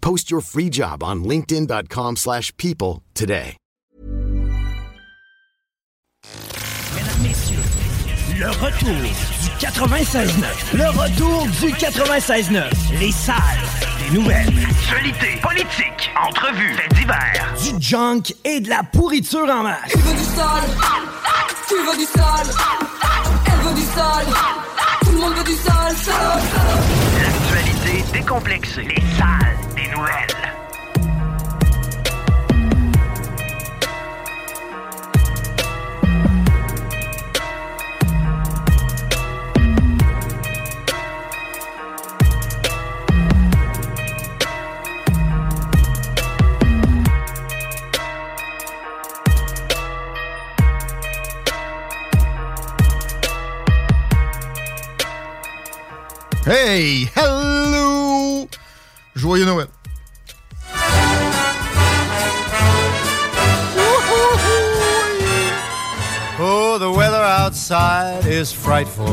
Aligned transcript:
Post 0.00 0.30
your 0.30 0.40
free 0.40 0.70
job 0.70 1.02
on 1.02 1.24
linkedin.com/people 1.24 2.16
slash 2.16 2.52
people 2.56 3.02
today. 3.14 3.56
Mesdames, 6.94 7.22
Messieurs, 7.22 7.58
le 8.38 8.48
retour 8.50 8.94
du 8.94 9.48
96.9. 9.58 10.74
Le 10.74 10.88
retour 10.90 11.46
du 11.60 11.72
96.9. 11.72 12.70
Les 13.00 13.12
salles 13.12 13.36
des 14.00 14.10
nouvelles. 14.16 14.48
Actualité, 14.70 15.36
politique, 15.42 16.10
entrevues, 16.28 16.74
faits 16.74 16.94
divers. 16.94 17.54
Du 17.62 17.82
junk 17.82 18.22
et 18.44 18.60
de 18.60 18.68
la 18.68 18.82
pourriture 18.84 19.48
en 19.50 19.62
masse. 19.64 19.90
Tu 19.92 19.98
veux 19.98 20.14
du 20.14 20.24
sale 20.24 20.70
Tu 21.68 21.74
veux 21.74 21.96
du 21.98 22.04
sale 22.04 22.46
Elle 23.46 23.60
veut 23.68 23.74
du 23.74 23.86
sale 23.86 24.26
Tout 25.02 25.12
le 25.12 25.18
monde 25.18 25.34
veut 25.34 25.44
du 25.44 25.54
sale, 25.54 25.96
sale, 25.96 26.42
sale. 26.52 26.78
L'actualité 27.22 28.04
décomplexée. 28.12 28.82
Les 28.84 29.02
salles 29.16 29.57
Hey! 56.50 57.10
Hello! 57.14 58.48
Joyeux 59.14 59.44
Noël! 59.44 59.77
The 66.78 66.90
weather 66.90 67.22
outside 67.22 68.24
is 68.26 68.52
frightful. 68.52 69.06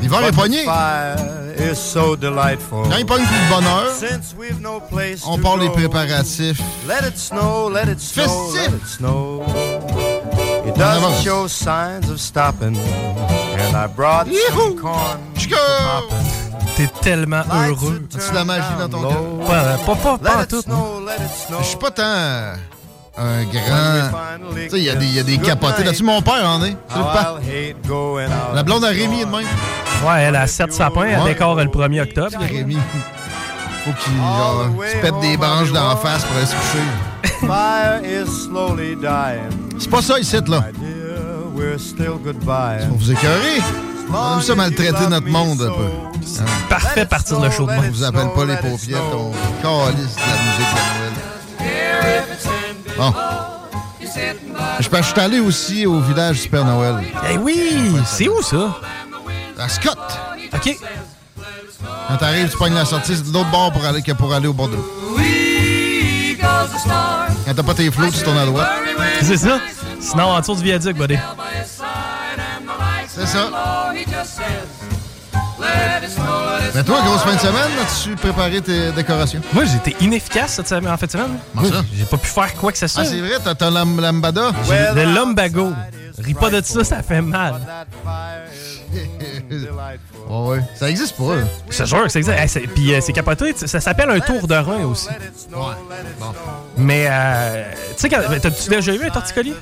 L'hiver 0.00 0.24
est 0.26 0.32
pogné. 0.32 0.64
fire 0.64 1.16
is 1.58 1.76
so 1.76 2.16
delightful. 2.16 2.84
Quand 2.88 2.96
il 2.98 3.06
pogne 3.06 3.24
plus 3.24 3.36
de 3.36 3.48
bonheur, 3.54 3.90
Since 3.92 4.34
we've 4.38 4.60
no 4.60 4.80
place 4.80 5.22
on 5.26 5.38
part 5.38 5.56
les 5.58 5.68
go, 5.68 5.74
préparatifs. 5.74 6.60
Let 6.88 7.06
it 7.06 7.16
snow, 7.18 7.68
let 7.68 7.88
it 7.88 8.00
snow, 8.00 8.22
Festif. 8.24 8.70
let 8.70 8.80
it 8.80 8.86
snow. 8.86 9.44
It 10.66 10.74
doesn't 10.76 11.22
show 11.22 11.46
signs 11.48 12.08
of 12.10 12.18
stopping. 12.20 12.76
And 12.76 13.76
I 13.76 13.86
brought 13.86 14.26
some 14.28 14.76
corn 14.78 15.18
Chico! 15.36 15.56
for 15.56 16.08
popping. 16.08 16.50
T'es 16.76 16.88
tellement 17.02 17.42
heureux. 17.52 18.02
As-tu 18.14 18.30
de 18.30 18.34
la 18.34 18.44
magie 18.44 18.66
dans 18.78 18.88
ton 18.88 19.02
cœur? 19.02 19.78
Pas, 19.84 20.18
pas, 20.18 20.46
tout. 20.46 20.62
snow, 20.62 21.00
let 21.04 21.16
it 21.16 21.30
snow. 21.46 21.58
Je 21.60 21.64
suis 21.66 21.76
pas 21.76 21.90
tant 21.90 22.56
un 23.16 23.42
grand. 23.44 24.18
Tu 24.54 24.70
sais, 24.70 24.78
il 24.78 24.84
y 24.84 24.90
a 24.90 24.94
des- 24.94 25.04
il 25.06 25.14
y, 25.14 25.18
a 25.18 25.22
des 25.22 25.38
capotés 25.38 25.84
là-dessus. 25.84 26.02
Mon 26.04 26.22
père 26.22 26.44
en 26.48 26.62
est. 26.64 26.76
La 28.54 28.62
blonde 28.62 28.84
à 28.84 28.88
Rémi 28.88 29.20
est 29.20 29.24
de 29.24 29.30
même. 29.30 29.46
Ouais, 30.06 30.22
elle 30.22 30.36
a 30.36 30.46
7 30.46 30.72
sapins, 30.72 31.04
elle 31.04 31.20
Ouais. 31.20 31.32
décore 31.34 31.54
le 31.56 31.66
1er 31.66 32.00
octobre. 32.00 32.36
Rémi. 32.40 32.78
Faut 33.84 33.92
qu'il 33.92 34.16
genre, 34.16 34.66
se 34.90 34.96
pète 34.98 35.20
des 35.20 35.36
branches 35.36 35.72
d'en 35.72 35.96
face 35.96 36.24
pour 36.24 36.36
aller 36.36 36.46
se 36.46 36.54
coucher. 36.54 37.40
Fire 37.46 38.00
is 38.04 38.30
slowly 38.44 38.96
dying. 38.96 39.48
C'est 39.78 39.90
pas 39.90 40.02
ça 40.02 40.18
ici, 40.18 40.36
là. 40.46 40.64
My 40.72 40.78
dear, 40.78 41.54
we're 41.54 41.78
still 41.80 42.18
goodbye. 42.22 42.86
On 42.90 42.96
vous 42.96 43.10
écœurez. 43.10 43.60
On 44.12 44.36
aime 44.36 44.42
ça 44.42 44.54
maltraiter 44.54 45.06
notre 45.08 45.28
monde 45.28 45.62
un 45.62 45.66
peu. 45.70 45.84
Hein? 46.42 46.44
Parfait 46.68 47.06
partir 47.06 47.40
le 47.40 47.50
show 47.50 47.66
de 47.66 47.72
On 47.72 47.80
vous 47.90 48.02
appelle 48.04 48.28
pas 48.34 48.44
les 48.44 48.56
paupières, 48.56 49.00
on 49.14 49.30
calisse 49.62 50.16
de 50.16 50.20
la 50.20 50.36
musique 50.42 50.74
de 50.74 51.64
Noël. 51.64 52.59
Bon. 53.00 53.14
Je 54.78 54.88
je 54.90 55.02
suis 55.02 55.20
allé 55.20 55.40
aussi 55.40 55.86
au 55.86 56.00
village 56.00 56.42
du 56.42 56.48
Père 56.50 56.66
Noël. 56.66 56.96
Eh 57.30 57.38
oui! 57.38 57.94
C'est 58.04 58.28
où 58.28 58.42
ça? 58.42 58.78
À 59.58 59.68
Scott. 59.70 59.98
OK. 60.52 60.76
Quand 62.08 62.16
t'arrives, 62.18 62.50
tu 62.50 62.58
pognes 62.58 62.74
la 62.74 62.84
sortie 62.84 63.16
c'est 63.16 63.26
de 63.26 63.32
l'autre 63.32 63.50
bord 63.50 63.72
pour 63.72 63.82
aller, 63.86 64.02
que 64.02 64.12
pour 64.12 64.34
aller 64.34 64.48
au 64.48 64.52
bord 64.52 64.68
de 64.68 64.76
l'eau. 64.76 64.90
Quand 67.46 67.54
t'as 67.54 67.62
pas 67.62 67.74
tes 67.74 67.90
flots, 67.90 68.10
tu 68.10 68.22
tournes 68.22 68.36
à 68.36 68.44
droite. 68.44 68.68
C'est 69.22 69.38
ça? 69.38 69.60
Sinon, 69.98 70.24
en 70.24 70.40
dessous 70.40 70.56
du 70.56 70.64
viaduc, 70.64 70.94
buddy. 70.94 71.16
C'est 73.08 73.26
ça. 73.26 73.50
Mais 76.74 76.84
toi, 76.84 77.00
grosse 77.04 77.22
fin 77.22 77.34
de 77.34 77.40
semaine, 77.40 77.70
as-tu 77.82 78.14
préparé 78.16 78.60
tes 78.60 78.92
décorations? 78.92 79.40
Moi, 79.52 79.64
j'étais 79.64 79.96
inefficace 80.04 80.54
cette 80.54 80.68
semaine, 80.68 80.92
en 80.92 80.96
fait, 80.96 81.10
semaine. 81.10 81.36
Comment 81.56 81.68
ça? 81.68 81.82
J'ai 81.92 82.04
pas 82.04 82.16
pu 82.16 82.28
faire 82.28 82.54
quoi 82.54 82.70
que 82.72 82.78
ce 82.78 82.86
soit. 82.86 83.02
Ah, 83.04 83.06
c'est 83.06 83.18
vrai, 83.20 83.38
t'as 83.42 83.54
ton 83.56 83.70
lam- 83.70 84.00
lambada? 84.00 84.52
J'ai 84.68 84.94
le 85.04 85.12
lumbago. 85.14 85.72
Ris 86.18 86.34
pas 86.34 86.50
de 86.50 86.60
ça, 86.64 86.84
ça 86.84 87.02
fait 87.02 87.20
mal. 87.22 87.54
Ouais, 89.50 90.48
ouais. 90.48 90.60
Ça 90.76 90.88
existe 90.90 91.16
pas, 91.16 91.36
là. 91.36 91.42
C'est 91.70 91.86
sûr 91.86 92.02
que 92.04 92.08
ça 92.08 92.18
existe. 92.20 92.38
C'est- 92.48 92.60
Puis 92.68 92.94
euh, 92.94 93.00
c'est 93.00 93.12
capoté. 93.12 93.52
Ça 93.56 93.80
s'appelle 93.80 94.10
un 94.10 94.20
tour 94.20 94.46
de 94.46 94.54
rein 94.54 94.84
aussi. 94.84 95.08
Ouais. 95.08 95.14
Bon. 96.20 96.26
Mais, 96.76 97.06
euh, 97.10 97.64
tu 97.90 97.94
sais, 97.96 98.08
quand- 98.08 98.22
t'as-tu 98.40 98.68
déjà 98.70 98.94
eu 98.94 99.02
un 99.04 99.10
torticolis? 99.10 99.54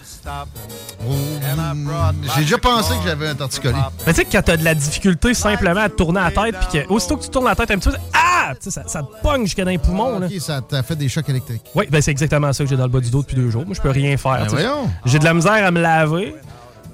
Oh, 1.06 1.12
mm, 1.12 1.90
J'ai 2.34 2.42
déjà 2.42 2.58
pensé 2.58 2.94
que 2.98 3.04
j'avais 3.08 3.28
un 3.28 3.34
torticolis. 3.34 3.76
Mais 4.06 4.12
tu 4.12 4.20
sais, 4.20 4.26
quand 4.30 4.42
t'as 4.42 4.56
de 4.56 4.64
la 4.64 4.74
difficulté 4.74 5.32
simplement 5.32 5.80
à 5.80 5.88
te 5.88 5.94
tourner 5.94 6.20
la 6.20 6.30
tête, 6.30 6.56
puis 6.68 6.80
que 6.82 6.88
aussitôt 6.92 7.16
que 7.16 7.24
tu 7.24 7.30
tournes 7.30 7.46
la 7.46 7.54
tête 7.54 7.70
un 7.70 7.78
petit 7.78 7.88
peu, 7.90 7.96
ah! 8.12 8.52
Tu 8.54 8.64
sais, 8.64 8.70
ça, 8.70 8.82
ça 8.86 9.02
te 9.02 9.22
pogne 9.22 9.44
jusqu'à 9.44 9.64
dans 9.64 9.70
les 9.70 9.78
poumons. 9.78 10.18
Là. 10.18 10.26
Ok, 10.26 10.40
ça 10.40 10.60
t'a 10.60 10.82
fait 10.82 10.96
des 10.96 11.08
chocs 11.08 11.28
électriques. 11.28 11.64
Oui, 11.74 11.86
ben 11.90 12.00
c'est 12.02 12.10
exactement 12.10 12.52
ça 12.52 12.64
que 12.64 12.70
j'ai 12.70 12.76
dans 12.76 12.84
le 12.84 12.88
bas 12.90 13.00
du 13.00 13.10
dos 13.10 13.22
depuis 13.22 13.36
deux 13.36 13.50
jours. 13.50 13.64
Moi, 13.66 13.74
je 13.74 13.80
peux 13.80 13.90
rien 13.90 14.16
faire. 14.16 14.32
Ben 14.38 14.44
tu 14.44 14.50
sais. 14.50 14.54
voyons. 14.56 14.90
J'ai 15.04 15.18
de 15.18 15.24
la 15.24 15.34
misère 15.34 15.66
à 15.66 15.70
me 15.70 15.80
laver. 15.80 16.34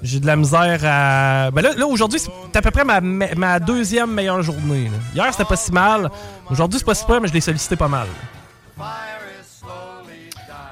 J'ai 0.05 0.19
de 0.19 0.27
la 0.27 0.35
misère 0.35 0.79
à. 0.83 1.49
Ben 1.51 1.61
là, 1.63 1.73
là 1.75 1.87
aujourd'hui, 1.87 2.19
c'est 2.19 2.57
à 2.57 2.61
peu 2.61 2.69
près 2.71 2.83
ma, 2.85 3.01
ma 3.01 3.59
deuxième 3.59 4.11
meilleure 4.13 4.41
journée. 4.43 4.85
là. 4.85 4.97
Hier, 5.15 5.31
c'était 5.31 5.45
pas 5.45 5.55
si 5.55 5.71
mal. 5.71 6.09
Aujourd'hui, 6.49 6.77
c'est 6.79 6.85
pas 6.85 6.93
si 6.95 7.05
pire, 7.05 7.19
mais 7.21 7.27
je 7.27 7.33
l'ai 7.33 7.41
sollicité 7.41 7.75
pas 7.75 7.87
mal. 7.87 8.07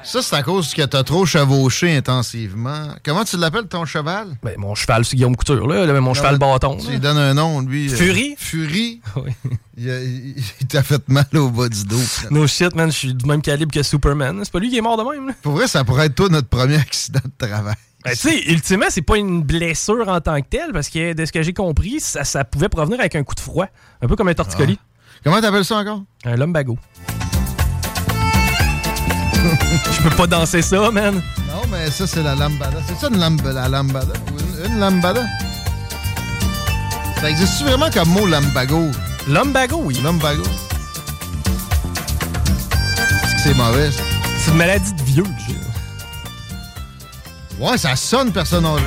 Ça, 0.05 0.21
c'est 0.21 0.35
à 0.35 0.43
cause 0.43 0.73
que 0.73 0.81
t'as 0.81 1.03
trop 1.03 1.25
chevauché 1.25 1.95
intensivement. 1.95 2.89
Comment 3.05 3.23
tu 3.23 3.37
l'appelles, 3.37 3.67
ton 3.67 3.85
cheval? 3.85 4.27
Ben, 4.43 4.53
mon 4.57 4.75
cheval, 4.75 5.05
c'est 5.05 5.15
Guillaume 5.15 5.35
Couture, 5.35 5.65
là, 5.65 5.85
là, 5.85 6.01
mon 6.01 6.13
cheval 6.13 6.37
bâton. 6.37 6.77
Tu 6.77 6.91
lui 6.91 6.99
donnes 6.99 7.17
un 7.17 7.33
nom, 7.33 7.61
lui. 7.61 7.91
euh, 7.91 7.95
Fury? 7.95 8.35
Fury? 8.37 9.01
Oui. 9.15 9.31
Il, 9.77 9.89
a- 9.89 10.01
il- 10.03 10.35
il 10.61 10.67
t'a 10.67 10.83
fait 10.83 11.01
mal 11.07 11.25
au 11.35 11.49
bas 11.49 11.69
du 11.69 11.85
dos. 11.85 11.97
No 12.29 12.45
shit, 12.45 12.75
man, 12.75 12.91
je 12.91 12.97
suis 12.97 13.13
du 13.13 13.25
même 13.25 13.41
calibre 13.41 13.71
que 13.73 13.81
Superman. 13.81 14.41
C'est 14.43 14.51
pas 14.51 14.59
lui 14.59 14.69
qui 14.69 14.77
est 14.77 14.81
mort 14.81 14.97
de 14.97 15.09
même. 15.09 15.29
là. 15.29 15.33
Pour 15.41 15.53
vrai, 15.53 15.67
ça 15.67 15.83
pourrait 15.85 16.07
être 16.07 16.15
toi 16.15 16.27
notre 16.29 16.49
premier 16.49 16.75
accident 16.75 17.21
de 17.23 17.47
travail. 17.47 17.73
Ben, 18.05 18.11
tu 18.11 18.17
sais, 18.17 18.43
ultimement, 18.51 18.87
c'est 18.89 19.01
pas 19.01 19.15
une 19.17 19.41
blessure 19.43 20.07
en 20.09 20.19
tant 20.19 20.41
que 20.41 20.47
telle, 20.49 20.73
parce 20.73 20.89
que 20.89 21.13
de 21.13 21.25
ce 21.25 21.31
que 21.31 21.41
j'ai 21.41 21.53
compris, 21.53 21.99
ça, 22.01 22.23
ça 22.25 22.43
pouvait 22.43 22.67
provenir 22.69 22.99
avec 22.99 23.15
un 23.15 23.23
coup 23.23 23.33
de 23.35 23.39
froid. 23.39 23.67
Un 24.01 24.07
peu 24.07 24.15
comme 24.17 24.27
un 24.27 24.33
torticolis. 24.33 24.77
Comment 25.23 25.39
t'appelles 25.39 25.63
ça 25.63 25.77
encore? 25.77 26.01
Un 26.25 26.35
lumbago. 26.35 26.77
Je 29.91 30.01
peux 30.01 30.15
pas 30.15 30.27
danser 30.27 30.61
ça, 30.61 30.91
man. 30.91 31.15
Non, 31.47 31.61
mais 31.71 31.89
ça, 31.91 32.05
c'est 32.05 32.23
la 32.23 32.35
lambada. 32.35 32.77
C'est 32.87 32.95
ça 32.99 33.07
une 33.07 33.19
lamb- 33.19 33.41
la 33.53 33.69
lambada? 33.69 34.13
Une, 34.65 34.71
une 34.73 34.79
lambada? 34.79 35.23
Ça 37.21 37.29
existe-tu 37.29 37.63
vraiment 37.63 37.89
comme 37.89 38.09
mot 38.09 38.25
lambago? 38.27 38.89
Lumbago, 39.29 39.81
oui. 39.85 39.97
Lumbago. 40.03 40.43
C'est 43.41 43.53
mauvais? 43.55 43.91
C'est 44.39 44.51
une 44.51 44.57
maladie 44.57 44.93
de 44.93 45.03
vieux 45.03 45.25
j'ai. 45.47 45.55
Ouais, 47.59 47.77
ça 47.77 47.95
sonne 47.95 48.31
personne 48.31 48.65
âgée. 48.65 48.83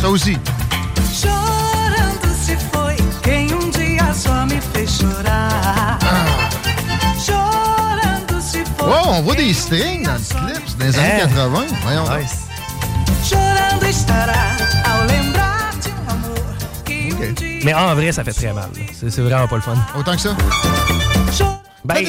Ça 0.00 0.08
aussi. 0.10 0.36
Chorando 1.20 2.28
se 2.46 2.56
foi 2.70 2.94
quem 3.22 3.52
um 3.54 3.70
dia 3.70 4.12
só 4.14 4.46
me 4.46 4.60
fez 4.72 4.86
chorar. 4.86 5.98
Chorando 7.24 8.40
se 8.40 8.64
foi. 8.76 8.86
Wow, 8.88 9.14
on 9.18 9.22
voit 9.22 9.34
des 9.34 9.52
strings 9.54 10.04
dans 10.04 10.12
le 10.14 10.18
clip. 10.54 10.62
Les 10.78 10.98
années 10.98 11.22
Hein? 11.22 11.28
80. 11.28 11.66
Voyons. 11.82 12.04
donc. 12.04 12.18
Nice. 12.20 12.36
Chorando 13.28 13.86
estará 13.86 14.56
ao 14.84 15.04
lembrar 15.06 15.70
de 15.82 15.88
um 15.88 16.10
amor 16.10 16.54
que 16.84 17.12
um 17.14 17.34
dia. 17.34 17.60
Mais 17.64 17.74
en 17.74 17.94
vrai, 17.94 18.12
ça 18.12 18.22
fait 18.22 18.32
très 18.32 18.52
mal. 18.52 18.68
c'est 18.92 19.20
vraiment 19.22 19.48
pas 19.48 19.56
le 19.56 19.62
fun. 19.62 19.74
Autant 19.98 20.14
que 20.14 20.20
ça. 20.20 20.36
Ben, 21.86 22.04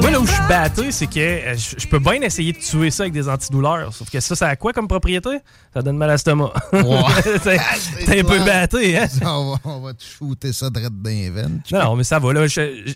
moi, 0.00 0.10
là 0.10 0.20
où 0.20 0.26
je 0.26 0.32
suis 0.32 0.42
batté, 0.48 0.90
c'est 0.92 1.06
que 1.06 1.18
euh, 1.20 1.54
je 1.56 1.86
peux 1.86 1.98
bien 1.98 2.20
essayer 2.22 2.52
de 2.52 2.58
tuer 2.58 2.90
ça 2.90 3.02
avec 3.04 3.12
des 3.12 3.28
antidouleurs. 3.28 3.92
Sauf 3.92 4.08
que 4.10 4.20
ça, 4.20 4.34
ça 4.34 4.48
a 4.48 4.56
quoi 4.56 4.72
comme 4.72 4.88
propriété? 4.88 5.30
Ça 5.74 5.82
donne 5.82 5.96
mal 5.96 6.10
à 6.10 6.14
l'estomac. 6.14 6.52
T'es 7.42 7.58
t'es 8.06 8.20
un 8.20 8.24
peu 8.24 8.38
batté, 8.40 8.98
hein? 8.98 9.06
on, 9.26 9.52
va, 9.52 9.58
on 9.64 9.80
va 9.80 9.92
te 9.94 10.02
shooter 10.02 10.52
ça 10.52 10.70
direct 10.70 10.92
dans 11.02 11.10
les 11.10 11.30
veines. 11.30 11.60
Non, 11.72 11.82
non, 11.84 11.96
mais 11.96 12.04
ça 12.04 12.18
va. 12.18 12.32
là. 12.32 12.46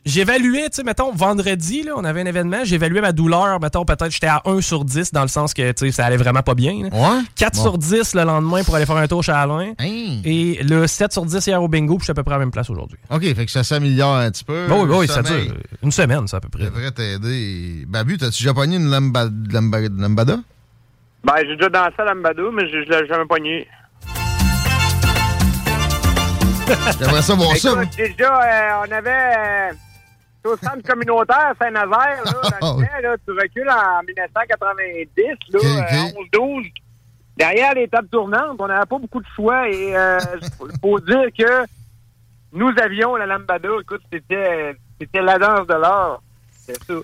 J'évaluais, 0.05 0.69
tu 0.71 0.77
sais, 0.77 0.83
mettons, 0.85 1.13
vendredi, 1.13 1.83
là, 1.83 1.93
on 1.97 2.05
avait 2.05 2.21
un 2.23 2.27
événement, 2.27 2.59
j'évaluais 2.65 3.01
ma 3.01 3.13
douleur, 3.13 3.61
mettons, 3.61 3.85
peut-être 3.85 4.11
j'étais 4.11 4.27
à 4.27 4.43
1 4.45 4.61
sur 4.61 4.85
10 4.85 5.13
dans 5.13 5.23
le 5.23 5.29
sens 5.29 5.55
que, 5.55 5.73
tu 5.73 5.87
sais, 5.87 5.93
ça 5.93 6.07
allait 6.07 6.17
vraiment 6.17 6.43
pas 6.43 6.55
bien. 6.55 6.89
là. 6.91 6.97
Ouais? 6.97 7.23
4 7.37 7.57
Bon. 7.57 7.63
sur 7.63 7.79
10 7.79 8.15
le 8.15 8.23
lendemain 8.25 8.63
pour 8.65 8.75
aller 8.77 8.87
faire 8.87 8.97
un 8.97 9.07
tour 9.09 9.23
chez 9.23 9.33
Alain. 9.33 9.73
Hein? 9.79 10.21
Et 10.25 10.61
le 10.63 10.87
7 10.87 11.13
sur 11.13 11.25
10 11.25 11.47
hier 11.47 11.63
au 11.63 11.69
bingo, 11.69 11.95
puis 11.97 12.01
je 12.03 12.05
suis 12.05 12.11
à 12.13 12.15
peu 12.15 12.23
près 12.23 12.35
à 12.35 12.39
la 12.39 12.45
même 12.45 12.51
place 12.53 12.71
aujourd'hui. 12.71 12.99
OK, 13.11 13.23
fait 13.23 13.47
que 13.47 13.51
ça 13.51 13.65
s'améliore 13.65 14.17
un 14.17 14.31
petit 14.31 14.45
peu. 14.45 14.67
Bon, 14.69 14.85
oui, 14.85 14.97
oui, 15.01 15.09
ça 15.09 15.23
dure 15.23 15.55
une 15.83 15.91
semaine, 15.93 16.27
ça, 16.27 16.39
à 16.39 16.41
peu 16.41 16.49
près. 16.49 16.65
devrait 16.65 16.91
t'aider. 16.91 17.85
Babu, 17.87 18.19
t'as-tu 18.19 18.43
déjà 18.43 18.55
pogné 18.55 18.77
une 18.77 18.89
lamba- 18.91 19.29
lamba- 19.51 19.89
lambada? 19.89 20.37
Ben, 21.25 21.35
j'ai 21.47 21.57
déjà 21.57 21.69
dansé 21.69 21.95
à 21.99 22.05
l'ambada, 22.05 22.43
mais 22.53 22.67
je, 22.69 22.85
je 22.85 22.91
l'ai 22.91 23.07
jamais 23.07 23.27
pogné. 23.27 23.67
J'aimerais 26.99 27.23
ça 27.23 27.35
voir 27.35 27.57
ça. 27.57 27.71
Écoute, 27.73 27.97
déjà, 27.97 28.41
euh, 28.43 28.85
on 28.87 28.93
avait... 28.93 29.71
Euh, 29.71 29.73
au 30.45 30.57
centre 30.59 30.83
communautaire 30.87 31.53
Saint-Nazaire, 31.61 32.23
là, 32.25 32.33
dans 32.33 32.41
Ah 32.43 32.75
le 32.79 32.87
temps, 32.87 33.03
là, 33.03 33.17
tu 33.27 33.33
recules 33.33 33.69
en 33.69 34.03
1990, 34.07 35.17
là, 35.53 35.59
Ok, 35.59 35.93
euh, 36.37 36.39
11-12. 36.39 36.73
Derrière 37.37 37.75
les 37.75 37.89
tables 37.89 38.09
tournantes, 38.09 38.57
on 38.61 38.69
n'avait 38.69 38.87
pas 38.87 38.99
beaucoup 38.99 39.21
de 39.21 39.27
choix 39.35 39.69
et 39.69 39.97
euh, 39.97 40.19
faut 40.81 41.01
dire 41.01 41.27
que 41.37 41.67
nous 42.53 42.71
avions 42.81 43.17
la 43.17 43.27
lambada. 43.27 43.69
Écoute, 43.81 44.03
c'était 44.13 44.77
c'était 45.01 45.23
la 45.23 45.39
danse 45.39 45.67
de 45.67 45.75
l'art. 45.75 46.21
C'est 46.67 46.83
ça. 46.85 46.95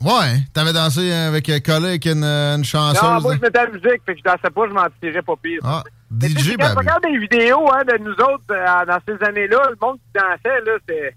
Ouais, 0.00 0.38
t'avais 0.54 0.72
dansé 0.72 1.12
avec 1.12 1.48
euh, 1.48 1.58
collé 1.58 1.86
avec 1.88 2.06
une, 2.06 2.22
une 2.22 2.64
chanceuse. 2.64 3.02
Non, 3.02 3.20
moi, 3.20 3.32
là. 3.32 3.38
je 3.38 3.42
mettais 3.46 3.64
la 3.64 3.70
musique, 3.70 4.02
fait 4.06 4.14
que 4.14 4.18
je 4.18 4.22
dansais 4.22 4.50
pas, 4.54 4.68
je 4.68 4.72
m'en 4.72 4.86
tirais 5.02 5.22
pas 5.22 5.34
pire. 5.42 5.60
Ah, 5.64 5.82
Mais 6.10 6.28
quand 6.56 6.74
regardes 6.76 7.02
des 7.02 7.18
vidéos 7.18 7.68
hein, 7.72 7.82
de 7.84 7.98
nous 8.04 8.12
autres 8.12 8.44
euh, 8.52 8.84
dans 8.86 8.98
ces 9.08 9.26
années-là, 9.26 9.58
le 9.70 9.76
monde 9.80 9.96
qui 9.96 10.12
dansait, 10.20 10.60
là, 10.64 10.72
c'est 10.88 11.16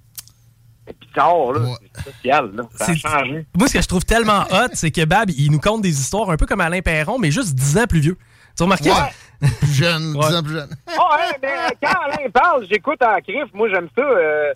c'est 0.88 0.98
bizarre, 1.00 1.52
là. 1.54 1.76
C'est 1.94 2.02
spécial, 2.12 2.52
là. 2.56 2.64
Ça 2.76 2.84
a 2.86 2.88
C'est- 2.88 2.96
changé. 2.96 3.46
Moi, 3.56 3.68
ce 3.68 3.74
que 3.76 3.82
je 3.84 3.88
trouve 3.88 4.04
tellement 4.04 4.42
hot, 4.50 4.70
c'est 4.74 4.90
que 4.90 5.06
Bab, 5.06 5.30
il 5.30 5.52
nous 5.52 5.60
conte 5.60 5.84
des 5.84 6.00
histoires 6.02 6.32
un 6.32 6.38
peu 6.38 6.48
comme 6.48 6.62
Alain 6.62 6.82
Perron, 6.82 7.20
mais 7.20 7.30
juste 7.30 7.54
10 7.54 7.78
ans 7.78 7.86
plus 7.88 8.00
vieux. 8.00 8.18
Tu 8.58 8.64
as 8.64 8.66
remarqué? 8.66 8.90
Ouais. 8.90 9.48
Plus 9.60 9.74
jeune, 9.74 10.16
Ouais. 10.16 10.28
10 10.28 10.36
ans 10.36 10.44
plus 10.44 10.54
jeune. 10.54 10.70
Ouais, 10.88 11.38
mais 11.42 11.50
quand 11.82 12.00
Alain 12.06 12.30
parle, 12.32 12.66
j'écoute 12.70 13.02
en 13.04 13.20
crif, 13.22 13.46
moi 13.54 13.68
j'aime 13.72 13.88
ça. 13.96 14.02
euh, 14.04 14.54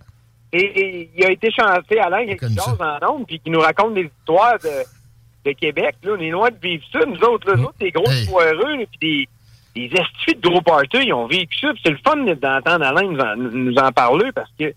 et, 0.56 0.80
et 0.80 1.10
il 1.16 1.26
a 1.26 1.32
été 1.32 1.52
chanté 1.52 2.00
Alain 2.00 2.26
quelque 2.26 2.48
chose 2.48 2.78
en 2.80 3.14
ondes, 3.14 3.28
puis 3.28 3.40
qui 3.40 3.50
nous 3.50 3.60
raconte 3.60 3.96
des 3.96 4.10
histoires 4.20 4.58
de, 4.60 5.50
de 5.50 5.52
Québec. 5.54 5.96
Là, 6.04 6.14
on 6.18 6.22
est 6.22 6.30
loin 6.30 6.50
de 6.50 6.58
vivre 6.62 6.84
ça, 6.92 7.00
nous 7.06 7.20
autres. 7.20 7.50
Là, 7.50 7.58
nous 7.58 7.66
autres, 7.66 7.80
des 7.80 7.92
gros 7.92 8.10
Hey. 8.10 8.26
là, 8.26 8.86
puis 9.00 9.28
des, 9.76 9.90
des 9.90 9.90
de 9.90 10.50
gros 10.50 10.62
parties, 10.62 11.06
ils 11.06 11.14
ont 11.14 11.28
vécu 11.28 11.58
ça. 11.60 11.72
c'est 11.84 11.92
le 11.92 12.00
fun 12.06 12.16
d'entendre 12.16 12.86
Alain 12.86 13.04
nous 13.04 13.20
en, 13.20 13.36
nous 13.36 13.76
en 13.76 13.92
parler 13.92 14.32
parce 14.34 14.50
que 14.58 14.74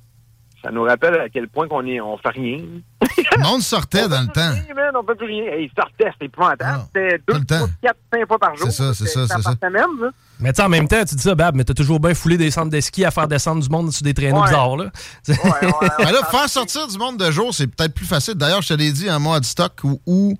ça 0.63 0.71
nous 0.73 0.83
rappelle 0.83 1.15
à 1.21 1.29
quel 1.29 1.49
point 1.49 1.69
qu'on 1.69 1.87
est, 1.87 2.01
on 2.01 2.17
fait 2.19 2.31
rien. 2.31 2.59
Le 3.01 3.43
monde 3.43 3.63
sortait 3.63 4.09
dans 4.09 4.23
le 4.23 4.29
temps. 4.29 4.53
Hey, 4.53 4.75
man, 4.75 4.91
on 4.97 5.07
fait 5.07 5.15
plus 5.15 5.27
rien. 5.27 5.45
Hey, 5.53 5.65
il 5.65 5.71
sortait, 5.77 6.11
c'était 6.13 6.27
épouvantable. 6.27 6.85
C'était 6.87 7.19
tout 7.27 7.39
deux, 7.39 7.45
trois, 7.45 7.69
quatre, 7.83 7.99
cinq 8.13 8.27
fois 8.27 8.39
par 8.39 8.57
jour. 8.57 8.67
C'est 8.67 8.73
ça, 8.73 8.95
c'est 8.95 9.07
ça, 9.07 9.27
c'est 9.29 9.43
ça. 9.43 9.55
par 9.57 9.69
semaine, 9.71 10.01
là. 10.01 10.11
Mais 10.41 10.53
tu 10.53 10.57
sais, 10.57 10.63
en 10.63 10.69
même 10.69 10.89
temps, 10.89 11.05
tu 11.05 11.15
dis 11.15 11.23
ça, 11.23 11.35
Bab, 11.35 11.55
mais 11.55 11.65
t'as 11.65 11.75
toujours 11.75 12.01
bien 12.01 12.15
foulé 12.15 12.37
des 12.37 12.51
centres 12.51 12.71
de 12.71 12.81
ski 12.81 13.05
à 13.05 13.11
faire 13.11 13.29
descendre 13.29 13.63
du 13.63 13.69
monde 13.69 13.93
sur 13.93 14.03
des 14.03 14.15
traîneaux 14.15 14.41
Ouais. 14.41 14.47
bizarres, 14.49 14.77
là. 14.77 14.85
Ouais, 15.29 15.35
ouais, 15.45 15.67
ouais. 15.83 15.89
Ben 15.99 16.11
là, 16.13 16.23
faire 16.31 16.49
sortir 16.49 16.87
du 16.89 16.99
monde 16.99 17.19
de 17.19 17.31
jour, 17.31 17.53
c'est 17.55 17.67
peut-être 17.67 17.95
plus 17.95 18.07
facile. 18.07 18.35
D'ailleurs, 18.35 18.63
je 18.63 18.69
te 18.69 18.75
l'ai 18.75 18.91
dit 18.93 19.11
en 19.11 19.21
mois 19.21 19.41
de 19.41 19.45
stock 19.45 19.73
où, 19.85 20.01
où, 20.07 20.37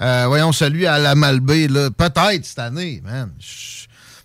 euh, 0.00 0.24
voyons, 0.26 0.52
celui 0.52 0.86
à 0.86 0.98
la 0.98 1.14
Malbaie, 1.14 1.68
là, 1.68 1.90
peut-être 1.90 2.44
cette 2.44 2.58
année, 2.58 3.00
man. 3.04 3.30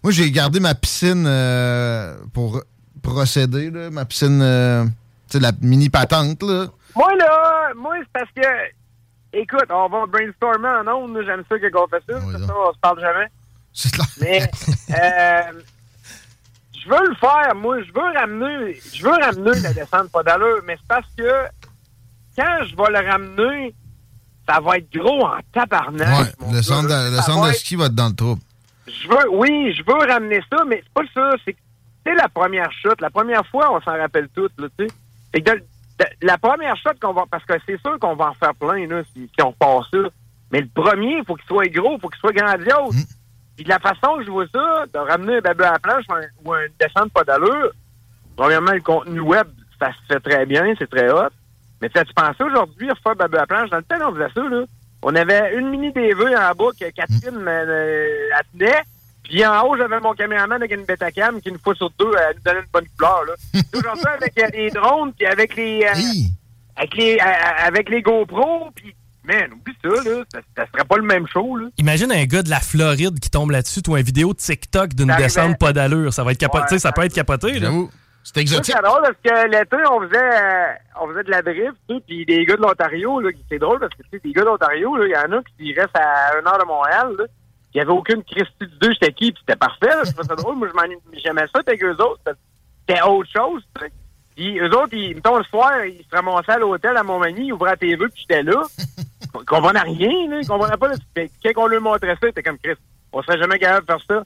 Moi, 0.03 0.11
j'ai 0.13 0.31
gardé 0.31 0.59
ma 0.61 0.73
piscine 0.75 1.25
euh, 1.27 2.15
pour 2.33 2.61
procéder, 3.03 3.69
là, 3.69 3.89
ma 3.89 4.05
piscine, 4.05 4.39
euh, 4.41 4.85
sais, 5.31 5.39
la 5.39 5.51
mini 5.61 5.89
patente, 5.89 6.43
là. 6.43 6.67
Moi, 6.95 7.15
là, 7.15 7.73
moi, 7.75 7.95
c'est 7.99 8.09
parce 8.11 8.31
que, 8.35 9.37
écoute, 9.37 9.67
on 9.69 9.87
va 9.87 10.05
brainstormer 10.05 10.67
en 10.67 10.87
ondes, 10.87 11.21
j'aime 11.25 11.43
ça 11.47 11.55
qu'on 11.69 11.87
fait 11.87 12.03
ça, 12.07 12.17
Oui, 12.19 12.33
c'est 12.33 12.39
donc. 12.39 12.47
ça, 12.47 12.55
on 12.67 12.73
se 12.73 12.79
parle 12.79 12.99
jamais. 12.99 13.27
C'est 13.73 13.91
clair. 13.91 14.07
Mais, 14.19 14.41
euh, 14.89 15.61
je 16.83 16.89
veux 16.89 17.09
le 17.09 17.15
faire, 17.15 17.55
moi, 17.55 17.81
je 17.81 17.91
veux 17.93 18.19
ramener, 18.19 18.79
je 18.93 19.03
veux 19.03 19.11
ramener 19.11 19.59
la 19.59 19.73
descente 19.73 20.11
pas 20.11 20.23
d'allure, 20.23 20.61
mais 20.65 20.75
c'est 20.77 20.87
parce 20.87 21.07
que, 21.17 21.45
quand 22.35 22.65
je 22.65 22.75
vais 22.75 23.01
le 23.01 23.09
ramener, 23.09 23.75
ça 24.47 24.59
va 24.59 24.77
être 24.77 24.91
gros 24.91 25.25
en 25.25 25.37
tabarnak. 25.53 26.07
Ouais, 26.39 26.53
le 26.53 26.61
centre, 26.61 26.87
de, 26.87 27.15
le 27.15 27.21
centre 27.21 27.47
de 27.47 27.53
ski 27.53 27.75
va 27.75 27.85
être 27.85 27.95
dans 27.95 28.09
le 28.09 28.15
trouble. 28.15 28.41
je 28.87 29.07
veux, 29.07 29.29
oui, 29.31 29.73
je 29.77 29.83
veux 29.85 30.11
ramener 30.11 30.41
ça, 30.51 30.63
mais 30.65 30.81
c'est 30.83 30.93
pas 30.93 31.03
ça. 31.13 31.35
C'est 31.45 32.15
la 32.15 32.27
première 32.29 32.71
chute, 32.71 32.99
la 33.01 33.09
première 33.09 33.45
fois, 33.45 33.71
on 33.71 33.81
s'en 33.81 33.97
rappelle 33.97 34.29
toutes, 34.33 34.59
là, 34.59 34.67
tu 34.77 34.87
sais. 34.87 34.93
C'est 35.33 35.41
que 35.41 35.51
de- 35.51 35.57
de- 35.99 36.05
la 36.27 36.37
première 36.37 36.75
chute 36.77 36.99
qu'on 37.01 37.13
va, 37.13 37.23
parce 37.29 37.43
que 37.45 37.53
c'est 37.65 37.79
sûr 37.81 37.97
qu'on 37.99 38.15
va 38.15 38.29
en 38.29 38.33
faire 38.33 38.55
plein, 38.55 38.87
là, 38.87 39.01
si, 39.13 39.29
si 39.33 39.41
on 39.43 39.51
passe 39.53 39.85
ça. 39.91 39.97
Mais 40.51 40.61
le 40.61 40.67
premier, 40.67 41.17
il 41.19 41.25
faut 41.25 41.35
qu'il 41.35 41.45
soit 41.47 41.67
gros, 41.67 41.95
il 41.97 42.01
faut 42.01 42.09
qu'il 42.09 42.19
soit 42.19 42.33
grandiose. 42.33 42.95
Puis 43.55 43.63
de 43.65 43.69
la 43.69 43.79
façon 43.79 44.17
que 44.17 44.23
je 44.25 44.31
vois 44.31 44.47
ça, 44.53 44.85
de 44.93 44.97
ramener 44.99 45.37
un 45.37 45.41
bébé 45.41 45.65
à 45.65 45.73
la 45.73 45.79
planche 45.79 46.05
ou 46.43 46.53
un, 46.53 46.61
descente 46.79 47.11
pas 47.11 47.23
d'allure, 47.23 47.71
premièrement, 48.35 48.71
le 48.71 48.79
contenu 48.81 49.19
web, 49.19 49.47
ça 49.79 49.91
se 49.91 50.13
fait 50.13 50.19
très 50.21 50.45
bien, 50.45 50.73
c'est 50.79 50.89
très 50.89 51.09
hot. 51.11 51.29
Mais 51.81 51.89
tu 51.89 51.99
sais, 51.99 52.05
tu 52.05 52.13
pensais 52.13 52.43
aujourd'hui 52.43 52.89
refaire 52.89 53.15
bébé 53.15 53.37
à 53.37 53.41
la 53.41 53.47
planche, 53.47 53.69
dans 53.69 53.77
le 53.77 53.83
temps, 53.83 53.95
on 54.09 54.13
faisait 54.15 54.33
ça, 54.33 54.41
là. 54.49 54.63
On 55.01 55.15
avait 55.15 55.55
une 55.57 55.69
mini 55.69 55.91
DV 55.93 56.35
en 56.35 56.51
bas 56.55 56.71
que 56.77 56.89
Catherine 56.91 57.45
euh, 57.47 58.29
elle 58.37 58.59
tenait. 58.59 58.81
Puis 59.29 59.45
en 59.45 59.61
haut, 59.61 59.77
j'avais 59.77 59.99
mon 59.99 60.13
caméraman 60.13 60.59
avec 60.59 60.71
une 60.71 60.85
Betacam 60.85 61.39
qui, 61.39 61.49
une 61.49 61.59
fois 61.59 61.75
sur 61.75 61.91
deux, 61.99 62.11
elle 62.17 62.35
nous 62.37 62.41
donnait 62.43 62.59
une 62.61 62.65
bonne 62.73 62.87
couleur. 62.97 63.23
Là. 63.25 63.61
Aujourd'hui, 63.75 64.05
avec 64.07 64.39
euh, 64.39 64.47
les 64.53 64.69
drones, 64.71 65.13
puis 65.13 65.27
avec 65.27 65.55
les, 65.55 65.83
euh, 65.83 65.93
Hi! 65.95 66.33
avec 66.75 66.95
les 66.95 67.17
euh, 67.17 67.65
avec 67.67 67.89
les 67.89 68.01
GoPro, 68.01 68.71
puis 68.75 68.95
man, 69.23 69.53
oublie 69.53 69.75
ça, 69.83 69.89
là. 69.89 70.23
Ça, 70.33 70.39
ça 70.57 70.65
serait 70.73 70.85
pas 70.85 70.97
le 70.97 71.03
même 71.03 71.27
show, 71.27 71.55
là. 71.57 71.67
Imagine 71.77 72.11
un 72.11 72.25
gars 72.25 72.41
de 72.41 72.49
la 72.49 72.59
Floride 72.59 73.19
qui 73.19 73.29
tombe 73.29 73.51
là-dessus, 73.51 73.81
ou 73.87 73.95
une 73.95 74.03
vidéo 74.03 74.33
TikTok 74.33 74.95
d'une 74.95 75.11
Ça 75.11 75.17
descente 75.17 75.59
pas 75.59 75.73
d'allure. 75.73 76.11
Ça 76.11 76.23
va 76.23 76.31
être 76.31 76.39
capoté. 76.39 76.73
Ouais, 76.73 76.79
ça 76.79 76.91
peut 76.91 77.03
être 77.03 77.13
capoté, 77.13 77.59
là. 77.59 77.69
C'est 78.23 78.33
Ça, 78.33 78.41
exotique. 78.41 78.75
C'est 78.75 78.83
drôle 78.83 79.01
parce 79.01 79.15
que 79.23 79.47
l'été, 79.47 79.77
on 79.89 80.01
faisait, 80.01 80.17
euh, 80.17 80.73
on 81.01 81.07
faisait 81.09 81.23
de 81.23 81.31
la 81.31 81.41
drift, 81.43 81.75
tu 81.87 81.95
sais, 81.95 82.01
puis 82.05 82.25
des 82.25 82.45
gars 82.45 82.57
de 82.57 82.61
l'Ontario, 82.61 83.19
là, 83.21 83.29
c'est 83.47 83.59
drôle 83.59 83.79
parce 83.79 83.93
que, 83.93 84.01
tu 84.03 84.09
sais, 84.11 84.19
des 84.23 84.33
gars 84.33 84.41
de 84.41 84.47
l'Ontario, 84.47 84.95
là, 84.97 85.05
il 85.05 85.11
y 85.11 85.15
en 85.15 85.37
a 85.37 85.41
qui 85.57 85.73
restent 85.73 85.95
à 85.95 86.37
une 86.39 86.47
heure 86.47 86.57
de 86.57 86.65
Montréal, 86.65 87.15
là. 87.17 87.25
Il 87.73 87.77
n'y 87.77 87.81
avait 87.81 87.91
aucune 87.91 88.23
Christie 88.23 88.53
du 88.61 88.77
deux, 88.81 88.91
j'étais 88.93 89.13
qui, 89.13 89.31
puis 89.31 89.41
c'était 89.45 89.57
parfait, 89.57 89.87
là. 89.87 90.01
Je 90.05 90.11
trouvais 90.11 90.27
ça 90.27 90.35
drôle. 90.35 90.55
Moi, 90.57 90.69
j'aimais 91.23 91.45
ça 91.53 91.59
avec 91.65 91.83
eux 91.83 91.95
autres. 91.99 92.21
C'était 92.87 93.01
autre 93.03 93.29
chose, 93.31 93.61
tu 93.75 93.81
sais. 93.81 93.91
Puis 94.35 94.57
eux 94.59 94.69
autres, 94.75 94.93
ils, 94.93 95.15
mettons, 95.15 95.37
le 95.37 95.43
soir, 95.43 95.85
ils 95.85 96.03
se 96.09 96.15
ramassaient 96.15 96.53
à 96.53 96.57
l'hôtel 96.59 96.95
à 96.97 97.03
Montmagny, 97.03 97.47
ils 97.47 97.53
ouvraient 97.53 97.71
la 97.71 97.77
TV, 97.77 97.97
puis 98.07 98.21
j'étais 98.27 98.43
là. 98.43 98.61
Ils 99.35 99.45
comprenaient 99.45 99.81
rien, 99.81 100.29
là. 100.29 100.39
Ils 100.41 100.47
comprenaient 100.47 100.77
pas, 100.77 100.87
là. 100.87 100.95
Quand 101.15 101.51
on 101.63 101.67
leur 101.67 101.81
montrait 101.81 102.15
ça, 102.15 102.27
c'était 102.27 102.41
comme 102.41 102.57
Chris. 102.57 102.73
On 103.13 103.21
serait 103.21 103.37
jamais 103.37 103.59
capable 103.59 103.85
de 103.85 103.91
faire 103.93 104.23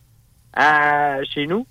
ça 0.55 1.17
euh, 1.19 1.23
chez 1.33 1.45
nous. 1.47 1.65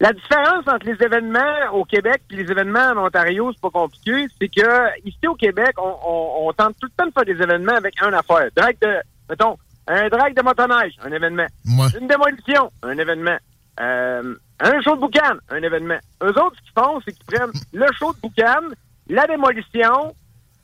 La 0.00 0.12
différence 0.12 0.66
entre 0.66 0.86
les 0.86 1.00
événements 1.00 1.70
au 1.74 1.84
Québec 1.84 2.22
et 2.30 2.36
les 2.36 2.50
événements 2.50 2.90
en 2.96 3.06
Ontario, 3.06 3.52
c'est 3.52 3.60
pas 3.60 3.70
compliqué, 3.70 4.26
c'est 4.40 4.48
que 4.48 4.98
ici 5.06 5.28
au 5.28 5.34
Québec, 5.34 5.74
on, 5.78 5.94
on- 6.04 6.48
on 6.48 6.52
tente 6.52 6.74
tout 6.80 6.88
le 6.88 6.92
temps 6.96 7.06
de 7.06 7.12
faire 7.12 7.24
des 7.24 7.40
événements 7.40 7.74
avec 7.76 7.94
un 8.02 8.12
affaire. 8.12 8.48
Drag 8.56 8.76
de, 8.82 8.96
mettons, 9.30 9.56
un 9.88 10.08
drag 10.08 10.34
de 10.36 10.42
motoneige, 10.42 10.92
un 11.04 11.12
événement. 11.12 11.46
Ouais. 11.66 11.88
Une 12.00 12.06
démolition, 12.08 12.70
un 12.82 12.96
événement. 12.98 13.36
Euh, 13.80 14.34
un 14.60 14.82
show 14.82 14.94
de 14.96 15.00
boucan, 15.00 15.34
un 15.50 15.62
événement. 15.62 15.98
Eux 16.22 16.28
autres, 16.28 16.56
ce 16.56 16.62
qu'ils 16.62 16.82
font, 16.84 17.00
c'est 17.04 17.12
qu'ils 17.12 17.24
prennent 17.24 17.50
le 17.72 17.86
show 17.98 18.12
de 18.12 18.20
boucan, 18.20 18.60
la 19.08 19.26
démolition, 19.26 20.14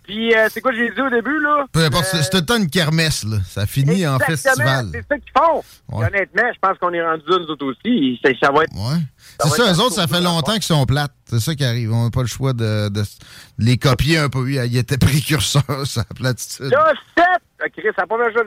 puis 0.04 0.34
euh, 0.34 0.48
c'est 0.50 0.60
quoi 0.60 0.72
j'ai 0.72 0.90
dit 0.90 1.00
au 1.00 1.10
début, 1.10 1.38
là? 1.40 1.64
Peu 1.72 1.84
importe, 1.84 2.06
Euh, 2.14 2.18
c'est- 2.22 2.50
une 2.56 2.70
kermesse, 2.70 3.24
là. 3.24 3.38
Ça 3.46 3.66
finit 3.66 4.06
en 4.06 4.18
festival. 4.18 4.86
C'est 4.92 5.06
ça 5.06 5.18
qu'ils 5.18 5.32
font. 5.36 5.62
Ouais. 5.90 6.06
Honnêtement, 6.06 6.50
je 6.54 6.58
pense 6.60 6.78
qu'on 6.78 6.92
est 6.94 7.02
rendu 7.02 7.24
là, 7.28 7.38
nous 7.40 7.46
autres 7.46 7.66
aussi. 7.66 8.18
Ça, 8.24 8.30
ça 8.40 8.50
va 8.52 8.64
être. 8.64 8.72
Ouais. 8.74 8.98
C'est 9.40 9.48
ça, 9.50 9.72
eux 9.72 9.80
autres, 9.80 9.94
ça 9.94 10.06
fait 10.06 10.20
longtemps 10.20 10.54
qu'ils 10.54 10.62
sont 10.62 10.84
plates. 10.86 11.12
C'est 11.26 11.40
ça 11.40 11.54
qui 11.54 11.64
arrive. 11.64 11.92
On 11.92 12.04
n'a 12.04 12.10
pas 12.10 12.22
le 12.22 12.26
choix 12.26 12.52
de, 12.54 12.88
de 12.88 13.02
les 13.58 13.76
copier 13.76 14.18
un 14.18 14.28
peu. 14.30 14.50
Ils 14.50 14.76
étaient 14.76 14.96
précurseurs, 14.98 15.62
ça, 15.86 16.04
platitude. 16.16 16.70
Là, 16.70 16.92
7, 17.16 17.72
Chris, 17.72 17.82
ça 17.94 18.02
n'a 18.02 18.06
pas 18.06 18.16
mal 18.16 18.32
chose. 18.32 18.46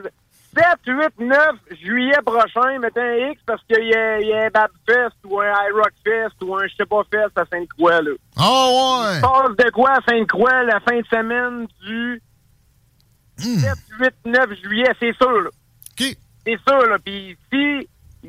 7, 0.54 0.64
8, 0.86 1.08
9 1.18 1.38
juillet 1.82 2.18
prochain, 2.24 2.78
mettez 2.78 3.00
un 3.00 3.30
X 3.30 3.40
parce 3.46 3.62
qu'il 3.64 3.86
y 3.86 3.94
a, 3.94 4.20
y 4.20 4.32
a 4.32 4.44
un 4.46 4.48
Bad 4.50 4.70
Fest 4.86 5.16
ou 5.24 5.40
un 5.40 5.46
iRock 5.68 5.92
Fest 6.04 6.34
ou 6.42 6.54
un 6.56 6.66
je 6.66 6.74
sais 6.76 6.84
pas 6.86 7.02
Fest 7.10 7.36
à 7.36 7.44
Sainte-Croix. 7.50 8.02
là. 8.02 8.10
Oh, 8.38 9.02
ouais! 9.06 9.12
Il 9.12 9.16
se 9.16 9.20
passe 9.22 9.56
de 9.66 9.70
quoi 9.70 9.90
à 9.92 10.00
Sainte-Croix 10.06 10.62
la 10.64 10.80
fin 10.80 10.98
de 10.98 11.06
semaine 11.06 11.66
du 11.82 12.22
7, 13.38 13.70
8, 13.98 14.14
9 14.26 14.50
juillet, 14.62 14.92
c'est 15.00 15.14
sûr. 15.16 15.30
Là. 15.40 15.48
OK. 15.48 16.16
C'est 16.46 16.58
sûr. 16.68 16.86
Là. 16.86 16.96
Puis 17.04 17.36
si 17.52 17.88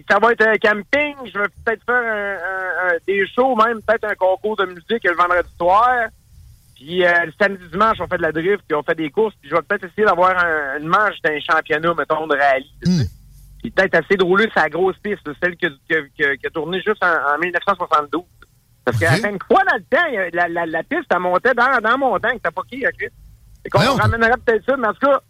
ça 0.09 0.17
va 0.19 0.31
être 0.31 0.47
un 0.47 0.55
camping, 0.55 1.15
je 1.25 1.37
vais 1.37 1.47
peut-être 1.65 1.83
faire 1.85 1.95
un- 1.95 2.37
un- 2.37 2.87
un- 2.93 2.97
des 3.05 3.27
shows, 3.27 3.55
même 3.55 3.81
peut-être 3.81 4.05
un 4.05 4.15
concours 4.15 4.55
de 4.55 4.65
musique 4.65 5.03
le 5.03 5.15
vendredi 5.15 5.49
soir. 5.57 6.07
Puis 6.85 7.05
euh, 7.05 7.25
le 7.25 7.33
samedi 7.39 7.63
dimanche, 7.71 7.97
on 8.01 8.07
fait 8.07 8.17
de 8.17 8.23
la 8.23 8.31
drift, 8.33 8.63
puis 8.67 8.75
on 8.75 8.83
fait 8.83 8.95
des 8.95 9.09
courses. 9.09 9.33
Puis 9.39 9.49
je 9.49 9.55
vais 9.55 9.61
peut-être 9.61 9.85
essayer 9.85 10.05
d'avoir 10.05 10.37
un- 10.37 10.79
une 10.79 10.87
manche 10.87 11.15
d'un 11.23 11.39
championnat, 11.39 11.93
mettons, 11.97 12.27
de 12.27 12.35
rallye. 12.35 12.69
sais. 12.83 13.09
Puis 13.61 13.71
peut-être 13.71 13.93
essayer 14.01 14.17
de 14.17 14.23
rouler 14.25 14.49
sa 14.53 14.67
grosse 14.67 14.97
piste, 14.97 15.21
celle 15.41 15.55
qui 15.55 15.65
a, 15.67 16.49
tourné 16.53 16.81
juste 16.85 17.01
en, 17.01 17.35
en 17.35 17.37
1972. 17.39 18.23
Parce 18.83 18.99
qu'à 18.99 19.11
la 19.11 19.29
fois 19.47 19.63
dans 19.63 19.77
le 19.77 19.83
temps, 19.83 20.29
la, 20.33 20.49
la, 20.49 20.65
la 20.65 20.83
piste, 20.83 21.05
elle 21.09 21.19
montait 21.19 21.53
dans, 21.53 21.79
dans 21.81 21.89
la 21.91 21.97
montagne. 21.97 22.33
C'était 22.35 22.51
pas 22.51 22.63
qui, 22.69 22.81
Chris? 22.81 23.07
Et 23.63 23.69
qu'on 23.69 23.79
ramènerait 23.95 24.37
peut-être 24.45 24.65
ça, 24.65 24.75
mais 24.75 24.87
en 24.89 24.93
tout 24.93 25.07
cas, 25.07 25.21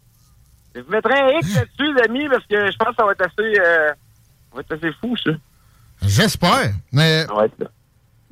je 0.74 0.80
vous 0.80 0.90
mettrai 0.90 1.20
un 1.20 1.28
X 1.38 1.54
là-dessus, 1.54 1.94
les 1.94 2.02
amis, 2.02 2.28
parce 2.28 2.44
que 2.46 2.72
je 2.72 2.76
pense 2.76 2.88
que 2.88 2.94
ça 2.96 3.04
va 3.04 3.12
être 3.12 3.20
assez, 3.26 3.60
euh, 3.60 3.88
ça 3.90 4.54
va 4.56 4.60
être 4.62 4.72
assez 4.72 4.92
fou, 5.00 5.16
ça. 5.16 5.30
J'espère. 6.02 6.72
Mais. 6.90 7.24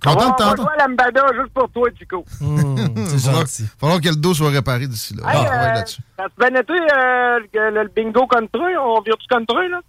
Content 0.02 0.20
de 0.20 0.24
on 0.24 0.28
on 0.28 0.32
t'entendre. 0.36 0.70
à 0.78 0.86
Lambada 0.88 1.22
juste 1.34 1.52
pour 1.54 1.70
toi, 1.70 1.88
Chico. 1.98 2.24
Il 2.40 3.18
falloir, 3.20 3.44
falloir 3.80 4.00
que 4.00 4.08
le 4.08 4.16
dos 4.16 4.34
soit 4.34 4.50
réparé 4.50 4.86
d'ici 4.86 5.14
là. 5.14 5.22
Hey, 5.32 5.46
Ah, 5.48 5.52
euh, 5.70 5.74
là-dessus. 5.74 6.02
ça 6.18 6.24
se 6.24 6.50
bien 6.50 6.60
été, 6.60 6.72
euh, 6.72 7.38
le, 7.70 7.82
le 7.82 7.90
bingo 7.94 8.26
country? 8.26 8.76
On 8.80 9.00
vire 9.02 9.16
du 9.16 9.26
country, 9.28 9.68
là? 9.70 9.80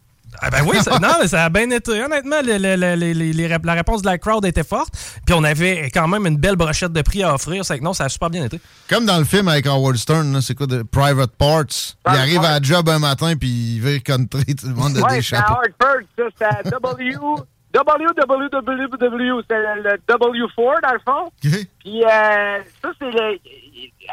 Ah 0.41 0.49
ben 0.49 0.63
oui, 0.65 0.77
ça, 0.81 0.97
non, 1.01 1.09
mais 1.21 1.27
ça 1.27 1.45
a 1.45 1.49
bien 1.49 1.69
été. 1.69 1.91
Honnêtement, 2.03 2.37
le- 2.43 2.57
le- 2.57 2.75
le- 2.75 2.95
les- 2.95 3.13
les- 3.13 3.33
les 3.33 3.47
rép- 3.47 3.65
la 3.67 3.73
réponse 3.73 4.01
de 4.01 4.07
la 4.07 4.17
crowd 4.17 4.43
était 4.45 4.63
forte. 4.63 4.91
Puis 5.27 5.35
on 5.35 5.43
avait 5.43 5.91
quand 5.93 6.07
même 6.07 6.25
une 6.25 6.37
belle 6.37 6.55
brochette 6.55 6.91
de 6.91 7.01
prix 7.03 7.21
à 7.21 7.35
offrir. 7.35 7.63
C'est 7.63 7.77
que 7.77 7.83
non, 7.83 7.93
ça 7.93 8.05
a 8.05 8.09
super 8.09 8.31
bien 8.31 8.43
été. 8.45 8.59
Comme 8.89 9.05
dans 9.05 9.19
le 9.19 9.25
film 9.25 9.47
avec 9.47 9.67
Howard 9.67 9.95
Stern, 9.95 10.41
c'est 10.41 10.55
quoi 10.55 10.65
de 10.65 10.81
Private 10.81 11.31
Parts? 11.37 11.65
Il 12.07 12.15
arrive 12.17 12.43
à 12.43 12.59
la 12.59 12.61
job 12.63 12.89
un 12.89 12.97
matin 12.97 13.35
puis 13.35 13.75
il 13.75 13.79
vire 13.81 14.01
country, 14.01 14.55
tout 14.55 14.67
le 14.69 14.73
monde 14.73 14.97
a 14.97 15.01
Ouais, 15.01 15.17
des 15.17 15.21
c'est 15.21 15.35
ça, 15.35 16.49
c'est 16.63 16.69
W... 16.71 17.15
WWW, 17.75 19.41
c'est 19.49 19.57
le, 19.57 19.81
le 19.81 19.97
W4, 20.07 20.81
dans 20.81 20.93
le 20.93 20.99
fond. 20.99 21.31
Puis 21.79 22.03
euh, 22.03 22.59
ça, 22.81 22.91
c'est 22.99 23.11
le... 23.11 23.37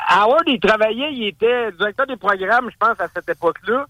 Howard, 0.08 0.44
il 0.46 0.58
travaillait, 0.60 1.12
il 1.12 1.28
était 1.28 1.72
directeur 1.72 2.06
des 2.06 2.16
programmes, 2.16 2.70
je 2.70 2.76
pense, 2.78 2.98
à 3.00 3.08
cette 3.14 3.28
époque-là. 3.28 3.86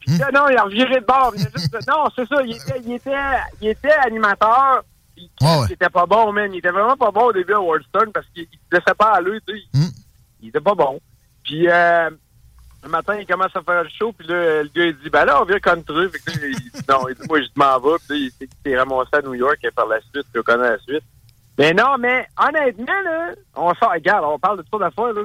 Puis 0.00 0.16
là, 0.18 0.30
non, 0.32 0.48
il 0.50 0.56
a 0.56 0.62
reviré 0.62 1.00
de 1.00 1.04
bord. 1.04 1.32
il 1.36 1.40
venait 1.40 1.50
juste- 1.56 1.88
non, 1.88 2.04
c'est 2.14 2.26
ça, 2.28 2.42
il 2.42 2.56
était, 2.56 2.80
il 2.84 2.92
était, 2.92 3.16
il 3.60 3.68
était 3.68 3.92
animateur. 3.92 4.82
Puis 5.14 5.30
Il 5.68 5.72
était 5.72 5.88
pas 5.88 6.06
bon, 6.06 6.30
man. 6.32 6.52
Il 6.52 6.58
était 6.58 6.70
vraiment 6.70 6.96
pas 6.96 7.10
bon 7.10 7.24
au 7.26 7.32
début 7.32 7.54
à 7.54 7.60
Wardstone 7.60 8.12
parce 8.12 8.26
qu'il 8.34 8.42
il 8.44 8.58
se 8.70 8.76
laissait 8.76 8.94
pas 8.96 9.14
aller, 9.14 9.38
tu 9.46 9.54
sais. 9.58 9.62
Il 10.42 10.48
était 10.50 10.60
pas 10.60 10.74
bon. 10.74 11.00
Puis 11.42 11.66
euh, 11.68 12.10
le 12.86 12.90
matin, 12.92 13.16
il 13.18 13.26
commence 13.26 13.54
à 13.54 13.60
faire 13.62 13.82
le 13.84 13.88
show, 13.90 14.12
puis 14.12 14.26
là, 14.26 14.62
le 14.62 14.68
gars, 14.74 14.84
il 14.84 14.96
dit, 14.96 15.10
ben 15.10 15.24
là, 15.24 15.40
on 15.42 15.44
vient 15.44 15.58
country. 15.58 16.08
Fait 16.10 16.18
que 16.18 16.46
il 16.46 16.54
dit, 16.56 16.70
non, 16.88 17.08
il 17.08 17.14
dit, 17.14 17.22
moi, 17.28 17.40
je 17.40 17.46
m'en 17.56 17.78
vais. 17.78 17.96
Puis 18.08 18.18
là, 18.30 18.30
il 18.40 18.48
s'est- 18.72 18.76
ramassé 18.78 19.10
à 19.12 19.22
New 19.22 19.34
York 19.34 19.58
et 19.62 19.70
par 19.70 19.86
la 19.86 20.00
suite, 20.00 20.26
je 20.34 20.40
connais 20.40 20.70
la 20.70 20.78
suite. 20.78 21.04
Mais 21.58 21.72
non, 21.74 21.96
mais 21.98 22.26
honnêtement, 22.38 23.00
là, 23.04 23.30
on 23.54 23.74
sort, 23.74 23.92
regarde, 23.92 24.24
on 24.26 24.38
parle 24.38 24.58
de 24.58 24.62
toutes 24.62 24.70
sortes 24.70 24.82
d'affaires, 24.82 25.12
là. 25.14 25.22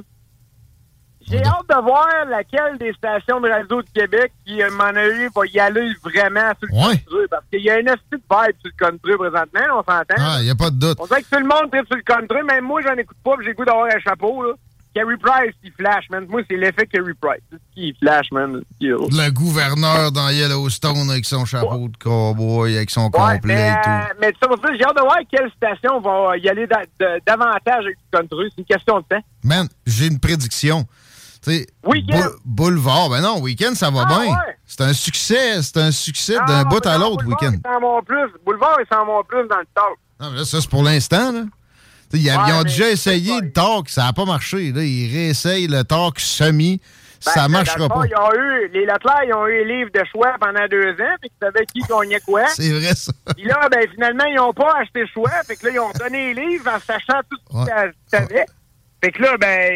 J'ai 1.30 1.38
hâte 1.46 1.70
de 1.70 1.82
voir 1.84 2.08
laquelle 2.28 2.78
des 2.80 2.92
stations 2.94 3.40
de 3.40 3.48
radio 3.50 3.82
de 3.84 3.88
Québec 3.94 4.32
qui, 4.46 4.62
un 4.64 4.70
moment 4.72 4.92
donné, 4.92 5.28
va 5.36 5.42
y 5.46 5.60
aller 5.60 5.94
vraiment 6.04 6.52
sur 6.60 6.68
le 6.68 6.74
country. 6.94 7.28
Parce 7.30 7.44
qu'il 7.52 7.62
y 7.62 7.70
a 7.70 7.80
une 7.80 7.86
petite 7.86 8.04
vibe 8.12 8.56
sur 8.60 8.72
le 8.74 8.86
country 8.86 9.18
présentement, 9.18 9.62
on 9.80 9.84
s'entend. 9.84 10.16
Ah, 10.18 10.38
il 10.40 10.46
n'y 10.46 10.50
a 10.50 10.56
pas 10.56 10.72
de 10.72 10.80
doute. 10.80 10.98
On 11.00 11.06
dirait 11.06 11.22
que 11.22 11.30
tout 11.30 11.40
le 11.40 11.46
monde 11.48 11.70
tripe 11.72 11.86
sur 11.86 11.96
le 11.96 12.02
country, 12.02 12.42
même 12.44 12.66
moi, 12.66 12.82
j'en 12.82 12.96
écoute 12.96 13.18
pas, 13.24 13.38
puis 13.38 13.46
j'ai 13.46 13.54
goût 13.54 13.64
d'avoir 13.66 13.86
un 13.86 14.00
chapeau, 14.00 14.42
là. 14.44 14.54
Carey 14.94 15.16
Price, 15.22 15.54
il 15.64 15.72
flash, 15.72 16.10
man. 16.10 16.26
Moi, 16.28 16.42
c'est 16.50 16.58
l'effet 16.58 16.86
Carey 16.86 17.14
Price. 17.22 17.42
C'est 17.50 17.58
ce 17.58 17.74
qui 17.74 17.96
flash, 18.02 18.28
man. 18.32 18.62
Le 18.82 19.30
gouverneur 19.30 20.12
dans 20.12 20.30
Yellowstone 20.30 21.10
avec 21.10 21.24
son 21.26 21.46
chapeau 21.46 21.88
de 21.88 21.96
cowboy, 21.98 22.76
avec 22.76 22.90
son 22.90 23.06
Ouais, 23.06 23.10
complet 23.12 23.56
mais, 23.56 23.70
et 23.70 23.74
tout. 23.84 24.16
mais 24.20 24.34
ça, 24.42 24.50
j'ai 24.78 24.84
hâte 24.84 24.96
de 24.98 25.02
voir 25.02 25.18
quelle 25.32 25.50
station 25.56 26.02
va 26.02 26.38
y 26.38 26.50
aller 26.50 26.68
davantage 27.26 27.86
avec 27.86 27.98
country. 28.12 28.50
C'est 28.50 28.58
une 28.62 28.66
question 28.66 29.00
de 29.00 29.06
temps. 29.06 29.24
Man, 29.44 29.68
j'ai 29.86 30.08
une 30.08 30.20
prédiction. 30.20 30.86
Tu 31.44 31.52
sais, 31.54 31.68
Bou- 31.84 31.96
Boulevard, 32.46 33.10
ben 33.10 33.22
non, 33.22 33.40
Week-end, 33.40 33.74
ça 33.74 33.90
va 33.90 34.04
Ah, 34.06 34.08
bien. 34.08 34.32
ouais. 34.32 34.58
C'est 34.66 34.82
un 34.82 34.94
succès, 34.94 35.62
c'est 35.64 35.78
un 35.78 35.90
succès 35.92 36.36
Ah, 36.40 36.46
d'un 36.46 36.64
bout 36.66 36.86
à 36.86 36.98
l'autre, 37.00 37.26
Week-end. 37.26 37.54
Boulevard, 38.46 38.78
ils 38.80 38.86
s'en 38.94 39.06
vont 39.06 39.24
plus 39.24 39.48
dans 39.48 39.58
le 39.58 39.66
talk. 39.74 39.98
Non, 40.20 40.30
mais 40.32 40.38
là, 40.40 40.46
ça, 40.46 40.62
c'est 40.62 40.70
pour 40.70 40.84
l'instant, 40.84 41.32
là. 41.32 41.44
Ils, 42.14 42.30
a- 42.30 42.38
Ouais, 42.38 42.44
ils 42.50 42.54
ont 42.54 42.64
déjà 42.64 42.90
essayé 42.90 43.40
le 43.42 43.52
talk, 43.52 43.90
ça 43.90 44.04
n'a 44.04 44.14
pas 44.14 44.26
marché. 44.26 44.72
Là, 44.72 44.84
ils 44.84 45.12
réessayent 45.12 45.68
le 45.68 45.84
talk 45.84 46.20
semi, 46.20 46.82
Ben, 47.26 47.32
ça 47.32 47.42
dans 47.44 47.50
marchera 47.50 47.88
pas. 47.88 48.04
Ils 48.08 48.16
ont 48.18 48.34
eu, 48.34 48.68
les 48.74 48.86
Leclerc, 48.86 49.24
ils 49.28 49.34
ont 49.34 49.48
eu 49.48 49.64
les 49.66 49.78
livres 49.78 49.92
de 49.94 50.04
choix 50.12 50.36
pendant 50.40 50.68
deux 50.70 50.92
ans, 50.92 51.16
puis 51.22 51.30
ils 51.32 51.46
savaient 51.46 51.66
qui 51.68 51.80
gagnait 51.82 52.20
quoi. 52.22 52.48
C'est 52.56 52.72
vrai, 52.72 52.94
ça. 52.96 53.12
Puis 53.36 53.46
là, 53.46 53.68
ben, 53.70 53.88
finalement, 53.94 54.26
ils 54.26 54.36
n'ont 54.36 54.54
pas 54.54 54.74
acheté 54.82 55.02
le 55.02 55.08
choix. 55.08 55.30
Fait 55.48 55.56
que 55.56 55.68
là, 55.68 55.72
ils 55.74 55.80
ont 55.80 55.92
donné 56.00 56.34
les 56.34 56.48
livres 56.50 56.70
en 56.76 56.80
sachant 56.80 57.22
tout 57.30 57.38
ce 57.50 57.64
qu'ils 57.66 57.94
savaient. 58.08 58.46
Fait 59.04 59.12
que 59.12 59.22
là, 59.22 59.36
ben, 59.40 59.74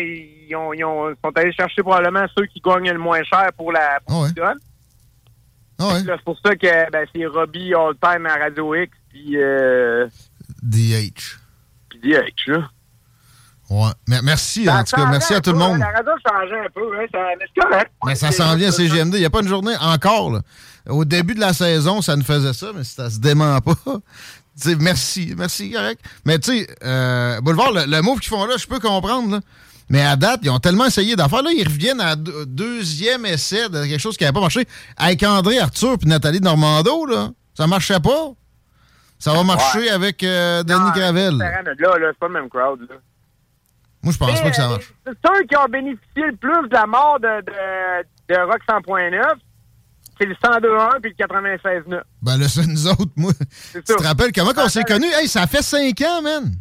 ils, 0.48 0.56
ont, 0.56 0.74
ils 0.74 0.84
ont- 0.86 1.10
sont 1.24 1.32
allés 1.36 1.51
chercher 1.54 1.82
probablement 1.82 2.25
ceux 2.38 2.46
qui 2.46 2.60
gagnent 2.63 2.92
le 2.92 3.00
moins 3.00 3.24
cher 3.24 3.50
pour 3.58 3.72
la 3.72 4.00
là, 6.00 6.15
C'est 6.18 6.24
pour 6.24 6.38
ça 6.46 6.56
que 6.56 6.92
ben, 6.92 7.06
c'est 7.13 7.25
Robbie 7.25 7.74
All 7.74 7.94
Time 8.01 8.25
à 8.27 8.36
Radio 8.38 8.75
X, 8.75 8.92
puis 9.10 9.38
euh, 9.38 10.08
DH. 10.63 11.38
DH, 12.03 12.47
là. 12.51 12.69
Ouais. 13.69 13.89
Merci, 14.23 14.65
Ça 14.65 14.75
en 14.77 14.83
tout 14.83 14.95
cas. 14.95 15.05
Merci 15.07 15.33
à 15.33 15.41
tout 15.41 15.51
le 15.51 15.57
monde. 15.57 15.79
La 15.79 15.87
radio 15.87 16.11
changeait 16.29 16.59
un 16.59 16.69
peu, 16.73 16.81
hein, 16.99 17.05
ça, 17.11 17.17
mais 17.39 17.45
c'est 17.55 17.61
correct. 17.61 17.91
Mais 18.05 18.15
ça 18.15 18.31
s'en 18.31 18.55
vient 18.55 18.67
à 18.69 18.71
CGMD. 18.71 19.15
Il 19.15 19.19
n'y 19.21 19.25
a 19.25 19.29
pas 19.31 19.41
une 19.41 19.47
journée 19.47 19.73
encore. 19.81 20.31
là. 20.31 20.41
Au 20.87 21.03
début 21.03 21.33
de 21.33 21.39
la 21.39 21.51
saison, 21.53 22.01
ça 22.03 22.15
nous 22.15 22.23
faisait 22.23 22.53
ça, 22.53 22.67
mais 22.75 22.83
ça 22.83 23.09
se 23.09 23.17
dément 23.19 23.59
pas. 23.61 23.73
Merci, 24.79 25.33
merci, 25.37 25.71
correct. 25.71 25.99
Mais 26.23 26.39
tu 26.39 26.59
sais, 26.59 26.67
euh, 26.83 27.41
Boulevard, 27.41 27.73
le, 27.73 27.85
le 27.87 28.01
move 28.01 28.19
qu'ils 28.21 28.29
font 28.29 28.45
là, 28.45 28.55
je 28.57 28.65
peux 28.67 28.79
comprendre. 28.79 29.29
là. 29.31 29.39
Mais 29.89 30.01
à 30.01 30.15
date, 30.15 30.39
ils 30.43 30.49
ont 30.49 30.59
tellement 30.59 30.85
essayé 30.85 31.15
d'en 31.17 31.27
faire. 31.27 31.41
Là, 31.43 31.49
ils 31.51 31.67
reviennent 31.67 31.99
à 31.99 32.15
deux- 32.15 32.45
deuxième 32.45 33.25
essai 33.25 33.67
de 33.67 33.83
quelque 33.85 33.99
chose 33.99 34.15
qui 34.15 34.23
n'avait 34.23 34.33
pas 34.33 34.39
marché. 34.39 34.65
Avec 34.95 35.21
André 35.23 35.59
Arthur 35.59 35.97
et 36.01 36.05
Nathalie 36.07 36.39
Normando, 36.39 37.05
là, 37.05 37.29
ça 37.57 37.67
marchait 37.67 37.99
pas. 37.99 38.29
Ça 39.19 39.34
va 39.34 39.43
marcher 39.43 39.89
avec 39.89 40.22
euh, 40.24 40.63
Denis 40.63 40.91
Gravel. 40.95 41.38
Là, 41.38 41.62
là, 41.63 42.07
c'est 42.12 42.19
pas 42.19 42.27
le 42.27 42.34
même 42.34 42.50
crowd. 42.50 42.81
Là. 42.81 42.95
Moi, 44.03 44.13
je 44.13 44.17
pense 44.17 44.34
Mais, 44.34 44.41
pas 44.41 44.50
que 44.51 44.55
ça 44.55 44.67
marche. 44.67 44.93
C'est 45.05 45.13
ceux 45.25 45.43
qui 45.45 45.57
ont 45.57 45.65
bénéficié 45.65 46.24
le 46.27 46.36
plus 46.36 46.69
de 46.69 46.74
la 46.74 46.86
mort 46.86 47.19
de, 47.19 47.41
de, 47.41 48.34
de 48.36 48.39
Rock 48.41 48.62
100.9, 48.69 49.22
c'est 50.19 50.25
le 50.27 50.36
102.1 50.36 51.01
puis 51.01 51.15
le 51.17 51.25
96.9. 51.25 52.01
Ben 52.22 52.38
là, 52.38 52.48
c'est 52.48 52.67
nous 52.67 52.88
autres, 52.88 53.12
moi. 53.15 53.31
Tu 53.74 53.81
te 53.84 54.03
rappelles 54.03 54.31
comment 54.31 54.51
on 54.57 54.69
s'est 54.69 54.84
connus? 54.84 55.12
Hey, 55.13 55.27
ça 55.27 55.48
fait 55.48 55.63
cinq 55.63 56.00
ans, 56.01 56.22
man. 56.22 56.53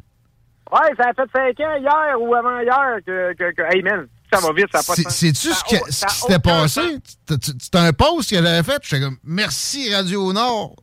Ouais, 0.73 0.90
ça 0.96 1.11
a 1.11 1.12
fait 1.12 1.30
5 1.30 1.61
ans 1.61 1.76
hier 1.78 2.16
ou 2.20 2.34
avant-hier 2.34 2.96
que, 3.06 3.34
que, 3.34 3.52
que- 3.54 3.76
Hey, 3.76 3.82
man, 3.82 4.06
ça 4.32 4.40
va 4.40 4.52
vite, 4.54 4.66
ça 4.73 4.78
a 4.78 4.82
pas 4.82 4.94
de 4.94 4.96
C'est- 4.96 5.02
sens. 5.04 5.16
Sais-tu 5.16 5.49
Ça 5.52 5.54
ce 5.54 5.64
qui 5.64 5.92
s'était 6.20 6.38
passé? 6.38 6.99
c'était 7.28 7.78
un 7.78 7.92
post 7.92 8.30
qu'elle 8.30 8.46
avait 8.46 8.62
fait. 8.62 8.78
J'étais 8.82 9.02
comme, 9.04 9.18
merci 9.23 9.94
Radio 9.94 10.32
Nord. 10.32 10.76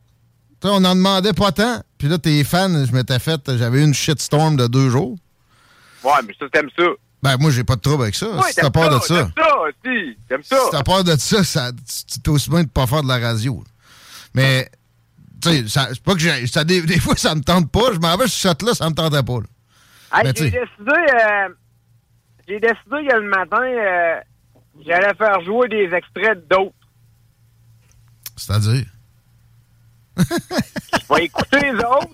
On 0.64 0.80
n'en 0.80 0.94
demandait 0.94 1.32
pas 1.32 1.52
tant. 1.52 1.82
Puis 1.98 2.08
là, 2.08 2.18
tes 2.18 2.44
fans, 2.44 2.84
je 2.84 2.92
m'étais 2.92 3.18
fait, 3.18 3.40
j'avais 3.56 3.80
eu 3.80 3.84
une 3.84 3.94
shitstorm 3.94 4.56
de 4.56 4.66
deux 4.66 4.90
jours. 4.90 5.16
Ouais, 6.04 6.12
mais 6.26 6.34
ça, 6.38 6.46
t'aimes 6.52 6.70
ça. 6.76 6.84
Ben, 7.22 7.36
moi, 7.38 7.50
j'ai 7.50 7.62
pas 7.64 7.76
de 7.76 7.80
trouble 7.80 8.02
avec 8.04 8.14
ça. 8.16 8.28
Ouais, 8.28 8.50
si 8.50 8.56
t'as 8.56 8.70
peur 8.70 8.90
de 8.90 9.00
ça. 9.04 9.14
T'aimes 9.14 9.32
ça, 9.36 9.54
si. 9.84 10.16
T'aimes 10.28 10.42
ça. 10.42 10.56
si 10.64 10.70
t'as 10.72 10.82
peur 10.82 11.04
de 11.04 11.16
ça, 11.16 11.44
ça 11.44 11.70
tu 11.72 12.20
t'es 12.20 12.28
aussi 12.30 12.50
bien 12.50 12.64
de 12.64 12.68
pas 12.68 12.86
faire 12.86 13.02
de 13.02 13.08
la 13.08 13.18
radio. 13.18 13.62
Mais, 14.34 14.68
tu 15.40 15.68
sais, 15.68 15.86
c'est 15.90 16.02
pas 16.02 16.14
que 16.14 16.20
j'ai. 16.20 16.64
Des, 16.64 16.82
des 16.82 16.98
fois, 17.00 17.14
ça 17.16 17.34
me 17.34 17.42
tente 17.42 17.70
pas. 17.70 17.92
Je 17.92 17.98
m'en 17.98 18.16
vais, 18.16 18.26
ce 18.26 18.48
shot-là, 18.48 18.74
ça 18.74 18.88
me 18.90 18.94
tentait 18.94 19.22
pas. 19.22 19.38
là. 19.40 19.46
Hey, 20.14 20.32
j'ai 20.36 20.50
décidé, 20.50 20.60
euh, 20.88 21.48
j'ai 22.48 22.60
décidé 22.60 23.08
que 23.08 23.16
le 23.16 23.28
matin, 23.28 23.62
euh, 23.62 24.20
j'allais 24.84 25.14
faire 25.14 25.40
jouer 25.44 25.68
des 25.68 25.94
extraits 25.94 26.46
d'autres. 26.48 26.74
C'est-à-dire? 28.36 28.84
Je 30.18 31.14
vais 31.14 31.24
écouter 31.24 31.60
les 31.60 31.74
autres. 31.78 32.08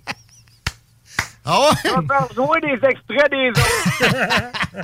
Ah 1.45 1.61
ouais? 1.61 1.77
Je 1.85 1.89
vais 1.89 2.07
faire 2.07 2.33
jouer 2.35 2.61
des 2.61 2.87
extraits 2.87 3.31
des 3.31 3.51
autres. 3.51 4.81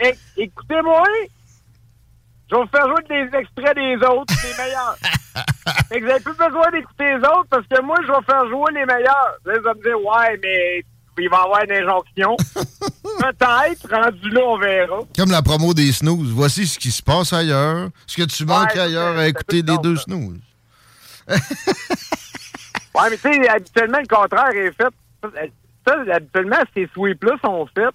Écoutez-moi. 0.36 1.04
Je 2.50 2.56
vais 2.56 2.62
vous 2.62 2.68
faire 2.68 2.86
jouer 2.88 3.02
des 3.08 3.38
extraits 3.38 3.74
des 3.74 3.96
autres, 4.06 4.34
les 4.44 4.62
meilleurs. 4.64 4.96
Fait 5.88 5.98
que 5.98 6.00
vous 6.04 6.08
n'avez 6.08 6.20
plus 6.22 6.34
besoin 6.36 6.70
d'écouter 6.70 7.04
les 7.04 7.16
autres 7.16 7.46
parce 7.50 7.66
que 7.66 7.80
moi, 7.82 7.96
je 8.02 8.08
vais 8.08 8.22
faire 8.26 8.48
jouer 8.48 8.72
les 8.74 8.84
meilleurs. 8.84 9.34
Là, 9.46 9.58
vous 9.58 9.68
allez 9.68 9.78
me 9.78 9.82
dire, 9.82 9.98
ouais, 9.98 10.38
mais 10.42 10.84
il 11.18 11.28
va 11.30 11.36
y 11.36 11.40
avoir 11.40 11.64
une 11.64 11.72
injonction. 11.72 12.36
Peut-être, 13.18 13.88
rendu 13.90 14.30
là, 14.30 14.40
on 14.44 14.58
verra. 14.58 14.98
Comme 15.16 15.30
la 15.30 15.42
promo 15.42 15.72
des 15.72 15.92
snooze. 15.92 16.30
Voici 16.30 16.66
ce 16.66 16.78
qui 16.78 16.90
se 16.90 17.02
passe 17.02 17.32
ailleurs. 17.32 17.88
Ce 18.06 18.16
que 18.16 18.24
tu 18.24 18.44
manques 18.44 18.74
Ouais, 18.74 18.80
ailleurs 18.80 19.16
à 19.16 19.26
écouter 19.26 19.62
tout 19.64 19.78
deux 19.78 19.96
snooze. 19.96 20.38
Ouais, 22.94 23.10
mais 23.10 23.16
tu 23.16 23.22
sais, 23.22 23.48
habituellement, 23.48 23.98
le 23.98 24.06
contraire 24.06 24.50
est 24.50 24.72
fait. 24.72 25.44
Ça, 25.86 25.96
habituellement, 26.14 26.56
ces 26.72 26.88
sweeps-là 26.94 27.36
sont 27.44 27.66
faits 27.74 27.94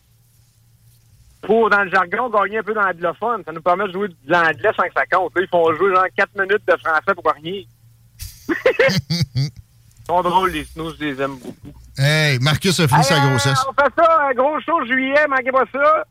pour, 1.42 1.70
dans 1.70 1.84
le 1.84 1.90
jargon, 1.90 2.30
gagner 2.30 2.58
un 2.58 2.64
peu 2.64 2.74
d'anglophone. 2.74 3.44
Ça 3.46 3.52
nous 3.52 3.62
permet 3.62 3.88
de 3.88 3.94
jouer 3.94 4.10
de 4.10 4.16
l'anglais 4.28 4.72
sans 4.76 4.84
que 4.84 4.94
ça 4.94 5.06
compte. 5.06 5.36
Là, 5.36 5.42
ils 5.42 5.48
font 5.48 5.74
jouer 5.76 5.94
genre 5.96 6.06
4 6.16 6.30
minutes 6.36 6.68
de 6.68 6.76
français 6.78 7.16
pour 7.16 7.32
rien. 7.34 7.64
Ils 9.36 10.16
sont 10.16 10.22
drôles, 10.24 10.50
les 10.52 10.66
snooze, 10.66 10.96
je 11.00 11.06
les 11.06 11.22
aime 11.22 11.38
beaucoup. 11.38 11.72
Hey, 11.96 12.40
Marcus 12.40 12.80
a 12.80 12.88
fini 12.88 13.04
sa 13.04 13.16
Hey, 13.16 13.22
euh, 13.22 13.30
grossesse. 13.30 13.64
On 13.70 13.74
fait 13.74 13.92
ça, 13.96 14.28
un 14.28 14.34
gros 14.34 14.60
show 14.62 14.84
juillet, 14.86 15.28
manquez 15.28 15.52
pas 15.52 15.66
ça. 15.72 16.04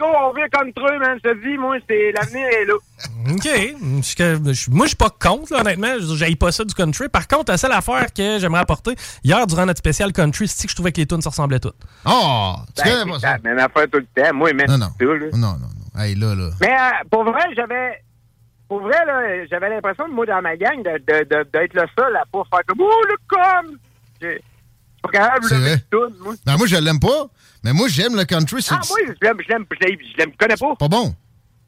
On 0.00 0.32
vient 0.34 0.48
comme 0.52 0.72
truc, 0.72 0.98
man. 1.00 1.18
Je 1.24 1.30
te 1.30 1.34
dis, 1.48 1.56
moi, 1.58 1.76
c'est 1.88 2.12
l'avenir 2.12 2.46
est 2.46 2.64
là. 2.66 2.74
OK. 3.30 3.44
Je- 3.44 4.16
que- 4.16 4.52
je- 4.52 4.70
Moi, 4.70 4.86
je 4.86 4.88
suis 4.90 4.96
pas 4.96 5.10
contre, 5.10 5.52
là, 5.52 5.60
honnêtement. 5.60 5.94
Je 5.98 6.34
pas 6.36 6.52
ça 6.52 6.64
du 6.64 6.74
country. 6.74 7.08
Par 7.08 7.26
contre, 7.28 7.50
la 7.52 7.58
seule 7.58 7.72
affaire 7.72 8.12
que 8.12 8.38
j'aimerais 8.38 8.60
apporter, 8.60 8.94
hier, 9.24 9.46
durant 9.46 9.66
notre 9.66 9.78
spécial 9.78 10.12
country, 10.12 10.48
c'est 10.48 10.64
que 10.66 10.70
je 10.70 10.76
trouvais 10.76 10.92
que 10.92 11.00
les 11.00 11.06
tunes 11.06 11.22
se 11.22 11.28
ressemblaient 11.28 11.60
toutes? 11.60 11.76
Oh! 12.06 12.54
Tu 12.76 12.82
Ben, 12.84 13.04
connais 13.04 13.18
ça? 13.18 13.32
la 13.32 13.38
même 13.38 13.58
affaire 13.58 13.86
tout 13.90 13.98
le 13.98 14.06
temps. 14.22 14.34
Moi, 14.34 14.52
même 14.52 14.66
Non, 14.68 14.78
non. 14.78 14.88
là. 15.00 15.26
Non, 15.32 15.38
non, 15.38 15.56
non. 15.58 16.00
Hey, 16.00 16.14
là, 16.14 16.34
là. 16.34 16.50
Mais 16.60 16.68
euh, 16.68 17.04
pour 17.10 17.24
vrai, 17.24 17.42
j'avais. 17.56 18.02
Pour 18.68 18.80
vrai, 18.82 19.04
là, 19.06 19.46
j'avais 19.50 19.68
l'impression, 19.70 20.06
moi, 20.08 20.24
dans 20.26 20.40
ma 20.42 20.56
gang, 20.56 20.76
de- 20.82 20.98
de- 20.98 21.24
de- 21.24 21.48
d'être 21.52 21.74
le 21.74 21.84
seul 21.98 22.14
à 22.16 22.22
pas 22.32 22.42
faire 22.50 22.60
comme 22.68 22.80
Oh, 22.80 23.02
le 23.08 23.16
com! 23.28 23.76
Je 24.22 24.28
suis 24.28 24.38
pas 25.02 25.08
capable 25.10 25.48
de 25.50 25.54
mettre 25.56 25.84
tout, 25.90 26.12
moi. 26.22 26.34
Ben, 26.46 26.56
moi, 26.56 26.66
je 26.68 26.76
l'aime 26.76 27.00
pas, 27.00 27.26
mais 27.62 27.72
moi, 27.72 27.88
j'aime 27.88 28.16
le 28.16 28.24
country. 28.24 28.62
C'est 28.62 28.74
Ah, 28.74 28.80
moi, 28.88 28.98
je 29.06 29.12
l'aime, 29.26 29.36
je 29.42 29.48
l'aime, 29.48 29.64
je 29.70 29.86
l'aime, 29.86 29.96
je 30.12 30.16
l'aime, 30.18 30.30
je 30.32 30.36
connais 30.36 30.56
pas. 30.56 30.76
pas 30.76 30.88
bon. 30.88 31.14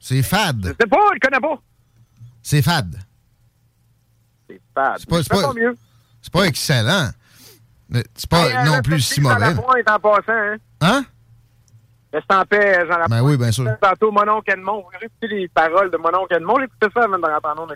C'est 0.00 0.16
Je 0.16 0.22
fade. 0.22 0.74
sais 0.80 0.86
pas, 0.88 0.96
je 1.14 1.18
connais 1.20 1.40
pas. 1.40 1.60
C'est 2.42 2.62
fade. 2.62 2.98
C'est 4.48 4.60
pas, 4.74 4.96
C'est 4.98 5.28
pas- 5.28 5.52
mieux. 5.54 5.76
C'est 6.20 6.32
pas 6.32 6.44
excellent. 6.44 7.10
Mais 7.88 8.04
c'est 8.14 8.28
pas 8.28 8.48
Hey, 8.48 8.66
non 8.68 8.80
plus 8.82 9.00
si 9.00 9.20
mauvais. 9.20 9.38
Lapointe 9.38 9.90
en 9.90 9.98
passant, 9.98 10.22
hein. 10.32 10.56
Hein? 10.80 11.04
Reste 12.12 12.32
en 12.32 12.44
paix, 12.44 12.74
Jean 12.80 12.88
Lapointe. 12.98 13.08
Ben 13.10 13.22
oui, 13.22 13.36
bien 13.36 13.52
sûr. 13.52 13.66
Tantôt, 13.80 14.10
Mon 14.10 14.28
oncle 14.28 14.50
Edmond. 14.52 14.82
Vous 14.82 14.88
écouté 15.06 15.28
les 15.28 15.48
paroles 15.48 15.90
de 15.90 15.96
Mon 15.96 16.08
oncle 16.14 16.34
Edmond? 16.34 16.58
J'écoutais 16.60 16.88
ça 16.94 17.04
avant 17.04 17.18
de 17.18 17.22
rentrer 17.24 17.50
en. 17.60 17.66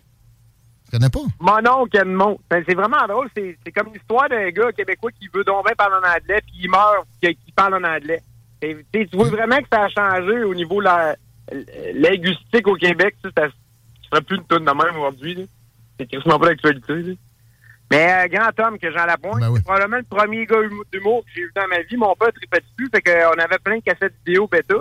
Tu 0.87 0.93
connais 0.93 1.11
pas? 1.11 1.21
Mon 1.40 1.71
oncle 1.71 1.97
Edmond. 1.97 2.38
Ben, 2.49 2.62
c'est 2.69 2.75
vraiment 2.75 3.07
drôle. 3.09 3.28
C'est 3.37 3.59
c'est 3.64 3.73
comme 3.73 3.93
l'histoire 3.93 4.28
d'un 4.28 4.49
gars 4.50 4.71
québécois 4.73 5.11
qui 5.19 5.28
veut 5.35 5.43
donc 5.45 5.64
bien 5.66 5.75
parler 5.75 5.97
en 5.97 6.09
anglais, 6.09 6.40
puis 6.47 6.55
il 6.62 6.71
meurt, 6.71 7.07
puis 7.21 7.35
qui 7.45 7.52
parle 7.52 7.75
en 7.75 7.85
anglais. 7.85 8.23
Et, 8.62 8.76
tu 8.93 9.09
vois 9.16 9.28
vraiment 9.28 9.59
que 9.59 9.69
ça 9.71 9.83
a 9.85 9.88
changé 9.88 10.43
au 10.45 10.55
niveau 10.55 10.81
de 10.81 10.85
la 10.87 11.16
linguistique 11.95 12.66
au 12.66 12.75
Québec. 12.75 13.16
Ça 13.23 13.31
ne 13.47 13.50
ferait 14.11 14.23
plus 14.23 14.37
une 14.37 14.45
tonne 14.45 14.64
de 14.64 14.71
même 14.71 14.97
aujourd'hui. 14.97 15.49
C'est 15.99 16.07
quasiment 16.07 16.38
pas 16.38 16.47
d'actualité. 16.49 16.93
là. 16.95 17.12
Mais 17.90 18.12
euh, 18.12 18.28
grand 18.28 18.66
homme 18.66 18.78
que 18.78 18.90
Jean 18.90 19.07
Lapointe, 19.07 19.40
Ben 19.40 19.49
oui. 19.50 19.59
c'est 19.59 19.64
probablement 19.64 19.99
le 19.99 20.16
premier 20.16 20.45
gars 20.47 20.61
humo- 20.61 20.83
d'humour 20.93 21.23
que 21.25 21.31
j'ai 21.35 21.43
vu 21.43 21.52
dans 21.55 21.69
ma 21.69 21.83
vie. 21.83 21.97
Mon 21.97 22.14
père 22.16 22.33
tripait 22.33 22.61
dessus, 22.61 22.90
fait 22.93 23.00
qu'on 23.02 23.38
avait 23.40 23.59
plein 23.62 23.76
de 23.78 23.83
cassettes 23.83 24.14
vidéo 24.26 24.49
bêta. 24.49 24.75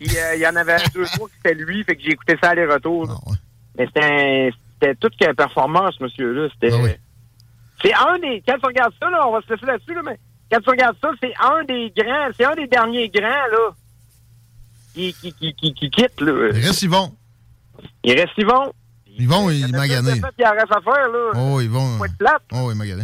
Puis 0.00 0.08
euh, 0.16 0.34
il 0.36 0.40
y 0.40 0.46
en 0.46 0.56
avait 0.56 0.76
deux, 0.94 1.04
trois 1.04 1.28
qui 1.28 1.34
c'était 1.42 1.54
lui, 1.54 1.84
fait 1.84 1.94
que 1.96 2.02
j'ai 2.02 2.12
écouté 2.12 2.36
ça 2.42 2.50
aller-retour. 2.50 3.06
Ah, 3.10 3.30
ouais. 3.30 3.36
Mais 3.76 3.86
c'était 3.86 4.04
un- 4.04 4.50
c'était 4.80 4.94
toute 4.96 5.16
qu'une 5.16 5.34
performance, 5.34 5.98
monsieur-là. 6.00 6.48
C'était. 6.54 6.74
Ah 6.74 6.80
oui. 6.82 6.90
C'est 7.82 7.94
un 7.94 8.18
des. 8.18 8.42
Quand 8.46 8.58
tu 8.58 8.66
regardes 8.66 8.92
ça, 9.00 9.08
là, 9.10 9.26
on 9.28 9.32
va 9.32 9.40
se 9.42 9.52
laisser 9.52 9.66
là-dessus, 9.66 9.94
là, 9.94 10.02
mais 10.04 10.18
quand 10.50 10.60
tu 10.60 10.70
regardes 10.70 10.96
ça, 11.00 11.10
c'est 11.22 11.32
un 11.40 11.64
des 11.64 11.92
grands, 11.96 12.28
c'est 12.36 12.44
un 12.44 12.54
des 12.54 12.66
derniers 12.66 13.08
grands, 13.08 13.28
là, 13.28 13.70
qui, 14.94 15.12
qui, 15.14 15.32
qui, 15.32 15.54
qui, 15.54 15.74
qui 15.74 15.90
quitte, 15.90 16.20
là. 16.20 16.48
Il 16.54 16.64
reste 16.66 16.82
Yvon. 16.82 17.12
Il 18.04 18.12
reste 18.18 18.36
Yvon. 18.38 18.72
Yvon, 19.18 19.50
Il 19.50 19.60
il 19.68 19.72
m'a 19.72 19.86
gagné. 19.86 20.10
en 20.10 20.14
reste 20.14 20.72
à 20.72 20.80
faire, 20.80 21.08
là. 21.08 21.32
Oh, 21.36 21.60
Yvon. 21.60 22.04
Être 22.04 22.16
plate. 22.18 22.42
Oh, 22.52 22.70
il 22.72 22.76
m'a 22.76 22.86
gagné. 22.86 23.02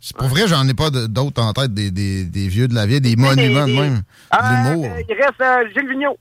C'est 0.00 0.14
pour 0.18 0.28
vrai, 0.28 0.46
j'en 0.46 0.68
ai 0.68 0.74
pas 0.74 0.90
d'autres 0.90 1.40
en 1.42 1.54
tête, 1.54 1.72
des, 1.72 1.90
des, 1.90 2.24
des 2.26 2.48
vieux 2.48 2.68
de 2.68 2.74
la 2.74 2.84
vieille, 2.84 3.00
des 3.00 3.16
monuments 3.16 3.64
des- 3.64 3.80
même. 3.80 3.94
De 3.98 4.02
Ah, 4.30 4.64
l'humour. 4.70 4.84
euh, 4.84 5.02
il 5.08 5.14
reste 5.14 5.40
euh, 5.40 5.64
Gilles 5.74 5.88
Vigneault. 5.88 6.18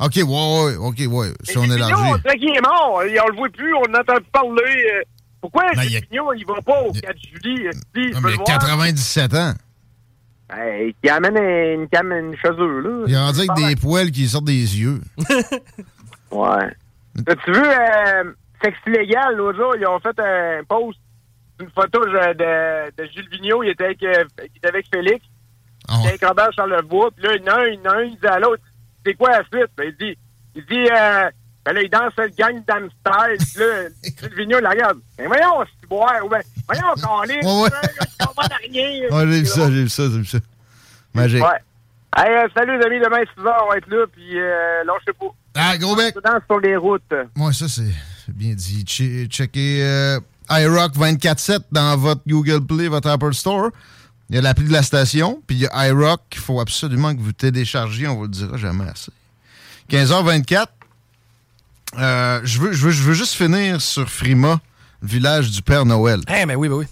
OK, 0.00 0.12
ouais, 0.16 0.24
ouais, 0.24 0.76
OK, 0.76 0.96
ouais. 1.08 1.28
Si 1.44 1.56
on 1.56 1.62
Gilles 1.62 1.72
Vigneault, 1.74 1.86
on 1.96 2.04
élargit. 2.16 2.22
dirait 2.22 2.38
qu'il 2.38 2.56
est 2.56 2.60
mort. 2.60 2.94
On 2.94 3.00
le 3.02 3.36
voit 3.36 3.48
plus, 3.48 3.74
on 3.74 3.86
n'entend 3.88 4.14
plus 4.16 4.30
parler. 4.32 4.86
euh. 4.94 5.02
Pourquoi 5.40 5.64
Ben, 5.76 5.82
il 5.84 5.96
a- 5.96 6.34
il 6.36 6.46
va 6.46 6.60
pas 6.62 6.80
au 6.82 6.92
4 6.92 7.16
juillet? 7.18 7.70
Le 7.94 8.12
voir? 8.34 8.44
97 8.44 9.34
ans. 9.34 9.52
Hey, 10.52 10.94
il 11.02 11.10
amène 11.10 11.36
une, 11.36 11.88
une, 11.92 12.12
une 12.12 12.36
chaussure, 12.36 12.80
là. 12.80 13.04
Il 13.06 13.14
est 13.14 13.18
rendu 13.18 13.40
avec 13.48 13.68
des 13.68 13.76
poils 13.76 14.10
qui 14.10 14.28
sortent 14.28 14.44
des 14.44 14.52
yeux. 14.80 15.00
Ouais. 16.30 16.66
As-tu 17.28 17.52
vu, 17.52 17.60
euh, 17.60 18.24
Sexe 18.62 18.76
Légal, 18.86 19.36
l'autre 19.36 19.58
jour, 19.58 19.76
ils 19.78 19.86
ont 19.86 20.00
fait 20.00 20.18
un 20.18 20.62
post, 20.68 20.98
une 21.60 21.68
photo 21.70 22.00
je- 22.08 22.32
de, 22.32 22.90
de 23.02 23.08
Gilles 23.10 23.28
Vigneault, 23.30 23.62
il 23.62 23.70
était 23.70 23.84
avec, 23.84 24.02
euh, 24.02 24.24
il 24.40 24.56
était 24.56 24.68
avec 24.68 24.86
Félix, 24.92 25.24
Ah 25.88 25.94
il 25.98 26.00
était 26.00 26.08
avec 26.10 26.24
Robert 26.26 26.52
Charlevoix, 26.54 27.10
puis 27.16 27.24
là, 27.24 27.36
il 27.36 27.44
y 27.44 27.48
en 27.48 27.52
a 27.52 27.56
un, 27.60 27.66
il 27.66 27.74
y 27.74 27.86
en 27.86 27.90
a 27.90 27.94
un, 27.98 28.02
il 28.02 28.18
dit 28.18 28.26
à 28.26 28.38
l'autre, 28.40 28.62
c'est 29.04 29.14
quoi 29.14 29.30
la 29.30 29.38
suite? 29.44 29.70
Ben, 29.76 29.92
il 29.92 29.96
dit, 30.06 30.18
il 30.54 30.64
dit, 30.66 30.88
euh, 30.90 31.30
ben 31.64 31.72
là, 31.72 31.82
il 31.82 31.90
danse 31.90 32.12
le 32.18 32.28
gang 32.28 32.62
d'Am 32.66 32.88
Style, 32.90 33.38
puis 33.38 33.60
là, 33.60 34.28
Vigneault, 34.36 34.58
il 34.58 34.62
la 34.62 34.70
regarde. 34.70 34.98
Ben 35.18 35.26
voyons, 35.26 35.64
c'est 35.80 35.88
boire, 35.88 36.28
ben, 36.30 36.40
voyons, 36.66 36.94
Colin, 36.94 37.34
Ouais, 37.34 37.62
ouais. 37.62 37.70
on 38.20 38.42
rien. 38.70 39.08
Ouais, 39.10 39.32
j'ai 39.32 39.40
vu 39.40 39.46
ça, 39.46 39.70
j'ai 39.70 39.82
vu 39.82 39.88
ça, 39.88 40.02
j'ai 40.10 40.18
vu 40.18 40.24
ça. 40.26 40.38
Magique. 41.14 41.42
Ouais. 41.42 41.58
Hey, 42.16 42.32
euh, 42.32 42.48
salut 42.56 42.78
les 42.78 42.84
amis, 42.86 43.00
demain 43.00 43.22
6 43.36 43.42
h 43.42 43.54
on 43.64 43.68
va 43.70 43.76
être 43.78 43.88
là, 43.88 44.06
puis 44.12 44.38
euh, 44.40 44.84
lâchez 44.84 45.12
pas. 45.18 45.26
Ah, 45.56 45.76
gros 45.78 45.96
bec. 45.96 46.14
On 46.16 46.20
danse 46.20 46.42
sur 46.48 46.60
les 46.60 46.76
routes. 46.76 47.12
Moi, 47.34 47.52
ça, 47.52 47.66
c'est 47.68 47.82
c'est 48.24 48.34
bien 48.34 48.54
dit. 48.54 48.84
Che- 48.84 49.28
checkez 49.28 49.82
euh, 49.82 50.20
iRock 50.50 50.94
24-7 50.94 51.58
dans 51.72 51.96
votre 51.96 52.20
Google 52.26 52.64
Play, 52.64 52.86
votre 52.88 53.08
Apple 53.08 53.32
Store. 53.34 53.70
Il 54.30 54.36
y 54.36 54.38
a 54.38 54.42
l'appli 54.42 54.64
de 54.64 54.72
la 54.72 54.82
station, 54.82 55.42
puis 55.46 55.56
il 55.56 55.62
y 55.62 55.66
a 55.66 55.88
iRock 55.88 56.20
qu'il 56.30 56.40
faut 56.40 56.60
absolument 56.60 57.14
que 57.14 57.20
vous 57.20 57.32
téléchargiez. 57.32 58.08
On 58.08 58.16
vous 58.16 58.22
le 58.22 58.28
dira 58.28 58.56
jamais 58.56 58.84
assez. 58.88 59.12
15h24. 59.90 60.66
Euh, 61.98 62.40
je, 62.42 62.58
veux, 62.58 62.72
je, 62.72 62.86
veux, 62.86 62.90
je 62.90 63.02
veux 63.02 63.14
juste 63.14 63.34
finir 63.34 63.80
sur 63.80 64.08
Frima, 64.08 64.60
le 65.02 65.08
village 65.08 65.50
du 65.50 65.62
Père 65.62 65.84
Noël. 65.84 66.20
Eh, 66.28 66.46
mais 66.46 66.54
oui, 66.54 66.68
ben 66.68 66.76
oui. 66.76 66.86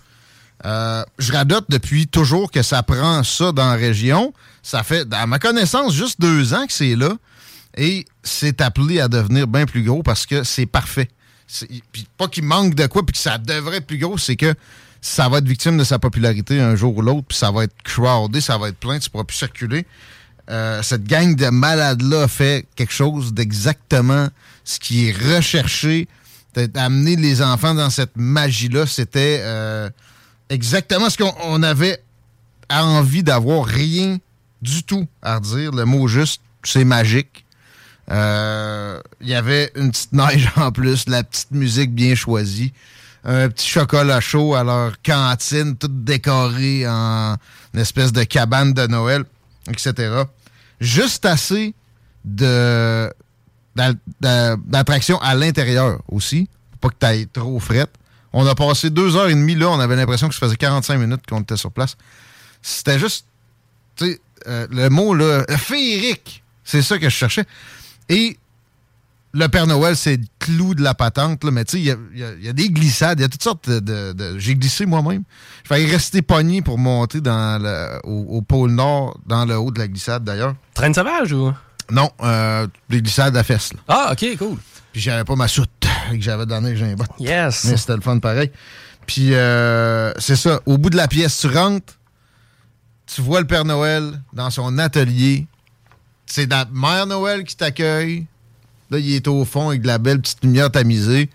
Euh, 0.64 1.04
je 1.18 1.32
radote 1.32 1.64
depuis 1.68 2.06
toujours 2.06 2.50
que 2.50 2.62
ça 2.62 2.82
prend 2.82 3.22
ça 3.24 3.50
dans 3.50 3.68
la 3.68 3.74
région. 3.74 4.32
Ça 4.62 4.82
fait, 4.82 5.12
à 5.12 5.26
ma 5.26 5.38
connaissance, 5.38 5.92
juste 5.94 6.20
deux 6.20 6.54
ans 6.54 6.66
que 6.66 6.72
c'est 6.72 6.94
là. 6.94 7.10
Et 7.76 8.04
c'est 8.22 8.60
appelé 8.60 9.00
à 9.00 9.08
devenir 9.08 9.46
bien 9.46 9.66
plus 9.66 9.82
gros 9.82 10.02
parce 10.02 10.26
que 10.26 10.44
c'est 10.44 10.66
parfait. 10.66 11.08
Puis 11.90 12.06
pas 12.16 12.28
qu'il 12.28 12.44
manque 12.44 12.74
de 12.74 12.86
quoi, 12.86 13.04
puis 13.04 13.12
que 13.12 13.18
ça 13.18 13.38
devrait 13.38 13.78
être 13.78 13.86
plus 13.86 13.98
gros, 13.98 14.18
c'est 14.18 14.36
que 14.36 14.54
ça 15.02 15.28
va 15.28 15.38
être 15.38 15.48
victime 15.48 15.76
de 15.76 15.84
sa 15.84 15.98
popularité 15.98 16.60
un 16.60 16.76
jour 16.76 16.96
ou 16.96 17.02
l'autre, 17.02 17.26
puis 17.28 17.36
ça 17.36 17.50
va 17.50 17.64
être 17.64 17.74
crowdé, 17.82 18.40
ça 18.40 18.56
va 18.56 18.68
être 18.68 18.78
plein, 18.78 18.98
tu 18.98 19.10
pourras 19.10 19.24
plus 19.24 19.36
circuler. 19.36 19.84
Euh, 20.48 20.80
cette 20.82 21.04
gang 21.04 21.34
de 21.34 21.48
malades-là 21.48 22.28
fait 22.28 22.66
quelque 22.76 22.92
chose 22.92 23.34
d'exactement 23.34 24.28
ce 24.64 24.78
qui 24.78 25.08
est 25.08 25.36
recherché. 25.36 26.08
D'amener 26.54 27.16
les 27.16 27.42
enfants 27.42 27.74
dans 27.74 27.90
cette 27.90 28.16
magie-là, 28.16 28.86
c'était 28.86 29.40
euh, 29.42 29.88
exactement 30.50 31.08
ce 31.08 31.16
qu'on 31.16 31.34
on 31.44 31.62
avait 31.62 31.98
envie 32.70 33.22
d'avoir. 33.22 33.64
Rien 33.64 34.18
du 34.60 34.84
tout 34.84 35.08
à 35.22 35.36
redire. 35.36 35.72
Le 35.72 35.84
mot 35.84 36.06
juste, 36.08 36.42
c'est 36.62 36.84
magique. 36.84 37.44
Euh, 38.10 39.00
Il 39.20 39.28
y 39.28 39.34
avait 39.34 39.72
une 39.74 39.90
petite 39.90 40.12
neige 40.12 40.50
en 40.56 40.70
plus, 40.70 41.08
la 41.08 41.24
petite 41.24 41.50
musique 41.52 41.94
bien 41.94 42.14
choisie, 42.14 42.72
un 43.24 43.48
petit 43.48 43.68
chocolat 43.68 44.20
chaud 44.20 44.54
à 44.54 44.64
leur 44.64 45.00
cantine, 45.02 45.76
toute 45.76 46.04
décorée 46.04 46.86
en 46.88 47.36
une 47.74 47.80
espèce 47.80 48.12
de 48.12 48.24
cabane 48.24 48.72
de 48.72 48.86
Noël, 48.86 49.24
etc. 49.68 50.24
Juste 50.80 51.24
assez 51.24 51.74
de 52.24 53.12
d'attraction 54.20 55.18
à 55.22 55.34
l'intérieur 55.34 56.00
aussi, 56.08 56.48
pour 56.80 56.90
pas 56.90 56.94
que 56.94 57.00
tu 57.00 57.06
ailles 57.06 57.28
trop 57.28 57.58
frette. 57.58 57.90
On 58.34 58.46
a 58.46 58.54
passé 58.54 58.90
deux 58.90 59.16
heures 59.16 59.28
et 59.28 59.34
demie 59.34 59.54
là, 59.54 59.70
on 59.70 59.80
avait 59.80 59.96
l'impression 59.96 60.28
que 60.28 60.34
ça 60.34 60.40
faisait 60.40 60.56
45 60.56 60.98
minutes 60.98 61.22
qu'on 61.26 61.40
était 61.40 61.56
sur 61.56 61.70
place. 61.70 61.96
C'était 62.60 62.98
juste, 62.98 63.26
tu 63.96 64.06
sais, 64.06 64.20
euh, 64.46 64.66
le 64.70 64.88
mot 64.88 65.14
là, 65.14 65.44
féerique, 65.56 66.42
c'est 66.64 66.82
ça 66.82 66.98
que 66.98 67.08
je 67.08 67.14
cherchais. 67.14 67.44
Et 68.08 68.36
le 69.34 69.46
Père 69.48 69.66
Noël, 69.66 69.96
c'est 69.96 70.16
le 70.18 70.24
clou 70.38 70.74
de 70.74 70.82
la 70.82 70.94
patente, 70.94 71.42
là, 71.44 71.50
mais 71.50 71.64
tu 71.64 71.72
sais, 71.72 71.78
il 71.78 71.84
y 71.86 71.90
a, 71.90 71.96
il 72.12 72.18
y 72.20 72.24
a- 72.24 72.32
il 72.34 72.44
y 72.44 72.48
a 72.48 72.52
des 72.52 72.68
glissades, 72.68 73.18
il 73.18 73.22
y 73.22 73.24
a 73.24 73.28
toutes 73.28 73.42
sortes 73.42 73.68
de... 73.68 73.80
de- 73.80 74.12
de- 74.12 74.38
J'ai 74.38 74.54
glissé 74.54 74.84
moi-même. 74.86 75.22
Je 75.64 75.68
failli 75.68 75.86
rester 75.90 76.20
pogné 76.22 76.60
pour 76.60 76.78
monter 76.78 77.20
dans 77.20 77.62
le, 77.62 77.98
au, 78.04 78.36
au 78.36 78.42
pôle 78.42 78.72
Nord, 78.72 79.18
dans 79.26 79.44
le 79.46 79.56
haut 79.56 79.70
de 79.70 79.78
la 79.78 79.88
glissade 79.88 80.22
d'ailleurs. 80.24 80.54
Traîne 80.74 80.92
sauvage 80.94 81.32
ou? 81.32 81.52
Non, 81.90 82.10
euh, 82.22 82.66
des 82.90 83.00
glissades 83.02 83.36
à 83.36 83.42
fesses. 83.42 83.72
là. 83.72 83.80
Ah, 83.88 84.08
ok, 84.12 84.36
cool. 84.38 84.58
Puis 84.92 85.00
j'avais 85.00 85.24
pas 85.24 85.36
ma 85.36 85.48
soute, 85.48 85.70
que 86.10 86.20
j'avais 86.20 86.44
donné 86.46 86.76
j'ai 86.76 86.84
un 86.92 86.94
bot. 86.94 87.04
Yes. 87.18 87.64
Mais 87.64 87.76
c'était 87.78 87.94
le 87.96 88.02
fun 88.02 88.18
pareil. 88.18 88.50
Puis 89.06 89.34
euh, 89.34 90.12
c'est 90.18 90.36
ça, 90.36 90.60
au 90.66 90.76
bout 90.78 90.90
de 90.90 90.96
la 90.96 91.08
pièce, 91.08 91.38
tu 91.40 91.46
rentres, 91.48 91.94
tu 93.06 93.20
vois 93.22 93.40
le 93.40 93.46
Père 93.46 93.64
Noël 93.64 94.20
dans 94.32 94.50
son 94.50 94.78
atelier, 94.78 95.46
c'est 96.26 96.48
la 96.50 96.66
Mère 96.72 97.06
Noël 97.06 97.44
qui 97.44 97.56
t'accueille. 97.56 98.26
Là, 98.92 98.98
il 98.98 99.14
est 99.14 99.26
au 99.26 99.44
fond 99.44 99.70
avec 99.70 99.82
de 99.82 99.86
la 99.88 99.98
belle 99.98 100.20
petite 100.20 100.44
lumière 100.44 100.70
tamisée. 100.70 101.28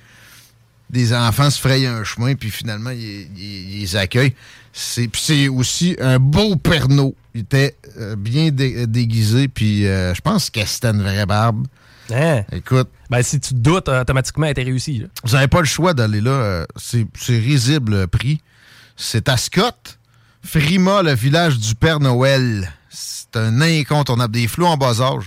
Des 0.90 1.14
enfants 1.14 1.50
se 1.50 1.60
frayent 1.60 1.88
un 1.88 2.04
chemin, 2.06 2.36
puis 2.36 2.50
finalement, 2.50 2.92
ils 2.92 3.28
il, 3.38 3.80
les 3.82 3.96
accueillent. 3.98 4.36
C'est 4.72 5.08
puis 5.08 5.22
c'est 5.24 5.48
aussi 5.50 5.98
un 6.00 6.20
beau 6.20 6.56
perno. 6.56 7.16
Il 7.34 7.42
était 7.42 7.76
euh, 8.00 8.16
bien 8.16 8.52
dé- 8.52 8.88
déguisé, 8.88 9.48
puis 9.48 9.86
euh, 9.88 10.14
je 10.14 10.22
pense 10.22 10.50
que 10.50 10.64
c'était 10.66 10.90
une 10.90 11.02
vraie 11.02 11.26
barbe. 11.26 11.68
Hein? 12.14 12.44
Écoute. 12.54 12.88
Ben, 13.10 13.22
si 13.22 13.40
tu 13.40 13.50
te 13.54 13.60
doutes, 13.60 13.90
automatiquement, 13.90 14.46
elle 14.46 14.52
était 14.52 14.64
réussie. 14.64 15.00
là. 15.00 15.08
Vous 15.26 15.34
n'avez 15.34 15.48
pas 15.50 15.60
le 15.60 15.66
choix 15.66 15.94
d'aller 15.94 16.22
là. 16.22 16.32
euh, 16.32 16.66
c'est 16.78 17.06
c'est 17.20 17.38
risible 17.40 18.00
le 18.02 18.08
prix. 18.08 18.40
C'est 18.96 19.28
à 19.30 19.36
Scott, 19.38 20.00
Frima, 20.44 21.02
le 21.04 21.14
village 21.16 21.58
du 21.60 21.76
Père 21.76 22.00
Noël. 22.00 22.72
C'est 22.90 23.36
un 23.36 23.60
incontournable. 23.62 24.34
Des 24.34 24.48
flots 24.48 24.68
en 24.68 24.78
bas 24.78 25.02
âge. 25.02 25.26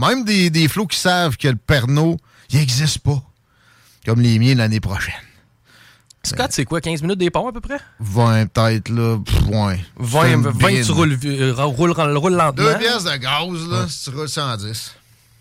Même 0.00 0.24
des, 0.24 0.50
des 0.50 0.68
flots 0.68 0.86
qui 0.86 0.98
savent 0.98 1.36
que 1.36 1.48
le 1.48 1.56
Père 1.56 1.86
Noël, 1.86 2.16
il 2.50 2.58
n'existe 2.58 2.98
pas. 2.98 3.22
Comme 4.06 4.20
les 4.20 4.38
miens 4.38 4.54
l'année 4.54 4.80
prochaine. 4.80 5.14
Scott, 6.22 6.48
c'est 6.50 6.64
quoi, 6.66 6.80
15 6.80 7.00
minutes 7.02 7.18
des 7.18 7.30
ponts 7.30 7.48
à 7.48 7.52
peu 7.52 7.60
près? 7.60 7.78
20 8.00 8.46
peut-être, 8.52 8.88
là. 8.90 9.18
Pff, 9.24 9.46
ouais. 9.48 9.80
20, 9.98 10.22
C'est 10.22 10.32
une 10.32 10.42
20 10.48 10.82
tu 10.84 10.92
roules, 10.92 11.18
euh, 11.24 11.54
roules, 11.64 11.92
roules 11.92 12.32
lentement. 12.34 12.52
Deux 12.52 12.76
pièces 12.78 13.04
de 13.04 13.16
gaz, 13.16 13.68
là, 13.70 13.86
si 13.88 14.04
tu 14.10 14.16
roules 14.16 14.28
110. 14.28 14.94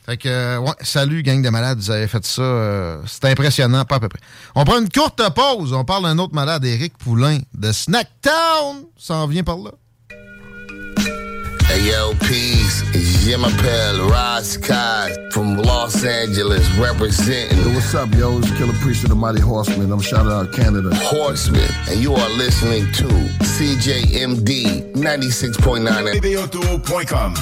Fait 0.05 0.17
que, 0.17 0.29
euh, 0.29 0.57
ouais, 0.59 0.71
salut, 0.81 1.21
gang 1.21 1.41
de 1.41 1.49
malades, 1.49 1.79
vous 1.79 1.91
avez 1.91 2.07
fait 2.07 2.25
ça. 2.25 2.41
euh, 2.41 3.01
c'est 3.05 3.25
impressionnant, 3.25 3.83
pas 3.85 3.95
à 3.95 3.99
peu 3.99 4.07
près. 4.09 4.19
On 4.55 4.63
prend 4.63 4.79
une 4.79 4.89
courte 4.89 5.21
pause. 5.35 5.73
On 5.73 5.83
parle 5.83 6.03
d'un 6.03 6.17
autre 6.17 6.33
malade, 6.33 6.63
Éric 6.65 6.97
Poulain, 6.97 7.39
de 7.53 7.71
Snacktown. 7.71 8.85
Ça 8.97 9.15
en 9.15 9.27
vient 9.27 9.43
par 9.43 9.57
là. 9.57 9.71
Hey 11.69 11.91
yo, 11.91 12.13
peace. 12.27 12.81
It's 12.95 13.23
Jim 13.23 13.45
Appel, 13.45 14.09
Rod 14.09 14.43
Scott 14.43 15.11
from 15.31 15.55
Los 15.55 16.03
Angeles 16.03 16.67
representing. 16.77 17.59
Yo, 17.59 17.69
what's 17.75 17.93
up, 17.93 18.11
yo? 18.15 18.39
It's 18.39 18.51
Killer 18.57 18.73
Priest 18.81 19.03
of 19.03 19.09
the 19.09 19.15
Mighty 19.15 19.39
Horseman. 19.39 19.91
I'm 19.91 20.01
shouting 20.01 20.31
out 20.31 20.51
Canada. 20.51 20.89
Horseman, 20.95 21.69
and 21.87 21.99
you 21.99 22.15
are 22.15 22.29
listening 22.31 22.91
to 22.93 23.05
CJMD 23.45 24.93
96.9 24.95 26.19
Vidéotour.com 26.19 27.33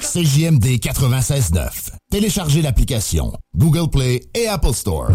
CJMD 0.00 0.80
96.9. 0.80 1.92
Téléchargez 2.10 2.62
l'application 2.62 3.32
Google 3.56 3.88
Play 3.88 4.22
et 4.34 4.48
Apple 4.48 4.74
Store. 4.74 5.12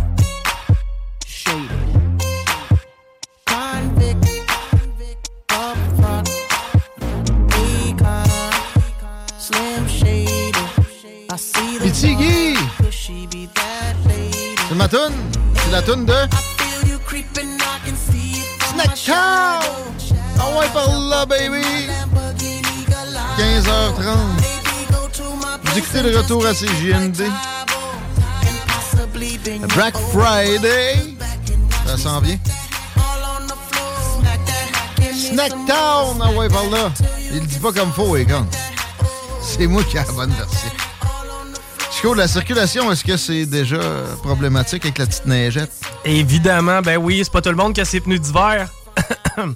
C'est 11.94 12.16
ma 14.76 14.88
toune. 14.90 15.14
C'est 15.56 15.72
la 15.72 15.82
toune 15.82 16.06
de 16.06 16.14
Snacktown! 18.74 19.64
Ah 20.40 20.50
ouais, 20.60 20.68
par 20.74 21.00
là, 21.00 21.26
baby! 21.26 21.64
15h30. 23.38 24.02
Vous 25.64 25.78
écoutez 25.78 26.02
le 26.02 26.18
retour 26.18 26.46
à 26.46 26.54
CJND. 26.54 27.24
Black 29.74 29.96
Friday. 30.12 31.16
Ça 31.86 31.98
s'en 31.98 32.20
vient. 32.20 32.38
Snacktown! 35.14 36.22
Ah 36.22 36.32
ouais, 36.32 36.50
par 36.50 36.66
là. 36.66 36.92
Il 37.32 37.48
dit 37.48 37.60
pas 37.60 37.72
comme 37.72 37.94
faux, 37.94 38.18
Egon. 38.18 38.46
C'est 39.42 39.68
moi 39.68 39.84
qui 39.84 39.96
ai 39.96 40.02
la 40.06 40.12
bonne 40.12 40.32
version. 40.32 40.87
Chico, 41.98 42.14
la 42.14 42.28
circulation, 42.28 42.92
est-ce 42.92 43.04
que 43.04 43.18
c'est 43.18 43.46
déjà 43.48 43.80
problématique 44.22 44.86
avec 44.86 45.00
la 45.00 45.08
petite 45.08 45.26
neigette? 45.26 45.72
Évidemment, 46.06 46.82
ben 46.82 46.98
oui, 46.98 47.22
c'est 47.24 47.32
pas 47.32 47.42
tout 47.42 47.50
le 47.50 47.56
monde 47.56 47.74
qui 47.74 47.82
a 47.82 47.86
ses 47.86 48.00
pneus 48.00 48.20
d'hiver. 48.20 48.70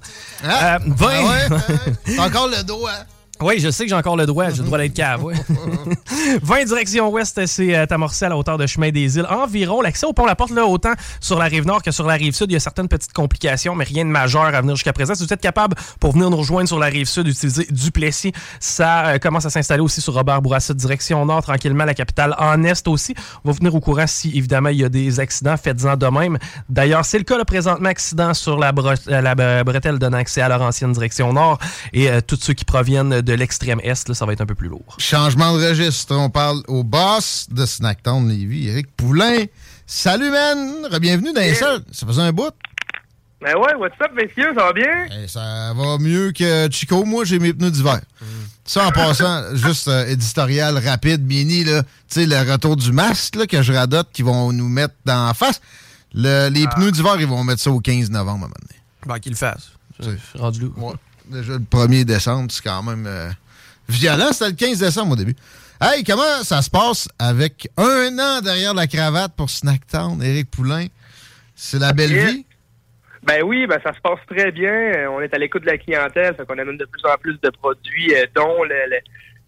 Ah, 0.44 0.76
Euh, 0.76 0.80
20. 0.86 1.08
ah 1.12 1.24
ouais? 1.24 2.16
T'as 2.16 2.28
encore 2.28 2.48
le 2.48 2.64
dos, 2.64 2.86
hein? 2.88 3.04
Oui, 3.42 3.60
je 3.60 3.70
sais 3.72 3.84
que 3.86 3.90
j'ai 3.90 3.96
encore 3.96 4.18
le 4.18 4.26
droit. 4.26 4.50
J'ai 4.50 4.58
le 4.60 4.64
droit 4.66 4.78
d'être 4.78 4.94
cave. 4.94 5.24
ouais. 5.24 5.34
20 6.44 6.66
direction 6.66 7.10
ouest, 7.10 7.46
c'est 7.46 7.76
euh, 7.76 7.86
amorcé 7.90 8.26
à 8.26 8.30
la 8.30 8.38
hauteur 8.38 8.58
de 8.58 8.68
Chemin 8.68 8.90
des 8.92 9.18
Îles. 9.18 9.26
Environ, 9.30 9.82
l'accès 9.82 10.06
au 10.06 10.14
pont 10.14 10.26
La 10.26 10.36
Porte, 10.36 10.52
là, 10.52 10.66
autant 10.66 10.94
sur 11.20 11.38
la 11.40 11.46
rive 11.46 11.66
nord 11.66 11.82
que 11.82 11.92
sur 11.92 12.06
la 12.06 12.14
rive 12.16 12.34
sud, 12.34 12.52
il 12.52 12.54
y 12.54 12.58
a 12.58 12.60
certaines 12.60 12.88
petites 12.88 13.14
complications, 13.14 13.76
mais 13.76 13.84
rien 13.86 14.06
de 14.06 14.10
majeur 14.10 14.44
à 14.44 14.62
venir 14.62 14.76
jusqu'à 14.76 14.94
présent. 14.94 15.16
Si 15.16 15.26
vous 15.26 15.34
êtes 15.34 15.42
capable, 15.42 15.76
pour 16.00 16.14
venir 16.14 16.30
nous 16.30 16.38
rejoindre 16.38 16.68
sur 16.68 16.80
la 16.80 16.88
rive 16.88 17.08
sud, 17.08 17.24
d'utiliser 17.26 17.68
Duplessis, 17.72 18.32
ça 18.60 19.08
euh, 19.08 19.18
commence 19.18 19.46
à 19.46 19.50
s'installer 19.50 19.82
aussi 19.82 20.02
sur 20.02 20.14
Robert 20.14 20.42
Bourassa, 20.42 20.74
direction 20.74 21.26
nord, 21.26 21.42
tranquillement, 21.44 21.86
la 21.86 21.94
capitale 21.94 22.36
en 22.38 22.64
est 22.64 22.88
aussi. 22.88 23.16
On 23.44 23.52
va 23.52 23.58
venir 23.58 23.74
au 23.76 23.80
courant 23.80 24.08
si, 24.08 24.30
évidemment, 24.38 24.70
il 24.70 24.78
y 24.78 24.84
a 24.86 24.90
des 24.90 25.20
accidents. 25.20 25.56
Faites-en 25.58 25.98
de 25.98 26.08
même. 26.08 26.38
D'ailleurs, 26.70 27.06
c'est 27.06 27.18
le 27.18 27.24
cas, 27.24 27.38
là, 27.38 27.46
présentement, 27.46 27.90
accident 27.90 28.34
sur 28.34 28.58
la, 28.58 28.70
euh, 28.70 29.22
la 29.22 29.36
bre- 29.36 29.64
bretelle 29.64 30.00
donnant 30.00 30.18
accès 30.18 30.42
à 30.42 30.50
leur 30.50 30.62
ancienne 30.62 30.92
direction 30.92 31.34
nord 31.34 31.58
et 31.94 32.10
euh, 32.10 32.22
tous 32.26 32.38
ceux 32.42 32.54
qui 32.54 32.66
proviennent 32.66 33.22
de 33.22 33.31
l'extrême 33.34 33.80
est, 33.84 34.08
là, 34.08 34.14
ça 34.16 34.26
va 34.26 34.34
être 34.34 34.42
un 34.42 34.46
peu 34.46 34.56
plus 34.56 34.68
lourd. 34.70 34.96
Changement 34.98 35.58
de 35.58 35.68
registre. 35.68 36.16
On 36.16 36.30
parle 36.30 36.62
au 36.68 36.84
boss 36.84 37.48
de 37.50 37.66
Snacktown 37.66 38.28
Lévis, 38.28 38.68
Éric 38.70 38.96
Poulain. 38.96 39.46
Salut, 39.86 40.30
man! 40.30 40.88
Bienvenue 41.00 41.34
dans 41.34 41.42
les 41.42 41.54
salles. 41.56 41.84
Ça 41.92 42.06
faisait 42.08 42.22
un 42.22 42.32
bout. 42.32 42.54
Ben 43.42 43.56
ouais, 43.56 43.74
what's 43.74 44.00
up, 44.00 44.12
messieurs, 44.16 44.54
ça 44.56 44.66
va 44.66 44.72
bien? 44.74 45.08
Eh, 45.24 45.28
ça 45.28 45.74
va 45.76 45.98
mieux 45.98 46.32
que 46.32 46.70
Chico. 46.72 47.04
Moi, 47.06 47.26
j'ai 47.26 47.40
mes 47.40 47.54
pneus 47.54 47.72
d'hiver. 47.72 48.00
Ça, 48.64 48.86
en 48.86 48.92
passant, 48.92 49.44
juste 49.56 49.88
euh, 49.88 50.06
éditorial 50.06 50.78
rapide, 50.78 51.26
mini, 51.26 51.64
là, 51.64 51.82
tu 51.82 51.90
sais, 52.08 52.26
le 52.28 52.38
retour 52.52 52.76
du 52.78 52.92
masque 52.92 53.36
là, 53.36 53.48
que 53.48 53.64
je 53.64 53.74
radote, 53.74 54.10
qu'ils 54.14 54.26
vont 54.26 54.54
nous 54.54 54.70
mettre 54.70 54.94
dans 55.06 55.26
la 55.26 55.34
face. 55.34 55.60
Le- 56.14 56.50
les 56.50 56.68
pneus 56.68 56.92
d'hiver, 56.92 57.16
ils 57.20 57.26
vont 57.26 57.44
mettre 57.44 57.62
ça 57.62 57.72
au 57.72 57.80
15 57.80 58.12
novembre 58.12 58.30
à 58.30 58.34
un 58.34 58.38
moment 58.42 58.54
donné. 58.62 58.80
Ben, 59.08 59.20
qu'il 59.20 59.32
le 59.32 59.38
fasse. 59.38 59.72
Rendu 60.36 60.62
là. 60.62 60.68
Ouais. 60.78 60.94
Déjà, 61.32 61.54
le 61.54 61.60
1er 61.60 62.04
décembre, 62.04 62.52
c'est 62.52 62.64
quand 62.64 62.84
même 62.84 63.06
euh, 63.08 63.30
violent. 63.90 64.32
C'était 64.32 64.50
le 64.50 64.56
15 64.56 64.80
décembre 64.80 65.14
au 65.14 65.16
début. 65.16 65.36
Hey, 65.82 66.04
comment 66.04 66.44
ça 66.44 66.62
se 66.62 66.70
passe 66.70 67.08
avec 67.18 67.68
un 67.78 68.18
an 68.20 68.42
derrière 68.42 68.74
la 68.74 68.86
cravate 68.88 69.34
pour 69.36 69.50
Snacktown, 69.50 70.22
Éric 70.22 70.52
Poulain? 70.52 70.88
C'est 71.56 71.80
la 71.80 71.94
belle 71.94 72.12
Yeah. 72.12 72.26
vie? 72.32 72.46
Ben 73.24 73.44
oui, 73.44 73.68
ben 73.68 73.80
ça 73.84 73.94
se 73.94 74.00
passe 74.02 74.20
très 74.28 74.52
bien. 74.52 74.72
Euh, 74.72 75.08
On 75.12 75.22
est 75.22 75.34
à 75.34 75.38
l'écoute 75.38 75.62
de 75.62 75.68
la 75.68 75.78
clientèle, 75.78 76.36
fait 76.36 76.46
qu'on 76.46 76.58
amène 76.58 76.78
de 76.78 76.86
plus 76.86 77.04
en 77.06 77.16
plus 77.20 77.40
de 77.42 77.50
produits, 77.52 78.16
euh, 78.16 78.26
dont 78.36 78.64
le, 78.64 78.76
le- 78.90 78.98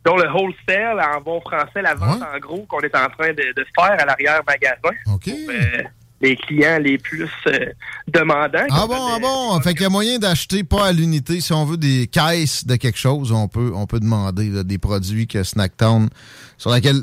dont 0.06 0.15
le 0.17 0.28
wholesale, 0.30 1.00
en 1.15 1.22
bon 1.22 1.39
français, 1.41 1.82
la 1.82 1.96
vente 1.96 2.22
en 2.22 2.38
gros 2.39 2.65
qu'on 2.67 2.82
est 2.82 2.96
en 2.96 3.10
train 3.10 3.30
de, 3.30 3.54
de 3.56 3.65
faire 3.76 4.00
à 4.00 4.06
l'arrière-magasin. 4.06 4.96
OK. 5.13 5.24
Pour, 5.24 5.50
euh, 5.50 5.84
les 6.23 6.36
clients 6.38 6.79
les 6.79 6.97
plus 6.97 7.29
euh, 7.47 7.65
demandants. 8.07 8.65
Ah 8.71 8.88
bon, 8.88 8.95
ah 8.97 9.19
bon? 9.21 9.59
Fait 9.62 9.73
qu'il 9.73 9.83
y 9.83 9.86
a 9.86 9.89
moyen 9.89 10.17
d'acheter 10.17 10.63
pas 10.63 10.88
à 10.88 10.91
l'unité. 10.91 11.41
Si 11.41 11.53
on 11.53 11.65
veut 11.65 11.77
des 11.77 12.07
caisses 12.07 12.65
de 12.65 12.75
quelque 12.77 12.97
chose, 12.97 13.31
on 13.31 13.47
peut, 13.47 13.71
on 13.75 13.86
peut 13.86 13.99
demander 13.99 14.49
là, 14.49 14.63
des 14.63 14.77
produits 14.77 15.27
que 15.27 15.43
Snacktown, 15.43 16.09
sur 16.57 16.69
laquelle 16.71 17.01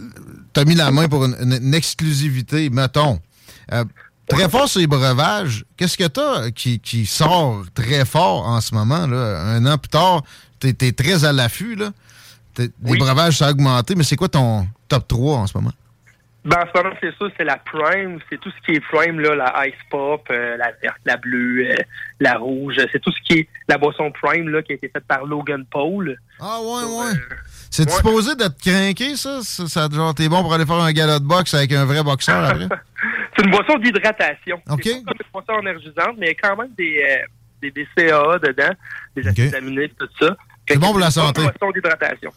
tu 0.54 0.61
as 0.61 0.64
mis 0.64 0.74
la 0.74 0.90
main 0.90 1.09
pour 1.09 1.24
une, 1.26 1.37
une- 1.40 1.62
une 1.62 1.74
exclusivité, 1.74 2.70
mettons. 2.70 3.20
Euh, 3.72 3.85
très 4.28 4.48
fort 4.48 4.68
sur 4.68 4.80
les 4.80 4.87
breuvages. 4.87 5.64
Qu'est-ce 5.76 5.96
que 5.98 6.06
tu 6.09 6.20
as 6.20 6.50
qui, 6.50 6.80
qui 6.80 7.04
sort 7.06 7.62
très 7.74 8.04
fort 8.04 8.46
en 8.46 8.61
ce 8.61 8.74
moment? 8.74 9.06
Là? 9.06 9.40
Un 9.42 9.66
an 9.66 9.76
plus 9.78 9.88
tard, 9.90 10.22
tu 10.61 10.68
es, 10.68 10.92
très 10.92 11.24
à 11.24 11.33
l'affût. 11.33 11.74
là. 11.76 11.90
Les 12.59 12.98
breuvages, 12.98 13.38
ça 13.38 13.46
a 13.46 13.50
augmenté, 13.52 13.94
mais 13.94 14.04
c'est 14.04 14.16
quoi 14.16 14.28
ton 14.28 14.66
top 14.88 15.06
3 15.09 15.37
en 15.38 15.46
ce 15.46 15.56
moment? 15.56 15.72
Ben, 16.42 16.57
en 16.57 16.66
ce 16.66 16.83
moment, 16.83 16.96
c'est 17.03 17.14
ça, 17.18 17.26
c'est 17.37 17.44
la 17.44 17.59
Prime. 17.59 18.18
C'est 18.31 18.40
tout 18.40 18.50
ce 18.50 18.66
qui 18.66 18.76
est 18.76 18.81
Prime, 18.81 19.20
là, 19.20 19.35
la 19.35 19.68
Ice 19.68 19.74
Pop, 19.90 20.26
euh, 20.31 20.57
la 20.57 20.72
verte, 20.83 20.96
la 21.05 21.18
bleue, 21.18 21.68
euh, 21.70 21.74
la 22.18 22.38
rouge. 22.38 22.76
C'est 22.92 23.00
tout 23.00 23.12
ce 23.12 23.20
qui 23.26 23.40
est 23.40 23.48
la 23.68 23.76
boisson 23.76 24.11
Prime, 24.11 24.48
là, 24.48 24.62
qui 24.62 24.72
a 24.72 24.74
été 24.76 24.88
faite 24.88 25.05
par 25.07 25.26
Logan 25.26 25.64
Paul. 25.70 26.16
Ah 26.40 26.59
ouais, 26.62 26.85
ouais. 26.85 27.12
C'est 27.70 27.88
supposé 27.90 28.35
d'être 28.37 28.59
craqué, 28.59 29.16
ça? 29.16 29.40
ça, 29.42 29.66
ça 29.66 29.88
genre, 29.92 30.14
t'es 30.14 30.29
bon 30.29 30.40
pour 30.42 30.55
aller 30.55 30.64
faire 30.64 30.76
un 30.76 30.92
galop 30.92 31.18
de 31.18 31.26
boxe 31.26 31.53
avec 31.53 31.72
un 31.72 31.85
vrai 31.85 32.03
boxeur 32.03 32.42
après? 32.42 32.68
C'est 33.37 33.44
une 33.44 33.50
boisson 33.50 33.79
d'hydratation. 33.79 34.61
OK. 34.68 34.81
C'est 34.83 35.05
pas 35.05 35.12
une 35.12 35.31
boisson 35.33 35.61
énergisante, 35.61 36.16
mais 36.18 36.26
il 36.26 36.29
y 36.29 36.33
a 36.33 36.35
quand 36.35 36.57
même 36.57 36.72
des, 36.76 37.05
euh, 37.07 37.26
des, 37.62 37.70
des 37.70 37.87
CAA 37.96 38.38
dedans, 38.38 38.74
des 39.14 39.29
acides 39.29 39.55
aminés, 39.55 39.88
tout 39.90 40.09
ça. 40.18 40.37
C'est 40.68 40.79
bon 40.79 40.90
pour 40.90 41.01
la 41.01 41.11
santé. 41.11 41.42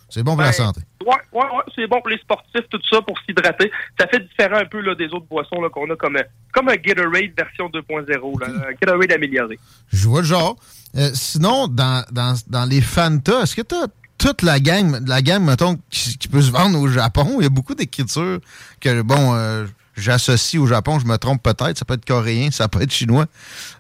C'est 0.10 0.24
bon 0.24 0.32
pour 0.32 0.42
la 0.42 0.48
Ben, 0.48 0.54
santé. 0.54 0.82
Ouais, 1.06 1.14
ouais, 1.34 1.42
ouais, 1.42 1.64
c'est 1.76 1.86
bon 1.88 2.00
pour 2.02 2.10
les 2.10 2.18
sportifs, 2.18 2.68
tout 2.70 2.80
ça, 2.90 3.02
pour 3.02 3.16
s'hydrater. 3.26 3.72
Ça 4.00 4.08
fait 4.08 4.20
différent 4.28 4.58
un 4.58 4.66
peu 4.66 4.82
là, 4.82 4.96
des 4.96 5.06
autres 5.08 5.28
boissons 5.30 5.58
qu'on 5.72 5.90
a 5.92 5.96
comme, 5.96 6.18
comme 6.52 6.70
un 6.70 6.76
Gatorade 6.76 7.32
version 7.38 7.68
2.0, 7.70 8.40
là, 8.42 8.48
un 8.70 8.74
Gatorade 8.82 9.12
amélioré. 9.12 9.60
Je 9.92 10.08
vois 10.08 10.22
le 10.22 10.28
genre. 10.28 10.56
Euh, 10.96 11.12
sinon, 11.14 11.68
dans, 11.68 12.04
dans, 12.12 12.36
dans 12.48 12.66
les 12.66 12.82
Fanta, 12.82 13.42
est-ce 13.44 13.56
que 13.56 13.62
t'as 13.62 13.86
toute 14.18 14.42
la 14.42 14.60
gang, 14.60 15.06
la 15.08 15.22
gamme, 15.22 15.46
mettons, 15.46 15.78
qui, 15.92 16.18
qui 16.18 16.28
peut 16.28 16.42
se 16.42 16.52
vendre 16.52 16.80
au 16.80 16.88
Japon? 16.88 17.36
Il 17.40 17.44
y 17.44 17.48
a 17.48 17.50
beaucoup 17.50 17.76
d'écritures 17.76 18.40
que, 18.80 19.02
bon, 19.04 19.36
euh, 19.36 19.66
j'associe 19.96 20.62
au 20.62 20.66
Japon, 20.66 20.98
je 21.00 21.06
me 21.06 21.18
trompe 21.18 21.44
peut-être. 21.44 21.78
Ça 21.78 21.86
peut 21.86 21.96
être 21.96 22.06
coréen, 22.06 22.50
ça 22.52 22.68
peut 22.68 22.82
être 22.82 22.92
chinois. 22.94 23.26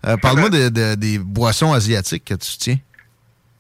Euh, 0.05 0.17
Parle-moi 0.17 0.49
de- 0.51 0.69
de- 0.69 0.95
des 0.95 1.17
boissons 1.17 1.73
asiatiques 1.73 2.25
que 2.25 2.35
tu 2.35 2.57
tiens. 2.57 2.77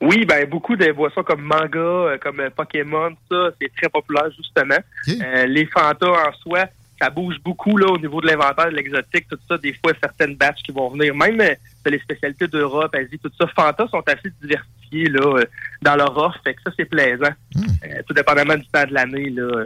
Oui, 0.03 0.25
ben 0.25 0.47
beaucoup 0.49 0.75
de 0.75 0.91
boissons 0.91 1.23
comme 1.23 1.43
manga, 1.43 1.79
euh, 1.79 2.17
comme 2.17 2.41
euh, 2.41 2.49
Pokémon, 2.49 3.15
ça, 3.31 3.51
c'est 3.59 3.73
très 3.73 3.87
populaire 3.87 4.29
justement. 4.35 4.77
Euh, 5.07 5.45
les 5.45 5.65
Fanta 5.65 6.07
en 6.07 6.33
soi, 6.41 6.65
ça 7.01 7.09
bouge 7.09 7.35
beaucoup 7.41 7.77
là 7.77 7.87
au 7.87 7.97
niveau 7.97 8.19
de 8.19 8.27
l'inventaire, 8.27 8.69
de 8.69 8.75
l'exotique, 8.75 9.27
tout 9.29 9.39
ça. 9.47 9.57
Des 9.57 9.73
fois, 9.73 9.93
certaines 10.01 10.35
batches 10.35 10.61
qui 10.61 10.73
vont 10.73 10.89
venir, 10.89 11.15
même 11.15 11.39
euh, 11.39 11.55
les 11.85 11.99
spécialités 11.99 12.47
d'Europe, 12.49 12.93
Asie, 12.93 13.17
tout 13.17 13.31
ça. 13.39 13.47
Fanta 13.47 13.87
sont 13.87 14.03
assez 14.05 14.29
diversifiés 14.41 15.09
là 15.09 15.37
euh, 15.37 15.45
dans 15.81 15.95
leur 15.95 16.17
offre, 16.17 16.39
fait 16.43 16.53
que 16.53 16.61
ça 16.63 16.71
c'est 16.77 16.85
plaisant. 16.85 17.31
Euh, 17.55 18.01
tout 18.05 18.13
dépendamment 18.13 18.55
du 18.55 18.67
temps 18.67 18.85
de 18.85 18.93
l'année 18.93 19.29
là. 19.29 19.65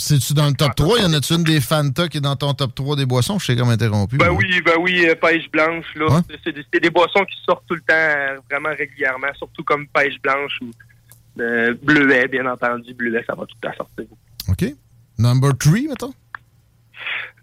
C'est-tu 0.00 0.32
dans 0.32 0.46
le 0.46 0.54
top 0.54 0.74
3? 0.74 0.98
Y 1.00 1.04
en 1.04 1.12
a-tu 1.12 1.34
une 1.34 1.44
des 1.44 1.60
Fanta 1.60 2.08
qui 2.08 2.18
est 2.18 2.22
dans 2.22 2.34
ton 2.34 2.54
top 2.54 2.74
3 2.74 2.96
des 2.96 3.06
boissons? 3.06 3.38
Je 3.38 3.46
sais 3.46 3.56
comme 3.56 3.68
interrompu. 3.68 4.16
Ben 4.16 4.30
oui, 4.30 4.60
ben 4.64 4.74
oui, 4.80 5.06
euh, 5.06 5.14
pêche 5.14 5.50
blanche 5.50 5.84
là. 5.94 6.22
C'est- 6.42 6.80
des, 6.80 6.90
boissons 6.90 7.24
qui 7.24 7.36
sortent 7.44 7.64
tout 7.68 7.74
le 7.74 7.82
temps, 7.82 7.94
euh, 7.94 8.38
vraiment 8.50 8.70
régulièrement, 8.70 9.28
surtout 9.36 9.62
comme 9.62 9.86
pêche 9.88 10.20
blanche 10.22 10.58
ou 10.62 10.70
euh, 11.40 11.74
bleuet, 11.82 12.28
bien 12.28 12.46
entendu, 12.46 12.94
bleuet, 12.94 13.22
ça 13.26 13.34
va 13.34 13.44
tout 13.44 13.56
le 13.62 13.68
temps 13.68 13.76
sortir. 13.76 14.06
OK. 14.48 14.74
Number 15.18 15.56
3, 15.56 15.72
mettons? 15.90 16.14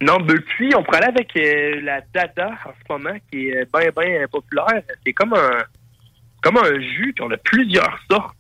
Non, 0.02 0.18
depuis, 0.20 0.74
on 0.76 0.84
pourrait 0.84 1.04
aller 1.04 1.14
avec 1.16 1.84
la 1.84 2.02
Dada 2.14 2.50
en 2.66 2.72
ce 2.72 2.94
moment, 2.94 3.18
qui 3.32 3.50
est 3.50 3.68
bien, 3.72 3.90
bien 3.96 4.28
populaire. 4.28 4.82
C'est 5.06 5.14
comme 5.14 5.34
un 5.34 5.64
comme 6.42 6.58
un 6.58 6.80
jus, 6.80 7.14
puis 7.16 7.26
on 7.26 7.32
a 7.32 7.38
plusieurs 7.38 8.00
sortes. 8.10 8.36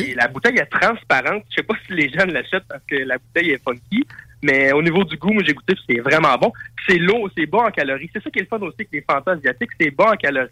Et 0.00 0.14
la 0.14 0.28
bouteille 0.28 0.56
est 0.58 0.66
transparente. 0.66 1.42
Je 1.50 1.56
sais 1.56 1.62
pas 1.62 1.74
si 1.86 1.92
les 1.94 2.08
gens 2.10 2.24
l'achètent 2.26 2.64
parce 2.68 2.82
que 2.88 2.96
la 2.96 3.18
bouteille 3.18 3.50
est 3.52 3.62
funky, 3.62 4.06
mais 4.42 4.72
au 4.72 4.82
niveau 4.82 5.04
du 5.04 5.16
goût, 5.16 5.32
moi 5.32 5.42
j'ai 5.46 5.54
goûté, 5.54 5.74
c'est 5.88 6.00
vraiment 6.00 6.36
bon. 6.38 6.52
C'est 6.88 6.98
lourd, 6.98 7.28
c'est 7.36 7.46
bas 7.46 7.64
en 7.68 7.70
calories. 7.70 8.10
C'est 8.12 8.22
ça 8.22 8.30
qui 8.30 8.38
est 8.40 8.42
le 8.42 8.48
fun 8.48 8.58
aussi 8.64 8.76
avec 8.78 8.88
les 8.92 9.04
fantas 9.08 9.32
asiatiques, 9.32 9.70
c'est 9.80 9.90
bas 9.90 10.12
en 10.12 10.16
calories. 10.16 10.48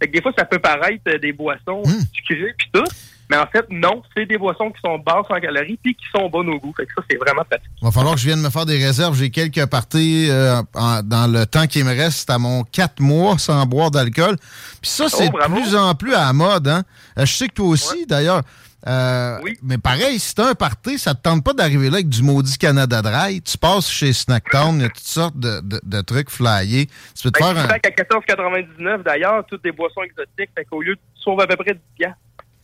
Fait 0.00 0.08
que 0.08 0.12
des 0.12 0.22
fois, 0.22 0.32
ça 0.36 0.44
peut 0.44 0.58
paraître 0.58 1.02
euh, 1.08 1.18
des 1.18 1.32
boissons 1.32 1.82
sucrées 2.12 2.52
puis 2.58 2.68
tout, 2.72 2.82
mais 3.30 3.36
en 3.36 3.46
fait, 3.46 3.64
non, 3.70 4.02
c'est 4.16 4.26
des 4.26 4.36
boissons 4.36 4.70
qui 4.72 4.80
sont 4.84 4.98
basses 4.98 5.26
en 5.30 5.38
calories 5.40 5.78
puis 5.82 5.94
qui 5.94 6.04
sont 6.14 6.28
bonnes 6.28 6.48
au 6.48 6.58
goût. 6.58 6.74
Fait 6.76 6.84
que 6.86 6.92
ça, 6.96 7.02
c'est 7.08 7.16
vraiment 7.18 7.44
pratique. 7.48 7.70
Il 7.80 7.84
va 7.84 7.92
falloir 7.92 8.14
que 8.14 8.20
je 8.20 8.26
vienne 8.26 8.40
me 8.40 8.50
faire 8.50 8.66
des 8.66 8.84
réserves. 8.84 9.16
J'ai 9.16 9.30
quelques 9.30 9.64
parties 9.66 10.26
euh, 10.28 10.60
en- 10.74 11.02
dans 11.04 11.30
le 11.32 11.46
temps 11.46 11.66
qui 11.68 11.84
me 11.84 11.90
reste 11.96 12.28
à 12.30 12.38
mon 12.38 12.64
4 12.64 13.00
mois 13.00 13.38
sans 13.38 13.64
boire 13.64 13.92
d'alcool. 13.92 14.36
Puis 14.80 14.90
ça, 14.90 15.08
c'est 15.08 15.28
de 15.28 15.54
plus 15.54 15.76
en 15.76 15.94
plus 15.94 16.14
à 16.14 16.26
la 16.26 16.32
mode. 16.32 16.66
Hein? 16.66 16.82
Euh, 17.18 17.24
Je 17.24 17.32
sais 17.32 17.48
que 17.48 17.54
toi 17.54 17.66
aussi, 17.68 18.04
d'ailleurs. 18.06 18.42
Euh, 18.88 19.38
Mais 19.62 19.78
pareil, 19.78 20.18
si 20.18 20.34
t'as 20.34 20.50
un 20.50 20.54
party, 20.54 20.98
ça 20.98 21.14
te 21.14 21.22
tente 21.22 21.44
pas 21.44 21.52
d'arriver 21.52 21.88
là 21.88 21.96
avec 21.96 22.08
du 22.08 22.22
maudit 22.22 22.58
Canada 22.58 23.00
Dry. 23.00 23.40
Tu 23.40 23.56
passes 23.56 23.88
chez 23.88 24.12
Snacktown, 24.12 24.76
il 24.76 24.82
y 24.82 24.84
a 24.84 24.88
toutes 24.88 24.98
sortes 24.98 25.38
de, 25.38 25.60
de- 25.60 25.80
de 25.84 26.00
trucs 26.00 26.30
flyés. 26.30 26.86
Tu 27.14 27.22
peux 27.22 27.30
te 27.30 27.38
Fait 27.38 27.44
faire 27.54 27.64
un... 27.64 27.68
à 27.68 27.78
14,99 27.78 29.02
d'ailleurs, 29.04 29.44
toutes 29.46 29.62
des 29.62 29.72
boissons 29.72 30.02
exotiques. 30.02 30.50
Fait 30.56 30.64
qu'au 30.64 30.82
lieu 30.82 30.94
de 30.96 31.00
sauve 31.14 31.40
à 31.40 31.46
peu 31.46 31.56
près 31.56 31.74
10 31.74 31.80
piastres, 31.96 32.18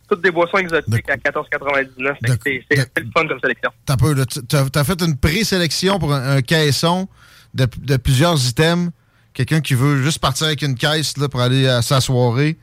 toutes 0.09 0.21
des 0.21 0.31
boissons 0.31 0.57
exotiques 0.57 1.09
à 1.09 1.15
14,99. 1.15 2.15
Fait 2.25 2.37
que 2.37 2.65
c'est- 2.75 2.99
le 3.01 3.09
fun 3.15 3.27
comme 3.27 3.39
sélection. 3.39 3.71
T'as 3.85 3.95
peu. 3.97 4.13
Tu- 4.25 4.83
fait 4.83 5.01
une 5.01 5.15
présélection 5.17 5.99
pour 5.99 6.13
un, 6.13 6.37
un 6.37 6.41
caisson 6.41 7.07
de, 7.53 7.65
de 7.77 7.95
plusieurs 7.97 8.45
items. 8.47 8.91
Quelqu'un 9.33 9.61
qui 9.61 9.73
veut 9.73 10.01
juste 10.03 10.19
partir 10.19 10.47
avec 10.47 10.61
une 10.63 10.75
caisse 10.75 11.15
là, 11.17 11.29
pour 11.29 11.39
aller 11.39 11.65
à 11.67 11.81
sa 11.81 12.01
soirée, 12.01 12.57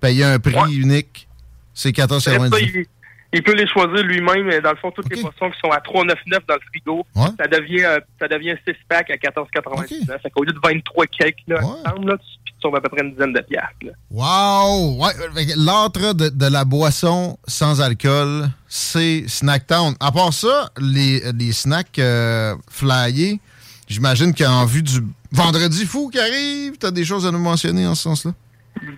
payer 0.00 0.22
un 0.24 0.38
prix 0.38 0.54
unique, 0.76 1.26
c'est 1.74 1.98
Après 1.98 2.20
ça, 2.20 2.30
14,99. 2.32 2.86
il, 3.32 3.42
peut 3.42 3.54
les 3.54 3.66
choisir 3.66 4.02
lui-même. 4.04 4.44
mais 4.46 4.60
Dans 4.60 4.70
le 4.70 4.76
fond, 4.76 4.90
toutes 4.90 5.08
les 5.14 5.20
boissons 5.22 5.50
qui 5.50 5.58
sont 5.64 5.70
à 5.70 5.78
3,99 5.78 6.40
dans 6.48 6.54
le 6.54 6.60
frigo, 6.68 7.06
ça 7.14 7.46
devient 7.48 7.84
euh, 7.84 8.00
ça 8.20 8.28
devient 8.28 8.54
6 8.66 8.74
packs 8.88 9.10
à 9.10 9.14
14,99. 9.16 10.20
Fait 10.20 10.30
qu'au 10.30 10.44
lieu 10.44 10.52
de 10.52 10.58
23 10.62 11.06
cakes 11.06 11.36
là, 11.48 11.60
ensemble, 11.64 12.10
là, 12.10 12.16
tu, 12.18 12.24
tu 12.44 12.52
sauves 12.60 12.76
à 12.76 12.80
peu 12.80 12.88
près 12.90 13.02
une 13.02 13.12
dizaine 13.12 13.32
de 13.32 13.40
piastres. 13.40 13.72
là. 13.82 13.92
Wow! 14.10 15.02
Ouais, 15.02 15.12
que 15.14 15.64
L'âtre 15.64 16.12
de, 16.14 16.28
de 16.28 16.46
la 16.46 16.64
boisson 16.64 17.38
sans 17.46 17.80
alcool, 17.80 18.48
c'est 18.68 19.24
Snacktown. 19.26 19.94
À 20.00 20.12
part 20.12 20.32
ça, 20.32 20.70
les, 20.78 21.22
les 21.32 21.52
snacks 21.52 21.98
euh, 21.98 22.54
flyés, 22.70 23.40
j'imagine 23.88 24.34
qu'en 24.34 24.66
vue 24.66 24.82
du 24.82 25.00
vendredi 25.30 25.86
fou 25.86 26.10
qui 26.10 26.18
arrive, 26.18 26.76
t'as 26.78 26.90
des 26.90 27.04
choses 27.06 27.26
à 27.26 27.30
nous 27.30 27.38
mentionner 27.38 27.86
en 27.86 27.94
ce 27.94 28.02
sens-là? 28.02 28.32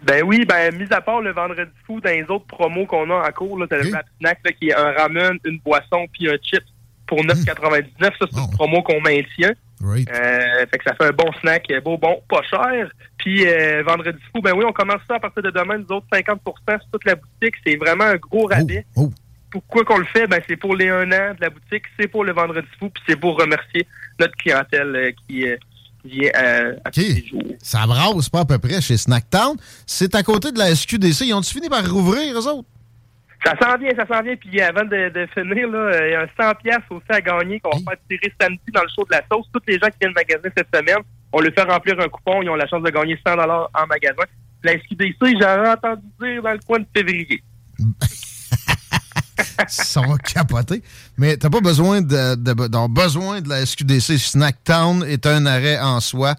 Ben 0.05 0.23
oui, 0.25 0.45
ben 0.47 0.75
mis 0.77 0.93
à 0.93 1.01
part 1.01 1.21
le 1.21 1.33
vendredi 1.33 1.71
fou, 1.87 2.01
dans 2.01 2.11
les 2.11 2.25
autres 2.29 2.47
promos 2.47 2.87
qu'on 2.87 3.11
a 3.11 3.29
en 3.29 3.33
cours, 3.33 3.59
là, 3.59 3.67
t'as 3.69 3.79
le 3.79 3.93
Rap 3.93 4.07
Snack 4.21 4.39
là, 4.45 4.53
qui 4.53 4.69
est 4.69 4.75
un 4.75 4.93
ramen, 4.93 5.39
une 5.45 5.59
boisson 5.59 6.07
puis 6.13 6.29
un 6.29 6.37
chip 6.43 6.63
pour 7.07 7.23
9,99. 7.23 7.85
Ça, 8.01 8.11
c'est 8.19 8.41
une 8.41 8.51
promo 8.53 8.83
qu'on 8.83 9.01
maintient. 9.01 9.53
Euh, 9.83 10.67
fait 10.71 10.79
que 10.79 10.85
ça 10.85 10.95
fait 10.95 11.09
un 11.09 11.13
bon 11.13 11.31
snack, 11.41 11.71
euh, 11.71 11.81
beau, 11.81 11.99
bon, 11.99 12.23
pas 12.29 12.43
cher. 12.43 12.91
Puis 13.19 13.47
euh, 13.47 13.83
vendredi 13.87 14.19
fou, 14.33 14.41
ben 14.41 14.53
oui, 14.57 14.65
on 14.67 14.73
commence 14.73 15.01
ça 15.09 15.17
à 15.17 15.21
partir 15.21 15.43
de 15.43 15.51
demain, 15.51 15.79
nous 15.79 15.97
autres 15.97 16.07
50 16.13 16.41
sur 16.45 16.91
toute 16.93 17.05
la 17.05 17.17
boutique. 17.17 17.55
C'est 17.67 17.77
vraiment 17.77 18.05
un 18.05 18.17
gros 18.17 18.47
rabais. 18.47 18.87
Pourquoi 19.51 19.85
qu'on 19.85 19.99
le 19.99 20.07
fait? 20.07 20.27
Ben 20.27 20.41
c'est 20.49 20.57
pour 20.57 20.75
les 20.75 20.89
un 20.89 21.11
an 21.13 21.35
de 21.35 21.41
la 21.41 21.51
boutique, 21.51 21.85
c'est 21.99 22.09
pour 22.09 22.25
le 22.25 22.33
vendredi 22.33 22.67
fou, 22.79 22.89
puis 22.89 23.03
c'est 23.07 23.17
pour 23.17 23.39
remercier 23.39 23.87
notre 24.19 24.35
clientèle 24.37 24.97
euh, 24.97 25.13
qui 25.27 25.47
vient 26.05 26.31
euh, 26.37 26.77
à 26.85 26.91
tous 26.91 27.01
les 27.01 27.27
jours. 27.27 27.43
Ça 27.59 27.87
brasse 27.87 28.29
pas 28.29 28.41
à 28.41 28.45
peu 28.45 28.59
près 28.59 28.81
chez 28.81 28.97
Snacktown. 28.97 29.57
C'est 29.87 30.15
à 30.15 30.23
côté 30.23 30.53
de 30.53 30.59
la 30.59 30.75
SQDC. 30.75 31.27
Ils 31.27 31.35
ont-tu 31.35 31.53
fini 31.53 31.69
par 31.69 31.89
rouvrir, 31.89 32.39
eux 32.39 32.49
autres? 32.49 32.69
Ça 33.45 33.55
s'en 33.61 33.77
vient, 33.77 33.91
ça 33.97 34.07
s'en 34.07 34.23
vient. 34.23 34.37
Puis 34.37 34.61
avant 34.61 34.85
de, 34.85 35.11
de 35.11 35.27
finir, 35.35 35.69
là, 35.69 35.79
euh, 35.79 36.09
il 36.09 36.13
y 36.13 36.15
a 36.15 36.23
un 36.23 36.51
100 36.51 36.55
pièces 36.63 36.79
aussi 36.91 37.05
à 37.11 37.21
gagner 37.21 37.61
qu'on 37.61 37.71
va 37.71 37.93
faire 37.93 38.03
tirer 38.09 38.33
samedi 38.41 38.73
dans 38.73 38.83
le 38.83 38.89
show 38.95 39.05
de 39.05 39.11
la 39.11 39.23
sauce. 39.31 39.47
Tous 39.53 39.61
les 39.67 39.79
gens 39.79 39.89
qui 39.89 39.99
viennent 40.01 40.15
magasiner 40.15 40.51
cette 40.57 40.75
semaine, 40.75 41.03
on 41.33 41.41
leur 41.41 41.53
fait 41.53 41.63
remplir 41.63 42.01
un 42.01 42.09
coupon. 42.09 42.43
Ils 42.43 42.49
ont 42.49 42.55
la 42.55 42.67
chance 42.67 42.83
de 42.83 42.91
gagner 42.91 43.19
100 43.27 43.33
en 43.35 43.87
magasin. 43.87 44.25
La 44.63 44.79
SQDC, 44.79 45.39
j'aurais 45.41 45.71
entendu 45.71 46.03
dire 46.21 46.43
dans 46.43 46.53
le 46.53 46.61
coin 46.67 46.79
de 46.79 46.87
février. 46.95 47.43
Sont 49.69 50.17
capotés. 50.17 50.83
Mais 51.17 51.37
t'as 51.37 51.51
pas 51.51 51.61
besoin 51.61 52.01
de, 52.03 52.35
besoin 52.89 53.41
de 53.41 53.49
la 53.49 53.65
SQDC. 53.67 54.19
Snacktown 54.19 55.05
est 55.09 55.27
un 55.27 55.47
arrêt 55.47 55.79
en 55.81 56.01
soi. 56.01 56.35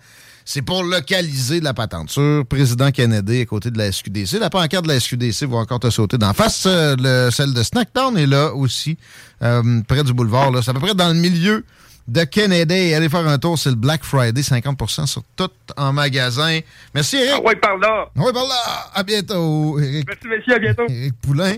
C'est 0.47 0.61
pour 0.61 0.83
localiser 0.83 1.59
la 1.59 1.73
patente. 1.73 2.11
Sur 2.11 2.45
Président 2.45 2.91
Kennedy 2.91 3.41
à 3.41 3.45
côté 3.45 3.71
de 3.71 3.77
la 3.79 3.91
SQDC. 3.91 4.39
La 4.39 4.49
pancarte 4.51 4.83
de 4.83 4.89
la 4.89 4.99
SQDC 4.99 5.45
va 5.47 5.57
encore 5.57 5.79
te 5.79 5.89
sauter 5.89 6.17
d'en 6.19 6.33
face. 6.33 6.65
Euh, 6.67 6.95
le- 6.99 7.31
celle 7.31 7.53
de 7.53 7.63
Snacktown 7.63 8.15
est 8.17 8.27
là 8.27 8.53
aussi, 8.53 8.95
euh, 9.41 9.81
près 9.87 10.03
du 10.03 10.13
boulevard. 10.13 10.51
C'est 10.63 10.69
à 10.69 10.73
peu 10.75 10.79
près 10.81 10.93
dans 10.93 11.07
le 11.07 11.15
milieu 11.15 11.65
de 12.07 12.23
Kennedy. 12.25 12.93
Allez 12.93 13.09
faire 13.09 13.27
un 13.27 13.39
tour. 13.39 13.57
C'est 13.57 13.71
le 13.71 13.75
Black 13.75 14.03
Friday. 14.03 14.41
50% 14.43 15.07
sur 15.07 15.23
tout 15.35 15.49
en 15.77 15.91
magasin. 15.91 16.59
Merci, 16.93 17.15
Eric. 17.15 17.31
Ah 17.37 17.41
ouais, 17.41 17.55
par 17.55 17.77
là. 17.79 18.05
Oui, 18.15 18.31
par 18.31 18.43
là. 18.45 18.89
À 18.93 19.01
bientôt, 19.01 19.79
Eric. 19.79 20.05
Merci, 20.07 20.27
messieurs. 20.27 20.55
À 20.55 20.59
bientôt. 20.59 20.83
Éric 20.87 21.13
Poulain. 21.21 21.55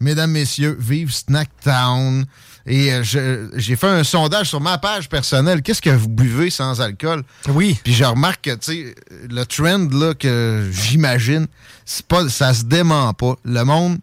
Mesdames, 0.00 0.30
messieurs, 0.30 0.76
vive 0.78 1.12
Snacktown. 1.12 2.24
Et 2.66 2.92
euh, 2.92 3.48
j'ai 3.56 3.76
fait 3.76 3.86
un 3.86 4.04
sondage 4.04 4.48
sur 4.50 4.60
ma 4.60 4.76
page 4.78 5.08
personnelle. 5.08 5.62
Qu'est-ce 5.62 5.80
que 5.80 5.90
vous 5.90 6.08
buvez 6.08 6.50
sans 6.50 6.80
alcool? 6.80 7.22
Oui. 7.48 7.78
Puis 7.82 7.94
je 7.94 8.04
remarque 8.04 8.42
que, 8.44 8.54
tu 8.56 8.72
sais, 8.84 8.94
le 9.30 9.44
trend 9.44 9.88
là, 9.90 10.12
que 10.14 10.68
j'imagine, 10.70 11.46
c'est 11.86 12.04
pas, 12.06 12.28
ça 12.28 12.52
se 12.52 12.64
dément 12.64 13.12
pas. 13.14 13.36
Le 13.44 13.64
monde 13.64 13.98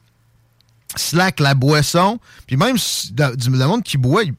slack 0.95 1.39
la 1.39 1.53
boisson. 1.53 2.19
Puis 2.47 2.58
même 2.58 2.75
le 3.15 3.65
monde 3.67 3.84
qui 3.84 3.97
boit, 3.97 4.23
il- 4.23 4.34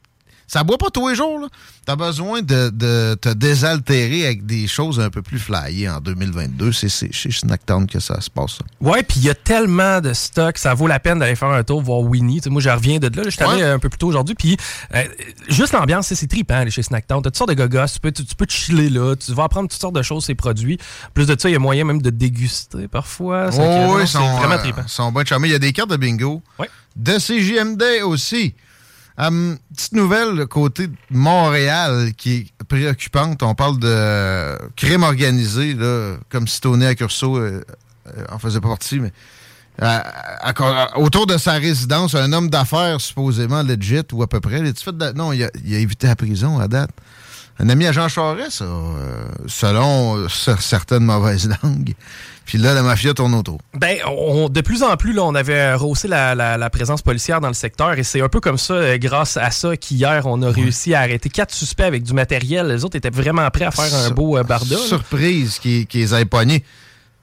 ça 0.47 0.63
boit 0.65 0.79
pas 0.79 0.91
tous 0.91 1.09
les 1.09 1.15
jours. 1.15 1.41
là. 1.41 1.49
T'as 1.85 1.97
besoin 1.97 2.43
de, 2.43 2.71
de 2.71 3.15
te 3.21 3.29
désaltérer 3.29 4.27
avec 4.27 4.45
des 4.47 4.67
choses 4.67 4.99
un 5.01 5.09
peu 5.11 5.23
plus 5.23 5.39
flyées 5.39 5.89
en 5.89 6.01
2022. 6.01 6.73
C'est 6.73 6.89
chez 7.13 7.31
Snacktown 7.31 7.87
que 7.87 8.01
ça 8.01 8.21
se 8.21 8.29
passe. 8.31 8.53
ça. 8.59 8.65
Ouais, 8.81 9.03
puis 9.03 9.19
il 9.21 9.25
y 9.25 9.31
a 9.31 9.35
tellement 9.35 10.01
de 10.01 10.13
stock, 10.13 10.59
ça 10.59 10.75
vaut 10.75 10.87
la 10.89 10.99
peine 10.99 11.19
d'aller 11.21 11.37
faire 11.37 11.51
un 11.51 11.63
tour, 11.63 11.81
voir 11.83 12.01
Winnie. 12.01 12.41
Moi, 12.47 12.61
je 12.61 12.71
reviens 12.71 12.99
de 12.99 13.07
là. 13.09 13.23
je 13.25 13.31
suis 13.31 13.43
allé 13.43 13.63
un 13.63 13.79
peu 13.79 13.89
plus 13.89 13.99
tôt 13.99 14.09
aujourd'hui. 14.09 14.35
Puis 14.35 14.57
euh, 14.95 15.05
juste 15.49 15.73
l'ambiance, 15.73 16.09
c'est- 16.09 16.27
trippant 16.27 16.55
aller 16.57 16.71
chez 16.73 16.83
Snacktown. 16.83 17.23
T'as 17.23 17.31
toutes 17.31 17.37
sortes 17.39 17.51
de 17.51 17.55
gogos, 17.55 17.87
tu 17.93 18.01
peux, 18.01 18.11
tu, 18.13 18.25
tu 18.25 18.35
peux 18.35 18.47
te 18.47 18.53
chiller 18.53 18.91
là, 18.91 19.15
tu 19.15 19.33
vas 19.33 19.45
apprendre 19.45 19.69
toutes 19.69 19.81
sortes 19.81 19.95
de 19.95 20.03
choses, 20.03 20.25
ces 20.25 20.35
produits. 20.35 20.79
Plus 21.15 21.27
de 21.27 21.37
ça, 21.39 21.49
il 21.49 21.53
y 21.53 21.57
a 21.57 21.61
moyen 21.61 21.85
même 21.85 22.03
de 22.03 22.11
déguster 22.11 22.89
parfois. 22.89 23.51
Oh, 23.53 23.95
oui, 23.97 24.01
c'est 24.03 24.19
sont, 24.19 24.37
vraiment 24.39 24.55
euh, 24.57 24.83
sont 24.89 25.13
bien 25.13 25.25
charmés. 25.25 25.49
Il 25.49 25.53
y 25.53 25.55
a 25.55 25.59
des 25.61 25.73
cartes 25.73 25.91
de 25.91 25.97
bingo. 25.97 26.43
De 26.97 27.13
CJMD 27.19 27.83
aussi. 28.05 28.55
Hum, 29.19 29.57
petite 29.75 29.93
nouvelle 29.95 30.47
côté 30.47 30.89
de 30.89 30.95
Montréal 31.11 32.13
qui 32.17 32.35
est 32.61 32.65
préoccupante. 32.65 33.43
On 33.43 33.55
parle 33.55 33.79
de 33.79 34.59
crime 34.77 35.05
organisé, 35.05 35.73
là, 35.75 36.17
comme 36.29 36.47
si 36.47 36.61
Tony 36.61 36.85
Accurso 36.85 37.39
euh, 37.39 37.65
euh, 38.09 38.25
en 38.31 38.39
faisait 38.39 38.61
partie, 38.61 39.01
mais 39.01 39.13
euh, 39.83 40.01
autour 40.97 41.27
de 41.27 41.39
sa 41.39 41.53
résidence, 41.53 42.15
un 42.15 42.33
homme 42.35 42.51
d'affaires 42.51 43.01
supposément 43.01 43.63
legit 43.63 44.03
ou 44.13 44.23
à 44.23 44.27
peu 44.27 44.41
près. 44.41 44.59
Fait 44.75 44.93
de- 44.97 45.13
non, 45.13 45.33
il 45.33 45.45
a, 45.45 45.51
évité 45.79 46.07
la 46.09 46.17
prison 46.17 46.59
à 46.59 46.69
date. 46.69 46.91
Un 47.59 47.71
ami 47.71 47.87
à 47.87 47.93
Jean 47.93 48.09
Charest, 48.09 48.59
ça, 48.59 48.65
euh, 48.65 49.25
selon 49.47 50.27
cer- 50.27 50.61
certaines 50.61 51.05
mauvaises 51.05 51.49
langues. 51.63 51.95
Puis 52.47 52.59
là, 52.59 52.73
la 52.75 52.83
mafia 52.83 53.13
tourne 53.13 53.35
autour. 53.35 53.59
Ben, 53.75 53.99
on- 54.07 54.49
de 54.49 54.61
plus 54.61 54.83
en 54.85 54.97
plus, 54.97 55.13
là, 55.13 55.25
on 55.25 55.35
avait 55.35 55.75
rehaussé 55.75 56.07
la, 56.09 56.35
la- 56.37 56.57
la 56.57 56.71
présence 56.71 57.03
policière 57.03 57.41
dans 57.41 57.49
le 57.49 57.55
secteur 57.55 57.99
et 57.99 58.05
c'est 58.05 58.21
un 58.23 58.29
peu 58.29 58.39
comme 58.41 58.57
ça, 58.57 58.75
euh, 58.75 58.99
grâce 58.99 59.37
à 59.37 59.51
ça, 59.51 59.77
qu'hier, 59.77 60.23
on 60.27 60.41
a 60.43 60.51
réussi 60.51 60.95
à 60.95 61.01
arrêter 61.01 61.29
quatre 61.29 61.53
suspects 61.53 61.83
avec 61.85 62.05
du 62.05 62.13
matériel. 62.15 62.69
Les 62.69 62.85
autres 62.85 62.97
étaient 62.97 63.11
vraiment 63.11 63.51
prêts 63.51 63.65
à 63.65 63.71
faire 63.73 63.93
un 63.95 64.11
beau 64.11 64.39
euh, 64.39 64.45
barda. 64.45 64.77
Surprise 64.79 65.59
qu'ils 65.59 65.87
qu'ils 65.87 66.15
aient 66.15 66.25
pogné. 66.25 66.63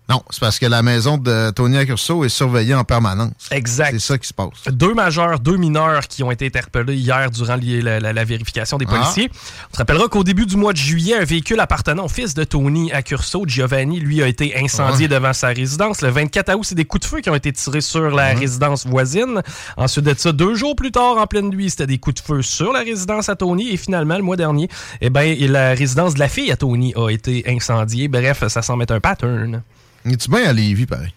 Non, 0.10 0.22
c'est 0.30 0.42
parce 0.42 0.60
que 0.60 0.66
la 0.66 0.84
maison 0.84 1.18
de 1.18 1.52
Tony 1.52 1.78
Accurso 1.78 2.26
est 2.26 2.30
surveillée 2.30 2.76
en 2.76 2.84
permanence. 2.84 3.32
Exact. 3.52 3.92
C'est 3.94 4.00
ça 4.00 4.18
qui 4.18 4.28
se 4.28 4.34
passe. 4.34 4.50
Deux 4.70 4.94
majeurs, 4.94 5.40
deux 5.40 5.56
mineurs 5.56 6.08
qui 6.10 6.24
ont 6.24 6.30
été 6.32 6.46
interpellés 6.48 6.96
hier 6.96 7.32
durant 7.32 7.56
la, 7.56 8.00
la- 8.02 8.12
la 8.14 8.24
vérification 8.26 8.78
des 8.78 8.86
Ah. 8.90 8.96
policiers. 8.96 9.32
On 9.72 9.74
se 9.74 9.78
rappellera 9.78 10.10
qu'au 10.10 10.26
début 10.26 10.46
du 10.46 10.58
mois 10.58 10.74
de 10.74 10.78
juillet, 10.78 11.16
un 11.16 11.24
véhicule 11.24 11.60
appartenant 11.62 12.04
au 12.06 12.10
fils 12.10 12.34
de 12.34 12.44
Tony 12.44 12.92
Accurso, 12.92 13.46
Giovanni, 13.48 14.02
lui, 14.02 14.22
a 14.22 14.28
été 14.28 14.58
incendié 14.62 15.08
Ouais. 15.08 15.16
devant 15.16 15.32
sa 15.32 15.48
résidence. 15.48 16.02
Le 16.02 16.10
24 16.10 16.54
août, 16.54 16.64
c'est 16.66 16.76
des 16.76 16.84
coups 16.86 17.04
de 17.04 17.08
feu 17.10 17.22
qui 17.22 17.30
ont 17.30 17.36
été 17.36 17.54
tirés 17.54 17.80
sur 17.82 18.10
la 18.12 18.34
résidence 18.34 18.86
voisine. 18.86 19.42
Ensuite 19.78 20.04
de 20.06 20.14
ça, 20.18 20.34
deux 20.34 20.56
jours 20.56 20.76
plus 20.76 20.92
tard, 20.92 21.16
en 21.18 21.28
pleine 21.28 21.48
nuit, 21.50 21.70
c'était 21.70 21.88
des 21.88 21.98
coups 21.98 22.22
de 22.22 22.26
feu 22.28 22.42
sur 22.42 22.74
la 22.74 22.82
résidence 22.82 23.30
à 23.30 23.38
Tony. 23.38 23.70
Et 23.72 23.78
finalement, 23.78 24.18
le 24.18 24.24
mois 24.24 24.36
dernier, 24.36 24.68
eh 25.00 25.10
ben, 25.10 25.34
la 25.50 25.70
résidence 25.74 26.14
de 26.16 26.20
la 26.20 26.28
fille 26.28 26.52
à 26.52 26.58
Tony 26.58 26.94
a 26.98 27.10
été 27.10 27.46
incendiée. 27.48 28.10
Bref, 28.10 28.46
ça 28.50 28.62
semble 28.62 28.84
être 28.84 28.92
un 28.92 29.00
pattern. 29.00 29.64
Es-tu 30.06 30.30
bien 30.30 30.50
à 30.50 30.54
Lévis, 30.54 30.86
pareil? 30.86 31.14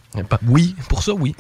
Oui, 0.46 0.77
pour 0.88 1.03
ça, 1.03 1.12
oui. 1.12 1.35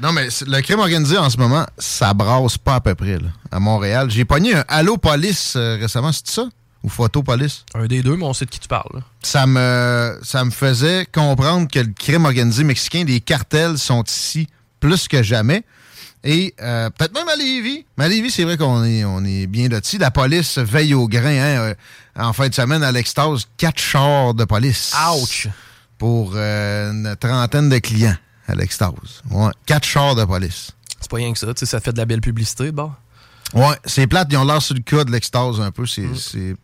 Non, 0.00 0.12
mais 0.12 0.28
le 0.46 0.60
crime 0.60 0.78
organisé 0.78 1.18
en 1.18 1.28
ce 1.28 1.36
moment, 1.36 1.66
ça 1.76 2.14
brasse 2.14 2.56
pas 2.56 2.76
à 2.76 2.80
peu 2.80 2.94
près, 2.94 3.18
là, 3.18 3.28
à 3.50 3.58
Montréal. 3.58 4.10
J'ai 4.10 4.24
pogné 4.24 4.54
un 4.54 4.64
Allo 4.68 4.96
Police 4.96 5.54
euh, 5.56 5.76
récemment, 5.80 6.12
c'est 6.12 6.28
ça? 6.28 6.48
Ou 6.84 6.88
Photo 6.88 7.24
Police? 7.24 7.64
Un 7.74 7.86
des 7.86 8.02
deux, 8.02 8.16
mais 8.16 8.24
on 8.24 8.32
sait 8.32 8.44
de 8.44 8.50
qui 8.50 8.60
tu 8.60 8.68
parles. 8.68 8.88
là. 8.94 9.00
Ça 9.22 9.46
me, 9.46 10.18
ça 10.22 10.44
me 10.44 10.50
faisait 10.50 11.06
comprendre 11.12 11.66
que 11.68 11.80
le 11.80 11.92
crime 11.92 12.24
organisé 12.24 12.62
mexicain, 12.62 13.02
les 13.04 13.20
cartels 13.20 13.76
sont 13.78 14.04
ici 14.04 14.46
plus 14.78 15.08
que 15.08 15.20
jamais. 15.22 15.64
Et 16.22 16.54
euh, 16.62 16.88
peut-être 16.90 17.14
même 17.14 17.28
à 17.28 17.34
Lévis. 17.36 17.84
Mais 17.96 18.04
à 18.04 18.08
Lévis, 18.08 18.30
c'est 18.30 18.44
vrai 18.44 18.56
qu'on 18.56 18.84
est, 18.84 19.04
on 19.04 19.24
est 19.24 19.46
bien 19.48 19.68
lotis. 19.68 19.98
La 19.98 20.10
police 20.12 20.58
veille 20.58 20.94
au 20.94 21.08
grain. 21.08 21.24
Hein, 21.30 21.58
euh, 21.60 21.74
en 22.16 22.32
fin 22.32 22.48
de 22.48 22.54
semaine, 22.54 22.82
à 22.84 22.92
l'extase, 22.92 23.46
quatre 23.56 23.80
chars 23.80 24.34
de 24.34 24.44
police. 24.44 24.92
Ouch! 25.20 25.48
Pour 25.98 26.32
euh, 26.34 26.92
une 26.92 27.16
trentaine 27.16 27.68
de 27.68 27.78
clients 27.78 28.16
à 28.46 28.54
l'extase. 28.54 29.22
Ouais, 29.30 29.50
quatre 29.66 29.84
chars 29.84 30.14
de 30.14 30.24
police. 30.24 30.70
C'est 31.00 31.10
pas 31.10 31.16
rien 31.16 31.32
que 31.32 31.38
ça, 31.38 31.46
tu 31.52 31.60
sais, 31.60 31.66
ça 31.66 31.80
fait 31.80 31.92
de 31.92 31.98
la 31.98 32.06
belle 32.06 32.20
publicité, 32.20 32.72
bon. 32.72 32.92
Ouais, 33.54 33.76
c'est 33.84 34.06
plate, 34.06 34.28
ils 34.30 34.36
ont 34.36 34.44
l'air 34.44 34.60
sur 34.62 34.74
le 34.74 34.80
cas 34.82 35.04
de 35.04 35.10
l'extase 35.10 35.60
un 35.60 35.70
peu. 35.70 35.86
C'est 35.86 36.14
c'est 36.16 36.54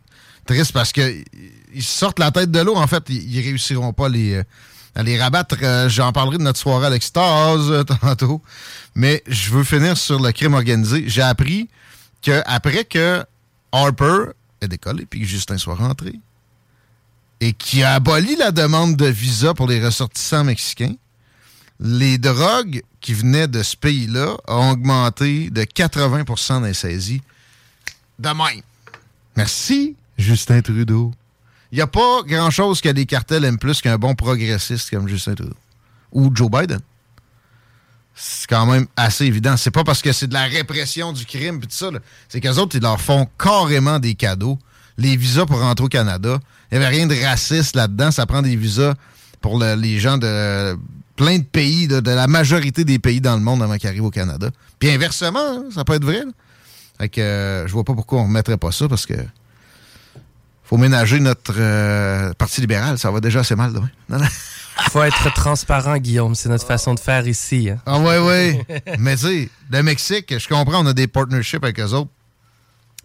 triste 0.47 0.73
parce 0.73 0.93
que 0.93 1.25
ils 1.73 1.83
sortent 1.83 2.19
la 2.19 2.31
tête 2.31 2.51
de 2.51 2.61
l'eau, 2.61 2.77
en 2.77 2.87
fait. 2.87 3.03
Ils, 3.09 3.35
ils 3.35 3.41
réussiront 3.43 3.93
pas 3.93 4.07
à 4.07 4.09
les, 4.09 4.35
euh, 4.35 4.45
à 4.95 5.03
les 5.03 5.21
rabattre. 5.21 5.57
Euh, 5.63 5.89
J'en 5.89 6.13
parlerai 6.13 6.39
de 6.39 6.43
notre 6.43 6.59
soirée 6.59 6.87
à 6.87 6.91
l'extase 6.91 7.71
euh, 7.71 7.83
tantôt. 8.01 8.43
Mais 8.95 9.23
je 9.27 9.51
veux 9.51 9.65
finir 9.65 9.97
sur 9.97 10.21
le 10.21 10.31
crime 10.33 10.55
organisé. 10.55 11.05
J'ai 11.07 11.23
appris 11.23 11.69
que 12.23 12.43
après 12.47 12.85
que 12.85 13.25
Harper 13.73 14.33
est 14.61 14.69
décollé 14.69 15.07
puis 15.07 15.21
que 15.21 15.27
Justin 15.27 15.59
soit 15.59 15.75
rentré 15.75 16.15
et 17.41 17.53
qui 17.53 17.83
a 17.83 17.95
aboli 17.95 18.37
la 18.37 18.53
demande 18.53 18.97
de 18.97 19.07
visa 19.07 19.55
pour 19.55 19.67
les 19.67 19.85
ressortissants 19.85 20.45
mexicains, 20.45 20.95
les 21.81 22.19
drogues 22.19 22.83
qui 23.01 23.15
venaient 23.15 23.49
de 23.49 23.63
ce 23.63 23.77
pays-là 23.77 24.37
ont 24.49 24.71
augmenté 24.71 25.51
de 25.51 25.65
80 25.65 26.25
dans 26.49 26.61
les 26.61 26.75
saisies. 26.75 27.23
De. 28.19 28.31
Merci, 29.37 29.97
Justin 30.17 30.63
Trudeau. 30.63 31.13
Il 31.73 31.77
n'y 31.77 31.83
a 31.83 31.87
pas 31.89 32.23
grand-chose 32.25 32.81
que 32.81 32.89
les 32.89 33.05
cartels 33.05 33.45
aiment 33.45 33.59
plus 33.59 33.81
qu'un 33.81 33.99
bon 33.99 34.15
progressiste 34.15 34.91
comme 34.91 35.09
Justin 35.09 35.35
Trudeau. 35.35 35.57
Ou 36.13 36.31
Joe 36.33 36.49
Biden. 36.49 36.81
C'est 38.15 38.49
quand 38.49 38.67
même 38.67 38.87
assez 38.97 39.25
évident. 39.25 39.57
C'est 39.57 39.73
pas 39.73 39.83
parce 39.83 40.01
que 40.01 40.13
c'est 40.13 40.29
de 40.29 40.35
la 40.35 40.45
répression 40.45 41.13
du 41.13 41.27
crime 41.27 41.57
et 41.57 41.67
tout 41.67 41.71
ça. 41.71 41.91
C'est 42.29 42.41
qu'eux 42.41 42.59
autres, 42.59 42.77
ils 42.77 42.83
leur 42.83 43.01
font 43.01 43.29
carrément 43.39 43.99
des 43.99 44.15
cadeaux. 44.15 44.57
Les 44.97 45.17
visas 45.17 45.47
pour 45.47 45.59
rentrer 45.59 45.85
au 45.85 45.89
Canada. 45.89 46.39
Il 46.75 46.81
n'y 46.81 46.85
avait 46.85 46.97
rien 46.97 47.07
de 47.07 47.15
raciste 47.25 47.77
là-dedans. 47.77 48.11
Ça 48.11 48.27
prend 48.27 48.43
des 48.43 48.57
visas 48.57 48.95
pour 49.41 49.59
le- 49.59 49.75
les 49.77 49.99
gens 50.01 50.19
de 50.19 50.77
plein 51.17 51.39
de 51.39 51.45
pays, 51.45 51.87
de, 51.87 52.01
de 52.01 52.11
la 52.11 52.27
majorité 52.27 52.85
des 52.85 52.99
pays 52.99 53.21
dans 53.21 53.37
le 53.37 53.43
monde 53.43 53.63
avant 53.63 53.77
qu'ils 53.79 53.89
arrivent 53.89 54.05
au 54.05 54.11
Canada. 54.11 54.51
Puis 54.81 54.91
inversement, 54.91 55.39
hein, 55.39 55.65
ça 55.73 55.85
peut 55.85 55.95
être 55.95 56.05
vrai. 56.05 56.19
là. 56.25 56.33
Fait 56.99 57.09
que 57.09 57.21
euh, 57.21 57.67
je 57.69 57.73
vois 57.73 57.85
pas 57.85 57.95
pourquoi 57.95 58.21
on 58.21 58.25
remettrait 58.25 58.57
pas 58.57 58.73
ça 58.73 58.89
parce 58.89 59.07
que 59.07 59.15
faut 60.65 60.77
ménager 60.77 61.21
notre 61.21 61.55
euh, 61.57 62.33
Parti 62.35 62.61
libéral. 62.61 62.99
Ça 62.99 63.11
va 63.11 63.21
déjà 63.21 63.41
assez 63.41 63.55
mal 63.55 63.73
demain. 63.73 63.91
Non, 64.09 64.19
non. 64.19 64.27
Faut 64.91 65.05
être 65.05 65.33
transparent, 65.35 65.97
Guillaume. 65.99 66.35
C'est 66.35 66.49
notre 66.49 66.67
façon 66.67 66.95
de 66.95 66.99
faire 67.01 67.29
ici. 67.29 67.71
hein. 67.71 67.79
Ah 67.87 68.01
ouais, 68.01 68.19
ouais. 68.19 68.67
Mais 68.99 69.15
tu 69.17 69.23
sais, 69.23 69.49
le 69.71 69.83
Mexique, 69.85 70.35
je 70.37 70.49
comprends, 70.49 70.83
on 70.85 70.87
a 70.89 70.93
des 70.93 71.07
partnerships 71.07 71.63
avec 71.63 71.79
eux 71.79 71.93
autres. 71.93 72.11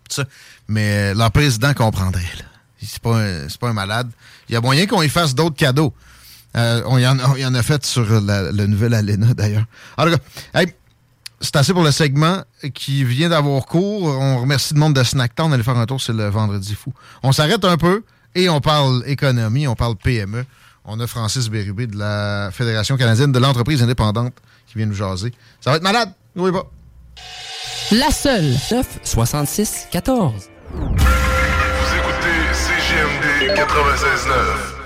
Ça. 0.09 0.25
Mais 0.67 1.11
euh, 1.11 1.13
leur 1.13 1.29
président 1.31 1.71
comprendrait. 1.75 2.21
là. 2.39 2.45
C'est 2.81 2.99
pas, 3.01 3.17
un- 3.21 3.49
c'est 3.49 3.59
pas 3.59 3.69
un 3.69 3.73
malade. 3.73 4.09
Il 4.47 4.53
y 4.53 4.55
a 4.55 4.61
moyen 4.61 4.85
qu'on 4.85 5.01
y 5.01 5.09
fasse 5.09 5.35
d'autres 5.35 5.55
cadeaux. 5.55 5.93
Euh, 6.57 6.81
on, 6.87 6.97
y 6.97 7.05
en, 7.07 7.19
a- 7.19 7.29
on 7.29 7.35
y 7.35 7.45
en 7.45 7.53
a 7.53 7.61
fait 7.63 7.85
sur 7.85 8.21
la- 8.21 8.51
le 8.51 8.65
nouvel 8.67 8.93
Alena, 8.93 9.33
d'ailleurs. 9.33 9.65
En 9.97 10.05
tout 10.05 10.11
cas, 10.11 10.59
hey, 10.61 10.73
c'est 11.41 11.55
assez 11.55 11.73
pour 11.73 11.83
le 11.83 11.91
segment 11.91 12.41
qui 12.73 13.03
vient 13.03 13.29
d'avoir 13.29 13.65
cours. 13.65 14.03
On 14.07 14.39
remercie 14.41 14.73
le 14.73 14.79
monde 14.79 14.95
de 14.95 15.03
Snacktown 15.03 15.51
d'aller 15.51 15.63
faire 15.63 15.77
un 15.77 15.85
tour, 15.85 16.01
c'est 16.01 16.13
le 16.13 16.27
vendredi 16.29 16.73
fou. 16.75 16.91
On 17.23 17.31
s'arrête 17.31 17.63
un 17.65 17.77
peu 17.77 18.03
et 18.35 18.49
on 18.49 18.61
parle 18.61 19.03
économie, 19.05 19.67
on 19.67 19.75
parle 19.75 19.95
PME. 19.95 20.45
On 20.85 20.99
a 20.99 21.05
Francis 21.07 21.49
Bérubé 21.49 21.85
de 21.87 21.97
la 21.97 22.49
Fédération 22.51 22.97
canadienne 22.97 23.31
de 23.31 23.39
l'entreprise 23.39 23.83
indépendante 23.83 24.33
qui 24.67 24.77
vient 24.77 24.87
nous 24.87 24.95
jaser. 24.95 25.31
Ça 25.61 25.69
va 25.71 25.77
être 25.77 25.83
malade, 25.83 26.11
n'oubliez 26.35 26.57
pas. 26.57 26.69
La 27.91 28.11
seule. 28.11 28.55
9 28.71 28.99
66 29.03 29.87
14. 29.91 30.49
96.9. 33.47 34.79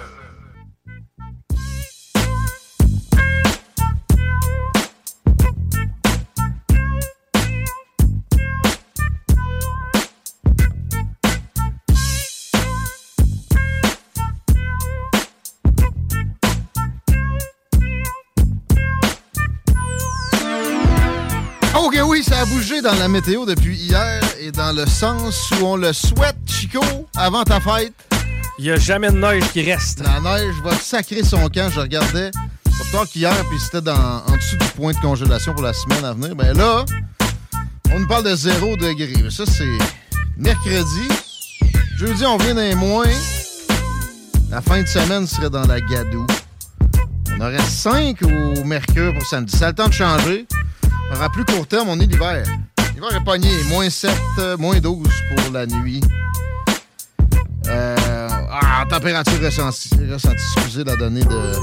Ok, 21.76 21.98
oui, 22.06 22.24
ça 22.24 22.42
a 22.42 22.46
bougé 22.46 22.84
dans 22.84 22.94
la 22.94 23.08
météo 23.08 23.46
depuis 23.46 23.76
hier 23.76 24.22
et 24.40 24.52
dans 24.52 24.76
le 24.76 24.86
sens 24.86 25.50
où 25.60 25.66
on 25.66 25.76
le 25.76 25.92
souhaite, 25.92 26.38
Chico, 26.46 26.84
avant 27.16 27.44
ta 27.44 27.60
fête. 27.60 28.13
Il 28.60 28.66
n'y 28.66 28.72
a 28.72 28.78
jamais 28.78 29.10
de 29.10 29.18
neige 29.18 29.44
qui 29.52 29.64
reste. 29.64 30.02
La 30.02 30.20
neige 30.20 30.56
va 30.64 30.76
sacrer 30.76 31.24
son 31.24 31.50
camp. 31.50 31.70
Je 31.72 31.80
regardais 31.80 32.32
pas 32.32 32.86
tard 32.92 33.08
qu'hier, 33.08 33.36
puis 33.50 33.60
c'était 33.60 33.90
en 33.90 34.36
dessous 34.36 34.58
du 34.58 34.68
point 34.76 34.94
de 34.94 35.00
congélation 35.00 35.54
pour 35.54 35.64
la 35.64 35.74
semaine 35.74 36.06
à 36.06 36.14
venir. 36.14 36.36
Ben 36.36 36.56
là, 36.56 36.86
on 37.92 38.00
nous 38.00 38.08
parle 38.08 38.26
de 38.26 38.36
0 38.36 38.78
degré. 38.78 39.14
Ça, 39.32 39.46
c'est 39.46 39.78
mercredi. 40.38 41.08
Jeudi, 41.98 42.26
on 42.26 42.38
vient 42.38 42.56
d'un 42.56 42.76
moins. 42.76 43.06
La 44.50 44.62
fin 44.62 44.82
de 44.82 44.88
semaine 44.88 45.26
serait 45.26 45.50
dans 45.50 45.66
la 45.66 45.82
gadoue. 45.82 46.28
On 47.36 47.42
aurait 47.42 47.60
5 47.60 48.22
au 48.22 48.64
mercure 48.64 49.14
pour 49.14 49.26
samedi. 49.26 49.58
Ça 49.58 49.68
a 49.68 49.70
le 49.70 49.76
temps 49.76 49.88
de 49.88 49.94
changer. 49.94 50.48
On 51.12 51.16
aura 51.16 51.30
plus 51.30 51.46
court 51.46 51.66
terme, 51.68 51.90
on 51.90 52.00
est 52.00 52.06
l'hiver. 52.06 52.46
L'hiver 52.94 53.16
est 53.16 53.24
pogné. 53.24 53.50
Moins 53.70 53.90
7, 53.90 54.12
euh, 54.40 54.58
moins 54.58 54.80
12 54.80 55.08
pour 55.36 55.52
la 55.52 55.66
nuit. 55.66 56.02
Euh, 57.68 58.28
ah, 58.52 58.84
température 58.90 59.40
ressentie. 59.42 59.90
Excusez 60.56 60.84
la 60.84 60.96
donnée 60.96 61.24
de. 61.24 61.54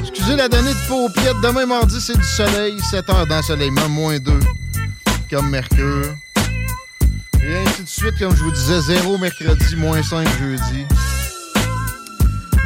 Excusez 0.00 0.36
la 0.36 0.48
donnée 0.48 0.72
de 0.72 0.88
paupiètes. 0.88 1.40
Demain 1.42 1.66
mardi, 1.66 2.00
c'est 2.00 2.16
du 2.16 2.24
soleil. 2.24 2.78
7 2.90 3.08
heures 3.10 3.26
d'ensoleillement, 3.26 3.88
moins 3.88 4.18
2. 4.18 4.32
Comme 5.30 5.50
Mercure. 5.50 6.14
Et 7.42 7.56
ainsi 7.56 7.82
de 7.82 7.88
suite, 7.88 8.18
comme 8.18 8.34
je 8.34 8.42
vous 8.42 8.52
disais, 8.52 8.80
0 8.80 9.18
mercredi, 9.18 9.76
moins 9.76 10.02
5 10.02 10.26
jeudi. 10.38 10.86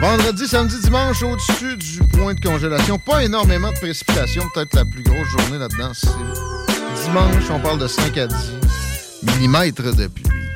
Vendredi, 0.00 0.46
samedi, 0.46 0.76
dimanche, 0.81 1.22
au-dessus 1.24 1.76
du 1.76 1.98
point 2.16 2.33
de 2.33 2.40
congélation. 2.40 2.98
Pas 2.98 3.24
énormément 3.24 3.72
de 3.72 3.78
précipitations. 3.78 4.44
Peut-être 4.54 4.74
la 4.74 4.85
plus 4.85 5.02
grosse 5.02 5.26
journée 5.28 5.59
là-dedans, 5.59 5.90
c'est 5.92 6.09
dimanche. 7.04 7.50
On 7.50 7.59
parle 7.59 7.81
de 7.81 7.88
5 7.88 8.16
à 8.18 8.26
10 8.28 8.35
millimètres 9.22 9.96
de 9.96 10.07
pluie. 10.07 10.48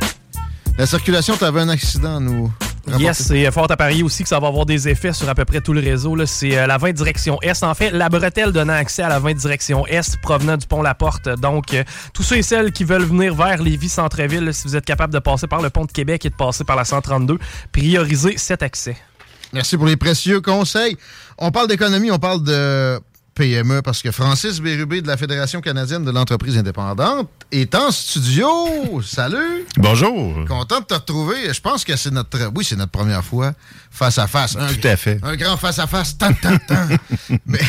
La 0.79 0.87
circulation, 0.87 1.37
t'avais 1.37 1.60
un 1.60 1.68
accident, 1.68 2.16
à 2.16 2.20
nous. 2.20 2.50
Yes, 2.98 3.23
c'est 3.29 3.50
fort 3.52 3.70
à 3.70 3.77
parier 3.77 4.02
aussi 4.02 4.23
que 4.25 4.29
ça 4.29 4.40
va 4.40 4.48
avoir 4.48 4.66
des 4.66 4.88
effets 4.88 5.12
sur 5.12 5.29
à 5.29 5.35
peu 5.35 5.44
près 5.44 5.60
tout 5.60 5.73
le 5.73 5.81
réseau. 5.81 6.16
C'est 6.27 6.58
euh, 6.58 6.66
la 6.66 6.79
20 6.79 6.92
direction 6.92 7.38
Est. 7.42 7.62
En 7.62 7.75
fait, 7.75 7.90
la 7.90 8.08
bretelle 8.08 8.50
donnant 8.50 8.73
accès 8.73 9.02
à 9.02 9.08
la 9.08 9.20
20 9.20 9.35
direction 9.35 9.87
Est 9.87 10.16
provenant 10.20 10.56
du 10.56 10.66
pont 10.66 10.83
La 10.83 10.94
Porte. 10.94 11.29
Donc, 11.29 11.75
euh, 11.75 11.85
tous 12.12 12.23
ceux 12.23 12.38
et 12.38 12.42
celles 12.42 12.73
qui 12.73 12.85
veulent 12.85 13.04
venir 13.04 13.35
vers 13.35 13.62
Lévis-Centreville, 13.62 14.52
si 14.52 14.66
vous 14.66 14.75
êtes 14.75 14.85
capable 14.85 15.12
de 15.12 15.20
passer 15.20 15.46
par 15.46 15.62
le 15.62 15.70
pont 15.70 15.85
de 15.85 15.92
Québec 15.92 16.27
et 16.27 16.31
de 16.31 16.35
passer 16.35 16.64
par 16.64 16.77
la 16.77 16.85
132, 16.85 17.38
priorisez 17.70 18.37
cet 18.37 18.62
accès. 18.62 18.96
Merci 19.52 19.77
pour 19.77 19.87
les 19.87 19.96
précieux 19.96 20.40
conseils. 20.40 20.96
On 21.38 21.50
parle 21.50 21.68
d'économie, 21.68 22.10
on 22.10 22.18
parle 22.18 22.42
de 22.42 22.98
PME 23.35 23.81
parce 23.83 24.03
que 24.03 24.11
Francis 24.11 24.61
Bérubé 24.61 25.01
de 25.01 25.07
la 25.07 25.17
Fédération 25.17 25.61
canadienne 25.61 26.05
de 26.05 26.11
l'entreprise 26.11 26.57
indépendante 26.59 27.29
est 27.51 27.75
en 27.75 27.91
studio. 27.91 29.01
Salut! 29.03 29.65
Bonjour! 29.79 30.45
Content 30.47 30.81
de 30.81 30.85
te 30.85 30.95
retrouver. 30.95 31.53
Je 31.53 31.61
pense 31.61 31.85
que 31.85 31.97
c'est 31.97 32.11
notre, 32.11 32.51
oui, 32.55 32.65
c'est 32.65 32.77
notre 32.77 32.91
première 32.93 33.25
fois 33.25 33.53
face 33.91 34.19
à 34.19 34.27
face. 34.27 34.55
Un- 34.57 34.67
Tout 34.67 34.87
à 34.87 34.97
fait. 34.97 35.19
Un 35.23 35.37
grand 35.37 35.57
face 35.57 35.79
à 35.79 35.87
face. 35.87 36.17
Tant, 36.19 36.33
tant, 36.35 36.59
tant. 36.69 36.87
Mais 37.47 37.61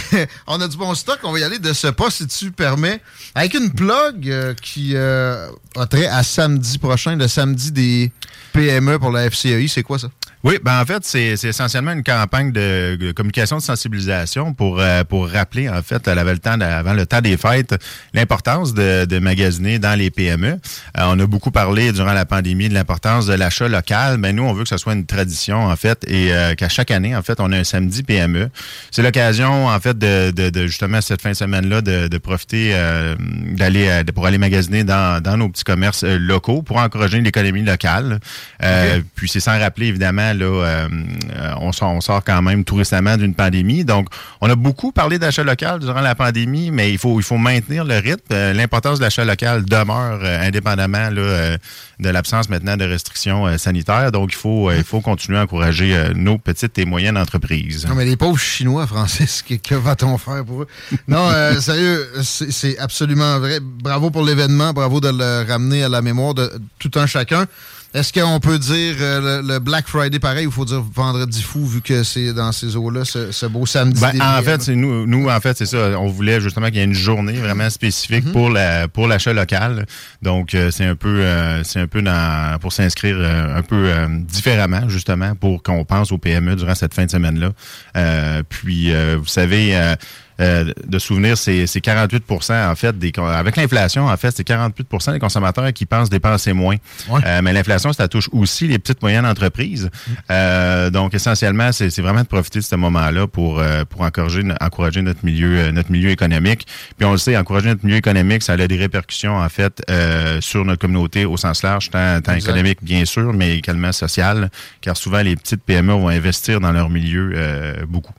on 0.47 0.59
a 0.59 0.68
du 0.68 0.76
bon 0.78 0.93
stock. 0.95 1.20
On 1.24 1.32
va 1.32 1.39
y 1.39 1.43
aller 1.43 1.59
de 1.59 1.72
ce 1.72 1.88
pas, 1.88 2.09
si 2.11 2.28
tu 2.28 2.51
permets, 2.51 3.01
avec 3.34 3.53
une 3.53 3.72
plug 3.72 4.30
euh, 4.30 4.53
qui 4.61 4.91
euh, 4.95 5.47
a 5.78 5.86
trait 5.86 6.07
à 6.07 6.24
samedi 6.24 6.78
prochain, 6.78 7.16
le 7.16 7.28
samedi 7.30 7.72
des 7.72 8.11
PME 8.51 8.99
pour 8.99 9.11
la 9.11 9.30
FCEI. 9.30 9.68
C'est 9.70 9.84
quoi 9.84 9.97
ça? 9.97 10.09
Oui, 10.45 10.59
ben 10.61 10.81
en 10.81 10.85
fait, 10.85 11.05
c'est 11.05 11.41
essentiellement 11.47 11.93
une 11.93 12.03
campagne 12.03 12.51
de, 12.51 12.97
de 12.99 13.13
communication 13.13 13.55
de 13.57 13.61
sensibilisation 13.61 14.53
pour 14.53 14.81
euh, 14.81 15.05
pour 15.05 15.29
rappeler 15.29 15.69
en 15.69 15.81
fait 15.81 16.05
à 16.05 16.21
le 16.21 16.37
temps 16.37 16.57
de- 16.57 16.65
avant 16.65 16.91
le 16.91 17.05
temps 17.05 17.21
des 17.21 17.37
fêtes 17.37 17.75
l'importance 18.13 18.73
de, 18.73 19.05
de 19.05 19.19
magasiner 19.19 19.79
dans 19.79 19.97
les 19.97 20.11
PME. 20.11 20.47
Euh, 20.47 20.57
on 20.97 21.17
a 21.17 21.25
beaucoup 21.27 21.49
parlé 21.51 21.93
durant 21.93 22.11
la 22.11 22.25
pandémie 22.25 22.67
de 22.67 22.73
l'importance 22.73 23.25
de 23.25 23.33
l'achat 23.35 23.69
local, 23.69 24.17
mais 24.17 24.33
nous 24.33 24.43
on 24.43 24.51
veut 24.51 24.63
que 24.63 24.69
ce 24.69 24.75
soit 24.75 24.91
une 24.91 25.05
tradition 25.05 25.63
en 25.67 25.75
fait 25.77 26.03
et 26.09 26.33
euh, 26.33 26.55
qu'à 26.55 26.67
chaque 26.67 26.91
année 26.91 27.15
en 27.15 27.21
fait 27.21 27.39
on 27.39 27.49
a 27.53 27.57
un 27.57 27.63
samedi 27.63 28.03
PME. 28.03 28.49
C'est 28.91 29.01
l'occasion 29.01 29.67
en 29.67 29.79
fait 29.79 29.97
de, 29.97 30.31
de, 30.31 30.49
de, 30.49 30.67
justement 30.67 30.99
cette 30.99 31.21
fin 31.21 31.29
de 31.31 31.35
semaine 31.35 31.69
là 31.69 31.81
de, 31.81 32.09
de 32.09 32.17
profiter 32.17 32.71
euh, 32.73 33.15
d'aller 33.55 33.87
euh, 33.87 34.03
de- 34.03 34.11
pour 34.11 34.25
aller 34.25 34.37
magasiner 34.37 34.83
dans, 34.83 35.23
dans 35.23 35.37
nos 35.37 35.47
petits 35.47 35.63
commerces 35.63 36.03
euh, 36.03 36.17
locaux 36.19 36.63
pour 36.63 36.75
encourager 36.79 37.21
l'économie 37.21 37.63
locale. 37.63 38.19
Euh, 38.61 38.99
Puis 39.15 39.29
c'est 39.29 39.39
sans 39.39 39.57
rappeler 39.57 39.87
évidemment 39.87 40.32
là, 40.34 40.45
euh, 40.45 40.88
euh, 41.36 41.53
on, 41.59 41.71
sort, 41.71 41.91
on 41.91 42.01
sort 42.01 42.23
quand 42.23 42.41
même 42.41 42.63
tout 42.63 42.75
récemment 42.75 43.17
d'une 43.17 43.34
pandémie. 43.34 43.86
Donc, 43.86 44.07
on 44.41 44.49
a 44.49 44.55
beaucoup 44.55 44.91
parlé 44.91 45.19
d'achat 45.19 45.43
local 45.43 45.79
durant 45.79 46.01
la 46.01 46.15
pandémie, 46.15 46.71
mais 46.71 46.91
il 46.91 46.97
faut, 46.97 47.19
il 47.19 47.23
faut 47.23 47.38
maintenir 47.38 47.86
le 47.86 47.97
rythme. 47.97 48.21
Euh, 48.31 48.53
L'importance 48.53 48.99
de 48.99 49.03
l'achat 49.03 49.25
local 49.25 49.65
demeure 49.65 50.23
indépendamment 50.23 51.09
là, 51.09 51.57
de 51.99 52.09
l'absence 52.09 52.49
maintenant 52.49 52.77
de 52.77 52.86
restrictions 52.86 53.57
sanitaires. 53.57 54.11
Donc, 54.11 54.31
il 54.34 54.38
faut, 54.38 54.71
il 54.71 54.84
faut 54.84 55.01
continuer 55.01 55.38
à 55.38 55.43
encourager 55.43 56.11
nos 56.15 56.38
petites 56.38 56.77
et 56.77 56.86
moyennes 56.86 57.17
entreprises. 57.17 57.86
Non, 57.88 57.95
mais 57.95 58.05
les 58.05 58.17
pauvres 58.17 58.39
Chinois, 58.39 58.88
Francis, 58.88 59.41
que, 59.41 59.55
que 59.55 59.75
va-t-on 59.75 60.17
faire 60.17 60.43
pour 60.45 60.63
eux? 60.63 60.67
Non, 61.07 61.29
euh, 61.29 61.59
sérieux, 61.59 62.07
c'est 62.21 62.77
absolument 62.79 63.39
vrai. 63.39 63.59
Bravo 63.61 64.09
pour 64.11 64.23
l'événement, 64.23 64.73
bravo 64.73 64.99
de 64.99 65.09
le 65.09 65.45
ramener 65.47 65.84
à 65.84 65.89
la 65.89 66.01
mémoire 66.01 66.34
de 66.34 66.51
tout 66.79 66.91
un 66.95 67.05
chacun. 67.05 67.45
Est-ce 67.93 68.11
qu'on 68.11 68.39
peut 68.39 68.57
dire 68.57 68.95
euh, 68.99 69.41
le, 69.41 69.47
le 69.47 69.59
Black 69.59 69.87
Friday 69.87 70.17
pareil 70.17 70.47
ou 70.47 70.51
faut 70.51 70.65
dire 70.65 70.81
vendredi 70.81 71.43
fou 71.43 71.63
vu 71.67 71.79
que 71.81 72.01
c'est 72.03 72.33
dans 72.33 72.51
ces 72.51 72.75
eaux-là, 72.75 73.05
ce, 73.05 73.31
ce 73.31 73.45
beau 73.45 73.67
samedi? 73.67 74.01
Ben, 74.01 74.19
en 74.19 74.41
fait, 74.41 74.63
c'est 74.63 74.75
nous, 74.75 75.05
nous, 75.05 75.29
en 75.29 75.39
fait, 75.39 75.55
c'est 75.55 75.67
ça. 75.67 75.99
On 75.99 76.07
voulait 76.07 76.41
justement 76.41 76.67
qu'il 76.67 76.77
y 76.77 76.79
ait 76.79 76.85
une 76.85 76.93
journée 76.93 77.33
vraiment 77.33 77.69
spécifique 77.69 78.31
pour 78.31 78.49
la 78.49 78.87
pour 78.87 79.07
l'achat 79.07 79.31
local. 79.31 79.85
Donc, 80.23 80.55
euh, 80.55 80.71
c'est 80.71 80.85
un 80.85 80.95
peu, 80.95 81.19
euh, 81.21 81.63
c'est 81.63 81.81
un 81.81 81.87
peu 81.87 82.01
dans 82.01 82.57
pour 82.59 82.73
s'inscrire 82.73 83.17
euh, 83.19 83.57
un 83.59 83.61
peu 83.61 83.85
euh, 83.87 84.07
différemment, 84.09 84.89
justement, 84.89 85.35
pour 85.35 85.61
qu'on 85.61 85.85
pense 85.85 86.11
aux 86.11 86.17
PME 86.17 86.55
durant 86.55 86.73
cette 86.75 86.95
fin 86.95 87.05
de 87.05 87.11
semaine-là. 87.11 87.51
Euh, 87.95 88.41
puis, 88.49 88.91
euh, 88.91 89.17
vous 89.19 89.27
savez. 89.27 89.93
Euh, 90.39 90.71
de 90.86 90.99
souvenir, 90.99 91.38
c'est 91.38 91.67
c'est 91.67 91.84
48% 91.84 92.71
en 92.71 92.75
fait 92.75 92.97
des 92.97 93.11
avec 93.17 93.55
l'inflation 93.55 94.07
en 94.07 94.17
fait 94.17 94.31
c'est 94.36 94.47
48% 94.47 95.13
des 95.13 95.19
consommateurs 95.19 95.71
qui 95.73 95.86
pensent 95.86 96.09
dépenser 96.09 96.53
moins. 96.53 96.75
Euh, 97.09 97.41
mais 97.43 97.53
l'inflation 97.53 97.93
ça 97.93 98.07
touche 98.07 98.29
aussi 98.31 98.67
les 98.67 98.79
petites 98.79 99.01
moyennes 99.01 99.25
entreprises. 99.25 99.89
Euh, 100.31 100.89
donc 100.89 101.13
essentiellement 101.13 101.71
c'est 101.71 101.89
c'est 101.89 102.01
vraiment 102.01 102.21
de 102.21 102.27
profiter 102.27 102.59
de 102.59 102.63
ce 102.63 102.75
moment-là 102.75 103.27
pour 103.27 103.61
pour 103.89 104.01
encourager 104.01 104.43
encourager 104.61 105.01
notre 105.01 105.23
milieu 105.23 105.71
notre 105.71 105.91
milieu 105.91 106.09
économique. 106.09 106.65
Puis 106.97 107.05
on 107.05 107.11
le 107.11 107.17
sait 107.17 107.38
encourager 107.38 107.69
notre 107.69 107.86
milieu 107.86 107.97
économique 107.97 108.43
ça 108.43 108.53
a 108.53 108.67
des 108.67 108.77
répercussions 108.77 109.38
en 109.38 109.49
fait 109.49 109.81
euh, 109.89 110.41
sur 110.41 110.65
notre 110.65 110.81
communauté 110.81 111.25
au 111.25 111.38
sens 111.38 111.63
large 111.63 111.89
tant, 111.89 112.21
tant 112.21 112.34
économique 112.34 112.79
bien 112.81 113.05
sûr 113.05 113.34
mais 113.34 113.57
également 113.57 113.91
social 113.91 114.49
car 114.81 114.97
souvent 114.97 115.21
les 115.21 115.36
petites 115.36 115.63
PME 115.63 115.93
vont 115.93 116.09
investir 116.09 116.59
dans 116.59 116.71
leur 116.71 116.89
milieu 116.89 117.31
euh, 117.36 117.86
beaucoup. 117.88 118.13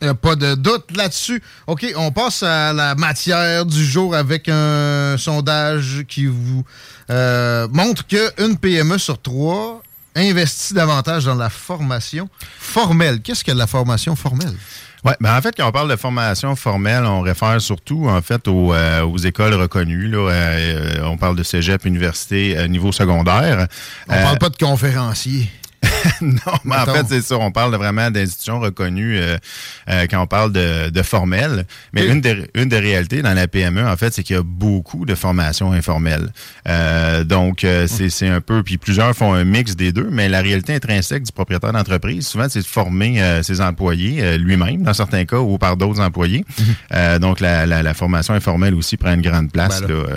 Il 0.00 0.04
n'y 0.04 0.10
a 0.10 0.14
pas 0.14 0.34
de 0.34 0.54
doute 0.54 0.96
là-dessus. 0.96 1.42
OK, 1.66 1.86
on 1.96 2.10
passe 2.10 2.42
à 2.42 2.72
la 2.72 2.94
matière 2.94 3.66
du 3.66 3.84
jour 3.84 4.14
avec 4.14 4.48
un 4.48 5.16
sondage 5.18 6.04
qui 6.08 6.26
vous 6.26 6.64
euh, 7.10 7.68
montre 7.70 8.06
qu'une 8.06 8.56
PME 8.56 8.96
sur 8.98 9.20
trois 9.20 9.82
investit 10.16 10.74
davantage 10.74 11.24
dans 11.26 11.34
la 11.34 11.50
formation 11.50 12.28
formelle. 12.58 13.20
Qu'est-ce 13.20 13.44
que 13.44 13.52
la 13.52 13.66
formation 13.66 14.16
formelle? 14.16 14.54
Ouais, 15.04 15.14
ben 15.20 15.34
en 15.34 15.40
fait, 15.40 15.54
quand 15.56 15.66
on 15.66 15.72
parle 15.72 15.88
de 15.90 15.96
formation 15.96 16.54
formelle, 16.56 17.04
on 17.04 17.22
réfère 17.22 17.58
surtout 17.60 18.06
en 18.08 18.20
fait 18.20 18.46
aux, 18.48 18.74
euh, 18.74 19.02
aux 19.02 19.16
écoles 19.16 19.54
reconnues. 19.54 20.08
Là, 20.08 20.28
Euh, 20.30 21.00
on 21.04 21.16
parle 21.16 21.36
de 21.36 21.42
cégep, 21.42 21.84
université, 21.86 22.56
euh, 22.58 22.68
niveau 22.68 22.92
secondaire. 22.92 23.66
On 24.08 24.12
parle 24.14 24.38
pas 24.38 24.50
de 24.50 24.56
conférencier. 24.56 25.50
non, 26.20 26.52
mais 26.64 26.76
en 26.76 26.86
fait, 26.86 27.06
c'est 27.08 27.22
ça. 27.22 27.38
On 27.38 27.50
parle 27.50 27.74
vraiment 27.74 28.10
d'institutions 28.10 28.60
reconnues 28.60 29.18
euh, 29.18 29.36
euh, 29.88 30.06
quand 30.10 30.22
on 30.22 30.26
parle 30.26 30.52
de, 30.52 30.90
de 30.90 31.02
formel. 31.02 31.64
Mais 31.92 32.06
une, 32.06 32.20
des, 32.20 32.50
une 32.54 32.68
des 32.68 32.78
réalités 32.78 33.22
dans 33.22 33.32
la 33.32 33.48
PME, 33.48 33.86
en 33.86 33.96
fait, 33.96 34.12
c'est 34.12 34.22
qu'il 34.22 34.36
y 34.36 34.38
a 34.38 34.42
beaucoup 34.42 35.06
de 35.06 35.14
formations 35.14 35.72
informelles. 35.72 36.28
Euh, 36.68 37.24
donc, 37.24 37.64
euh, 37.64 37.86
c'est 37.86 38.28
un 38.28 38.40
peu... 38.40 38.62
Puis 38.62 38.76
plusieurs 38.78 39.14
font 39.14 39.32
un 39.32 39.44
mix 39.44 39.76
des 39.76 39.92
deux, 39.92 40.08
mais 40.10 40.28
la 40.28 40.40
réalité 40.42 40.74
intrinsèque 40.74 41.22
du 41.22 41.32
propriétaire 41.32 41.72
d'entreprise, 41.72 42.26
souvent, 42.26 42.46
c'est 42.48 42.60
de 42.60 42.66
former 42.66 43.22
euh, 43.22 43.42
ses 43.42 43.60
employés 43.60 44.22
euh, 44.22 44.36
lui-même, 44.36 44.82
dans 44.82 44.94
certains 44.94 45.24
cas, 45.24 45.38
ou 45.38 45.56
par 45.58 45.76
d'autres 45.76 46.00
employés. 46.00 46.44
Euh, 46.92 47.18
donc, 47.18 47.40
la, 47.40 47.64
la, 47.66 47.82
la 47.82 47.94
formation 47.94 48.34
informelle 48.34 48.74
aussi 48.74 48.96
prend 48.96 49.14
une 49.14 49.22
grande 49.22 49.50
place 49.50 49.80
Ben 49.80 49.88
là. 49.88 49.94
là, 49.94 50.16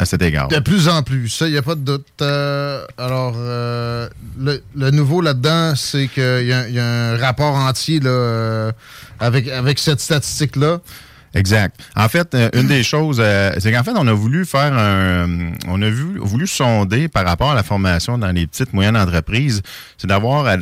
à 0.00 0.06
cet 0.06 0.22
égard. 0.22 0.48
De 0.48 0.58
plus 0.60 0.88
en 0.88 1.02
plus, 1.02 1.28
ça, 1.28 1.46
il 1.46 1.52
n'y 1.52 1.58
a 1.58 1.62
pas 1.62 1.74
de 1.74 1.82
doute. 1.82 2.06
Euh, 2.22 2.84
alors, 2.96 3.34
euh, 3.36 4.08
le, 4.38 4.62
le 4.74 4.90
nouveau 4.90 5.20
là-dedans, 5.20 5.74
c'est 5.76 6.08
qu'il 6.08 6.22
y, 6.22 6.52
a- 6.52 6.68
il 6.68 6.74
y 6.74 6.78
a 6.80 6.86
un 7.12 7.16
rapport 7.18 7.54
entier 7.54 8.00
là, 8.00 8.08
euh, 8.10 8.72
avec, 9.20 9.46
avec 9.48 9.78
cette 9.78 10.00
statistique-là. 10.00 10.78
Exact. 11.34 11.78
En 11.94 12.08
fait, 12.08 12.36
une 12.54 12.66
des 12.66 12.82
choses, 12.82 13.22
c'est 13.58 13.70
qu'en 13.70 13.84
fait, 13.84 13.92
on 13.94 14.08
a 14.08 14.12
voulu 14.12 14.44
faire 14.44 14.72
un, 14.76 15.52
on 15.68 15.80
a 15.80 15.88
vu, 15.88 16.18
voulu 16.18 16.48
sonder 16.48 17.06
par 17.06 17.24
rapport 17.24 17.52
à 17.52 17.54
la 17.54 17.62
formation 17.62 18.18
dans 18.18 18.32
les 18.32 18.48
petites 18.48 18.72
moyennes 18.72 18.96
entreprises, 18.96 19.62
c'est 19.96 20.08
d'avoir, 20.08 20.56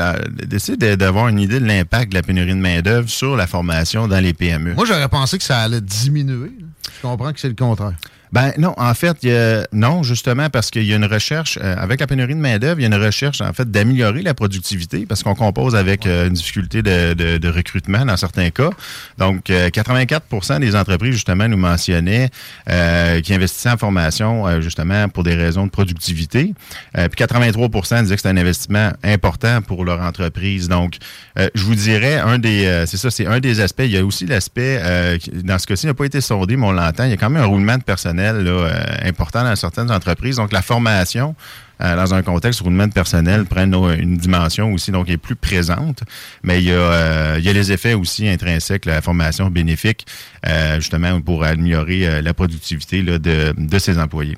d'essayer 0.46 0.76
de- 0.76 0.94
d'avoir 0.96 1.28
une 1.28 1.38
idée 1.38 1.58
de 1.60 1.64
l'impact 1.64 2.10
de 2.10 2.16
la 2.16 2.22
pénurie 2.22 2.50
de 2.50 2.58
main 2.58 2.80
d'œuvre 2.82 3.08
sur 3.08 3.34
la 3.36 3.46
formation 3.46 4.08
dans 4.08 4.20
les 4.20 4.34
PME. 4.34 4.74
Moi, 4.74 4.84
j'aurais 4.84 5.08
pensé 5.08 5.38
que 5.38 5.44
ça 5.44 5.60
allait 5.60 5.80
diminuer. 5.80 6.50
Je 6.96 7.00
comprends 7.08 7.32
que 7.32 7.40
c'est 7.40 7.48
le 7.48 7.54
contraire. 7.54 7.94
Ben 8.32 8.52
non, 8.58 8.74
en 8.76 8.92
fait, 8.94 9.26
non, 9.72 10.02
justement, 10.02 10.50
parce 10.50 10.70
qu'il 10.70 10.84
y 10.84 10.92
a 10.92 10.96
une 10.96 11.04
recherche, 11.06 11.58
euh, 11.62 11.74
avec 11.78 12.00
la 12.00 12.06
pénurie 12.06 12.34
de 12.34 12.40
main-d'œuvre, 12.40 12.78
il 12.80 12.82
y 12.82 12.86
a 12.92 12.94
une 12.94 13.02
recherche, 13.02 13.40
en 13.40 13.52
fait, 13.52 13.70
d'améliorer 13.70 14.22
la 14.22 14.34
productivité, 14.34 15.06
parce 15.08 15.22
qu'on 15.22 15.34
compose 15.34 15.74
avec 15.74 16.06
euh, 16.06 16.26
une 16.28 16.34
difficulté 16.34 16.82
de, 16.82 17.14
de- 17.14 17.38
de 17.38 17.48
recrutement 17.48 18.04
dans 18.04 18.16
certains 18.18 18.50
cas. 18.50 18.70
Donc, 19.16 19.48
euh, 19.48 19.70
84% 19.70 20.60
des 20.60 20.76
entreprises, 20.76 21.12
justement, 21.14 21.48
nous 21.48 21.56
mentionnaient 21.56 22.28
euh, 22.68 23.20
qui 23.22 23.32
investissaient 23.32 23.70
en 23.70 23.78
formation, 23.78 24.46
euh, 24.46 24.60
justement, 24.60 25.08
pour 25.08 25.22
des 25.24 25.34
raisons 25.34 25.64
de 25.66 25.70
productivité. 25.70 26.52
Euh, 26.98 27.08
puis 27.08 27.24
83% 27.24 28.02
disaient 28.02 28.14
que 28.16 28.20
c'était 28.20 28.28
un 28.28 28.36
investissement 28.36 28.90
important 29.04 29.62
pour 29.62 29.84
leur 29.84 30.00
entreprise. 30.02 30.68
Donc, 30.68 30.96
euh, 31.38 31.48
je 31.54 31.62
vous 31.64 31.74
dirais, 31.74 32.16
un 32.18 32.38
des, 32.38 32.66
euh, 32.66 32.84
c'est 32.86 32.98
ça, 32.98 33.10
c'est 33.10 33.26
un 33.26 33.40
des 33.40 33.60
aspects. 33.60 33.82
Il 33.84 33.90
y 33.92 33.96
a 33.96 34.04
aussi 34.04 34.26
l'aspect, 34.26 34.80
euh, 34.82 35.16
dans 35.44 35.58
ce 35.58 35.66
cas-ci, 35.66 35.86
n'a 35.86 35.94
pas 35.94 36.04
été 36.04 36.20
sondé, 36.20 36.56
mais 36.56 36.66
on 36.66 36.72
l'entend. 36.72 37.04
Il 37.04 37.10
y 37.10 37.14
a 37.14 37.16
quand 37.16 37.30
même 37.30 37.42
un 37.42 37.46
roulement 37.46 37.78
de 37.78 37.82
personnel 37.82 38.17
euh, 38.20 38.70
important 39.04 39.44
dans 39.44 39.56
certaines 39.56 39.90
entreprises. 39.90 40.36
Donc, 40.36 40.52
la 40.52 40.62
formation 40.62 41.34
euh, 41.80 41.96
dans 41.96 42.12
un 42.14 42.22
contexte 42.22 42.60
roulement 42.60 42.86
de 42.86 42.92
personnel 42.92 43.44
prend 43.44 43.62
une, 43.62 44.00
une 44.00 44.16
dimension 44.16 44.72
aussi, 44.72 44.90
donc 44.90 45.08
est 45.08 45.16
plus 45.16 45.36
présente. 45.36 46.02
Mais 46.42 46.60
il 46.60 46.68
y 46.68 46.72
a, 46.72 46.74
euh, 46.74 47.38
les 47.38 47.72
effets 47.72 47.94
aussi 47.94 48.28
intrinsèques, 48.28 48.84
la 48.84 49.00
formation 49.00 49.48
bénéfique, 49.48 50.06
euh, 50.46 50.76
justement, 50.76 51.20
pour 51.20 51.44
améliorer 51.44 52.06
euh, 52.06 52.22
la 52.22 52.34
productivité 52.34 53.02
de, 53.02 53.18
de 53.56 53.78
ses 53.78 53.98
employés. 53.98 54.36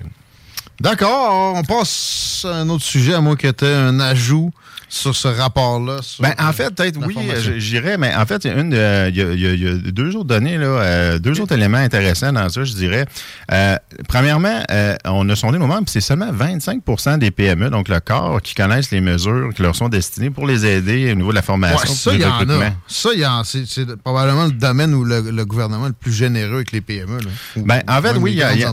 D'accord, 0.80 1.54
on 1.56 1.62
passe 1.62 2.46
à 2.48 2.56
un 2.56 2.68
autre 2.70 2.84
sujet, 2.84 3.12
à 3.14 3.20
moins 3.20 3.36
que 3.36 3.48
tu 3.48 3.66
un 3.66 4.00
ajout 4.00 4.50
sur 4.90 5.14
ce 5.14 5.28
rapport-là. 5.28 6.00
Ben, 6.18 6.34
en 6.38 6.52
fait, 6.52 6.74
peut-être 6.74 6.98
oui, 7.06 7.16
j'irais, 7.58 7.96
mais 7.96 8.12
en 8.14 8.26
fait, 8.26 8.44
il 8.44 8.50
y 8.50 8.76
a, 8.80 9.08
y 9.08 9.18
y 9.18 9.92
deux 9.92 10.16
autres 10.16 10.26
données, 10.26 10.58
là, 10.58 10.66
euh, 10.66 11.18
deux 11.20 11.40
autres 11.40 11.54
éléments 11.54 11.78
intéressants 11.78 12.32
dans 12.32 12.48
ça, 12.48 12.64
je 12.64 12.74
dirais. 12.74 13.06
Euh, 13.52 13.76
premièrement, 14.08 14.60
euh, 14.70 14.96
on 15.04 15.28
a 15.28 15.36
sondé 15.36 15.58
nos 15.58 15.68
membres, 15.68 15.84
puis 15.84 15.92
c'est 15.92 16.00
seulement 16.00 16.32
25% 16.32 17.18
des 17.18 17.30
PME, 17.30 17.70
donc 17.70 17.88
le 17.88 18.00
corps, 18.00 18.42
qui 18.42 18.54
connaissent 18.56 18.90
les 18.90 19.00
mesures 19.00 19.50
qui 19.54 19.62
leur 19.62 19.76
sont 19.76 19.88
destinées 19.88 20.30
pour 20.30 20.44
les 20.44 20.66
aider 20.66 21.12
au 21.12 21.14
niveau 21.14 21.30
de 21.30 21.36
la 21.36 21.42
formation. 21.42 21.88
Ouais, 21.88 21.94
ça, 21.94 22.12
il 22.12 22.20
y 22.20 22.24
en 22.24 22.50
a. 22.50 22.70
Ça, 22.88 23.10
c'est, 23.44 23.96
probablement 24.02 24.46
le 24.46 24.52
domaine 24.52 24.92
où 24.92 25.04
le, 25.04 25.30
le 25.30 25.44
gouvernement 25.44 25.84
est 25.84 25.90
le 25.90 25.94
plus 25.94 26.12
généreux 26.12 26.56
avec 26.56 26.72
les 26.72 26.80
PME. 26.80 27.18
Là. 27.18 27.30
Ben, 27.56 27.82
en 27.86 28.02
fait, 28.02 28.16
oui, 28.16 28.32
il 28.32 28.38
y 28.38 28.42
a, 28.42 28.54
y 28.54 28.64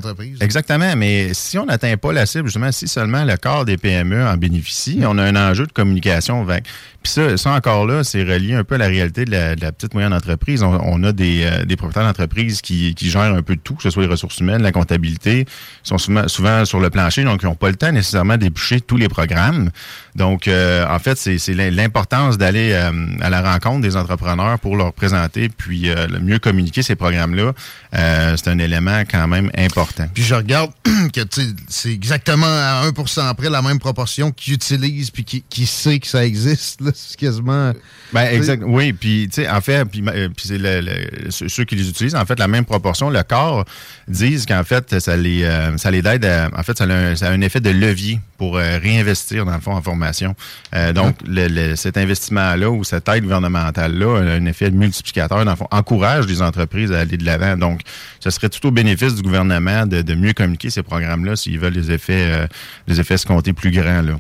exactement. 0.41 0.95
Mais 0.95 1.35
si 1.35 1.59
on 1.59 1.65
n'atteint 1.65 1.95
pas 1.97 2.11
la 2.11 2.25
cible, 2.25 2.45
justement, 2.45 2.71
si 2.71 2.87
seulement 2.87 3.23
le 3.23 3.37
quart 3.37 3.65
des 3.65 3.77
PME 3.77 4.25
en 4.25 4.35
bénéficie, 4.35 5.01
on 5.03 5.19
a 5.19 5.23
un 5.23 5.35
enjeu 5.35 5.67
de 5.67 5.71
communication. 5.71 6.06
Avec- 6.41 6.65
Puis 7.07 7.13
ça, 7.13 7.37
ça, 7.37 7.51
encore 7.51 7.85
là, 7.85 8.03
c'est 8.03 8.21
relié 8.21 8.53
un 8.53 8.65
peu 8.65 8.75
à 8.75 8.79
la 8.79 8.87
réalité 8.87 9.23
de 9.23 9.31
la, 9.31 9.71
petite 9.71 9.93
moyenne 9.93 10.11
entreprise. 10.13 10.61
On, 10.61 10.77
on 10.83 11.01
a 11.03 11.13
des, 11.13 11.43
euh, 11.45 11.63
des 11.63 11.77
propriétaires 11.77 12.03
d'entreprise 12.03 12.59
qui, 12.59 12.95
qui 12.95 13.09
gèrent 13.09 13.33
un 13.33 13.43
peu 13.43 13.55
de 13.55 13.61
tout, 13.61 13.75
que 13.75 13.83
ce 13.83 13.89
soit 13.89 14.03
les 14.03 14.09
ressources 14.09 14.39
humaines, 14.39 14.61
la 14.61 14.73
comptabilité. 14.73 15.45
Sont 15.83 15.97
souvent, 15.97 16.27
souvent 16.27 16.65
sur 16.65 16.81
le 16.81 16.89
plancher, 16.89 17.23
donc 17.23 17.43
ils 17.43 17.45
n'ont 17.45 17.55
pas 17.55 17.69
le 17.69 17.77
temps 17.77 17.93
nécessairement 17.93 18.35
d'éplucher 18.35 18.81
tous 18.81 18.97
les 18.97 19.07
programmes. 19.07 19.71
Donc, 20.17 20.47
euh, 20.47 20.83
en 20.89 20.97
fait, 20.97 21.15
c'est 21.15 21.53
l'importance 21.53 22.39
d'aller 22.39 22.71
euh, 22.73 22.91
à 23.21 23.29
la 23.29 23.41
rencontre 23.41 23.81
des 23.81 23.95
entrepreneurs 23.95 24.59
pour 24.59 24.75
leur 24.75 24.91
présenter, 24.91 25.47
puis 25.47 25.89
euh, 25.89 26.07
le 26.07 26.19
mieux 26.19 26.39
communiquer 26.39 26.81
ces 26.81 26.95
programmes-là. 26.95 27.53
Euh, 27.95 28.35
c'est 28.35 28.49
un 28.49 28.57
élément 28.57 29.01
quand 29.01 29.27
même 29.27 29.51
important. 29.55 30.07
Puis 30.11 30.23
je 30.23 30.33
regarde 30.33 30.71
que 31.13 31.21
c'est 31.69 31.93
exactement 31.93 32.47
à 32.47 32.89
1% 32.89 33.35
près 33.35 33.49
la 33.51 33.61
même 33.61 33.77
proportion 33.77 34.31
qu'ils 34.31 34.55
utilisent 34.55 35.11
puis 35.11 35.23
qui, 35.23 35.43
qui 35.47 35.67
sait 35.67 35.99
que 35.99 36.07
ça 36.07 36.25
existe. 36.25 36.81
là. 36.81 36.91
C'est 36.99 37.17
quasiment. 37.19 37.73
Ben, 38.11 38.27
exact. 38.33 38.63
Oui, 38.65 38.91
puis 38.93 39.27
tu 39.31 39.41
sais, 39.43 39.49
en 39.49 39.61
fait, 39.61 39.85
puis, 39.85 40.03
euh, 40.07 40.29
le- 40.49 40.81
le- 40.81 41.31
ceux 41.31 41.63
qui 41.63 41.75
les 41.75 41.87
utilisent, 41.89 42.15
en 42.15 42.25
fait, 42.25 42.39
la 42.39 42.47
même 42.47 42.65
proportion, 42.65 43.09
le 43.11 43.21
corps 43.21 43.65
disent 44.07 44.45
qu'en 44.47 44.63
fait, 44.63 44.99
ça 44.99 45.15
les, 45.15 45.43
euh, 45.43 45.77
ça 45.77 45.91
les 45.91 45.99
aide. 46.07 46.25
à- 46.25 46.49
en 46.57 46.63
fait, 46.63 46.77
ça 46.77 46.85
a, 46.85 46.87
un, 46.87 47.15
ça 47.15 47.27
a 47.27 47.31
un 47.31 47.41
effet 47.41 47.59
de 47.59 47.69
levier 47.69 48.19
pour 48.37 48.57
euh, 48.57 48.79
réinvestir 48.81 49.45
dans 49.45 49.53
le 49.53 49.59
fond 49.61 49.73
en 49.73 49.81
formation. 49.81 50.35
Euh, 50.73 50.91
donc, 50.93 51.15
le- 51.27 51.47
le- 51.47 51.75
cet 51.75 51.97
investissement-là 51.97 52.69
ou 52.71 52.83
cette 52.83 53.07
aide 53.09 53.23
gouvernementale-là 53.23 54.17
a 54.17 54.21
un 54.35 54.45
effet 54.45 54.71
multiplicateur. 54.71 55.43
Dans 55.45 55.51
le 55.51 55.57
fond, 55.57 55.67
encourage 55.71 56.25
les 56.27 56.41
entreprises 56.41 56.91
à 56.91 56.99
aller 56.99 57.17
de 57.17 57.25
l'avant. 57.25 57.57
Donc, 57.57 57.81
ce 58.19 58.29
serait 58.31 58.49
tout 58.49 58.65
au 58.67 58.71
bénéfice 58.71 59.13
du 59.15 59.21
gouvernement 59.21 59.85
de, 59.85 60.01
de 60.01 60.15
mieux 60.15 60.33
communiquer 60.33 60.69
ces 60.71 60.81
programmes-là 60.83 61.35
s'ils 61.35 61.59
veulent 61.59 61.73
les 61.73 61.91
effets, 61.91 62.31
euh, 62.31 62.47
les 62.87 62.99
effets 62.99 63.17
se 63.17 63.25
compter 63.27 63.53
plus 63.53 63.71
grands. 63.71 64.01
Là. 64.01 64.17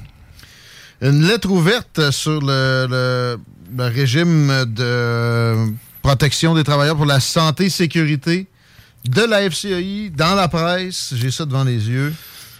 Une 1.01 1.27
lettre 1.27 1.51
ouverte 1.51 2.09
sur 2.09 2.41
le, 2.41 3.37
régime 3.77 4.65
de 4.65 5.71
protection 6.01 6.55
des 6.55 6.63
travailleurs 6.63 6.95
pour 6.95 7.05
la 7.05 7.19
santé 7.19 7.65
et 7.65 7.69
sécurité 7.69 8.47
de 9.05 9.21
la 9.21 9.47
FCI 9.47 10.09
dans 10.09 10.33
la 10.33 10.47
presse. 10.47 11.13
J'ai 11.15 11.29
ça 11.29 11.45
devant 11.45 11.63
les 11.63 11.87
yeux. 11.87 12.13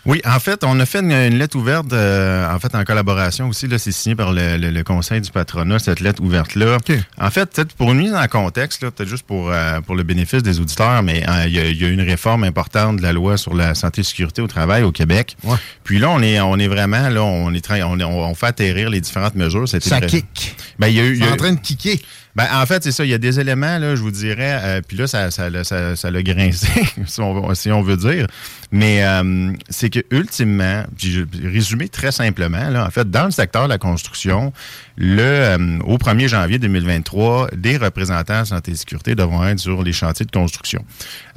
Oui, 0.07 0.21
en 0.25 0.39
fait, 0.39 0.63
on 0.63 0.79
a 0.79 0.85
fait 0.85 0.99
une, 1.01 1.11
une 1.11 1.37
lettre 1.37 1.57
ouverte, 1.57 1.91
euh, 1.93 2.49
en 2.49 2.57
fait, 2.59 2.73
en 2.75 2.83
collaboration 2.85 3.49
aussi. 3.49 3.67
Là, 3.67 3.77
c'est 3.77 3.91
signé 3.91 4.15
par 4.15 4.31
le, 4.31 4.57
le- 4.57 4.71
le 4.71 4.83
Conseil 4.83 5.19
du 5.21 5.29
patronat, 5.31 5.79
cette 5.79 5.99
lettre 5.99 6.23
ouverte-là. 6.23 6.77
En 7.19 7.29
fait, 7.29 7.45
peut-être 7.51 7.73
pour 7.73 7.91
une 7.91 7.99
mise 7.99 8.13
en 8.15 8.25
contexte, 8.27 8.81
là, 8.81 8.89
peut-être 8.89 9.09
juste 9.09 9.25
pour, 9.27 9.51
euh, 9.51 9.81
pour 9.81 9.95
le 9.95 10.03
bénéfice 10.03 10.41
des 10.43 10.59
auditeurs, 10.59 11.03
mais 11.03 11.23
euh, 11.29 11.45
il 11.47 11.51
y, 11.57 11.77
y 11.77 11.85
a 11.85 11.89
une 11.89 12.01
réforme 12.01 12.45
importante 12.45 12.97
de 12.97 13.01
la 13.03 13.11
loi 13.11 13.35
sur 13.37 13.53
la 13.53 13.75
santé 13.75 14.01
et 14.01 14.03
sécurité 14.03 14.41
au 14.41 14.47
travail 14.47 14.83
au 14.83 14.91
Québec. 14.93 15.35
Puis 15.83 15.99
là, 15.99 16.09
on 16.09 16.21
est, 16.21 16.39
on 16.39 16.57
est 16.57 16.67
vraiment, 16.69 17.09
là, 17.09 17.23
on 17.23 17.53
est 17.53 17.69
on, 17.83 17.99
on, 17.99 18.33
fait 18.33 18.45
atterrir 18.47 18.89
les 18.89 19.01
différentes 19.01 19.35
mesures. 19.35 19.67
Ça 19.67 19.77
très- 20.07 20.07
kick. 20.07 20.55
Ben, 20.79 20.87
il 20.87 20.95
y 20.95 20.99
a 21.01 21.03
y 21.13 21.23
a- 21.23 21.33
en 21.33 21.35
train 21.35 21.51
de 21.51 21.59
kicker. 21.59 21.99
Ben, 22.37 22.45
en 22.53 22.65
fait, 22.67 22.83
c'est 22.83 22.91
ça. 22.91 23.03
Il 23.03 23.09
y 23.09 23.13
a 23.13 23.17
des 23.17 23.39
éléments, 23.39 23.79
là, 23.79 23.95
je 23.95 24.01
vous 24.01 24.11
dirais, 24.11 24.59
euh, 24.63 24.81
puis 24.87 24.95
là, 24.95 25.07
ça, 25.07 25.31
ça, 25.31 25.49
l'a- 25.49 25.63
ça, 25.63 25.95
ça 25.95 26.11
l'a 26.11 26.21
grincé, 26.21 26.67
si 27.07 27.19
on, 27.19 27.53
si 27.55 27.71
on 27.71 27.81
veut 27.81 27.97
dire. 27.97 28.27
Mais 28.71 29.03
euh, 29.03 29.51
c'est 29.69 29.89
que 29.89 29.99
ultimement, 30.11 30.83
puis 30.97 31.11
je- 31.11 31.49
résumé 31.49 31.89
très 31.89 32.11
simplement, 32.11 32.69
là, 32.69 32.85
en 32.85 32.89
fait, 32.91 33.09
dans 33.09 33.25
le 33.25 33.31
secteur 33.31 33.63
de 33.63 33.69
la 33.69 33.77
construction, 33.79 34.53
le 34.97 35.21
euh, 35.21 35.79
au 35.85 35.97
1er 35.97 36.27
janvier 36.27 36.59
2023, 36.59 37.49
des 37.55 37.77
représentants 37.77 38.45
santé 38.45 38.71
et 38.71 38.75
sécurité 38.75 39.15
devront 39.15 39.43
être 39.45 39.59
sur 39.59 39.81
les 39.83 39.93
chantiers 39.93 40.25
de 40.25 40.31
construction. 40.31 40.85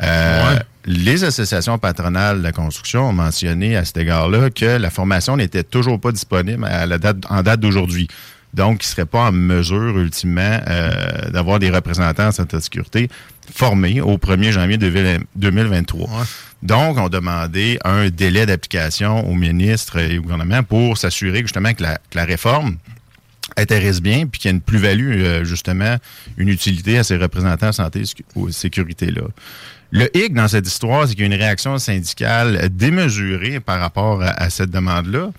Euh, 0.03 0.59
Les 0.87 1.25
associations 1.25 1.79
patronales 1.79 2.39
de 2.39 2.43
la 2.43 2.53
construction 2.53 3.09
ont 3.09 3.13
mentionné 3.13 3.77
à 3.77 3.85
cet 3.85 3.97
égard-là 3.99 4.51
que 4.51 4.65
la 4.79 4.91
formation 4.91 5.37
n'était 5.37 5.63
toujours 5.65 6.01
pas 6.01 6.11
disponible 6.13 6.65
à 6.65 6.87
la 6.87 6.99
date, 6.99 7.19
en 7.29 7.43
date 7.43 7.61
d'aujourd'hui. 7.61 8.09
Donc, 8.55 8.85
ils 8.85 8.89
ne 8.89 8.91
seraient 8.91 9.07
pas 9.07 9.29
en 9.29 9.33
mesure, 9.33 9.99
ultimement, 9.99 10.61
euh, 10.69 11.31
d'avoir 11.31 11.59
des 11.59 11.71
représentants 11.71 12.29
en 12.29 12.33
santé 12.33 12.57
et 12.57 12.61
sécurité 12.61 13.09
formés 13.53 14.01
au 14.01 14.17
1er 14.17 14.53
janvier 14.53 14.79
2023. 14.79 16.09
Donc, 16.63 16.99
on 16.99 17.09
demandait 17.09 17.79
un 17.85 18.11
délai 18.11 18.47
d'application 18.47 19.29
au 19.29 19.35
ministre 19.35 19.99
et 19.99 20.19
au 20.19 20.23
gouvernement 20.23 20.63
pour 20.63 20.99
s'assurer 20.99 21.41
justement 21.41 21.73
que 21.73 21.83
la, 21.83 21.97
que 21.97 22.17
la 22.17 22.25
réforme 22.25 22.77
intéresse 23.57 24.01
bien, 24.01 24.27
puis 24.27 24.41
qu'il 24.41 24.51
y 24.51 24.53
a 24.53 24.55
une 24.55 24.61
plus-value, 24.61 25.23
euh, 25.23 25.45
justement, 25.45 25.97
une 26.37 26.49
utilité 26.49 26.99
à 26.99 27.05
ces 27.05 27.17
représentants 27.17 27.69
en 27.69 27.73
santé 27.73 28.03
et 28.03 28.53
sécurité-là. 28.53 29.23
Le 29.93 30.09
hic 30.17 30.35
dans 30.35 30.47
cette 30.47 30.67
histoire, 30.69 31.07
c'est 31.09 31.15
qu'il 31.15 31.27
y 31.27 31.31
a 31.31 31.35
une 31.35 31.41
réaction 31.41 31.77
syndicale 31.79 32.69
démesurée 32.73 33.59
par 33.59 33.81
rapport 33.81 34.23
à, 34.23 34.29
à 34.29 34.49
cette 34.49 34.71
demande-là. 34.71 35.31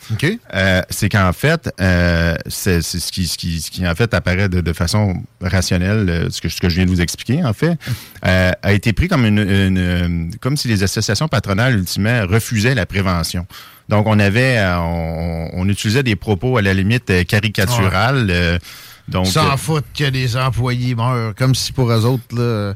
Euh, 0.53 0.81
c'est 0.89 1.07
qu'en 1.07 1.31
fait, 1.31 1.73
euh, 1.79 2.35
c'est 2.47 2.81
ce 2.81 3.11
qui, 3.11 3.27
ce, 3.27 3.37
qui, 3.37 3.61
ce 3.61 3.71
qui 3.71 3.87
en 3.87 3.95
fait 3.95 4.13
apparaît 4.13 4.49
de, 4.49 4.59
de 4.59 4.73
façon 4.73 5.23
rationnelle, 5.41 6.09
euh, 6.09 6.29
ce 6.29 6.41
que, 6.41 6.49
ce 6.49 6.59
que 6.59 6.67
je 6.67 6.75
viens 6.75 6.85
de 6.85 6.89
vous 6.89 6.99
expliquer, 7.01 7.43
en 7.45 7.53
fait, 7.53 7.77
euh, 8.25 8.51
a 8.61 8.73
été 8.73 8.91
pris 8.91 9.07
comme 9.07 9.25
une, 9.25 9.39
une, 9.39 10.31
comme 10.41 10.57
si 10.57 10.67
les 10.67 10.83
associations 10.83 11.29
patronales 11.29 11.77
ultimement 11.77 12.25
refusaient 12.27 12.75
la 12.75 12.85
prévention. 12.85 13.47
Donc 13.87 14.05
on 14.07 14.19
avait, 14.19 14.61
on, 14.77 15.49
on 15.53 15.69
utilisait 15.69 16.03
des 16.03 16.15
propos 16.17 16.57
à 16.57 16.61
la 16.61 16.73
limite 16.73 17.25
caricaturales. 17.25 18.27
euh, 18.29 18.59
donc 19.07 19.27
S'en 19.27 19.55
foutent 19.57 19.85
que 19.97 20.09
des 20.09 20.35
employés 20.37 20.93
meurent, 20.95 21.33
comme 21.35 21.55
si 21.55 21.71
pour 21.73 21.89
eux 21.91 22.05
autres, 22.05 22.23
là, 22.35 22.73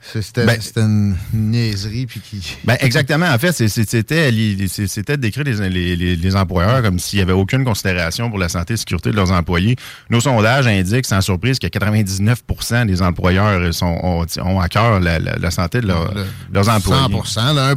c'était 0.00 0.46
Ben- 0.46 0.60
c'était 0.60 0.80
une 0.80 1.16
niaiserie. 1.32 2.06
Puis 2.06 2.20
qui... 2.20 2.56
Ben 2.64 2.76
exactement. 2.80 3.26
En 3.26 3.38
fait, 3.38 3.52
c'était 3.52 4.30
décrire 4.32 5.44
les, 5.44 5.68
les- 5.68 5.96
les- 5.96 6.16
les 6.16 6.36
employeurs 6.36 6.82
comme 6.82 6.98
s'il 6.98 7.18
n'y 7.18 7.22
avait 7.22 7.32
aucune 7.32 7.64
considération 7.64 8.30
pour 8.30 8.38
la 8.38 8.48
santé 8.48 8.72
et 8.72 8.74
la 8.74 8.78
sécurité 8.78 9.10
de 9.10 9.16
leurs 9.16 9.32
employés. 9.32 9.76
Nos 10.10 10.20
sondages 10.20 10.66
indiquent, 10.66 11.06
sans 11.06 11.20
surprise, 11.20 11.58
que 11.58 11.66
99% 11.66 12.86
des 12.86 13.02
employeurs 13.02 13.74
sont, 13.74 13.98
ont, 14.02 14.26
ont 14.44 14.60
à 14.60 14.68
cœur 14.68 15.00
la, 15.00 15.18
la- 15.18 15.36
la 15.36 15.50
santé 15.50 15.80
de 15.80 15.86
leur- 15.86 16.14
Le- 16.14 16.24
leurs 16.52 16.68
employés. 16.68 17.02
100 17.24 17.54
le 17.54 17.60
1 17.60 17.76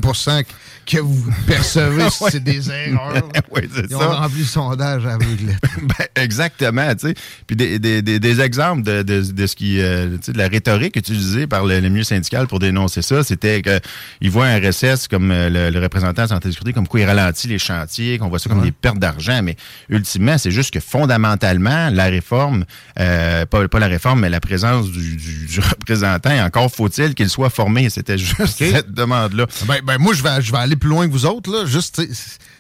que 0.85 0.97
vous 0.99 1.31
percevez, 1.47 2.03
Ouais. 2.21 2.29
c'est 2.31 2.43
des 2.43 2.69
erreurs. 2.69 3.29
Oui, 3.53 3.61
c'est 3.73 3.89
ça. 3.91 3.97
rempli 4.07 4.39
le 4.39 4.45
sondage 4.45 5.05
aveugle. 5.05 5.57
Ben, 5.81 6.05
exactement, 6.15 6.93
tu 6.95 7.07
sais. 7.09 7.13
Puis 7.47 7.55
des, 7.55 7.79
des- 7.79 8.01
des- 8.01 8.19
des 8.19 8.39
exemples 8.41 8.83
de, 8.83 9.01
de- 9.01 9.21
de 9.31 9.47
ce 9.47 9.55
qui, 9.55 9.79
euh, 9.81 10.17
de 10.27 10.37
la 10.37 10.47
rhétorique 10.47 10.95
utilisée 10.95 11.47
par 11.47 11.65
le, 11.65 11.79
le 11.79 11.89
milieu 11.89 12.03
syndical 12.03 12.47
pour 12.47 12.59
dénoncer 12.59 13.01
ça, 13.01 13.23
c'était 13.23 13.61
qu'ils 13.61 14.29
voient 14.31 14.45
un 14.47 14.59
RSS 14.59 15.07
comme 15.07 15.31
euh, 15.31 15.49
le, 15.49 15.69
le 15.69 15.79
représentant 15.83 16.23
de 16.23 16.27
santé 16.29 16.49
et 16.49 16.51
sécurité, 16.51 16.73
comme 16.73 16.87
quoi 16.87 16.99
il 16.99 17.05
ralentit 17.05 17.47
les 17.47 17.59
chantiers, 17.59 18.17
qu'on 18.19 18.29
voit 18.29 18.39
ça 18.39 18.49
comme 18.49 18.59
Ouais. 18.59 18.65
des 18.65 18.71
pertes 18.71 18.99
d'argent. 18.99 19.41
Mais 19.43 19.55
ultimement, 19.89 20.37
c'est 20.37 20.51
juste 20.51 20.71
que 20.73 20.79
fondamentalement, 20.79 21.89
la 21.89 22.05
réforme, 22.05 22.65
euh, 22.99 23.45
pas, 23.45 23.67
pas 23.67 23.79
la 23.79 23.87
réforme, 23.87 24.21
mais 24.21 24.29
la 24.29 24.39
présence 24.39 24.89
du, 24.91 25.15
du- 25.17 25.45
du 25.47 25.59
représentant, 25.59 26.31
encore 26.45 26.71
faut-il 26.71 27.13
qu'il 27.15 27.29
soit 27.29 27.49
formé. 27.49 27.89
C'était 27.89 28.17
juste 28.17 28.57
cette 28.57 28.91
demande-là. 28.93 29.47
Ben, 29.67 29.79
ben, 29.83 29.97
moi, 29.97 30.13
je 30.13 30.23
vais, 30.23 30.41
je 30.41 30.51
vais 30.51 30.57
aller 30.59 30.70
plus 30.75 30.89
loin 30.89 31.07
que 31.07 31.11
vous 31.11 31.25
autres. 31.25 31.51
Là. 31.51 31.65
Juste, 31.65 32.01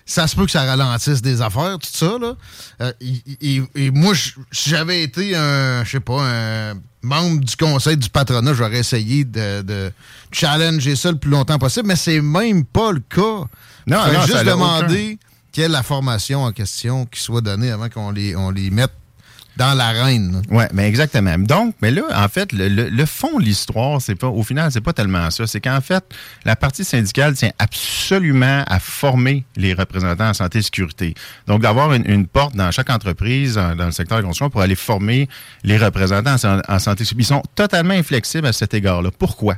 ça 0.05 0.27
se 0.27 0.35
peut 0.35 0.45
que 0.45 0.51
ça 0.51 0.63
ralentisse 0.63 1.21
des 1.21 1.41
affaires, 1.41 1.77
tout 1.79 1.89
ça. 1.91 2.17
Là. 2.19 2.33
Euh, 2.81 2.93
et, 3.01 3.23
et- 3.57 3.63
et 3.75 3.91
moi, 3.91 4.13
si 4.15 4.69
j'avais 4.69 5.03
été 5.03 5.35
un, 5.35 5.83
je 5.83 5.89
sais 5.91 5.99
pas, 5.99 6.21
un 6.21 6.73
membre 7.01 7.41
du 7.43 7.55
conseil 7.55 7.97
du 7.97 8.09
patronat, 8.09 8.53
j'aurais 8.53 8.79
essayé 8.79 9.23
de, 9.25 9.61
de 9.61 9.91
challenger 10.31 10.95
ça 10.95 11.11
le 11.11 11.17
plus 11.17 11.31
longtemps 11.31 11.57
possible, 11.59 11.87
mais 11.87 11.95
c'est 11.95 12.21
même 12.21 12.63
pas 12.65 12.91
le 12.91 12.99
cas. 12.99 13.45
Non, 13.87 13.97
juste 14.25 14.33
demander 14.45 15.17
quelle 15.51 15.65
est 15.65 15.69
la 15.69 15.83
formation 15.83 16.43
en 16.43 16.51
question 16.51 17.05
qui 17.05 17.19
soit 17.19 17.41
donnée 17.41 17.71
avant 17.71 17.89
qu'on 17.89 18.11
les, 18.11 18.35
on 18.35 18.51
les 18.51 18.69
mette 18.69 18.91
dans 19.57 19.73
l'arène. 19.73 20.41
Oui, 20.49 20.63
mais 20.73 20.87
exactement. 20.87 21.37
Donc, 21.37 21.75
mais 21.81 21.91
là, 21.91 22.03
en 22.15 22.27
fait, 22.29 22.49
le, 22.53 23.05
fond 23.05 23.39
de 23.39 23.43
l'histoire, 23.43 24.01
c'est 24.01 24.15
pas, 24.15 24.27
au 24.27 24.43
final, 24.43 24.71
c'est 24.71 24.81
pas 24.81 24.93
tellement 24.93 25.29
ça. 25.29 25.45
C'est 25.47 25.59
qu'en 25.59 25.81
fait, 25.81 26.03
la 26.45 26.55
partie 26.55 26.83
syndicale 26.83 27.33
tient 27.35 27.51
absolument 27.59 28.63
à 28.67 28.79
former 28.79 29.43
les 29.55 29.73
représentants 29.73 30.29
en 30.29 30.33
santé 30.33 30.59
et 30.59 30.61
sécurité. 30.61 31.13
Donc, 31.47 31.61
d'avoir 31.61 31.93
une, 31.93 32.27
porte 32.27 32.55
dans 32.55 32.71
chaque 32.71 32.89
entreprise, 32.89 33.57
en- 33.57 33.75
dans 33.75 33.85
le 33.85 33.91
secteur 33.91 34.17
de 34.19 34.23
construction, 34.23 34.49
pour 34.49 34.61
aller 34.61 34.75
former 34.75 35.27
les 35.63 35.77
représentants 35.77 36.35
en, 36.43 36.61
en 36.67 36.79
santé 36.79 37.03
et 37.03 37.05
sécurité. 37.05 37.21
Ils 37.21 37.35
sont 37.35 37.43
totalement 37.55 37.93
inflexibles 37.93 38.47
à 38.47 38.53
cet 38.53 38.73
égard-là. 38.73 39.09
Pourquoi? 39.17 39.57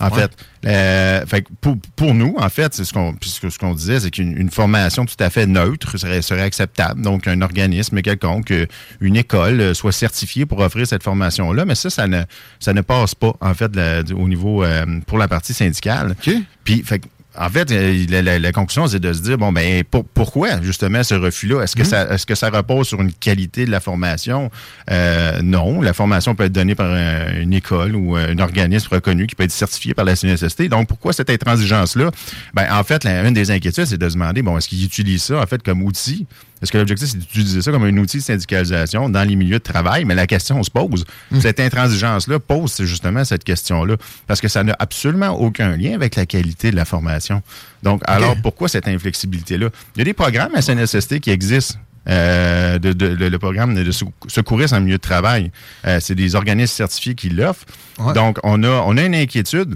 En 0.00 0.08
Ouais. 0.10 0.22
fait, 0.22 0.30
Euh, 0.66 1.24
fait 1.24 1.46
pour, 1.60 1.76
pour 1.94 2.14
nous, 2.14 2.34
en 2.36 2.48
fait, 2.48 2.74
c'est 2.74 2.84
ce 2.84 2.92
qu'on 2.92 3.14
ce 3.22 3.58
qu'on 3.58 3.74
disait, 3.74 4.00
c'est 4.00 4.10
qu'une 4.10 4.36
une 4.36 4.50
formation 4.50 5.06
tout 5.06 5.14
à 5.20 5.30
fait 5.30 5.46
neutre 5.46 5.96
serait, 5.98 6.20
serait 6.20 6.42
acceptable. 6.42 7.00
Donc, 7.00 7.28
un 7.28 7.42
organisme 7.42 8.02
quelconque, 8.02 8.50
euh, 8.50 8.66
une 9.00 9.14
école, 9.16 9.60
euh, 9.60 9.74
soit 9.74 9.92
certifiée 9.92 10.46
pour 10.46 10.58
offrir 10.58 10.84
cette 10.86 11.04
formation-là. 11.04 11.64
Mais 11.64 11.76
ça, 11.76 11.90
ça 11.90 12.08
ne, 12.08 12.22
ça 12.58 12.72
ne 12.72 12.80
passe 12.80 13.14
pas, 13.14 13.34
en 13.40 13.54
fait, 13.54 13.74
la- 13.76 14.00
au 14.16 14.26
niveau 14.28 14.64
euh, 14.64 14.84
pour 15.06 15.16
la 15.18 15.28
partie 15.28 15.54
syndicale. 15.54 16.16
Puis, 16.64 16.82
fait 16.82 16.98
que, 16.98 17.06
en 17.40 17.48
fait, 17.50 17.70
euh, 17.70 18.04
la, 18.10 18.22
la- 18.22 18.38
la 18.38 18.52
conclusion, 18.52 18.86
c'est 18.86 18.98
de 19.00 19.12
se 19.12 19.20
dire, 19.22 19.38
bon, 19.38 19.52
ben, 19.52 19.84
pour- 19.84 20.04
pourquoi, 20.04 20.60
justement, 20.62 21.02
ce 21.02 21.14
refus-là? 21.14 21.62
Est-ce 21.62 21.76
que, 21.76 21.84
ça, 21.84 22.12
est-ce 22.14 22.26
que 22.26 22.34
ça 22.34 22.50
repose 22.50 22.88
sur 22.88 23.00
une 23.00 23.12
qualité 23.12 23.64
de 23.64 23.70
la 23.70 23.80
formation? 23.80 24.50
Euh, 24.90 25.40
non. 25.42 25.80
La 25.80 25.92
formation 25.92 26.34
peut 26.34 26.44
être 26.44 26.52
donnée 26.52 26.74
par 26.74 26.90
un- 26.90 27.40
une 27.40 27.52
école 27.52 27.94
ou 27.96 28.16
euh, 28.16 28.32
un 28.34 28.38
organisme 28.38 28.88
reconnu 28.92 29.26
qui 29.26 29.34
peut 29.34 29.44
être 29.44 29.50
certifié 29.52 29.94
par 29.94 30.04
la 30.04 30.16
CNSST. 30.16 30.68
Donc, 30.68 30.88
pourquoi 30.88 31.12
cette 31.12 31.30
intransigeance-là? 31.30 32.10
Ben, 32.54 32.66
en 32.72 32.82
fait, 32.84 33.04
la- 33.04 33.26
une 33.26 33.34
des 33.34 33.50
inquiétudes, 33.50 33.86
c'est 33.86 33.98
de 33.98 34.08
se 34.08 34.14
demander, 34.14 34.42
bon, 34.42 34.56
est-ce 34.58 34.68
qu'ils 34.68 34.84
utilisent 34.84 35.22
ça, 35.24 35.38
en 35.40 35.46
fait, 35.46 35.62
comme 35.62 35.82
outil 35.82 36.26
Est-ce 36.62 36.72
que 36.72 36.78
l'objectif, 36.78 37.08
c'est 37.08 37.18
d'utiliser 37.18 37.62
ça 37.62 37.70
comme 37.70 37.84
un 37.84 37.96
outil 37.98 38.18
de 38.18 38.22
syndicalisation 38.22 39.08
dans 39.08 39.22
les 39.22 39.36
milieux 39.36 39.58
de 39.58 39.62
travail? 39.62 40.04
Mais 40.04 40.14
la 40.14 40.26
question 40.26 40.62
se 40.62 40.70
pose. 40.70 41.04
Cette 41.40 41.60
intransigeance-là 41.60 42.38
pose 42.40 42.76
justement 42.84 43.24
cette 43.24 43.44
question-là. 43.44 43.96
Parce 44.26 44.40
que 44.40 44.48
ça 44.48 44.64
n'a 44.64 44.74
absolument 44.78 45.28
aucun 45.30 45.76
lien 45.76 45.94
avec 45.94 46.16
la 46.16 46.26
qualité 46.26 46.70
de 46.70 46.76
la 46.76 46.84
formation. 46.84 47.42
Donc, 47.82 48.02
alors, 48.06 48.36
pourquoi 48.42 48.68
cette 48.68 48.88
inflexibilité-là? 48.88 49.68
Il 49.94 49.98
y 49.98 50.02
a 50.02 50.04
des 50.04 50.14
programmes 50.14 50.54
à 50.54 50.62
SNSST 50.62 51.20
qui 51.20 51.30
existent. 51.30 51.78
Euh, 52.08 52.78
de, 52.78 52.94
de- 52.94 53.08
le, 53.08 53.28
le 53.28 53.38
programme 53.38 53.74
de 53.74 53.90
secou- 53.92 54.12
secourisme 54.28 54.76
en 54.76 54.80
milieu 54.80 54.96
de 54.96 55.02
travail. 55.02 55.50
Euh, 55.86 55.98
c'est 56.00 56.14
des 56.14 56.34
organismes 56.36 56.74
certifiés 56.74 57.14
qui 57.14 57.28
l'offrent. 57.28 57.66
Donc, 58.14 58.38
on 58.44 58.62
a, 58.64 58.68
on 58.86 58.96
a 58.96 59.02
une 59.02 59.14
inquiétude. 59.14 59.74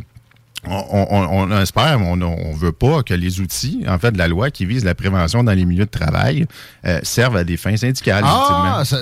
On, 0.64 1.06
on- 1.10 1.50
on 1.52 1.60
espère, 1.60 1.98
mais 1.98 2.06
on 2.06 2.16
ne 2.16 2.56
veut 2.56 2.72
pas 2.72 3.02
que 3.02 3.14
les 3.14 3.40
outils, 3.40 3.84
en 3.88 3.98
fait, 3.98 4.12
de 4.12 4.18
la 4.18 4.28
loi 4.28 4.50
qui 4.50 4.64
visent 4.64 4.84
la 4.84 4.94
prévention 4.94 5.42
dans 5.42 5.52
les 5.52 5.64
milieux 5.64 5.86
de 5.86 5.90
travail 5.90 6.46
euh, 6.86 7.00
servent 7.02 7.36
à 7.36 7.44
des 7.44 7.56
fins 7.56 7.76
syndicales. 7.76 8.22
Ah, 8.24 8.82
ça- 8.84 9.00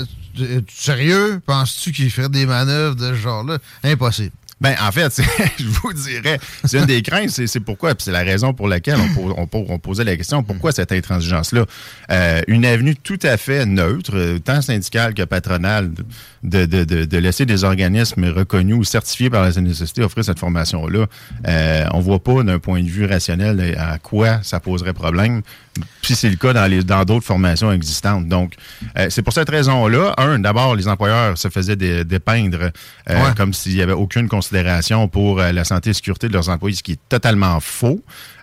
sérieux? 0.68 1.40
Penses-tu 1.44 1.92
qu'il 1.92 2.10
ferait 2.10 2.28
des 2.28 2.46
manœuvres 2.46 2.94
de 2.96 3.08
ce 3.08 3.14
genre-là? 3.14 3.58
Impossible. 3.84 4.30
Ben, 4.60 4.74
en 4.80 4.92
fait, 4.92 5.22
je 5.58 5.64
vous 5.64 5.92
dirais, 5.94 6.38
c'est 6.64 6.78
une 6.78 6.86
des 6.86 7.00
craintes, 7.00 7.30
c'est 7.30 7.60
pourquoi, 7.60 7.94
puis 7.94 8.04
c'est 8.04 8.12
la 8.12 8.22
raison 8.22 8.52
pour 8.52 8.68
laquelle 8.68 8.98
on, 9.16 9.34
on 9.38 9.48
on 9.52 9.78
posait 9.78 10.04
la 10.04 10.16
question, 10.16 10.42
pourquoi 10.42 10.72
cette 10.72 10.92
intransigeance-là? 10.92 11.64
Euh, 12.10 12.42
une 12.46 12.64
avenue 12.64 12.94
tout 12.94 13.18
à 13.22 13.36
fait 13.36 13.64
neutre, 13.64 14.12
euh, 14.14 14.38
tant 14.38 14.60
syndicale 14.60 15.14
que 15.14 15.22
patronale, 15.22 15.90
de, 16.42 16.66
de, 16.66 16.84
de, 16.84 17.18
laisser 17.18 17.46
des 17.46 17.64
organismes 17.64 18.26
reconnus 18.26 18.76
ou 18.76 18.84
certifiés 18.84 19.30
par 19.30 19.42
la 19.42 19.52
CNSST 19.52 20.00
offrir 20.00 20.24
cette 20.24 20.38
formation-là, 20.38 21.06
euh, 21.46 21.84
on 21.92 22.00
voit 22.00 22.22
pas 22.22 22.42
d'un 22.42 22.58
point 22.58 22.82
de 22.82 22.88
vue 22.88 23.06
rationnel 23.06 23.76
à 23.78 23.98
quoi 23.98 24.40
ça 24.42 24.60
poserait 24.60 24.92
problème. 24.92 25.42
Puis 26.02 26.14
c'est 26.16 26.28
le 26.30 26.36
cas 26.36 26.52
dans 26.52 26.66
les 26.66 26.82
dans 26.82 27.04
d'autres 27.04 27.24
formations 27.26 27.70
existantes. 27.72 28.26
Donc, 28.26 28.54
euh, 28.98 29.06
c'est 29.08 29.22
pour 29.22 29.32
cette 29.32 29.48
raison-là, 29.48 30.14
un, 30.18 30.38
d'abord, 30.40 30.74
les 30.74 30.88
employeurs 30.88 31.38
se 31.38 31.48
faisaient 31.48 31.76
dé- 31.76 32.04
dépeindre 32.04 32.70
euh, 33.08 33.22
Ouais. 33.24 33.34
comme 33.36 33.52
s'il 33.54 33.74
n'y 33.76 33.82
avait 33.82 33.92
aucune 33.92 34.28
considération 34.28 35.06
pour 35.08 35.40
euh, 35.40 35.52
la 35.52 35.64
santé 35.64 35.90
et 35.90 35.92
sécurité 35.92 36.26
de 36.28 36.32
leurs 36.32 36.48
employés, 36.48 36.74
ce 36.76 36.82
qui 36.82 36.92
est 36.92 37.00
totalement 37.08 37.60
faux. 37.60 38.00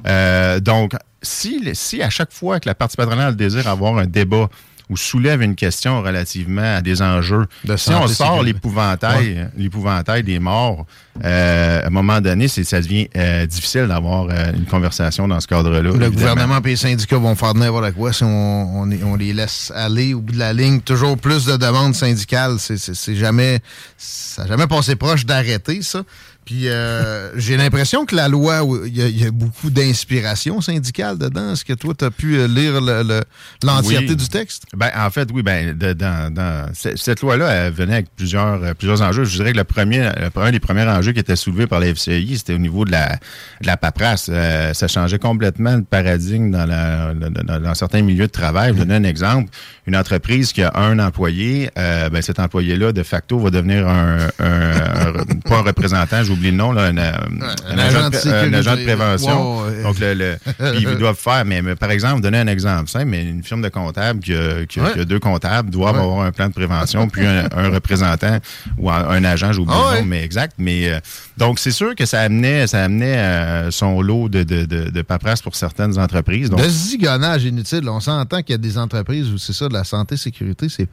Euh, 0.07 0.59
donc, 0.61 0.93
si, 1.21 1.61
si 1.73 2.01
à 2.01 2.09
chaque 2.09 2.32
fois 2.32 2.59
que 2.59 2.69
la 2.69 2.75
partie 2.75 2.95
patronale 2.95 3.36
désire 3.36 3.67
avoir 3.67 3.97
un 3.97 4.05
débat 4.05 4.47
ou 4.89 4.97
soulève 4.97 5.41
une 5.41 5.55
question 5.55 6.01
relativement 6.01 6.77
à 6.77 6.81
des 6.81 7.01
enjeux, 7.01 7.45
si 7.75 7.89
on 7.91 8.07
sort 8.07 8.43
l'épouvantail, 8.43 9.49
l'épouvantail 9.57 10.23
des 10.23 10.39
morts, 10.39 10.85
euh, 11.23 11.81
à 11.83 11.88
un 11.88 11.89
moment 11.89 12.21
donné, 12.21 12.47
ça 12.47 12.81
devient 12.81 13.07
euh, 13.15 13.45
difficile 13.45 13.88
d'avoir 13.88 14.27
euh, 14.29 14.53
une 14.53 14.65
conversation 14.65 15.27
dans 15.27 15.39
ce 15.39 15.47
cadre-là. 15.47 15.81
Le 15.81 15.89
évidemment. 15.89 16.11
gouvernement 16.11 16.59
et 16.63 16.69
les 16.69 16.75
syndicats 16.75 17.17
vont 17.17 17.35
faire 17.35 17.55
n'importe 17.55 17.91
quoi 17.93 18.13
si 18.13 18.23
on, 18.23 18.81
on, 18.83 18.91
on 19.03 19.15
les 19.15 19.33
laisse 19.33 19.71
aller 19.75 20.13
au 20.13 20.21
bout 20.21 20.33
de 20.33 20.39
la 20.39 20.53
ligne. 20.53 20.81
Toujours 20.81 21.17
plus 21.17 21.45
de 21.45 21.57
demandes 21.57 21.95
syndicales. 21.95 22.57
C'est 22.59 23.15
jamais. 23.15 23.59
Ça 23.97 24.43
n'a 24.43 24.49
jamais 24.49 24.67
passé 24.67 24.95
proche 24.95 25.25
d'arrêter, 25.25 25.81
ça. 25.81 26.03
Puis 26.47 26.69
euh, 26.69 27.29
j'ai 27.37 27.57
l'impression 27.57 28.05
que 28.05 28.15
la 28.15 28.29
loi, 28.29 28.61
il 28.85 28.95
y, 28.97 29.01
a- 29.01 29.07
il 29.09 29.21
y 29.21 29.27
a 29.27 29.31
beaucoup 29.31 29.69
d'inspiration 29.69 30.61
syndicale 30.61 31.17
dedans. 31.17 31.51
Est-ce 31.51 31.65
que 31.65 31.73
toi, 31.73 31.93
tu 31.93 32.05
as 32.05 32.09
pu 32.09 32.37
euh, 32.37 32.47
lire 32.47 32.79
le- 32.79 33.03
le- 33.03 33.23
l'entièreté 33.65 34.11
Oui. 34.11 34.15
du 34.15 34.29
texte? 34.29 34.63
Ben, 34.73 34.89
en 34.97 35.09
fait, 35.09 35.27
oui, 35.33 35.43
ben, 35.43 35.77
de- 35.77 35.91
dans, 35.91 36.33
dans- 36.33 36.69
ce- 36.73 36.95
cette 36.95 37.19
loi-là, 37.19 37.49
elle 37.51 37.73
venait 37.73 37.95
avec 37.95 38.07
plusieurs, 38.15 38.63
euh, 38.63 38.73
plusieurs 38.73 39.01
enjeux. 39.01 39.25
Je 39.25 39.35
dirais 39.35 39.51
que 39.51 39.57
le 39.57 39.65
premier, 39.65 39.99
le- 39.99 40.41
un 40.41 40.51
des 40.51 40.61
premiers 40.61 40.87
enjeux 40.87 41.11
qui 41.11 41.19
était 41.19 41.35
soulevé 41.35 41.67
par 41.67 41.81
la 41.81 41.87
FCI, 41.87 42.37
c'était 42.37 42.53
au 42.53 42.59
niveau 42.59 42.85
de 42.85 42.91
la, 42.91 43.17
de 43.61 43.67
la 43.67 43.75
paperasse. 43.75 44.27
Euh, 44.29 44.73
ça 44.73 44.87
changeait 44.87 45.19
complètement 45.19 45.75
le 45.75 45.83
paradigme 45.83 46.49
dans, 46.51 46.65
la, 46.65 47.13
dans, 47.59 47.75
certains 47.75 48.01
milieux 48.03 48.27
de 48.27 48.31
travail. 48.31 48.69
Je 48.69 48.79
vais 48.79 48.85
donner 48.85 49.05
un 49.05 49.09
exemple. 49.09 49.49
Une 49.85 49.97
entreprise 49.97 50.53
qui 50.53 50.63
a 50.63 50.71
un 50.75 50.97
employé, 50.99 51.69
euh, 51.77 52.07
ben, 52.09 52.21
cet 52.21 52.39
employé-là, 52.39 52.93
de 52.93 53.03
facto, 53.03 53.37
va 53.37 53.49
devenir 53.49 53.85
un, 53.85 54.27
un- 54.39 54.71
un- 55.19 55.25
pas 55.43 55.57
un 55.57 55.61
représentant, 55.61 56.23
oublié 56.38 56.51
le 56.51 56.57
nom, 56.57 56.71
là, 56.71 56.83
un, 56.85 56.97
un 56.97 57.77
agent, 57.77 58.09
de, 58.09 58.17
pré- 58.17 58.29
un 58.47 58.53
agent 58.53 58.75
de 58.77 58.83
prévention. 58.83 59.63
Donc, 59.83 59.99
le, 59.99 60.13
le- 60.13 60.38
puis 60.73 60.85
ils 60.89 60.97
doivent 60.97 61.17
faire, 61.17 61.43
mais, 61.45 61.61
mais 61.61 61.75
par 61.75 61.91
exemple, 61.91 62.21
donner 62.21 62.38
un 62.39 62.47
exemple 62.47 62.89
simple, 62.89 63.05
mais 63.05 63.23
une 63.23 63.43
firme 63.43 63.61
de 63.61 63.69
comptable 63.69 64.19
qui 64.21 64.33
a, 64.33 64.65
qui 64.65 64.79
a- 64.79 64.83
Ouais. 64.83 64.93
qui 64.93 64.99
a 65.01 65.05
deux 65.05 65.19
comptables 65.19 65.69
doivent 65.69 65.95
Ouais. 65.95 66.01
avoir 66.01 66.21
un 66.25 66.31
plan 66.31 66.47
de 66.47 66.53
prévention, 66.53 67.07
puis 67.09 67.25
un, 67.25 67.47
représentant 67.73 68.38
ou 68.77 68.89
un, 68.89 69.23
agent, 69.23 69.51
j'ai 69.53 69.59
oublié 69.59 69.77
Ah 69.79 69.89
le 69.91 69.95
ouais. 69.95 70.01
nom, 70.01 70.07
mais 70.07 70.23
exact. 70.23 70.53
Mais 70.57 70.89
euh, 70.89 70.99
donc, 71.38 71.59
c'est 71.59 71.71
sûr 71.71 71.95
que 71.95 72.05
ça 72.05 72.21
amenait, 72.21 72.67
ça 72.67 72.83
amenait 72.83 73.17
euh, 73.17 73.71
son 73.71 74.01
lot 74.01 74.29
de, 74.29 74.43
de, 74.43 74.65
de, 74.65 75.01
paperasse 75.01 75.41
pour 75.41 75.55
certaines 75.55 75.97
entreprises. 75.99 76.49
Donc, 76.49 76.61
De 76.61 76.69
zigonnage 76.69 77.43
inutile. 77.45 77.88
On 77.89 77.99
s'entend 77.99 78.41
qu'il 78.41 78.51
y 78.51 78.55
a 78.55 78.57
des 78.57 78.77
entreprises 78.77 79.29
où 79.31 79.38
c'est 79.38 79.53
ça, 79.53 79.67
de 79.67 79.73
la 79.73 79.83
santé-sécurité, 79.83 80.67
c'est 80.69 80.88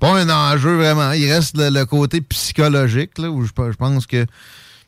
pas 0.00 0.10
un 0.18 0.28
enjeu 0.28 0.76
vraiment. 0.76 1.12
Il 1.12 1.30
reste 1.32 1.56
le, 1.56 1.70
le 1.70 1.84
côté 1.86 2.20
psychologique, 2.20 3.18
là, 3.18 3.30
où 3.30 3.42
je, 3.44 3.48
je 3.48 3.76
pense 3.76 4.06
que 4.06 4.24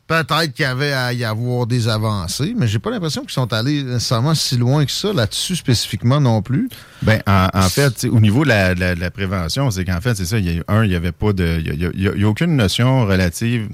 peut-être 0.09 0.51
qu'il 0.53 0.63
y 0.63 0.67
avait 0.67 0.91
à 0.91 1.13
y 1.13 1.23
avoir 1.23 1.67
des 1.67 1.87
avancées, 1.87 2.53
mais 2.57 2.67
j'ai 2.67 2.79
pas 2.79 2.89
l'impression 2.89 3.21
qu'ils 3.21 3.31
sont 3.31 3.53
allés 3.53 3.83
nécessairement 3.83 4.33
si 4.35 4.57
loin 4.57 4.83
que 4.83 4.91
ça, 4.91 5.13
là-dessus 5.13 5.55
spécifiquement 5.55 6.19
non 6.19 6.41
plus. 6.41 6.67
Ben, 7.03 7.21
en, 7.27 7.47
en 7.53 7.69
fait, 7.69 8.05
au 8.11 8.19
niveau 8.19 8.43
de 8.43 8.49
la, 8.49 8.73
la- 8.73 9.11
prévention, 9.11 9.71
c'est 9.71 9.85
qu'en 9.85 10.01
fait, 10.01 10.15
c'est 10.15 10.25
ça, 10.25 10.37
il 10.39 10.51
y 10.51 10.59
a, 10.59 10.63
un, 10.67 10.83
il 10.83 10.89
n'y 10.89 10.95
avait 10.95 11.11
pas 11.13 11.31
de. 11.31 11.61
Il 11.63 11.73
y 11.73 11.85
y 12.01 12.19
y 12.21 12.23
a 12.23 12.27
aucune 12.27 12.55
notion 12.55 13.05
relative. 13.05 13.69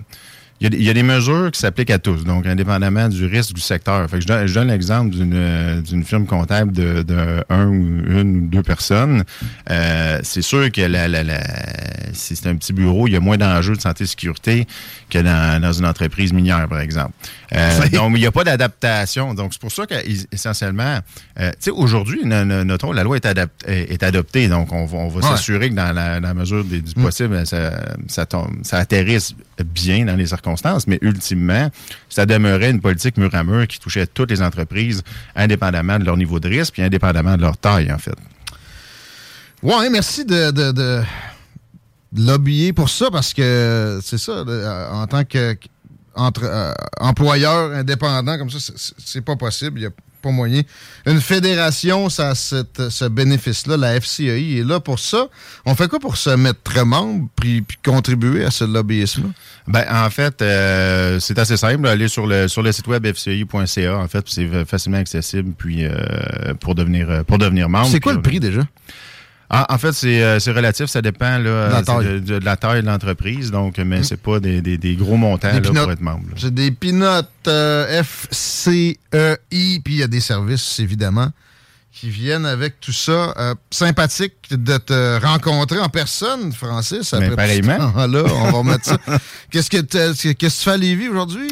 Il 0.66 0.68
y, 0.68 0.68
a, 0.68 0.70
des- 0.72 0.78
il 0.78 0.84
y 0.84 0.90
a 0.90 0.94
des 0.96 1.04
mesures 1.04 1.52
qui 1.52 1.60
s'appliquent 1.60 1.92
à 1.92 2.00
tous, 2.00 2.24
donc 2.24 2.48
indépendamment 2.48 3.08
du 3.08 3.28
risque 3.28 3.54
du 3.54 3.62
secteur. 3.62 4.10
Fait 4.10 4.16
que 4.18 4.24
je 4.24 4.28
donne, 4.28 4.48
je 4.48 4.54
donne 4.56 4.70
l'exemple 4.70 5.12
d'une 5.16 5.82
d'une 5.84 6.04
firme 6.04 6.26
comptable 6.26 6.72
de, 6.72 7.04
de 7.04 7.44
un 7.50 7.68
ou 7.68 7.74
une 8.08 8.38
ou 8.38 8.48
deux 8.48 8.64
personnes. 8.64 9.24
Euh, 9.70 10.20
c'est 10.24 10.42
sûr 10.42 10.72
que 10.72 10.82
la, 10.82 11.08
la, 11.08 11.22
la, 11.24 11.40
si 12.14 12.36
c'est 12.36 12.48
un 12.50 12.56
petit 12.56 12.74
bureau, 12.74 13.08
il 13.08 13.12
y 13.14 13.16
a 13.16 13.20
moins 13.20 13.38
d'enjeux 13.38 13.76
de 13.76 13.82
santé 13.82 14.06
et 14.06 14.08
sécurité 14.08 14.66
que 15.12 15.20
dans, 15.20 15.62
dans 15.62 15.72
une 15.74 15.86
entreprise 15.86 16.34
minière, 16.34 16.68
par 16.68 16.80
exemple. 16.80 17.12
Euh, 17.54 17.88
donc, 17.94 18.14
il 18.16 18.22
n'y 18.22 18.26
a 18.26 18.32
pas 18.32 18.44
d'adaptation. 18.44 19.36
Donc, 19.36 19.54
c'est 19.54 19.62
pour 19.62 19.72
ça 19.72 19.86
qu'essentiellement, 19.86 21.00
euh, 21.40 21.50
tu 21.52 21.56
sais, 21.60 21.72
aujourd'hui, 21.72 22.22
no- 22.26 22.44
no- 22.44 22.64
notons, 22.64 22.92
la 22.92 23.04
loi 23.04 23.18
est, 23.18 23.28
est 23.68 24.02
adoptée. 24.04 24.48
Donc, 24.48 24.72
on 24.72 24.86
va, 24.86 24.98
on 24.98 25.10
va 25.10 25.16
Ouais. 25.16 25.36
s'assurer 25.36 25.70
que 25.70 25.76
dans 25.76 25.94
la, 25.94 26.20
dans 26.20 26.34
mesure 26.34 26.64
du 26.66 26.82
possible, 26.96 27.46
ça, 27.46 27.72
ça, 28.08 28.26
tombe- 28.26 28.64
ça 28.64 28.80
atterrisse 28.80 29.36
bien 29.64 30.06
dans 30.06 30.16
les 30.16 30.28
circonstances. 30.28 30.88
Mais 30.88 31.00
ultimement, 31.02 31.70
ça 32.10 32.26
demeurait 32.26 32.72
une 32.72 32.82
politique 32.82 33.18
mur 33.18 33.34
à 33.34 33.44
mur 33.44 33.68
qui 33.68 33.80
touchait 33.80 34.08
toutes 34.08 34.32
les 34.32 34.42
entreprises, 34.42 35.02
indépendamment 35.36 35.98
de 36.00 36.04
leur 36.06 36.18
niveau 36.18 36.40
de 36.40 36.50
risque, 36.50 36.74
puis 36.74 36.82
indépendamment 36.84 37.38
de 37.38 37.42
leur 37.42 37.58
taille, 37.58 37.92
en 37.92 37.98
fait. 37.98 38.16
Ouais, 39.64 39.90
merci 39.90 40.26
de, 40.26 40.52
de, 40.52 40.72
pour 42.74 42.90
ça 42.90 43.10
parce 43.12 43.34
que 43.34 44.00
c'est 44.04 44.18
ça, 44.18 44.44
de- 44.44 44.66
en 44.92 45.08
tant 45.08 45.24
que 45.24 45.56
euh, 46.44 46.74
indépendant 47.80 48.38
comme 48.38 48.50
ça, 48.50 48.60
c'est- 48.60 48.94
pas 49.22 49.36
possible. 49.36 49.80
Il 49.80 49.82
n'y 49.82 49.88
a 49.88 49.92
pas 50.26 50.32
moyen. 50.32 50.62
Une 51.06 51.22
fédération, 51.22 52.10
ça 52.10 52.30
a 52.30 52.36
cette- 52.36 52.90
ce 52.90 53.06
bénéfice-là. 53.06 53.78
La 53.78 53.96
FCI 54.00 54.58
est 54.60 54.68
là 54.68 54.80
pour 54.80 54.98
ça. 55.00 55.28
On 55.66 55.76
fait 55.76 55.88
quoi 55.88 56.00
pour 56.00 56.18
se 56.18 56.32
mettre 56.32 56.84
membre 56.86 57.28
puis, 57.36 57.62
puis 57.62 57.78
contribuer 57.86 58.44
à 58.44 58.52
ce 58.52 58.64
lobbyisme-là? 58.64 59.30
Ben, 59.68 59.86
en 59.90 60.10
fait, 60.10 60.42
euh, 60.42 61.20
c'est 61.20 61.38
assez 61.40 61.58
simple. 61.58 61.88
Aller 61.88 62.08
sur 62.08 62.26
le 62.28 62.48
sur 62.48 62.62
le 62.64 62.72
site 62.72 62.88
web 62.88 63.06
fci.ca, 63.06 63.98
en 63.98 64.08
fait, 64.08 64.26
c'est 64.28 64.66
facilement 64.66 64.98
accessible 64.98 65.54
puis 65.58 65.86
euh, 65.86 66.54
pour 66.60 66.76
devenir 66.76 67.10
euh, 67.10 67.24
pour 67.24 67.38
devenir 67.38 67.70
membre. 67.70 67.88
C'est 67.90 68.00
quoi 68.00 68.14
Puis, 68.14 68.18
le 68.18 68.22
prix 68.22 68.40
déjà? 68.40 68.62
Ah, 69.58 69.74
en 69.74 69.78
fait, 69.78 69.94
c'est 69.94 70.22
euh, 70.22 70.40
c'est 70.40 70.52
relatif, 70.52 70.88
ça 70.88 71.02
dépend 71.02 71.38
là, 71.38 71.68
De 71.70 71.74
la 71.74 71.82
taille. 71.84 72.06
de, 72.22 72.40
de 72.40 72.46
la 72.46 72.58
taille 72.58 72.82
de 72.82 72.88
l'entreprise, 72.88 73.52
donc 73.52 73.78
mais 73.78 74.04
c'est 74.04 74.18
pas 74.22 74.40
des, 74.42 74.62
des, 74.62 74.78
des 74.78 74.96
gros 74.96 75.16
montants 75.16 75.52
Des 75.58 75.62
là, 75.72 75.82
pour 75.84 75.92
être 75.92 76.02
membre. 76.02 76.28
là. 76.30 76.36
C'est 76.38 76.54
des 76.54 76.72
peanuts 76.72 77.06
euh, 77.48 78.04
FCEI, 78.04 78.98
puis 79.84 79.94
il 79.94 79.98
y 79.98 80.04
a 80.04 80.08
des 80.08 80.20
services, 80.20 80.80
évidemment, 80.80 81.30
qui 81.94 82.10
viennent 82.10 82.46
avec 82.46 82.80
tout 82.82 82.92
ça. 82.92 83.34
Euh, 83.38 83.56
sympathique 83.72 84.34
de 84.52 84.78
te 84.78 85.24
rencontrer 85.26 85.80
en 85.80 85.88
personne, 85.90 86.52
Francis. 86.52 87.14
Mais 87.14 87.26
après 87.28 87.36
pareillement. 87.36 87.78
tout 87.78 87.88
ce 87.88 87.94
temps-là, 87.94 88.24
on 88.34 88.44
va 88.46 88.52
remettre 88.52 88.86
ça. 88.86 88.98
Qu'est-ce 89.52 89.70
que 89.70 89.78
qu'est-ce 89.78 90.34
que 90.34 90.46
tu 90.46 90.50
fais 90.64 90.72
à 90.72 90.78
Lévis 90.78 91.08
aujourd'hui? 91.08 91.48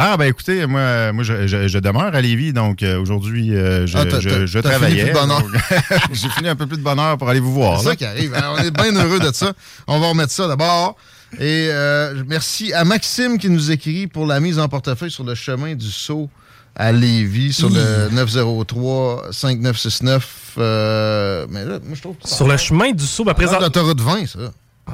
Ah 0.00 0.16
ben 0.16 0.26
écoutez, 0.26 0.64
moi, 0.66 1.12
moi 1.12 1.24
je, 1.24 1.48
je- 1.48 1.66
je 1.66 1.78
demeure 1.80 2.14
à 2.14 2.20
Lévis, 2.20 2.52
donc 2.52 2.84
euh, 2.84 3.00
aujourd'hui 3.00 3.52
euh, 3.54 3.84
je, 3.86 3.98
Ah, 3.98 4.04
je, 4.20 4.46
je 4.46 4.58
travaillais. 4.60 5.02
plus 5.02 5.12
de 5.12 5.18
bonne 5.18 5.30
heure. 5.32 5.42
donc, 5.42 5.50
J'ai 6.12 6.28
fini 6.28 6.48
un 6.48 6.54
peu 6.54 6.66
plus 6.68 6.76
de 6.78 6.82
bonheur 6.84 7.18
pour 7.18 7.28
aller 7.28 7.40
vous 7.40 7.52
voir. 7.52 7.80
C'est 7.80 7.86
ça 7.88 7.96
qui 7.96 8.04
arrive. 8.04 8.32
hein. 8.34 8.54
On 8.56 8.58
est 8.58 8.70
bien 8.70 8.94
heureux 8.94 9.18
de 9.18 9.32
ça. 9.34 9.52
On 9.88 9.98
va 9.98 10.06
remettre 10.10 10.30
ça 10.32 10.46
d'abord. 10.46 10.94
Et 11.40 11.66
euh, 11.70 12.22
merci 12.28 12.72
à 12.72 12.84
Maxime 12.84 13.38
qui 13.38 13.50
nous 13.50 13.72
écrit 13.72 14.06
pour 14.06 14.24
la 14.24 14.38
mise 14.38 14.60
en 14.60 14.68
portefeuille 14.68 15.10
sur 15.10 15.24
le 15.24 15.34
chemin 15.34 15.74
du 15.74 15.90
saut 15.90 16.30
à 16.76 16.92
Lévis 16.92 17.52
sur 17.52 17.68
le 17.68 18.08
903-5969. 18.12 20.20
Euh, 20.58 21.46
mais 21.50 21.64
là, 21.64 21.78
moi, 21.84 21.94
je 21.94 22.00
trouve 22.00 22.16
que 22.16 22.28
ça 22.28 22.36
Sur 22.36 22.46
le 22.48 22.56
chemin 22.56 22.92
du 22.92 23.04
saut, 23.04 23.24
ben, 23.24 23.34
présent... 23.34 23.52
présent... 23.54 23.64
l'autoroute 23.64 24.00
20, 24.00 24.26
ça. 24.26 24.38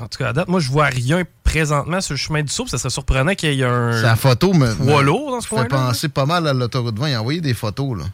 En 0.03 0.09
tout 0.09 0.19
cas, 0.19 0.29
à 0.29 0.33
date, 0.33 0.49
moi, 0.49 0.61
je 0.61 0.71
vois 0.71 0.87
rien 0.87 1.23
présentement 1.45 2.01
sur 2.01 2.15
le 2.15 2.19
chemin 2.19 2.41
du 2.43 2.53
puis 2.53 2.69
Ça 2.69 2.79
serait 2.79 2.91
surprenant 2.91 3.35
qu'il 3.35 3.53
y 3.55 3.63
ait 3.63 3.65
un. 3.65 4.01
Sa 4.03 4.17
photo 4.17 4.53
me, 4.53 4.75
poids 4.75 5.03
lourd 5.03 5.31
dans 5.31 5.41
ce 5.41 5.47
fait 5.49 5.55
coin-là. 5.55 5.69
penser 5.69 6.09
pas 6.09 6.27
mal 6.27 6.47
à 6.49 6.53
l'autoroute 6.53 6.99
20. 6.99 7.09
Il 7.11 7.15
a 7.15 7.21
envoyé 7.21 7.41
des 7.41 7.55
photos, 7.55 7.99
là. 7.99 8.05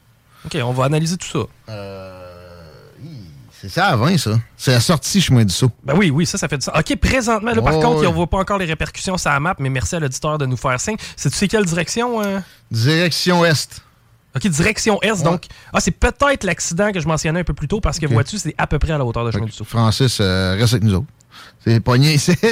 Ok, 0.46 0.58
on 0.62 0.72
va 0.72 0.84
analyser 0.84 1.16
tout 1.16 1.26
ça. 1.28 1.72
Euh, 1.72 2.16
C'est 3.60 3.68
ça 3.68 3.88
à 3.88 3.96
20, 3.96 4.16
ça. 4.18 4.38
C'est 4.56 4.72
la 4.72 4.80
sortie 4.80 5.20
chemin 5.20 5.44
du 5.44 5.52
saut. 5.52 5.70
Ben 5.84 5.94
oui, 5.96 6.10
oui, 6.10 6.24
ça, 6.26 6.38
ça 6.38 6.48
fait 6.48 6.56
du 6.58 6.64
sens. 6.64 6.74
OK, 6.78 6.96
présentement, 6.96 7.52
là, 7.52 7.60
par 7.60 7.76
Oh, 7.76 7.80
contre, 7.80 8.00
ouais. 8.00 8.06
on 8.06 8.12
voit 8.12 8.26
pas 8.26 8.38
encore 8.38 8.56
les 8.58 8.64
répercussions 8.64 9.18
sur 9.18 9.30
la 9.30 9.38
map, 9.40 9.54
mais 9.58 9.68
merci 9.68 9.96
à 9.96 10.00
l'auditeur 10.00 10.38
de 10.38 10.46
nous 10.46 10.56
faire 10.56 10.80
signe. 10.80 10.96
C'est 11.16 11.28
tu 11.30 11.36
sais 11.36 11.46
quelle 11.48 11.64
direction? 11.66 12.22
euh? 12.22 12.40
Direction 12.70 13.44
Est. 13.44 13.82
OK, 14.34 14.46
direction 14.48 14.98
Est. 15.02 15.22
Donc, 15.22 15.44
ah, 15.74 15.80
c'est 15.80 15.90
peut-être 15.90 16.44
l'accident 16.44 16.92
que 16.92 17.00
je 17.00 17.08
mentionnais 17.08 17.40
un 17.40 17.44
peu 17.44 17.52
plus 17.52 17.68
tôt 17.68 17.80
parce 17.80 17.98
que 17.98 18.06
Ok. 18.06 18.12
vois-tu, 18.12 18.38
c'est 18.38 18.54
à 18.56 18.66
peu 18.66 18.78
près 18.78 18.92
à 18.92 18.98
la 18.98 19.04
hauteur 19.04 19.24
de 19.26 19.30
chemin 19.30 19.44
du 19.46 19.52
saut. 19.52 19.64
Francis, 19.64 20.18
euh, 20.20 20.56
reste 20.58 20.72
avec 20.74 20.84
nous 20.84 20.94
autres. 20.94 21.06
C'est 21.64 21.80
pogné 21.80 22.14
ici. 22.14 22.32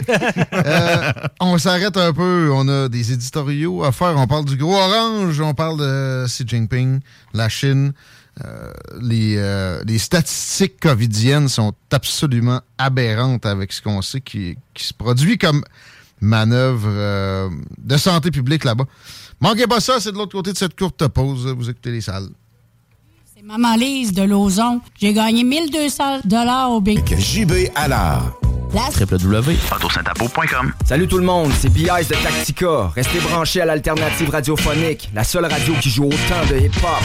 Euh, 0.52 1.12
on 1.40 1.56
s'arrête 1.58 1.96
un 1.96 2.12
peu. 2.12 2.50
On 2.52 2.68
a 2.68 2.88
des 2.88 3.12
éditoriaux 3.12 3.84
à 3.84 3.92
faire. 3.92 4.14
On 4.16 4.26
parle 4.26 4.44
du 4.44 4.56
gros 4.56 4.74
orange. 4.74 5.40
On 5.40 5.54
parle 5.54 5.78
de 5.78 6.24
Xi 6.26 6.44
Jinping, 6.46 7.00
la 7.32 7.48
Chine. 7.48 7.92
Euh, 8.44 8.72
les, 9.00 9.36
euh, 9.36 9.82
les 9.86 9.98
statistiques 9.98 10.78
covidiennes 10.80 11.48
sont 11.48 11.72
absolument 11.90 12.60
aberrantes 12.76 13.46
avec 13.46 13.72
ce 13.72 13.82
qu'on 13.82 14.00
sait 14.02 14.20
qui, 14.20 14.56
qui 14.74 14.84
se 14.84 14.94
produit 14.94 15.38
comme 15.38 15.64
manœuvre 16.20 16.88
euh, 16.88 17.48
de 17.78 17.96
santé 17.96 18.30
publique 18.30 18.64
là-bas. 18.64 18.84
Manquez 19.40 19.66
pas 19.66 19.80
ça, 19.80 20.00
c'est 20.00 20.12
de 20.12 20.16
l'autre 20.16 20.32
côté 20.32 20.52
de 20.52 20.58
cette 20.58 20.78
courte 20.78 21.06
pause. 21.08 21.46
Vous 21.46 21.68
écoutez 21.68 21.90
les 21.90 22.00
salles. 22.00 22.28
C'est 23.34 23.42
Maman 23.42 23.76
Lise 23.76 24.12
de 24.12 24.22
Lauson. 24.22 24.80
J'ai 25.00 25.12
gagné 25.12 25.44
1200 25.44 26.20
dollars 26.24 26.70
au 26.70 26.80
Big. 26.80 27.16
JB 27.16 27.70
Allard. 27.74 28.47
www.autosaintapo.com 28.72 30.72
Salut 30.84 31.08
tout 31.08 31.18
le 31.18 31.24
monde, 31.24 31.50
c'est 31.58 31.70
B.I.S. 31.70 32.08
de 32.08 32.14
Tactica. 32.14 32.90
Restez 32.94 33.18
branchés 33.20 33.60
à 33.60 33.64
l'alternative 33.64 34.30
radiophonique, 34.30 35.10
la 35.14 35.24
seule 35.24 35.46
radio 35.46 35.74
qui 35.80 35.90
joue 35.90 36.04
autant 36.04 36.46
de 36.50 36.58
hip-hop. 36.58 37.02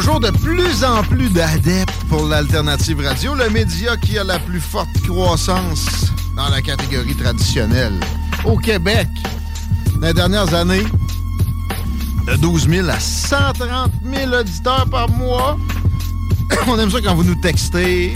Toujours 0.00 0.20
de 0.20 0.30
plus 0.30 0.82
en 0.82 1.02
plus 1.02 1.28
d'adeptes 1.28 1.92
pour 2.08 2.24
l'alternative 2.24 3.04
radio, 3.04 3.34
le 3.34 3.50
média 3.50 3.98
qui 3.98 4.16
a 4.16 4.24
la 4.24 4.38
plus 4.38 4.58
forte 4.58 4.88
croissance 5.06 6.06
dans 6.34 6.48
la 6.48 6.62
catégorie 6.62 7.14
traditionnelle. 7.14 8.00
Au 8.46 8.56
Québec, 8.56 9.08
les 10.00 10.14
dernières 10.14 10.54
années, 10.54 10.86
de 12.26 12.36
12 12.36 12.66
000 12.70 12.88
à 12.88 12.98
130 12.98 13.92
000 14.02 14.32
auditeurs 14.32 14.88
par 14.88 15.10
mois. 15.10 15.58
On 16.66 16.78
aime 16.78 16.90
ça 16.90 17.02
quand 17.02 17.14
vous 17.14 17.24
nous 17.24 17.38
textez. 17.42 18.14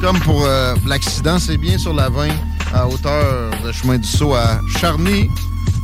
Comme 0.00 0.18
pour 0.18 0.44
euh, 0.46 0.74
l'accident, 0.84 1.38
c'est 1.38 1.58
bien 1.58 1.78
sur 1.78 1.94
la 1.94 2.08
20 2.08 2.26
à 2.74 2.88
hauteur 2.88 3.52
de 3.64 3.70
chemin 3.70 3.98
du 3.98 4.08
Saut 4.08 4.34
à 4.34 4.58
Charny 4.80 5.30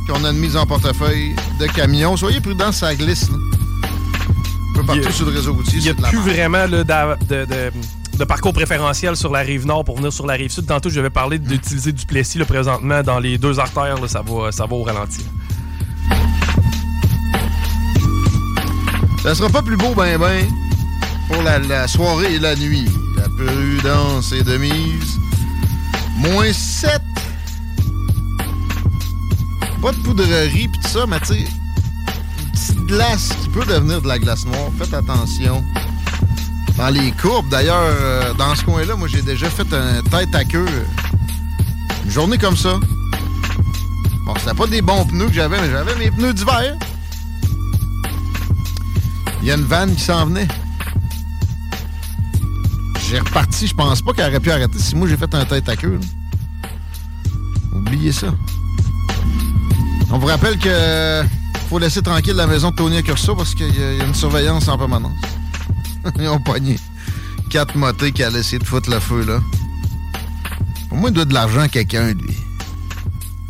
qu'on 0.07 0.23
a 0.25 0.31
une 0.31 0.37
mise 0.39 0.55
en 0.55 0.65
portefeuille 0.65 1.35
de 1.59 1.67
camion. 1.67 2.15
Soyez 2.17 2.41
prudents, 2.41 2.71
ça 2.71 2.93
glisse. 2.95 3.29
là. 3.29 3.37
Un 3.37 4.73
peu 4.79 4.83
partout 4.85 5.07
a- 5.07 5.11
sur 5.11 5.25
le 5.25 5.35
réseau 5.35 5.53
routier. 5.53 5.77
Il 5.79 5.83
n'y 5.83 5.89
a 5.89 5.93
de 5.93 6.01
la 6.01 6.09
plus 6.09 6.19
vraiment 6.19 6.65
là, 6.67 6.83
de, 6.83 7.45
de- 7.45 7.71
de 8.17 8.23
parcours 8.25 8.53
préférentiel 8.53 9.15
sur 9.15 9.31
la 9.31 9.39
rive 9.39 9.65
nord 9.65 9.83
pour 9.85 9.97
venir 9.97 10.11
sur 10.13 10.25
la 10.27 10.33
rive 10.33 10.51
sud. 10.51 10.65
Tantôt, 10.67 10.89
je 10.89 10.99
vais 10.99 11.09
parler 11.09 11.39
d'utiliser 11.39 11.91
du 11.91 12.05
Plessis 12.05 12.37
là, 12.37 12.45
présentement 12.45 13.01
dans 13.03 13.19
les 13.19 13.37
deux 13.37 13.59
artères. 13.59 13.99
là, 13.99 14.07
ça, 14.07 14.21
va, 14.25 14.51
ça 14.51 14.65
va 14.65 14.75
au 14.75 14.83
ralenti. 14.83 15.25
Ça 19.23 19.35
sera 19.35 19.49
pas 19.49 19.61
plus 19.61 19.77
beau, 19.77 19.93
ben 19.95 20.17
ben, 20.17 20.45
pour 21.31 21.43
la, 21.43 21.59
la 21.59 21.87
soirée 21.87 22.35
et 22.35 22.39
la 22.39 22.55
nuit. 22.55 22.85
La 23.17 23.23
prudence 23.29 24.31
est 24.31 24.43
de 24.43 24.57
mise. 24.57 25.19
Moins 26.17 26.51
7. 26.53 27.01
Pas 29.81 29.91
de 29.91 29.97
poudrerie 29.97 30.67
pis 30.67 30.79
tout 30.79 30.87
ça, 30.87 31.05
mais 31.07 31.19
tu 31.21 31.27
sais, 31.27 31.39
une 31.39 32.51
petite 32.51 32.77
glace 32.85 33.29
qui 33.41 33.49
peut 33.49 33.65
devenir 33.65 34.01
de 34.01 34.07
la 34.07 34.19
glace 34.19 34.45
noire. 34.45 34.69
Faites 34.77 34.93
attention. 34.93 35.63
Dans 36.77 36.89
les 36.89 37.11
courbes, 37.13 37.49
d'ailleurs, 37.49 37.81
euh, 37.81 38.33
dans 38.35 38.53
ce 38.55 38.63
coin-là, 38.63 38.95
moi, 38.95 39.07
j'ai 39.07 39.21
déjà 39.21 39.49
fait 39.49 39.71
un 39.73 40.01
tête 40.03 40.33
à 40.35 40.43
queue. 40.45 40.65
euh, 40.67 40.83
Une 42.05 42.11
journée 42.11 42.37
comme 42.37 42.55
ça. 42.55 42.79
Bon, 44.25 44.33
c'était 44.39 44.53
pas 44.53 44.67
des 44.67 44.81
bons 44.81 45.03
pneus 45.05 45.27
que 45.27 45.33
j'avais, 45.33 45.59
mais 45.59 45.69
j'avais 45.71 45.95
mes 45.95 46.11
pneus 46.11 46.33
d'hiver. 46.33 46.75
Il 49.41 49.47
y 49.47 49.51
a 49.51 49.55
une 49.55 49.63
vanne 49.65 49.95
qui 49.95 50.01
s'en 50.01 50.27
venait. 50.27 50.47
J'ai 53.09 53.19
reparti. 53.19 53.65
Je 53.67 53.73
pense 53.73 54.01
pas 54.01 54.13
qu'elle 54.13 54.29
aurait 54.29 54.39
pu 54.39 54.51
arrêter 54.51 54.77
si 54.79 54.95
moi 54.95 55.07
j'ai 55.07 55.17
fait 55.17 55.33
un 55.33 55.43
tête 55.45 55.67
à 55.67 55.75
queue. 55.75 55.99
Oubliez 57.73 58.11
ça. 58.11 58.27
On 60.13 60.17
vous 60.17 60.27
rappelle 60.27 60.59
que 60.59 61.23
faut 61.69 61.79
laisser 61.79 62.01
tranquille 62.01 62.33
la 62.35 62.45
maison 62.45 62.71
de 62.71 62.75
Tony 62.75 63.01
parce 63.01 63.55
qu'il 63.55 63.73
y, 63.73 63.81
a 63.81 64.03
a 64.03 64.05
une 64.05 64.13
surveillance 64.13 64.67
en 64.67 64.77
permanence. 64.77 65.17
Ils 66.19 66.27
ont 66.27 66.41
pogné 66.41 66.77
quatre 67.49 67.75
motés 67.77 68.11
qui 68.11 68.21
allaient 68.21 68.39
essayer 68.39 68.59
de 68.59 68.65
foutre 68.65 68.89
le 68.89 68.99
feu 68.99 69.23
là. 69.23 69.39
Pour 70.89 70.97
moi, 70.97 71.09
il 71.09 71.13
doit 71.13 71.23
de 71.23 71.33
l'argent 71.33 71.61
à 71.61 71.69
quelqu'un, 71.69 72.13
lui. 72.13 72.35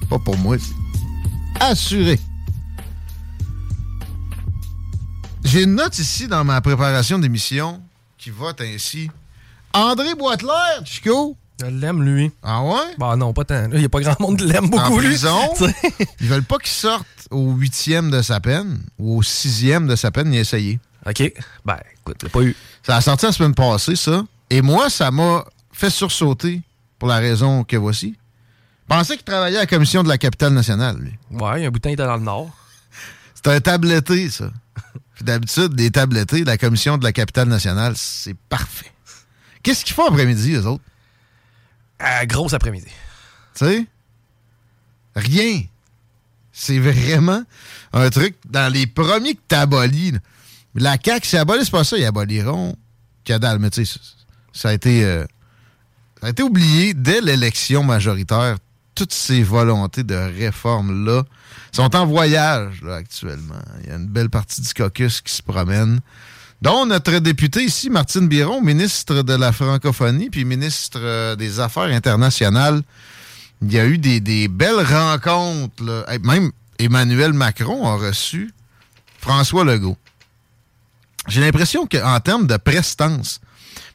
Pas 0.08 0.20
pour 0.20 0.38
moi. 0.38 0.58
c'est 0.60 1.64
Assuré. 1.64 2.20
J'ai 5.44 5.64
une 5.64 5.74
note 5.74 5.98
ici 5.98 6.28
dans 6.28 6.44
ma 6.44 6.62
préparation 6.62 7.18
d'émission 7.18 7.82
qui 8.20 8.30
vote 8.30 8.62
ainsi. 8.62 9.10
André 9.74 10.14
Boitelaire, 10.14 10.86
Chico. 10.86 11.36
Je 11.62 11.66
l'aime, 11.76 12.04
lui. 12.04 12.32
Ah 12.44 12.64
ouais? 12.64 12.96
Bah 12.98 13.16
non, 13.16 13.34
pas 13.34 13.44
tant. 13.46 13.68
Il 13.72 13.80
n'y 13.80 13.86
a 13.86 13.90
pas 13.90 14.00
grand 14.02 14.20
monde 14.20 14.38
qui 14.38 14.46
l'aime 14.46 14.66
En 14.66 14.68
beaucoup, 14.68 15.00
lui. 15.00 15.08
prison? 15.08 15.38
Sais. 15.56 15.74
Ils 16.20 16.28
veulent 16.28 16.44
pas 16.44 16.58
qu'il 16.58 16.72
sorte 16.72 17.06
au 17.30 17.52
huitième 17.54 18.12
de 18.12 18.22
sa 18.22 18.40
peine 18.40 18.80
ou 19.00 19.18
au 19.20 19.24
sixième 19.24 19.88
de 19.88 19.96
sa 19.96 20.12
peine, 20.12 20.34
il 20.34 20.38
a 20.38 20.42
essayé. 20.42 20.80
OK. 21.06 21.34
Ben, 21.66 21.78
écoute, 22.02 22.18
il 22.24 22.30
pas 22.30 22.42
eu. 22.42 22.56
Ça 22.86 22.98
a 22.98 23.02
sorti 23.02 23.26
la 23.26 23.32
semaine 23.32 23.56
passée, 23.56 23.96
ça. 23.96 24.24
Et 24.50 24.62
moi, 24.62 24.90
ça 24.90 25.12
m'a 25.12 25.46
fait 25.72 25.90
sursauter 25.90 26.62
pour 27.00 27.08
la 27.08 27.18
raison 27.18 27.64
que 27.64 27.78
voici. 27.78 28.16
Je 28.90 28.96
pensais 28.98 29.16
qu'il 29.16 29.24
travaillait 29.24 29.58
à 29.58 29.62
la 29.62 29.68
commission 29.68 30.04
de 30.04 30.10
la 30.10 30.18
capitale 30.18 30.54
nationale, 30.54 30.98
lui. 30.98 31.14
Ouais, 31.32 31.60
il 31.60 31.62
y 31.62 31.66
a 31.66 31.68
un 31.70 31.72
boutin 31.72 31.90
qui 31.90 31.94
était 31.94 32.06
dans 32.06 32.18
le 32.18 32.24
nord. 32.24 32.50
C'est 33.34 33.48
un 33.48 33.60
tabletté, 33.62 34.30
ça. 34.30 34.52
Puis 35.16 35.24
d'habitude, 35.24 35.74
des 35.76 35.90
tablettés 35.92 36.42
de 36.42 36.46
la 36.48 36.58
commission 36.58 36.98
de 36.98 37.04
la 37.04 37.14
capitale 37.14 37.48
nationale, 37.48 37.94
c'est 37.96 38.36
parfait. 38.50 38.92
Qu'est-ce 39.64 39.86
qu'ils 39.86 39.94
font 39.96 40.08
après-midi, 40.08 40.54
eux 40.56 40.66
autres? 40.66 40.84
À 42.04 42.26
grosse 42.26 42.54
après-midi. 42.54 42.88
Tu 43.56 43.66
sais? 43.66 43.86
Rien. 45.16 45.62
C'est 46.52 46.80
vraiment 46.80 47.44
un 47.94 48.10
truc 48.10 48.36
dans 48.50 48.72
les 48.72 48.88
premiers 48.88 49.36
que 49.36 49.42
t'abolis. 49.48 50.14
La 50.76 50.98
CAQ, 51.04 51.28
si 51.28 51.36
elle 51.36 51.42
abolit, 51.42 51.66
c'est 51.66 51.72
pas 51.72 51.84
ça, 51.84 51.98
ils 51.98 52.06
aboliront. 52.06 52.76
Cadal, 53.24 53.60
mais 53.60 53.70
tu 53.70 53.86
sais, 53.86 54.00
ça 54.54 54.70
a 54.70 54.74
été. 54.74 55.04
euh, 55.06 55.26
ça 56.20 56.28
a 56.28 56.30
été 56.32 56.44
oublié 56.44 56.94
dès 56.94 57.22
l'élection 57.22 57.84
majoritaire. 57.84 58.58
Toutes 58.96 59.14
ces 59.14 59.42
volontés 59.44 60.04
de 60.04 60.16
réforme-là 60.16 61.24
sont 61.72 61.96
en 61.96 62.06
voyage 62.06 62.84
actuellement. 62.90 63.62
Il 63.84 63.90
y 63.90 63.92
a 63.94 63.96
une 63.96 64.08
belle 64.08 64.30
partie 64.30 64.62
du 64.62 64.74
caucus 64.74 65.22
qui 65.22 65.34
se 65.34 65.42
promène. 65.42 66.00
Dont 66.62 66.86
notre 66.86 67.18
député 67.18 67.64
ici, 67.64 67.90
Martine 67.90 68.28
Biron, 68.28 68.62
ministre 68.62 69.24
de 69.24 69.34
la 69.34 69.52
francophonie, 69.52 70.30
puis 70.30 70.46
ministre 70.46 71.00
euh, 71.02 71.36
des 71.36 71.60
Affaires 71.60 71.90
internationales. 71.90 72.84
Il 73.64 73.74
y 73.74 73.80
a 73.80 73.88
eu 73.88 73.98
des, 73.98 74.48
belles 74.48 74.86
rencontres. 74.86 76.06
Même 76.22 76.52
Emmanuel 76.78 77.34
Macron 77.34 77.88
a 77.88 77.96
reçu 77.96 78.54
François 79.18 79.64
Legault. 79.64 79.98
J'ai 81.28 81.42
l'impression 81.42 81.88
qu'en 81.88 82.20
termes 82.20 82.46
de 82.46 82.58
prestance, 82.58 83.42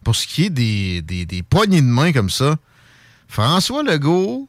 pour 0.03 0.17
ce 0.17 0.27
qui 0.27 0.47
est 0.47 0.51
des, 0.51 1.03
des, 1.03 1.25
des 1.25 1.43
poignées 1.45 1.81
de 1.81 1.87
main 1.87 2.12
comme 2.12 2.31
ça, 2.31 2.57
François 3.29 3.85
Legault 3.85 4.49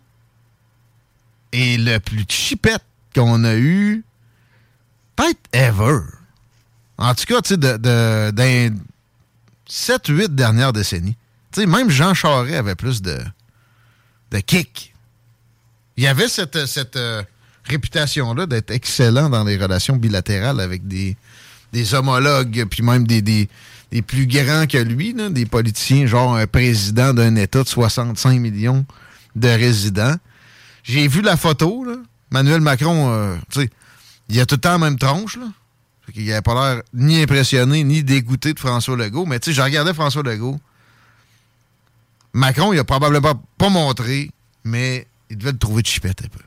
est 1.51 1.79
le 1.79 1.99
plus 1.99 2.25
chipette 2.27 2.83
qu'on 3.13 3.43
a 3.43 3.55
eu, 3.55 4.03
peut-être 5.15 5.39
ever. 5.53 6.16
En 6.97 7.13
tout 7.13 7.25
cas, 7.25 7.41
tu 7.41 7.49
sais, 7.49 7.57
de, 7.57 7.77
dans 8.31 8.77
7-8 9.69 10.29
dernières 10.29 10.73
décennies. 10.73 11.15
Tu 11.51 11.61
sais, 11.61 11.67
même 11.67 11.89
Jean 11.89 12.13
Charest 12.13 12.55
avait 12.55 12.75
plus 12.75 13.01
de, 13.01 13.17
de 14.31 14.39
kick. 14.39 14.93
Il 15.95 16.03
y 16.03 16.07
avait 16.07 16.27
cette, 16.27 16.65
cette 16.65 16.95
euh, 16.95 17.23
réputation-là 17.65 18.45
d'être 18.45 18.71
excellent 18.71 19.29
dans 19.29 19.43
les 19.43 19.57
relations 19.57 19.95
bilatérales 19.95 20.59
avec 20.59 20.87
des, 20.87 21.17
des 21.73 21.93
homologues, 21.93 22.65
puis 22.69 22.83
même 22.83 23.05
des, 23.05 23.21
des, 23.21 23.47
plus 24.05 24.27
grands 24.27 24.67
que 24.67 24.77
lui, 24.77 25.13
des 25.13 25.45
politiciens, 25.45 26.05
genre 26.05 26.35
un 26.35 26.47
président 26.47 27.13
d'un 27.13 27.35
État 27.35 27.63
de 27.63 27.67
65 27.67 28.39
millions 28.39 28.85
de 29.35 29.47
résidents. 29.47 30.15
J'ai 30.83 31.07
vu 31.07 31.21
la 31.21 31.37
photo, 31.37 31.83
là. 31.83 31.95
Manuel 32.29 32.61
Macron, 32.61 33.09
euh, 33.09 33.35
tu 33.49 33.61
sais, 33.61 33.69
il 34.29 34.39
a 34.39 34.45
tout 34.45 34.55
le 34.55 34.61
temps 34.61 34.71
la 34.71 34.77
même 34.77 34.99
tronche, 34.99 35.37
là. 35.37 35.47
Qu'il 36.13 36.25
n'avait 36.25 36.41
pas 36.41 36.53
l'air 36.73 36.83
ni 36.93 37.21
impressionné, 37.21 37.83
ni 37.83 38.01
dégoûté 38.03 38.53
de 38.53 38.59
François 38.59 38.95
Legault. 38.95 39.25
Mais 39.25 39.39
tu 39.39 39.49
sais, 39.49 39.53
je 39.55 39.61
regardais 39.61 39.93
François 39.93 40.23
Legault. 40.23 40.59
Macron, 42.33 42.71
il 42.73 42.79
a 42.79 42.83
probablement 42.83 43.41
pas 43.57 43.69
montré, 43.69 44.31
mais 44.63 45.07
il 45.29 45.37
devait 45.37 45.51
le 45.51 45.57
trouver 45.57 45.81
de 45.81 45.87
chipette 45.87 46.21
un 46.23 46.27
peu. 46.27 46.39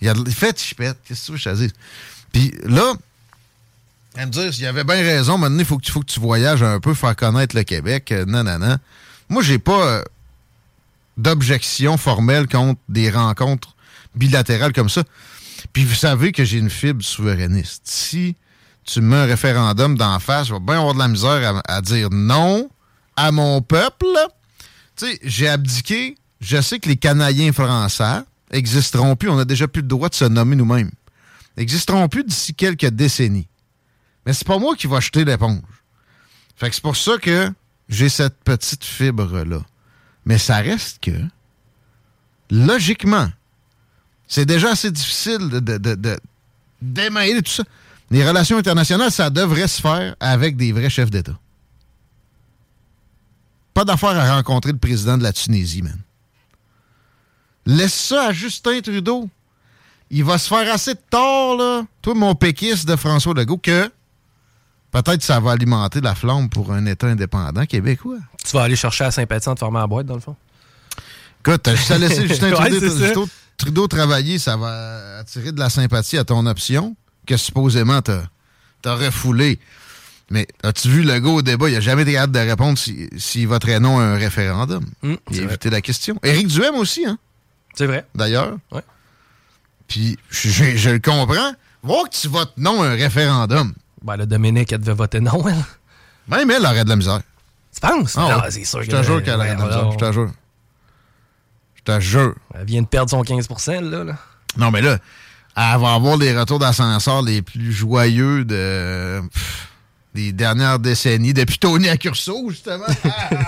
Il 0.00 0.12
il 0.26 0.34
fait 0.34 0.58
chipette. 0.58 0.98
Qu'est-ce 1.06 1.20
que 1.20 1.26
tu 1.26 1.32
veux 1.32 1.38
que? 1.38 1.72
Puis 2.32 2.54
là, 2.64 2.94
elle 4.16 4.26
me 4.26 4.30
dire, 4.32 4.50
il 4.58 4.66
avait 4.66 4.84
bien 4.84 4.96
raison, 4.96 5.36
maintenant, 5.38 5.58
il 5.58 5.64
faut 5.64 5.76
que, 5.78 5.84
tu- 5.84 5.92
faut 5.92 6.00
que 6.00 6.06
tu 6.10 6.20
voyages 6.20 6.62
un 6.62 6.80
peu, 6.80 6.94
faire 6.94 7.16
connaître 7.16 7.54
le 7.56 7.62
Québec. 7.64 8.12
euh, 8.12 8.24
Non, 8.26 8.42
non, 8.44 8.58
non. 8.58 8.78
Moi, 9.28 9.42
j'ai 9.42 9.58
pas 9.58 9.86
euh, 9.86 10.02
d'objection 11.16 11.96
formelle 11.96 12.46
contre 12.48 12.80
des 12.88 13.10
rencontres 13.10 13.74
bilatérales 14.14 14.72
comme 14.72 14.88
ça. 14.88 15.02
Puis 15.72 15.84
vous 15.84 15.94
savez 15.94 16.32
que 16.32 16.44
j'ai 16.44 16.58
une 16.58 16.70
fibre 16.70 17.02
souverainiste. 17.04 17.82
Si 17.84 18.36
tu 18.86 19.00
me 19.00 19.08
mets 19.08 19.16
un 19.16 19.26
référendum 19.26 19.96
d'en 19.96 20.18
face, 20.18 20.48
je 20.48 20.54
vais 20.54 20.60
bien 20.60 20.78
avoir 20.78 20.94
de 20.94 20.98
la 20.98 21.08
misère 21.08 21.62
à, 21.66 21.80
dire 21.82 22.08
non 22.10 22.70
à 23.16 23.32
mon 23.32 23.60
peuple. 23.60 24.06
Tu 24.96 25.06
sais, 25.06 25.18
j'ai 25.22 25.48
abdiqué. 25.48 26.16
Je 26.40 26.60
sais 26.60 26.78
que 26.78 26.88
les 26.88 26.96
Canadiens 26.96 27.52
français 27.52 28.22
existeront 28.50 29.16
plus. 29.16 29.28
On 29.28 29.36
n'a 29.36 29.44
déjà 29.44 29.66
plus 29.66 29.82
le 29.82 29.88
droit 29.88 30.08
de 30.08 30.14
se 30.14 30.24
nommer 30.24 30.54
nous-mêmes. 30.56 30.90
Existeront 31.56 32.08
plus 32.08 32.24
d'ici 32.24 32.54
quelques 32.54 32.86
décennies. 32.86 33.48
Mais 34.24 34.32
c'est 34.32 34.46
pas 34.46 34.58
moi 34.58 34.76
qui 34.76 34.86
va 34.86 35.00
jeter 35.00 35.24
l'éponge. 35.24 35.62
Fait 36.56 36.72
c'est 36.72 36.82
pour 36.82 36.96
ça 36.96 37.18
que 37.18 37.50
j'ai 37.88 38.08
cette 38.08 38.36
petite 38.44 38.84
fibre-là. 38.84 39.60
Mais 40.24 40.38
ça 40.38 40.56
reste 40.56 41.02
que, 41.02 41.12
logiquement, 42.50 43.28
c'est 44.26 44.46
déjà 44.46 44.72
assez 44.72 44.90
difficile 44.90 45.48
de, 45.48 47.40
tout 47.40 47.50
ça. 47.50 47.64
Les 48.10 48.26
relations 48.26 48.58
internationales, 48.58 49.10
ça 49.10 49.30
devrait 49.30 49.68
se 49.68 49.80
faire 49.80 50.14
avec 50.20 50.56
des 50.56 50.72
vrais 50.72 50.90
chefs 50.90 51.10
d'État. 51.10 51.38
Pas 53.74 53.84
d'affaire 53.84 54.10
à 54.10 54.36
rencontrer 54.36 54.72
le 54.72 54.78
président 54.78 55.18
de 55.18 55.22
la 55.22 55.32
Tunisie, 55.32 55.82
man. 55.82 55.98
Laisse 57.66 57.94
ça 57.94 58.28
à 58.28 58.32
Justin 58.32 58.80
Trudeau. 58.80 59.28
Il 60.10 60.22
va 60.24 60.38
se 60.38 60.46
faire 60.48 60.72
assez 60.72 60.94
de 60.94 61.00
tort, 61.10 61.56
là, 61.56 61.82
toi, 62.00 62.14
mon 62.14 62.34
péquiste 62.36 62.88
de 62.88 62.94
François 62.94 63.34
Legault, 63.34 63.58
que 63.58 63.90
peut-être 64.92 65.22
ça 65.22 65.40
va 65.40 65.50
alimenter 65.50 66.00
la 66.00 66.14
flamme 66.14 66.48
pour 66.48 66.72
un 66.72 66.86
État 66.86 67.08
indépendant 67.08 67.66
québécois. 67.66 68.18
Tu 68.44 68.52
vas 68.52 68.62
aller 68.62 68.76
chercher 68.76 69.04
la 69.04 69.10
sympathie 69.10 69.48
en 69.48 69.54
te 69.54 69.60
formant 69.60 69.80
à 69.80 69.86
boîte, 69.88 70.06
dans 70.06 70.14
le 70.14 70.20
fond? 70.20 70.36
Écoute, 71.40 71.60
t'as 71.64 71.74
juste 71.74 71.90
à 71.90 71.98
laisser 71.98 72.26
Justin 72.28 72.54
ça. 72.54 73.20
Trudeau 73.56 73.88
travailler, 73.88 74.38
ça 74.38 74.56
va 74.56 75.18
attirer 75.18 75.50
de 75.50 75.58
la 75.58 75.70
sympathie 75.70 76.18
à 76.18 76.24
ton 76.24 76.46
option, 76.46 76.94
que 77.26 77.36
supposément 77.36 78.00
t'as 78.02 78.22
as 78.84 78.94
refoulé. 78.94 79.58
Mais 80.30 80.46
as-tu 80.62 80.88
vu 80.88 81.02
le 81.02 81.18
gars 81.20 81.28
au 81.30 81.42
débat? 81.42 81.68
Il 81.68 81.74
n'a 81.74 81.80
jamais 81.80 82.02
été 82.02 82.12
capable 82.14 82.32
de 82.34 82.38
répondre 82.40 82.76
si- 82.78 83.08
s'il 83.16 83.46
voterait 83.46 83.78
non 83.80 83.98
à 84.00 84.02
un 84.02 84.14
référendum. 84.16 84.84
il 85.02 85.10
Hum, 85.10 85.18
c'est 85.30 85.40
a 85.40 85.42
évité 85.44 85.70
la 85.70 85.80
question. 85.80 86.18
Éric 86.22 86.48
Duhem 86.48 86.74
aussi, 86.76 87.04
hein? 87.06 87.18
C'est 87.74 87.86
vrai. 87.86 88.04
D'ailleurs. 88.14 88.56
Ouais. 88.72 88.82
Puis 89.86 90.18
je, 90.30 90.90
le 90.90 90.98
comprends. 90.98 91.52
Voir 91.82 92.04
que 92.08 92.16
tu 92.16 92.26
votes 92.28 92.52
non 92.56 92.82
à 92.82 92.86
un 92.88 92.94
référendum. 92.96 93.72
Ben, 94.02 94.16
le 94.16 94.26
Dominique, 94.26 94.72
elle 94.72 94.80
devait 94.80 94.94
voter 94.94 95.20
non, 95.20 95.46
elle. 95.46 95.64
Même 96.28 96.50
elle 96.50 96.64
aurait 96.66 96.84
de 96.84 96.88
la 96.88 96.96
misère. 96.96 97.20
Tu 97.72 97.80
penses? 97.80 98.16
Ah 98.16 98.20
Non, 98.22 98.28
ouais. 98.42 98.50
c'est 98.50 98.64
sûr 98.64 98.82
Je 98.82 98.90
te 98.90 99.02
jure 99.04 99.22
qu'elle 99.22 99.34
aurait 99.36 99.54
de 99.54 99.60
la 99.60 99.66
misère. 99.66 99.92
Je 99.92 99.96
te 99.98 100.12
jure. 100.12 100.30
Je 101.76 101.82
te 101.82 102.00
jure. 102.00 102.34
Elle 102.54 102.64
vient 102.66 102.82
de 102.82 102.86
perdre 102.88 103.10
son 103.10 103.22
15 103.22 103.48
là. 103.68 104.02
là. 104.04 104.16
Non, 104.56 104.70
mais 104.72 104.80
là, 104.80 104.98
elle 105.56 105.80
va 105.80 105.94
avoir 105.94 106.16
les 106.16 106.36
retours 106.38 106.58
d'ascenseur 106.58 107.22
les 107.22 107.40
plus 107.42 107.72
joyeux 107.72 108.44
de, 108.44 109.20
pff, 109.32 109.68
des 110.14 110.32
dernières 110.32 110.78
décennies, 110.78 111.32
depuis 111.34 111.58
Tony 111.58 111.88
à 111.88 111.96
Curso, 111.96 112.50
justement. 112.50 112.84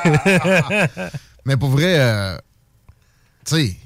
mais 1.44 1.56
pour 1.56 1.70
vrai, 1.70 1.98
euh, 1.98 2.36
tu 3.44 3.54
sais, 3.54 3.76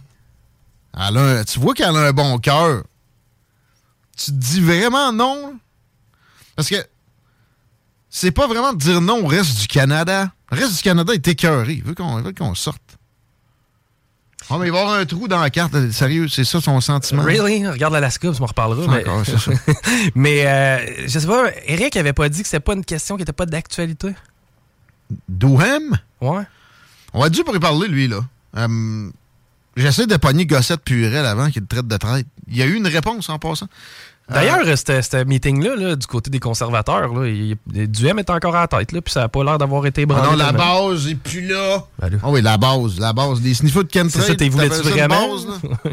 elle 0.95 1.17
a 1.17 1.21
un- 1.41 1.45
tu 1.45 1.59
vois 1.59 1.75
qu'elle 1.75 1.97
a 1.97 2.09
un 2.09 2.13
bon 2.13 2.39
cœur. 2.39 2.85
Tu 4.17 4.27
te 4.27 4.37
dis 4.37 4.61
vraiment 4.61 5.13
non? 5.13 5.59
Parce 6.55 6.69
que 6.69 6.77
c'est 8.11 8.31
pas 8.31 8.47
vraiment 8.47 8.73
de 8.75 8.79
dire 8.79 9.01
non 9.01 9.25
au 9.25 9.27
reste 9.27 9.61
du 9.61 9.67
Canada. 9.67 10.31
Le 10.51 10.59
reste 10.59 10.77
du 10.77 10.83
Canada 10.83 11.15
est 11.15 11.27
écœuré. 11.27 11.73
Il 11.75 11.83
veut 11.83 11.95
qu'on 11.95 12.19
il 12.19 12.25
veut 12.25 12.35
qu'on 12.35 12.55
sorte. 12.55 12.92
Oh, 14.53 14.59
mais 14.59 14.67
il 14.67 14.73
va 14.73 14.79
y 14.79 14.81
avoir 14.81 14.99
un 14.99 15.07
trou 15.07 15.29
dans 15.29 15.41
la 15.41 15.51
carte. 15.51 15.91
Sérieux, 15.91 16.29
c'est 16.29 16.45
ça 16.45 16.61
son 16.61 16.81
sentiment? 16.81 17.23
Really? 17.23 17.67
Regarde 17.67 17.95
l'Alaska, 17.95 18.29
on 18.29 18.43
en 18.43 18.47
reparlera. 18.47 18.93
Mais, 18.93 19.09
Encore, 19.09 19.23
c'est 19.25 19.39
ça. 19.39 19.53
mais 20.15 20.47
euh, 20.47 21.07
je 21.07 21.19
sais 21.19 21.27
pas, 21.27 21.51
Eric 21.67 21.97
avait 21.97 22.13
pas 22.13 22.29
dit 22.29 22.43
que 22.43 22.49
c'était 22.49 22.61
pas 22.61 22.75
une 22.75 22.85
question 22.85 23.17
qui 23.17 23.23
était 23.23 23.33
pas 23.33 23.47
d'actualité. 23.47 24.15
Douhem? 25.29 25.99
Ouais. 26.21 26.43
On 27.15 27.21
va 27.21 27.29
dû 27.29 27.45
pour 27.45 27.55
y 27.57 27.61
parler, 27.61 27.89
lui, 27.89 28.09
là. 28.09 28.21
Euh, 28.57 29.11
J'essaie 29.77 30.07
de 30.07 30.17
pogner 30.17 30.45
Gossette 30.45 30.83
Purel 30.83 31.25
avant 31.25 31.51
qu'il 31.51 31.65
traite 31.67 31.87
de 31.87 31.97
traite. 31.97 32.27
Il 32.49 32.57
y 32.57 32.63
a 32.63 32.67
eu 32.67 32.75
une 32.75 32.87
réponse 32.87 33.29
en 33.31 33.39
passant. 33.39 33.69
D'ailleurs, 34.29 34.61
euh, 34.65 34.77
c'était- 34.77 35.03
ce 35.03 35.25
meeting-là, 35.25 35.77
là, 35.77 35.97
du 35.97 36.07
côté 36.07 36.31
des 36.31 36.39
conservateurs, 36.41 37.13
là, 37.13 37.29
il, 37.29 37.57
Duhem 37.89 38.19
est 38.19 38.31
encore 38.31 38.57
à 38.57 38.61
la 38.63 38.69
tête, 38.69 38.93
là, 38.93 39.03
puis 39.03 39.13
ça 39.13 39.25
a 39.25 39.29
pas 39.29 39.45
l'air 39.45 39.59
d'avoir 39.59 39.85
été 39.85 40.03
Ah 40.03 40.07
branlé. 40.07 40.31
non, 40.31 40.37
la 40.37 40.53
base 40.53 41.07
est 41.09 41.17
plus 41.17 41.47
là. 41.47 41.85
Ben. 41.99 42.19
Ah 42.23 42.31
oui, 42.31 42.41
la 42.41 42.57
base, 42.57 42.99
la 42.99 43.13
base. 43.13 43.43
Les 43.43 43.53
sniffers 43.53 43.85
de 43.85 43.89
C'est 43.93 43.99
chemtrail. 44.03 44.27
ça, 44.27 44.35
t'es 44.37 44.49
voulais-tu 44.49 44.75
vraiment? 44.89 45.35
base? 45.35 45.47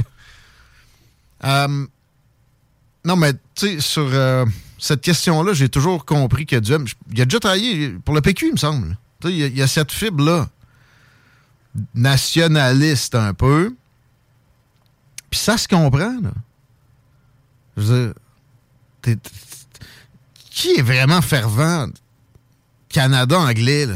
Euh, 1.45 1.85
non, 3.05 3.15
mais 3.15 3.31
tu 3.33 3.39
sais, 3.55 3.79
sur 3.79 4.07
euh, 4.11 4.45
cette 4.77 4.99
question-là, 5.01 5.53
j'ai 5.53 5.69
toujours 5.69 6.03
compris 6.05 6.45
que 6.45 6.57
Duhem, 6.57 6.85
il 7.13 7.21
a 7.21 7.25
déjà 7.25 7.39
travaillé 7.39 7.91
pour 8.03 8.13
le 8.13 8.19
PQ, 8.21 8.47
il 8.47 8.51
me 8.53 8.57
semble. 8.57 8.97
Tu 9.21 9.27
sais, 9.29 9.33
Il 9.33 9.57
y, 9.57 9.61
a- 9.61 9.63
a 9.63 9.67
cette 9.67 9.91
fibre-là, 9.91 10.47
nationaliste 11.95 13.15
un 13.15 13.33
peu. 13.33 13.73
Puis 15.29 15.39
ça 15.39 15.57
se 15.57 15.67
comprend, 15.67 16.15
là. 16.21 16.31
Je 17.79 17.83
veux 17.85 18.13
dire, 19.05 19.15
qui 20.51 20.71
est 20.75 20.81
vraiment 20.81 21.21
fervent? 21.21 21.87
Canada 22.89 23.37
anglais, 23.39 23.85
là? 23.85 23.95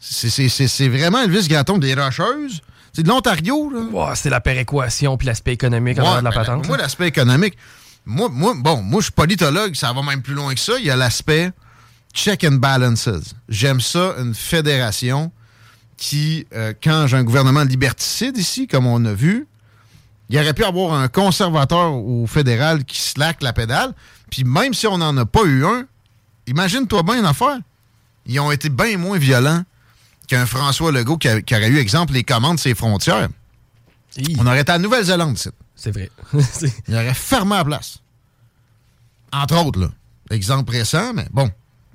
C'est- 0.00 0.88
vraiment 0.88 1.22
Elvis 1.22 1.48
Gratton 1.48 1.78
des 1.78 1.94
Rocheuses. 1.94 2.60
C'est 2.92 3.02
de 3.02 3.08
l'Ontario, 3.08 3.70
là. 3.70 4.14
C'est 4.16 4.30
la 4.30 4.40
péréquation 4.40 5.16
puis 5.16 5.26
l'aspect 5.26 5.52
économique 5.52 5.98
en 5.98 6.14
Ouais, 6.14 6.18
de 6.20 6.24
la 6.24 6.32
patente. 6.32 6.66
Moi, 6.66 6.76
là. 6.76 6.84
l'aspect 6.84 7.08
économique, 7.08 7.56
moi, 8.04 8.28
moi, 8.30 8.54
bon, 8.56 8.82
moi, 8.82 9.00
je 9.00 9.04
suis 9.04 9.12
politologue, 9.12 9.74
ça 9.74 9.92
va 9.92 10.02
même 10.02 10.22
plus 10.22 10.34
loin 10.34 10.54
que 10.54 10.60
ça. 10.60 10.74
Il 10.78 10.86
y 10.86 10.90
a 10.90 10.96
l'aspect 10.96 11.52
check 12.14 12.42
and 12.44 12.52
balances. 12.56 13.08
J'aime 13.48 13.80
ça, 13.80 14.14
une 14.18 14.34
fédération 14.34 15.30
qui, 15.96 16.46
euh, 16.54 16.72
quand 16.82 17.06
j'ai 17.06 17.16
un 17.16 17.24
gouvernement 17.24 17.62
liberticide 17.64 18.36
ici, 18.38 18.66
comme 18.66 18.86
on 18.86 19.04
a 19.04 19.12
vu, 19.12 19.46
il 20.30 20.38
aurait 20.38 20.54
pu 20.54 20.64
avoir 20.64 20.94
un 20.94 21.08
conservateur 21.08 21.92
au 21.94 22.26
fédéral 22.26 22.84
qui 22.84 23.00
slack 23.00 23.42
la 23.42 23.52
pédale. 23.52 23.94
Puis 24.30 24.44
même 24.44 24.74
si 24.74 24.86
on 24.86 24.98
n'en 24.98 25.16
a 25.16 25.24
pas 25.26 25.44
eu 25.44 25.64
un, 25.64 25.86
imagine-toi 26.46 27.02
bien 27.02 27.18
une 27.20 27.24
affaire. 27.26 27.58
Ils 28.26 28.38
ont 28.40 28.50
été 28.50 28.68
bien 28.68 28.98
moins 28.98 29.16
violents 29.18 29.62
qu'un 30.26 30.44
François 30.44 30.92
Legault 30.92 31.16
qui, 31.16 31.28
a- 31.28 31.40
qui 31.40 31.54
aurait 31.54 31.68
eu, 31.70 31.78
exemple, 31.78 32.12
les 32.12 32.24
commandes 32.24 32.56
de 32.56 32.60
ses 32.60 32.74
frontières. 32.74 33.28
On 34.38 34.46
aurait 34.46 34.60
été 34.60 34.72
à 34.72 34.78
Nouvelle-Zélande, 34.78 35.38
c'est. 35.38 35.52
C'est 35.74 35.92
vrai. 35.92 36.10
Il 36.88 36.94
aurait 36.94 37.14
fermé 37.14 37.54
la 37.56 37.64
place. 37.64 37.98
Entre 39.32 39.56
autres, 39.64 39.80
là. 39.80 39.88
Exemple 40.30 40.72
récent, 40.72 41.12
mais 41.14 41.26
bon. 41.30 41.50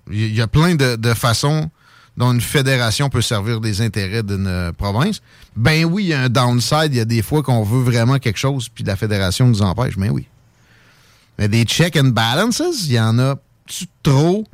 Il 0.09 0.34
y 0.34 0.41
a 0.41 0.47
plein 0.47 0.75
de, 0.75 0.95
de 0.95 1.13
façons 1.13 1.69
dont 2.18 2.32
une 2.32 2.41
fédération 2.41 3.09
peut 3.09 3.22
servir 3.22 3.59
des 3.59 3.82
intérêts 3.82 4.24
d'une 4.24 4.47
euh, 4.47 4.72
province. 4.72 5.22
Ben 5.55 5.86
oui, 5.86 6.03
il 6.05 6.07
y 6.09 6.14
a 6.14 6.22
un 6.22 6.30
downside. 6.30 6.89
Il 6.91 6.95
y 6.97 6.99
a 6.99 7.05
des 7.05 7.22
fois 7.22 7.41
qu'on 7.43 7.64
veut 7.64 7.82
vraiment 7.84 8.20
quelque 8.20 8.38
chose, 8.38 8.70
puis 8.70 8.84
la 8.84 8.95
fédération 8.95 9.47
nous 9.47 9.61
empêche. 9.61 9.97
Mais 9.97 10.09
oui. 10.09 10.28
Mais 11.39 11.47
des 11.47 11.64
check 11.64 11.95
and 11.95 12.09
balances, 12.09 12.61
il 12.86 12.91
y 12.93 12.99
en 12.99 13.18
a 13.20 13.36
trop? 14.03 14.45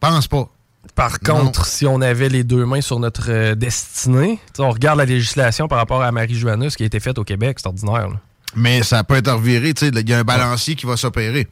Pense 0.00 0.28
pas. 0.28 0.48
Par 0.94 1.20
contre, 1.20 1.64
si 1.66 1.86
on 1.86 2.00
avait 2.00 2.28
les 2.28 2.44
deux 2.44 2.66
mains 2.66 2.80
sur 2.80 2.98
notre 2.98 3.30
euh, 3.30 3.54
destinée, 3.54 4.38
on 4.58 4.70
regarde 4.70 4.98
la 4.98 5.04
législation 5.04 5.68
par 5.68 5.78
rapport 5.78 6.02
à 6.02 6.10
Marie-Joanna, 6.12 6.70
ce 6.70 6.76
qui 6.76 6.82
a 6.82 6.86
été 6.86 6.98
fait 7.00 7.16
au 7.18 7.24
Québec, 7.24 7.58
c'est 7.60 7.68
ordinaire. 7.68 8.08
là. 8.08 8.20
Mais 8.56 8.82
ça 8.82 9.04
peut 9.04 9.16
être 9.16 9.30
reviré, 9.32 9.74
il 9.80 10.08
y 10.08 10.12
a 10.14 10.18
un 10.18 10.24
balancier 10.24 10.74
qui 10.74 10.86
va 10.86 10.96
s'opérer. 10.96 11.46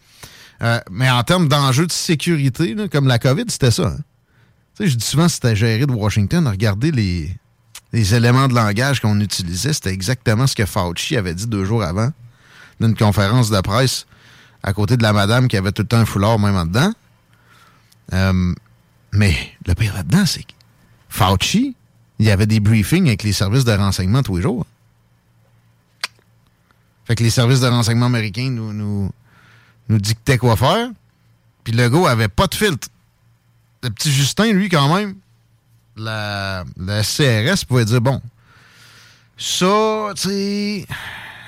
Euh, 0.63 0.81
mais 0.91 1.11
en 1.11 1.23
termes 1.23 1.49
d'enjeux 1.49 1.87
de 1.87 1.93
sécurité, 1.93 2.75
là, 2.75 2.89
comme 2.89 3.07
la 3.07 3.19
COVID, 3.19 3.45
c'était 3.49 3.71
ça. 3.71 3.89
hein? 3.89 3.99
Tu 4.77 4.85
sais, 4.85 4.91
je 4.91 4.97
dis 4.97 5.07
souvent 5.07 5.29
c'était 5.29 5.57
géré 5.57 5.87
de 5.87 5.93
Washington. 5.93 6.47
Regardez 6.47 6.93
les, 6.93 7.35
les 7.93 8.15
éléments 8.15 8.47
de 8.47 8.55
langage 8.55 9.01
qu'on 9.01 9.19
utilisait. 9.21 9.73
C'était 9.73 9.93
exactement 9.93 10.47
ce 10.47 10.55
que 10.55 10.67
Fauci 10.67 11.17
avait 11.17 11.35
dit 11.35 11.47
deux 11.47 11.65
jours 11.65 11.83
avant 11.83 12.11
d'une 12.81 12.95
conférence 12.95 13.51
de 13.51 13.61
presse 13.63 14.07
à 14.63 14.73
côté 14.73 14.97
de 14.97 15.03
la 15.03 15.13
madame 15.13 15.49
qui 15.49 15.57
avait 15.57 15.73
tout 15.73 15.83
le 15.83 15.89
temps 15.89 15.99
un 15.99 16.05
foulard 16.05 16.39
même 16.39 16.57
en 16.57 16.67
dedans. 16.67 16.93
Euh, 18.13 18.55
Mais 19.13 19.35
le 19.67 19.75
pire 19.75 19.95
là-dedans, 19.95 20.27
c'est 20.27 20.43
que 20.43 20.53
Fauci, 21.09 21.75
il 22.19 22.27
y 22.27 22.31
avait 22.31 22.47
des 22.47 22.61
briefings 22.61 23.07
avec 23.07 23.23
les 23.23 23.33
services 23.33 23.65
de 23.65 23.73
renseignement 23.73 24.23
tous 24.23 24.37
les 24.37 24.43
jours. 24.43 24.67
Fait 27.07 27.15
que 27.15 27.23
les 27.23 27.31
services 27.31 27.61
de 27.61 27.69
renseignement 27.69 28.07
américains 28.07 28.51
nous, 28.51 28.73
nous, 28.73 29.99
dictaient 29.99 30.39
quoi 30.39 30.57
faire. 30.57 30.91
Puis 31.63 31.73
le 31.73 31.89
gars 31.89 32.11
avait 32.11 32.29
pas 32.29 32.47
de 32.49 32.55
filtre. 32.55 32.89
Le 33.87 33.91
petit 33.93 34.11
Justin, 34.11 34.53
lui, 34.53 34.69
quand 34.69 34.93
même, 34.93 35.15
la, 35.97 36.65
la 36.77 37.03
CRS 37.05 37.65
pouvait 37.65 37.85
dire 37.85 38.01
bon, 38.01 38.21
ça, 39.39 40.11
tu 40.17 40.29
sais, 40.29 40.87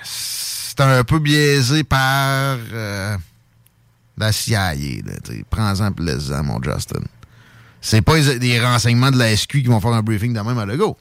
c'est 0.05 0.80
un 0.80 1.03
peu 1.03 1.18
biaisé 1.18 1.82
par 1.82 2.59
euh, 2.72 3.16
la 4.16 4.30
CIA. 4.30 4.74
Prends-en 5.51 5.91
plaisant, 5.91 6.45
mon 6.45 6.62
Justin. 6.62 7.01
C'est 7.80 8.03
pas 8.03 8.20
des 8.20 8.61
renseignements 8.61 9.11
de 9.11 9.18
la 9.18 9.36
SQ 9.36 9.51
qui 9.51 9.64
vont 9.64 9.80
faire 9.80 9.91
un 9.91 10.03
briefing 10.03 10.32
de 10.32 10.41
même 10.41 10.59
à 10.59 10.64
Lego. 10.64 10.97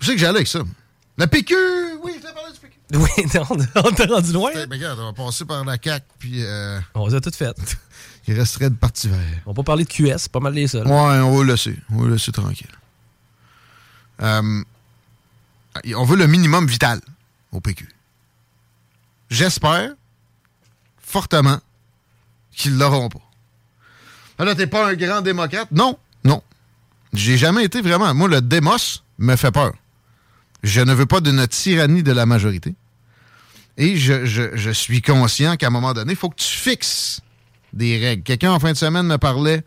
Je 0.00 0.06
sais 0.06 0.12
que 0.14 0.18
j'allais 0.18 0.36
avec 0.36 0.48
ça? 0.48 0.60
La 1.18 1.26
PQ, 1.26 1.54
oui, 2.02 2.12
je 2.16 2.26
t'ai 2.26 2.32
parlé 2.32 2.52
du 2.54 2.58
PQ. 2.58 2.74
Oui, 2.94 3.10
on, 3.84 3.92
t'a 3.92 4.06
rendu 4.06 4.32
loin. 4.32 4.50
Ben, 4.54 4.66
regarde, 4.70 4.98
on 4.98 5.12
va 5.12 5.12
passer 5.12 5.44
par 5.44 5.62
la 5.62 5.76
CAQ, 5.76 6.06
puis... 6.18 6.42
euh, 6.42 6.80
On 6.94 7.06
les 7.06 7.16
a 7.16 7.20
toutes 7.20 7.36
faites. 7.36 7.76
Il 8.28 8.38
resterait 8.38 8.70
de 8.70 8.74
parti 8.76 9.08
vert. 9.08 9.18
On 9.46 9.50
va 9.50 9.54
pas 9.56 9.62
parler 9.62 9.84
de 9.84 9.88
QS, 9.88 10.18
c'est 10.18 10.32
pas 10.32 10.40
mal 10.40 10.52
les 10.54 10.68
seuls. 10.68 10.86
Ouais, 10.86 10.92
on 10.92 11.36
va 11.36 11.42
le 11.44 11.50
laisser. 11.52 11.76
On 11.90 11.98
va 12.02 12.06
le 12.06 12.12
laisser 12.12 12.30
tranquille. 12.32 12.70
Euh, 14.20 14.62
on 15.96 16.04
veut 16.04 16.16
le 16.16 16.26
minimum 16.26 16.66
vital 16.66 17.00
au 17.52 17.60
PQ. 17.60 17.88
J'espère 19.30 19.90
fortement 21.00 21.60
qu'ils 22.52 22.76
l'auront 22.76 23.08
pas. 23.08 23.20
Ah 24.38 24.44
Là, 24.44 24.54
t'es 24.54 24.66
pas 24.66 24.88
un 24.88 24.94
grand 24.94 25.20
démocrate? 25.20 25.70
Non, 25.72 25.98
non. 26.24 26.42
J'ai 27.12 27.36
jamais 27.38 27.64
été 27.64 27.80
vraiment. 27.80 28.12
Moi, 28.14 28.28
le 28.28 28.40
démos 28.40 29.02
me 29.18 29.36
fait 29.36 29.50
peur. 29.52 29.72
Je 30.62 30.80
ne 30.80 30.92
veux 30.92 31.06
pas 31.06 31.20
d'une 31.20 31.46
tyrannie 31.46 32.02
de 32.02 32.12
la 32.12 32.26
majorité. 32.26 32.74
Et 33.76 33.96
je, 33.96 34.26
je- 34.26 34.56
je 34.56 34.70
suis 34.70 35.00
conscient 35.02 35.56
qu'à 35.56 35.68
un 35.68 35.70
moment 35.70 35.92
donné, 35.94 36.12
il 36.12 36.16
faut 36.18 36.28
que 36.28 36.36
tu 36.36 36.48
fixes 36.56 37.20
des 37.72 37.98
règles. 37.98 38.22
Quelqu'un 38.22 38.52
en 38.52 38.60
fin 38.60 38.72
de 38.72 38.76
semaine 38.76 39.06
me 39.06 39.18
parlait 39.18 39.64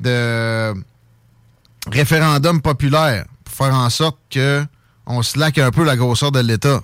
de 0.00 0.74
référendum 1.90 2.60
populaire 2.60 3.26
pour 3.44 3.54
faire 3.54 3.74
en 3.74 3.90
sorte 3.90 4.18
que 4.30 4.64
on 5.06 5.22
slack 5.22 5.58
un 5.58 5.70
peu 5.70 5.84
la 5.84 5.96
grosseur 5.96 6.32
de 6.32 6.40
l'État. 6.40 6.82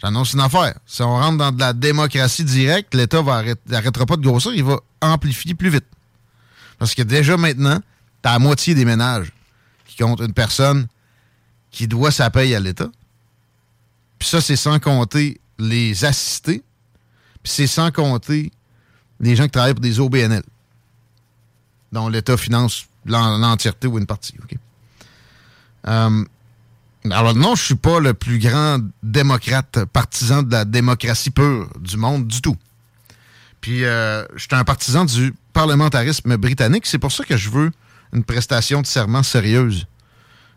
J'annonce 0.00 0.32
une 0.32 0.40
affaire. 0.40 0.74
Si 0.86 1.02
on 1.02 1.16
rentre 1.16 1.38
dans 1.38 1.52
de 1.52 1.60
la 1.60 1.72
démocratie 1.72 2.44
directe, 2.44 2.94
l'État 2.94 3.22
n'arrêtera 3.66 4.06
pas 4.06 4.16
de 4.16 4.22
grossir, 4.22 4.52
il 4.54 4.64
va 4.64 4.78
amplifier 5.00 5.54
plus 5.54 5.70
vite. 5.70 5.86
Parce 6.78 6.94
que 6.94 7.02
déjà 7.02 7.36
maintenant, 7.36 7.80
t'as 8.22 8.32
la 8.32 8.38
moitié 8.38 8.74
des 8.74 8.84
ménages 8.84 9.32
qui 9.86 9.96
comptent 9.96 10.20
une 10.20 10.34
personne 10.34 10.86
qui 11.70 11.88
doit 11.88 12.10
sa 12.10 12.30
paye 12.30 12.54
à 12.54 12.60
l'État. 12.60 12.88
Puis 14.18 14.28
ça, 14.28 14.40
c'est 14.40 14.56
sans 14.56 14.78
compter 14.78 15.40
les 15.58 16.04
assistés. 16.04 16.62
Puis 17.42 17.52
c'est 17.52 17.66
sans 17.66 17.90
compter 17.90 18.50
les 19.20 19.36
gens 19.36 19.44
qui 19.44 19.50
travaillent 19.50 19.74
pour 19.74 19.80
des 19.80 19.98
OBNL, 20.00 20.42
dont 21.92 22.08
l'État 22.08 22.36
finance 22.36 22.86
l'en- 23.06 23.38
l'entièreté 23.38 23.86
ou 23.86 23.98
une 23.98 24.06
partie. 24.06 24.34
Euh, 25.88 26.24
alors 27.10 27.34
non, 27.34 27.54
je 27.54 27.62
suis 27.62 27.74
pas 27.76 28.00
le 28.00 28.14
plus 28.14 28.38
grand 28.38 28.78
démocrate 29.02 29.84
partisan 29.86 30.42
de 30.42 30.50
la 30.52 30.64
démocratie 30.64 31.30
pure 31.30 31.68
du 31.78 31.96
monde 31.96 32.26
du 32.26 32.40
tout. 32.42 32.56
Puis 33.60 33.84
euh, 33.84 34.24
je 34.34 34.40
suis 34.42 34.48
un 34.54 34.64
partisan 34.64 35.04
du 35.04 35.32
parlementarisme 35.52 36.36
britannique. 36.36 36.86
C'est 36.86 36.98
pour 36.98 37.12
ça 37.12 37.24
que 37.24 37.36
je 37.36 37.50
veux 37.50 37.70
une 38.12 38.24
prestation 38.24 38.80
de 38.82 38.86
serment 38.86 39.22
sérieuse 39.22 39.86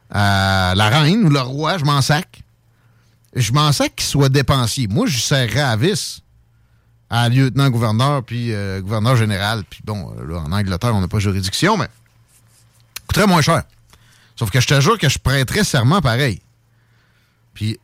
à 0.10 0.74
la 0.76 0.89
reine 0.89 1.26
ou 1.26 1.30
le 1.30 1.39
roi. 1.39 1.78
Je 1.78 1.86
m'en 1.86 2.01
sac. 2.01 2.41
Je 3.36 3.51
m'en 3.51 3.72
sac 3.72 3.95
qu'il 3.95 4.07
soit 4.07 4.30
dépensier. 4.30 4.88
Moi, 4.88 5.05
je 5.05 5.20
serrerais 5.20 5.60
à 5.62 5.76
vis 5.76 6.24
à 7.10 7.30
lieutenant-gouverneur 7.30 8.24
puis 8.24 8.53
euh, 8.53 8.82
gouverneur 8.82 9.16
général. 9.16 9.64
Puis 9.70 9.82
bon, 9.84 10.14
euh, 10.18 10.26
là, 10.26 10.39
en 10.39 10.51
Angleterre, 10.51 10.95
on 10.95 11.01
n'a 11.01 11.07
pas 11.07 11.20
juridiction, 11.20 11.78
mais 11.78 11.88
coûterait 13.07 13.28
moins 13.28 13.41
cher. 13.41 13.64
Sauf 14.36 14.51
que 14.51 14.60
je 14.60 14.68
te 14.68 14.80
jure 14.80 14.97
que 14.97 15.10
je 15.10 15.20
prêterais 15.20 15.64
serment 15.64 16.01
pareil. 16.01 16.41
Puis, 17.53 17.78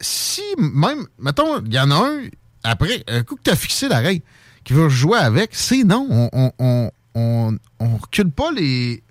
si 0.00 0.42
même, 0.58 1.06
mettons, 1.18 1.64
il 1.64 1.72
y 1.72 1.78
en 1.78 1.90
a 1.90 1.94
un, 1.94 2.28
après, 2.64 3.02
un 3.08 3.22
coup 3.22 3.36
que 3.36 3.42
tu 3.42 3.50
as 3.50 3.56
fixé 3.56 3.88
la 3.88 4.00
règle, 4.00 4.22
qui 4.64 4.74
veut 4.74 4.88
jouer 4.88 5.18
avec, 5.18 5.50
c'est 5.54 5.84
non. 5.84 6.06
On, 6.10 6.30
on, 6.32 6.52
on, 6.58 6.90
on, 7.14 7.58
on 7.78 7.96
recule 7.96 8.30
pas 8.30 8.50
les, 8.52 9.02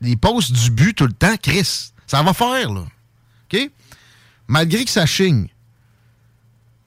les 0.00 0.16
postes 0.16 0.52
du 0.52 0.70
but 0.70 0.94
tout 0.94 1.06
le 1.06 1.12
temps, 1.12 1.36
Chris. 1.40 1.92
Ça 2.06 2.22
va 2.22 2.34
faire, 2.34 2.72
là. 2.72 2.84
OK? 3.52 3.70
Malgré 4.48 4.84
que 4.84 4.90
ça 4.90 5.06
chigne. 5.06 5.48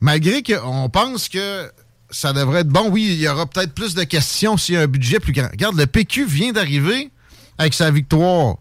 Malgré 0.05 0.43
qu'on 0.43 0.87
pense 0.87 1.29
que 1.29 1.71
ça 2.11 2.31
devrait 2.31 2.59
être 2.59 2.67
bon, 2.67 2.91
oui, 2.91 3.07
il 3.13 3.21
y 3.21 3.27
aura 3.27 3.47
peut-être 3.47 3.73
plus 3.73 3.95
de 3.95 4.03
questions 4.03 4.55
s'il 4.55 4.75
y 4.75 4.77
a 4.77 4.81
un 4.81 4.87
budget 4.87 5.19
plus 5.19 5.33
grand. 5.33 5.49
Regarde, 5.49 5.75
le 5.75 5.87
PQ 5.87 6.27
vient 6.27 6.51
d'arriver 6.51 7.09
avec 7.57 7.73
sa 7.73 7.89
victoire. 7.89 8.57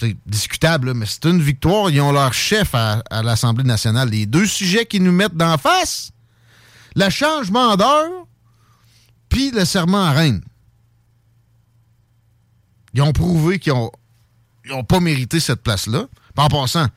C'est 0.00 0.16
discutable, 0.26 0.92
mais 0.94 1.06
c'est 1.06 1.26
une 1.26 1.40
victoire. 1.40 1.88
Ils 1.90 2.00
ont 2.00 2.10
leur 2.10 2.34
chef 2.34 2.74
à, 2.74 3.00
l'Assemblée 3.22 3.62
nationale. 3.62 4.10
Les 4.10 4.26
deux 4.26 4.44
sujets 4.44 4.86
qu'ils 4.86 5.04
nous 5.04 5.12
mettent 5.12 5.36
d'en 5.36 5.56
face, 5.56 6.10
le 6.96 7.08
changement 7.10 7.76
d'heure, 7.76 8.26
puis 9.28 9.52
le 9.52 9.64
serment 9.64 10.02
à 10.02 10.10
reine. 10.10 10.42
Ils 12.94 13.02
ont 13.02 13.12
prouvé 13.12 13.60
qu'ils 13.60 13.72
n'ont 13.72 13.92
ont 14.72 14.82
pas 14.82 14.98
mérité 14.98 15.38
cette 15.38 15.62
place-là. 15.62 16.06
En 16.36 16.48
passant, 16.48 16.88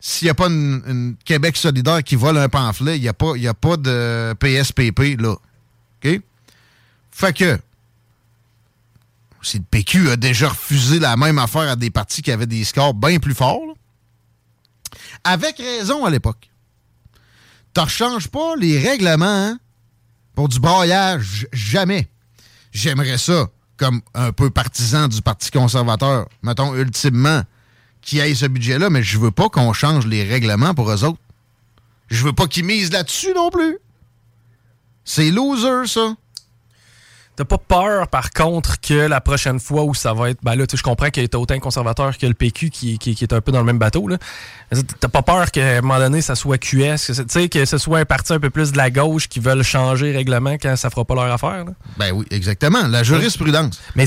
s'il 0.00 0.26
n'y 0.26 0.30
a 0.30 0.34
pas 0.34 0.46
une, 0.46 1.16
Québec 1.24 1.56
solidaire 1.56 2.02
qui 2.02 2.16
vole 2.16 2.38
un 2.38 2.48
pamphlet, 2.48 2.96
il 2.96 3.02
n'y 3.02 3.08
a, 3.08 3.12
pas- 3.12 3.76
de 3.76 4.34
PSPP, 4.34 5.20
là. 5.20 5.32
OK? 5.32 6.20
Fait 7.10 7.32
que, 7.32 7.58
si 9.42 9.58
le 9.58 9.64
PQ 9.68 10.10
a 10.10 10.16
déjà 10.16 10.48
refusé 10.48 10.98
la 10.98 11.16
même 11.16 11.38
affaire 11.38 11.70
à 11.70 11.76
des 11.76 11.90
partis 11.90 12.22
qui 12.22 12.30
avaient 12.30 12.46
des 12.46 12.64
scores 12.64 12.94
bien 12.94 13.18
plus 13.18 13.34
forts, 13.34 13.74
avec 15.24 15.58
raison 15.58 16.04
à 16.04 16.10
l'époque. 16.10 16.48
Tu 17.74 17.80
rechanges 17.80 18.28
pas 18.28 18.56
les 18.56 18.78
règlements 18.78 19.26
hein, 19.26 19.58
pour 20.34 20.48
du 20.48 20.58
broyage, 20.60 21.46
jamais. 21.52 22.08
J'aimerais 22.72 23.18
ça, 23.18 23.48
comme 23.76 24.00
un 24.14 24.32
peu 24.32 24.50
partisan 24.50 25.08
du 25.08 25.22
Parti 25.22 25.50
conservateur, 25.50 26.28
mettons, 26.42 26.74
ultimement, 26.74 27.42
qui 28.02 28.20
aille 28.20 28.36
ce 28.36 28.46
budget-là, 28.46 28.90
mais 28.90 29.02
je 29.02 29.18
veux 29.18 29.30
pas 29.30 29.48
qu'on 29.48 29.72
change 29.72 30.06
les 30.06 30.24
règlements 30.24 30.74
pour 30.74 30.90
eux 30.90 31.04
autres. 31.04 31.18
Je 32.08 32.24
veux 32.24 32.32
pas 32.32 32.46
qu'ils 32.46 32.64
misent 32.64 32.92
là-dessus 32.92 33.32
non 33.34 33.50
plus. 33.50 33.78
C'est 35.04 35.30
loser, 35.30 35.86
ça. 35.86 36.14
T'as 37.36 37.44
pas 37.44 37.58
peur, 37.58 38.08
par 38.08 38.30
contre, 38.32 38.80
que 38.80 38.94
la 38.94 39.20
prochaine 39.20 39.60
fois 39.60 39.84
où 39.84 39.94
ça 39.94 40.12
va 40.12 40.30
être. 40.30 40.40
Ben 40.42 40.56
là, 40.56 40.64
je 40.74 40.82
comprends 40.82 41.08
qu'il 41.10 41.22
y 41.22 41.28
a 41.32 41.38
autant 41.38 41.56
conservateur 41.60 42.18
que 42.18 42.26
le 42.26 42.34
PQ 42.34 42.70
qui, 42.70 42.98
qui- 42.98 43.14
qui 43.14 43.22
est 43.24 43.32
un 43.32 43.40
peu 43.40 43.52
dans 43.52 43.60
le 43.60 43.64
même 43.64 43.78
bateau. 43.78 44.08
là. 44.08 44.18
T'as 44.98 45.06
pas 45.08 45.22
peur 45.22 45.52
qu'à 45.52 45.78
un 45.78 45.80
moment 45.82 45.98
donné, 46.00 46.20
ça 46.20 46.34
soit 46.34 46.58
QS, 46.58 47.06
que, 47.06 47.14
c'est- 47.14 47.26
tu 47.26 47.32
sais, 47.32 47.48
que 47.48 47.64
ce 47.64 47.78
soit 47.78 48.00
un 48.00 48.04
parti 48.04 48.32
un 48.32 48.40
peu 48.40 48.50
plus 48.50 48.72
de 48.72 48.76
la 48.76 48.90
gauche 48.90 49.28
qui 49.28 49.38
veulent 49.38 49.62
changer 49.62 50.10
le 50.10 50.18
règlement 50.18 50.54
quand 50.54 50.74
ça 50.74 50.90
fera 50.90 51.04
pas 51.04 51.14
leur 51.14 51.32
affaire. 51.32 51.64
là? 51.64 51.72
Ben 51.96 52.10
oui, 52.12 52.26
exactement. 52.32 52.88
La 52.88 53.04
jurisprudence. 53.04 53.80
Mais 53.94 54.06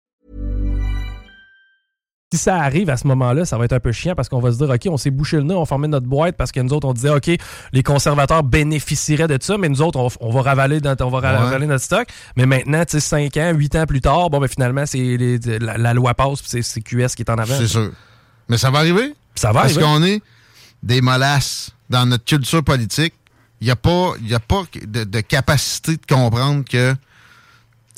Si 2.33 2.37
ça 2.37 2.55
arrive 2.61 2.89
à 2.89 2.95
ce 2.95 3.05
moment-là, 3.07 3.43
ça 3.43 3.57
va 3.57 3.65
être 3.65 3.73
un 3.73 3.81
peu 3.81 3.91
chiant 3.91 4.15
parce 4.15 4.29
qu'on 4.29 4.39
va 4.39 4.53
se 4.53 4.57
dire, 4.57 4.69
OK, 4.69 4.81
on 4.89 4.95
s'est 4.95 5.11
bouché 5.11 5.35
le 5.35 5.43
nez, 5.43 5.53
on 5.53 5.65
formait 5.65 5.89
notre 5.89 6.07
boîte 6.07 6.37
parce 6.37 6.53
que 6.53 6.61
nous 6.61 6.71
autres, 6.71 6.87
on 6.87 6.93
disait, 6.93 7.09
OK, 7.09 7.29
les 7.73 7.83
conservateurs 7.83 8.43
bénéficieraient 8.43 9.27
de 9.27 9.37
ça, 9.41 9.57
mais 9.57 9.67
nous 9.67 9.81
autres, 9.81 9.99
on, 9.99 10.07
on 10.21 10.31
va, 10.31 10.41
ravaler 10.41 10.79
notre, 10.79 11.03
on 11.05 11.09
va 11.09 11.19
ravaler 11.19 11.67
notre 11.67 11.83
stock. 11.83 12.07
Mais 12.37 12.45
maintenant, 12.45 12.85
tu 12.85 12.91
sais, 12.91 12.99
5 13.01 13.35
ans, 13.35 13.51
8 13.53 13.75
ans 13.75 13.85
plus 13.85 13.99
tard, 13.99 14.29
bon, 14.29 14.39
ben 14.39 14.47
finalement, 14.47 14.85
c'est 14.85 15.17
la, 15.59 15.77
la 15.77 15.93
loi 15.93 16.13
passe, 16.13 16.41
puis 16.41 16.63
c'est- 16.63 16.81
QS 16.81 17.15
qui 17.15 17.23
est 17.23 17.29
en 17.29 17.35
avant. 17.37 17.57
C'est 17.57 17.67
sûr. 17.67 17.91
Mais 18.47 18.57
ça 18.57 18.71
va 18.71 18.79
arriver. 18.79 19.13
Ça 19.35 19.49
va 19.51 19.63
Parce 19.63 19.73
arriver. 19.77 19.81
qu'on 19.83 20.03
est 20.03 20.21
des 20.83 21.01
molasses 21.01 21.71
dans 21.89 22.05
notre 22.05 22.23
culture 22.23 22.63
politique. 22.63 23.13
Il 23.59 23.65
n'y 23.65 23.71
a 23.71 23.75
pas, 23.75 24.13
y 24.23 24.33
a 24.33 24.39
pas 24.39 24.63
de, 24.87 25.03
de 25.03 25.19
capacité 25.19 25.97
de 25.97 26.05
comprendre 26.07 26.63
que 26.63 26.95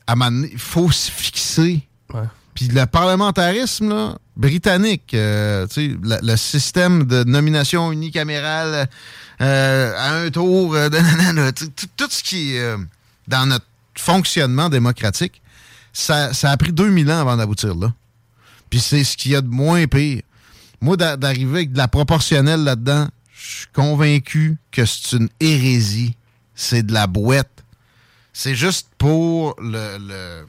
à 0.08 0.16
il 0.30 0.58
faut 0.58 0.92
se 0.92 1.12
fixer. 1.12 1.88
Puis 2.56 2.68
le 2.68 2.86
parlementarisme 2.86 3.90
là, 3.90 4.16
britannique, 4.36 5.14
euh, 5.14 5.68
le, 5.78 6.36
système 6.36 7.06
de 7.06 7.24
nomination 7.24 7.92
unicamérale 7.92 8.90
euh, 9.42 9.94
à 9.98 10.16
un 10.16 10.30
tour, 10.30 10.76
euh, 10.76 10.90
tout, 11.98 12.08
ce 12.10 12.24
qui 12.24 12.56
est 12.56 12.60
euh, 12.60 12.78
dans 13.28 13.46
notre 13.46 13.66
fonctionnement 13.98 14.70
démocratique, 14.70 15.42
ça, 15.92 16.34
ça 16.34 16.52
a 16.52 16.58
pris 16.58 16.74
2000 16.74 17.12
ans 17.12 17.20
avant 17.20 17.38
d'aboutir 17.38 17.76
là. 17.76 17.94
Puis 18.70 18.80
c'est 18.80 19.04
ce 19.04 19.16
qu'il 19.16 19.32
y 19.32 19.36
a 19.36 19.42
de 19.42 19.48
moins 19.48 19.86
pire. 19.86 20.24
Moi, 20.82 20.98
d'a- 20.98 21.16
d'arriver 21.16 21.58
avec 21.58 21.74
de 21.74 21.78
la 21.78 21.88
proportionnelle 21.88 22.64
là-dedans, 22.64 23.08
je 23.32 23.58
suis 23.58 23.68
convaincu 23.74 24.58
que 24.72 24.86
c'est 24.86 25.18
une 25.18 25.30
hérésie. 25.40 26.16
C'est 26.56 26.84
de 26.84 26.94
la 26.94 27.08
boîte. 27.08 27.64
C'est 28.32 28.56
juste 28.56 28.88
pour 28.98 29.56
le, 29.62 29.98
le, 30.00 30.46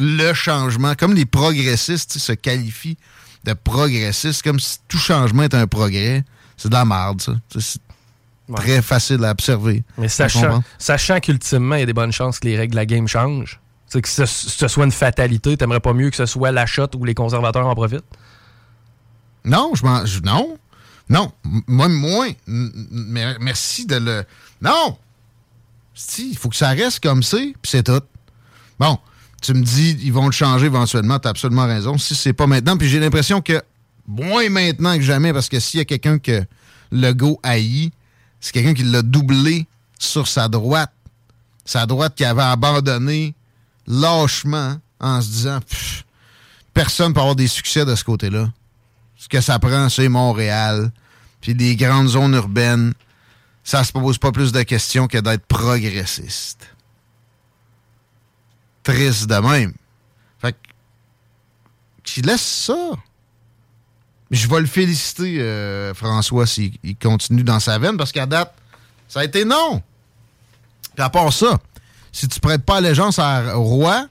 le 0.00 0.32
changement. 0.34 0.94
Comme 0.94 1.14
les 1.14 1.26
progressistes 1.26 2.18
se 2.18 2.32
qualifient 2.32 2.96
de 3.44 3.52
progressistes, 3.52 4.42
comme 4.42 4.58
si 4.60 4.78
tout 4.88 4.98
changement 4.98 5.42
est 5.44 5.54
un 5.54 5.66
progrès. 5.66 6.24
C'est 6.56 6.68
de 6.68 6.74
la 6.74 6.84
merde, 6.84 7.20
ça. 7.22 7.32
C'est 7.58 7.80
très 8.56 8.82
facile 8.82 9.24
à 9.24 9.30
observer. 9.30 9.82
Mais 9.96 10.08
sachant, 10.08 10.62
sachant 10.78 11.20
qu'ultimement, 11.20 11.76
il 11.76 11.80
y 11.80 11.82
a 11.82 11.86
des 11.86 11.92
bonnes 11.92 12.12
chances 12.12 12.38
que 12.38 12.48
les 12.48 12.56
règles 12.56 12.72
de 12.72 12.76
la 12.76 12.86
game 12.86 13.06
changent. 13.08 13.60
Que 13.92 14.08
ce, 14.08 14.24
ce 14.26 14.68
soit 14.68 14.84
une 14.84 14.92
fatalité, 14.92 15.56
t'aimerais 15.56 15.80
pas 15.80 15.92
mieux 15.94 16.10
que 16.10 16.16
ce 16.16 16.26
soit 16.26 16.52
la 16.52 16.64
shot 16.66 16.88
ou 16.96 17.04
les 17.04 17.14
conservateurs 17.14 17.66
en 17.66 17.74
profitent? 17.74 18.04
Non, 19.44 19.72
je 19.74 19.84
m'en. 19.84 20.04
je- 20.06 20.20
Non. 20.20 20.58
Non. 21.08 21.32
Moi, 21.66 21.88
moins. 21.88 22.28
Merci 22.46 23.86
de 23.86 23.96
le. 23.96 24.24
Non! 24.62 24.96
Si, 25.94 26.30
il 26.30 26.36
faut 26.38 26.48
que 26.48 26.56
ça 26.56 26.68
reste 26.68 27.00
comme 27.02 27.22
c'est, 27.22 27.54
puis 27.60 27.70
c'est 27.70 27.82
tout. 27.82 28.00
Bon, 28.78 28.98
tu 29.40 29.54
me 29.54 29.62
dis, 29.62 29.96
ils 30.02 30.12
vont 30.12 30.26
le 30.26 30.32
changer 30.32 30.66
éventuellement, 30.66 31.18
t'as 31.18 31.30
absolument 31.30 31.66
raison. 31.66 31.96
Si 31.98 32.14
c'est 32.14 32.32
pas 32.32 32.46
maintenant, 32.46 32.76
puis 32.76 32.88
j'ai 32.88 33.00
l'impression 33.00 33.40
que 33.40 33.62
moins 34.06 34.48
maintenant 34.50 34.96
que 34.96 35.02
jamais, 35.02 35.32
parce 35.32 35.48
que 35.48 35.60
s'il 35.60 35.78
y 35.78 35.80
a 35.80 35.84
quelqu'un 35.84 36.18
que 36.18 36.44
le 36.92 37.12
go 37.12 37.40
haït, 37.42 37.92
c'est 38.40 38.52
quelqu'un 38.52 38.74
qui 38.74 38.82
l'a 38.82 39.02
doublé 39.02 39.66
sur 39.98 40.28
sa 40.28 40.48
droite. 40.48 40.92
Sa 41.64 41.86
droite 41.86 42.14
qui 42.16 42.24
avait 42.24 42.42
abandonné 42.42 43.34
lâchement 43.86 44.76
en 44.98 45.20
se 45.20 45.28
disant, 45.28 45.60
Pff, 45.60 46.04
personne 46.74 47.12
peut 47.12 47.20
avoir 47.20 47.36
des 47.36 47.48
succès 47.48 47.84
de 47.84 47.94
ce 47.94 48.04
côté-là. 48.04 48.50
Ce 49.16 49.28
que 49.28 49.40
ça 49.40 49.58
prend, 49.58 49.88
c'est 49.88 50.08
Montréal, 50.08 50.90
puis 51.40 51.54
des 51.54 51.76
grandes 51.76 52.08
zones 52.08 52.34
urbaines. 52.34 52.94
Ça 53.62 53.84
se 53.84 53.92
pose 53.92 54.18
pas 54.18 54.32
plus 54.32 54.52
de 54.52 54.62
questions 54.62 55.06
que 55.06 55.18
d'être 55.18 55.46
progressiste. 55.46 56.74
Triste 58.82 59.26
de 59.28 59.34
même. 59.36 59.72
Fait 60.38 60.52
que, 60.52 60.58
qu'il 62.02 62.24
laisse 62.26 62.40
ça? 62.66 62.90
Je 64.30 64.46
vais 64.48 64.60
le 64.60 64.66
féliciter, 64.66 65.40
euh, 65.40 65.92
François, 65.92 66.46
s'il 66.46 66.78
il 66.82 66.96
continue 66.96 67.42
dans 67.42 67.58
sa 67.60 67.78
veine, 67.78 67.96
parce 67.96 68.12
qu'à 68.12 68.26
date, 68.26 68.54
ça 69.08 69.20
a 69.20 69.24
été 69.24 69.44
non. 69.44 69.82
Puis 70.94 71.02
à 71.04 71.10
part 71.10 71.32
ça, 71.32 71.58
si 72.12 72.28
tu 72.28 72.38
prêtes 72.40 72.64
pas 72.64 72.76
allégeance 72.76 73.18
à- 73.18 73.54
roi, 73.54 74.06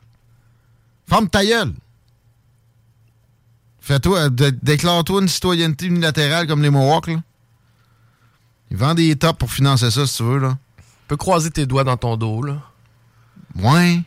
ferme 1.07 1.29
ta 1.29 1.45
gueule. 1.45 1.73
Fais-toi, 3.81 4.29
dé- 4.29 4.51
déclare-toi 4.51 5.21
une 5.21 5.27
citoyenneté 5.27 5.87
unilatérale 5.87 6.47
comme 6.47 6.61
les 6.61 6.69
Mohawks, 6.69 7.07
là. 7.07 7.21
Ils 8.71 8.77
vendent 8.77 8.97
des 8.97 9.15
tops 9.15 9.39
pour 9.39 9.51
financer 9.51 9.89
ça, 9.89 10.05
si 10.05 10.17
tu 10.17 10.23
veux, 10.23 10.37
là. 10.37 10.57
Tu 10.77 10.83
peux 11.07 11.17
croiser 11.17 11.49
tes 11.49 11.65
doigts 11.65 11.83
dans 11.83 11.97
ton 11.97 12.17
dos, 12.17 12.43
là. 12.43 12.61
Ouais. 13.55 14.01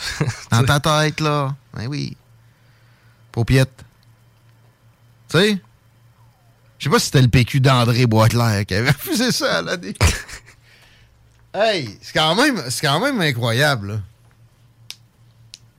dans 0.50 0.64
ta 0.64 0.80
tête, 0.80 1.20
là. 1.20 1.54
Ben 1.74 1.86
oui. 1.86 2.16
Paupiette. 3.30 3.84
Tu 5.28 5.38
sais? 5.38 5.62
Je 6.78 6.84
sais 6.84 6.90
pas 6.90 6.98
si 6.98 7.06
c'était 7.06 7.22
le 7.22 7.28
PQ 7.28 7.60
d'André 7.60 8.06
Boisclair 8.06 8.66
qui 8.66 8.74
avait 8.74 8.90
refusé 8.90 9.30
ça 9.32 9.58
à 9.58 9.62
l'année. 9.62 9.94
hey, 11.54 11.98
c'est 12.02 12.12
quand 12.12 12.34
même, 12.34 12.62
c'est 12.68 12.86
quand 12.86 13.00
même 13.00 13.20
incroyable, 13.20 13.92
là. 13.92 14.00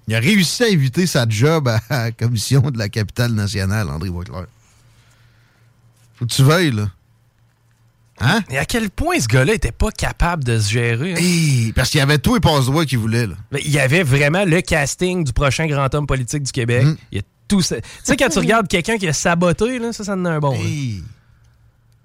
Il 0.07 0.15
a 0.15 0.19
réussi 0.19 0.63
à 0.63 0.67
éviter 0.67 1.07
sa 1.07 1.27
job 1.27 1.67
à 1.67 1.79
la 1.89 2.11
commission 2.11 2.61
de 2.61 2.77
la 2.77 2.89
capitale 2.89 3.31
nationale, 3.31 3.89
André 3.89 4.09
Boisclair. 4.09 4.47
Faut 6.15 6.25
que 6.25 6.31
tu 6.31 6.43
veuilles, 6.43 6.71
là. 6.71 6.89
Hein? 8.19 8.41
Et 8.49 8.57
à 8.57 8.65
quel 8.65 8.89
point 8.91 9.19
ce 9.19 9.27
gars-là 9.27 9.53
était 9.55 9.71
pas 9.71 9.89
capable 9.91 10.43
de 10.43 10.59
se 10.59 10.69
gérer? 10.71 11.13
hein? 11.13 11.17
Hey, 11.17 11.73
parce 11.73 11.89
qu'il 11.89 11.99
y 11.99 12.01
avait 12.03 12.19
tout 12.19 12.35
et 12.37 12.39
passe-droit 12.39 12.85
qu'il 12.85 12.99
voulait, 12.99 13.25
là. 13.27 13.33
Ben, 13.51 13.59
il 13.65 13.71
y 13.71 13.79
avait 13.79 14.03
vraiment 14.03 14.45
le 14.45 14.61
casting 14.61 15.23
du 15.23 15.33
prochain 15.33 15.65
grand 15.67 15.93
homme 15.95 16.05
politique 16.07 16.43
du 16.43 16.51
Québec. 16.51 16.85
Mm. 16.85 16.95
Il 17.11 17.17
y 17.17 17.19
a 17.19 17.23
tout 17.47 17.61
ça. 17.61 17.75
Tu 17.81 17.87
sais, 18.03 18.15
quand 18.15 18.29
tu 18.29 18.39
regardes 18.39 18.67
quelqu'un 18.67 18.97
qui 18.97 19.07
a 19.07 19.13
saboté, 19.13 19.79
là, 19.79 19.91
ça, 19.93 20.03
ça 20.03 20.13
en 20.13 20.25
a 20.25 20.31
un 20.31 20.39
bon. 20.39 20.51
là. 20.53 20.59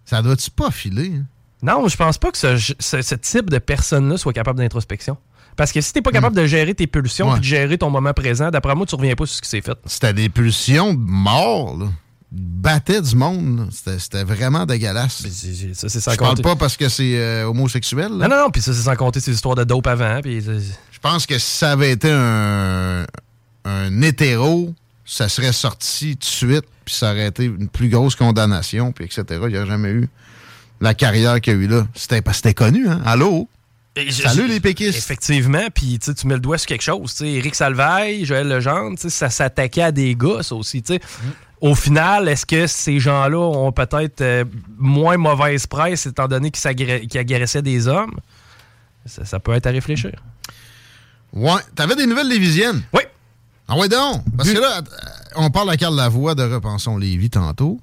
Ça 0.04 0.22
doit-tu 0.22 0.50
pas 0.50 0.70
filer? 0.70 1.12
hein? 1.16 1.24
Non, 1.62 1.86
je 1.88 1.96
pense 1.96 2.18
pas 2.18 2.30
que 2.30 2.38
ce, 2.38 2.56
ce- 2.56 3.02
ce 3.02 3.14
type 3.16 3.50
de 3.50 3.58
personne-là 3.58 4.16
soit 4.16 4.32
capable 4.32 4.58
d'introspection. 4.60 5.16
Parce 5.56 5.72
que 5.72 5.80
si 5.80 5.92
t'es 5.92 6.02
pas 6.02 6.12
capable 6.12 6.36
Mm. 6.38 6.42
de 6.42 6.46
gérer 6.46 6.74
tes 6.74 6.86
pulsions 6.86 7.26
Ouais. 7.26 7.32
puis 7.34 7.40
de 7.40 7.44
gérer 7.46 7.78
ton 7.78 7.90
moment 7.90 8.12
présent, 8.12 8.50
d'après 8.50 8.74
moi, 8.74 8.86
tu 8.86 8.94
reviens 8.94 9.14
pas 9.16 9.26
sur 9.26 9.36
ce 9.36 9.42
qui 9.42 9.48
s'est 9.48 9.60
fait. 9.60 9.76
C'était 9.86 10.12
des 10.14 10.28
pulsions 10.28 10.94
de 10.94 11.00
mort, 11.00 11.76
là. 11.76 11.86
Battait 12.30 13.00
du 13.00 13.16
monde. 13.16 13.70
C'était- 13.72 14.24
vraiment 14.24 14.66
dégueulasse. 14.66 15.22
Ça, 15.74 15.88
c'est 15.88 16.00
sans 16.00 16.12
Je 16.12 16.16
parle 16.18 16.30
compter- 16.30 16.42
pas 16.42 16.56
parce 16.56 16.76
que 16.76 16.88
c'est 16.90 17.18
euh, 17.18 17.44
homosexuel, 17.48 18.08
là. 18.18 18.28
Non, 18.28 18.36
non, 18.36 18.42
non, 18.44 18.50
puis 18.50 18.60
ça, 18.60 18.74
c'est 18.74 18.82
sans 18.82 18.96
compter 18.96 19.20
ces 19.20 19.32
histoires 19.32 19.54
de 19.54 19.64
dope 19.64 19.86
avant. 19.86 20.20
Puis 20.20 20.42
Je 20.42 20.98
pense 21.00 21.24
que 21.26 21.38
si 21.38 21.56
ça 21.58 21.72
avait 21.72 21.92
été 21.92 22.10
un, 22.12 23.06
un 23.64 24.02
hétéro, 24.02 24.74
ça 25.06 25.28
serait 25.30 25.52
sorti 25.52 26.16
tout 26.16 26.20
de 26.20 26.24
suite, 26.24 26.64
puis 26.84 26.94
ça 26.94 27.12
aurait 27.12 27.28
été 27.28 27.44
une 27.46 27.68
plus 27.68 27.88
grosse 27.88 28.14
condamnation, 28.14 28.92
puis 28.92 29.06
etc. 29.06 29.24
Il 29.30 29.48
n'y 29.48 29.56
aurait 29.56 29.66
jamais 29.66 29.90
eu 29.90 30.08
la 30.82 30.92
carrière 30.92 31.40
qu'il 31.40 31.54
y 31.54 31.56
a 31.56 31.58
eu 31.60 31.66
là. 31.66 31.86
C'était 31.94 32.20
parce 32.20 32.38
que 32.42 32.48
c'était 32.48 32.54
connu, 32.54 32.88
hein? 32.88 33.00
Allô? 33.06 33.48
Salut 34.10 34.46
les 34.46 34.60
péquistes! 34.60 34.98
Effectivement, 34.98 35.66
puis 35.74 35.98
tu 35.98 36.26
mets 36.26 36.34
le 36.34 36.40
doigt 36.40 36.58
sur 36.58 36.68
quelque 36.68 36.82
chose. 36.82 37.12
tu 37.14 37.24
sais, 37.24 37.32
Éric 37.32 37.54
Salvaille, 37.54 38.24
Joël 38.26 38.46
Legendre, 38.46 38.96
tu 38.96 39.02
sais, 39.02 39.10
ça 39.10 39.30
s'attaquait 39.30 39.82
à 39.82 39.92
des 39.92 40.14
gars, 40.14 40.42
ça 40.42 40.54
aussi. 40.54 40.82
tu 40.82 40.92
sais. 40.94 41.00
Au 41.60 41.74
final, 41.74 42.28
est-ce 42.28 42.46
que 42.46 42.66
ces 42.66 43.00
gens-là 43.00 43.38
ont 43.38 43.72
peut-être 43.72 44.20
euh, 44.20 44.44
moins 44.78 45.16
mauvaise 45.16 45.66
presse 45.66 46.06
étant 46.06 46.28
donné 46.28 46.50
qu'ils 46.50 47.18
agressaient 47.18 47.62
des 47.62 47.88
hommes? 47.88 48.14
Ça, 49.06 49.24
ça 49.24 49.40
peut 49.40 49.52
être 49.52 49.66
à 49.66 49.70
réfléchir. 49.70 50.12
Ouais. 51.32 51.60
T'avais 51.74 51.96
des 51.96 52.06
nouvelles 52.06 52.28
lévisiennes? 52.28 52.82
Oui. 52.92 53.02
Ah 53.66 53.76
ouais 53.76 53.88
donc. 53.88 54.22
Parce 54.36 54.50
que 54.50 54.58
là, 54.58 54.78
euh, 54.78 54.82
on 55.36 55.50
parle 55.50 55.70
à 55.70 55.76
Carl 55.76 55.94
Lavoie 55.94 56.34
de 56.34 56.42
Repensons 56.42 56.96
Lévis 56.96 57.30
tantôt. 57.30 57.80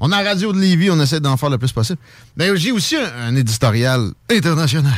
On 0.00 0.12
a 0.12 0.22
la 0.22 0.30
radio 0.30 0.52
de 0.52 0.60
Lévis, 0.60 0.90
on 0.90 1.00
essaie 1.00 1.20
d'en 1.20 1.36
faire 1.36 1.50
le 1.50 1.58
plus 1.58 1.72
possible. 1.72 1.98
Mais 2.36 2.56
j'ai 2.56 2.70
aussi 2.70 2.96
un, 2.96 3.10
un 3.20 3.36
éditorial 3.36 4.12
international. 4.30 4.94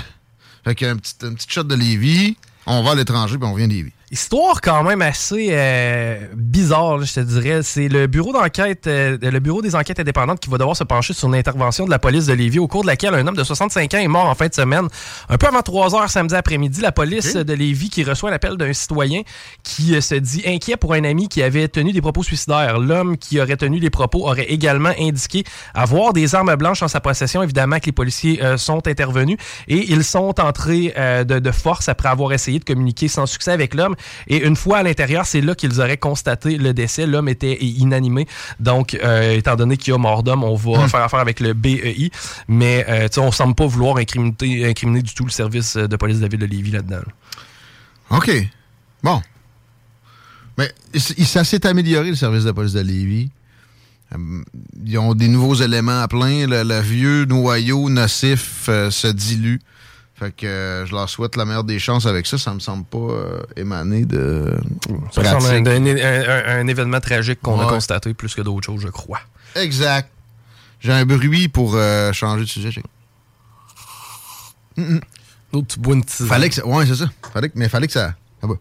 Fait 0.63 0.75
qu'un 0.75 0.97
petit, 0.97 1.15
une 1.23 1.35
petite 1.35 1.51
shot 1.51 1.63
de 1.65 1.75
Lévis, 1.75 2.37
on 2.67 2.83
va 2.83 2.91
à 2.91 2.95
l'étranger, 2.95 3.39
puis 3.39 3.49
on 3.49 3.55
vient 3.55 3.67
de 3.67 3.73
Lévis. 3.73 3.93
Histoire 4.13 4.61
quand 4.61 4.83
même 4.83 5.03
assez 5.03 5.51
euh, 5.53 6.19
bizarre, 6.35 6.99
là, 6.99 7.05
je 7.05 7.15
te 7.15 7.21
dirais. 7.21 7.63
C'est 7.63 7.87
le 7.87 8.09
bureau 8.09 8.33
d'enquête, 8.33 8.89
euh, 8.89 9.17
le 9.23 9.39
bureau 9.39 9.63
des 9.63 9.77
enquêtes 9.77 10.01
indépendantes 10.01 10.41
qui 10.41 10.51
va 10.51 10.59
devoir 10.59 10.77
se 10.77 10.83
pencher 10.83 11.13
sur 11.13 11.29
une 11.29 11.37
intervention 11.37 11.85
de 11.85 11.91
la 11.91 12.01
police 12.01 12.27
de 12.27 12.33
Lévis 12.33 12.59
au 12.59 12.67
cours 12.67 12.83
de 12.83 12.89
laquelle 12.89 13.15
un 13.15 13.25
homme 13.25 13.37
de 13.37 13.45
65 13.45 13.95
ans 13.95 13.99
est 13.99 14.09
mort 14.09 14.27
en 14.27 14.35
fin 14.35 14.49
de 14.49 14.55
semaine. 14.55 14.89
Un 15.29 15.39
peu 15.39 15.47
avant 15.47 15.63
3 15.63 15.95
heures 15.95 16.11
samedi 16.11 16.35
après-midi, 16.35 16.81
la 16.81 16.91
police 16.91 17.37
de 17.37 17.55
Lévis 17.55 17.89
qui 17.89 18.03
reçoit 18.03 18.33
l'appel 18.33 18.57
d'un 18.57 18.73
citoyen 18.73 19.23
qui 19.63 19.95
euh, 19.95 20.01
se 20.01 20.17
dit 20.17 20.43
inquiet 20.45 20.77
pour 20.77 20.95
un 20.95 21.05
ami 21.05 21.29
qui 21.29 21.41
avait 21.41 21.69
tenu 21.69 21.93
des 21.93 22.01
propos 22.01 22.25
suicidaires. 22.25 22.81
L'homme 22.81 23.17
qui 23.17 23.41
aurait 23.41 23.59
tenu 23.59 23.79
les 23.79 23.91
propos 23.91 24.27
aurait 24.27 24.51
également 24.51 24.93
indiqué 24.99 25.45
avoir 25.73 26.13
des 26.13 26.35
armes 26.35 26.57
blanches 26.57 26.83
en 26.83 26.89
sa 26.89 27.01
possession. 27.01 27.45
Évidemment 27.45 27.79
que 27.79 27.87
les 27.87 27.93
policiers 27.93 28.43
euh, 28.43 28.57
sont 28.57 28.89
intervenus 28.89 29.39
et 29.69 29.93
ils 29.93 30.03
sont 30.03 30.41
entrés 30.41 30.93
euh, 30.99 31.23
de, 31.23 31.39
de 31.39 31.51
force 31.53 31.89
après 31.89 32.09
avoir 32.09 32.33
essayé 32.33 32.59
de 32.59 32.65
communiquer 32.65 33.07
sans 33.07 33.27
succès 33.27 33.53
avec 33.53 33.73
l'homme 33.73 33.95
Et 34.29 34.45
une 34.47 34.57
fois 34.57 34.79
à 34.79 34.83
l'intérieur, 34.83 35.27
c'est 35.27 35.41
là 35.41 35.55
qu'ils 35.55 35.81
auraient 35.81 35.97
constaté 35.97 36.57
le 36.59 36.73
décès. 36.75 37.07
L'homme 37.07 37.29
était 37.29 37.57
inanimé. 37.63 38.27
Donc, 38.59 38.95
euh, 39.03 39.33
étant 39.37 39.57
donné 39.57 39.77
qu'il 39.77 39.93
y 39.93 39.95
a 39.95 39.99
mort 39.99 40.23
d'homme, 40.23 40.45
on 40.45 40.55
va 40.55 40.85
Hmm. 40.85 40.89
faire 40.89 41.03
affaire 41.03 41.21
avec 41.21 41.41
le 41.41 41.53
BEI. 41.55 42.11
Mais 42.49 42.85
euh, 42.89 43.09
on 43.19 43.31
semble 43.33 43.55
pas 43.55 43.67
vouloir 43.67 43.97
incriminer, 43.97 44.67
incriminer 44.69 45.03
du 45.03 45.15
tout 45.15 45.25
le 45.25 45.31
service 45.31 45.77
de 45.77 45.97
police 45.97 46.19
de 46.19 46.23
la 46.23 46.29
ville 46.29 46.41
de 46.41 46.47
Lévis 46.47 46.71
là-dedans. 46.73 47.01
OK. 48.11 48.31
Bon. 49.03 49.21
Mais 50.59 50.71
ça 50.99 51.45
s'est 51.45 51.67
amélioré, 51.67 52.11
le 52.11 52.17
service 52.17 52.45
de 52.45 52.53
police 52.53 52.73
de 52.73 52.81
Lévis. 52.81 53.31
Euh, 54.15 54.43
Ils 54.85 54.99
ont 54.99 55.15
des 55.15 55.29
nouveaux 55.29 55.55
éléments 55.55 56.01
à 56.03 56.09
plein. 56.09 56.47
Le, 56.47 56.63
le 56.65 56.81
vieux 56.81 57.25
noyau 57.25 57.89
nocif 57.89 58.67
euh, 58.69 58.91
se 58.91 59.07
dilue. 59.07 59.59
Fait 60.21 60.33
que 60.37 60.47
euh, 60.47 60.85
je 60.85 60.93
leur 60.95 61.09
souhaite 61.09 61.35
la 61.37 61.47
meilleure 61.47 61.65
des 61.65 61.79
chances 61.79 62.05
avec 62.05 62.27
ça. 62.27 62.37
Ça 62.37 62.53
me 62.53 62.61
semble 62.61 62.85
pas 62.85 62.99
euh, 62.99 63.41
émaner 63.57 64.05
de 64.05 64.55
Ça 65.13 65.25
semble 65.25 65.39
pratique. 65.65 65.67
un, 65.67 65.87
un- 65.87 66.29
un- 66.29 66.61
un 66.61 66.67
événement 66.67 67.01
tragique 67.01 67.41
qu'on 67.41 67.59
a 67.59 67.67
constaté 67.67 68.13
plus 68.13 68.35
que 68.35 68.43
d'autres 68.43 68.67
choses, 68.67 68.83
je 68.83 68.89
crois. 68.89 69.21
Exact. 69.57 70.11
J'ai 70.81 70.93
un 70.93 71.07
bruit 71.07 71.49
pour 71.49 71.73
euh, 71.75 72.13
changer 72.13 72.45
de 72.45 72.49
sujet. 72.49 72.83
Mm, 74.77 74.83
mm. 74.97 75.01
L'autre, 75.55 75.67
tu 75.69 75.81
bois 75.81 75.95
une 75.95 76.05
tisane. 76.05 76.29
Fallait 76.29 76.49
que 76.51 76.55
ça. 76.55 76.67
Ouais, 76.67 76.85
c'est 76.87 76.95
ça. 76.97 77.07
Fallait 77.33 77.49
que- 77.49 77.59
mais 77.59 77.69
fallait 77.71 77.87
que 77.87 77.93
ça. 77.95 78.15
Ah 78.43 78.47
bah. 78.47 78.55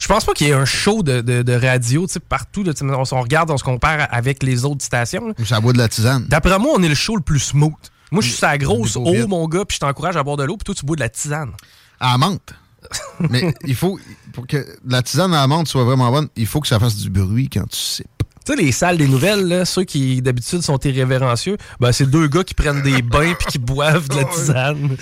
Je 0.00 0.06
pense 0.06 0.24
pas 0.24 0.32
qu'il 0.32 0.46
y 0.46 0.50
ait 0.50 0.54
un 0.54 0.64
show 0.64 1.02
de, 1.02 1.20
de- 1.20 1.42
de 1.42 1.52
radio 1.52 2.06
partout. 2.28 2.62
là, 2.62 2.72
on, 2.82 3.02
on 3.12 3.20
regarde, 3.22 3.50
on 3.50 3.56
se 3.56 3.64
compare 3.64 4.06
avec 4.10 4.42
les 4.42 4.64
autres 4.64 4.84
stations. 4.84 5.28
là. 5.28 5.34
Ça 5.44 5.60
boit 5.60 5.72
de 5.72 5.78
la 5.78 5.88
tisane. 5.88 6.26
D'après 6.28 6.58
moi, 6.58 6.72
on 6.76 6.82
est 6.82 6.88
le 6.88 6.94
show 6.94 7.16
le 7.16 7.22
plus 7.22 7.40
smooth. 7.40 7.72
Moi, 8.10 8.22
je 8.22 8.28
suis 8.28 8.38
sa 8.38 8.56
grosse 8.58 8.96
eau, 8.96 9.04
vite. 9.12 9.28
mon 9.28 9.46
gars, 9.48 9.64
puis 9.64 9.74
je 9.76 9.80
t'encourage 9.80 10.16
à 10.16 10.22
boire 10.22 10.36
de 10.36 10.44
l'eau, 10.44 10.56
puis 10.56 10.64
toi, 10.64 10.74
tu 10.74 10.84
bois 10.86 10.96
de 10.96 11.00
la 11.00 11.08
tisane. 11.08 11.52
À 12.00 12.12
la 12.12 12.18
menthe. 12.18 12.54
Mais 13.30 13.52
il 13.64 13.74
faut, 13.74 13.98
pour 14.32 14.46
que 14.46 14.64
la 14.86 15.02
tisane 15.02 15.34
à 15.34 15.40
la 15.40 15.46
menthe 15.46 15.68
soit 15.68 15.84
vraiment 15.84 16.10
bonne, 16.10 16.28
il 16.36 16.46
faut 16.46 16.60
que 16.60 16.68
ça 16.68 16.78
fasse 16.78 16.96
du 16.96 17.10
bruit 17.10 17.48
quand 17.50 17.68
tu 17.68 17.76
sais. 17.78 18.04
Tu 18.46 18.54
sais, 18.54 18.62
les 18.62 18.72
salles 18.72 18.96
des 18.96 19.08
nouvelles, 19.08 19.46
là, 19.46 19.64
ceux 19.66 19.84
qui 19.84 20.22
d'habitude 20.22 20.62
sont 20.62 20.78
irrévérencieux, 20.78 21.58
ben, 21.80 21.92
c'est 21.92 22.06
deux 22.06 22.28
gars 22.28 22.44
qui 22.44 22.54
prennent 22.54 22.80
des 22.80 23.02
bains 23.02 23.34
puis 23.34 23.46
qui 23.46 23.58
boivent 23.58 24.08
de 24.08 24.16
la 24.16 24.24
tisane. 24.32 24.96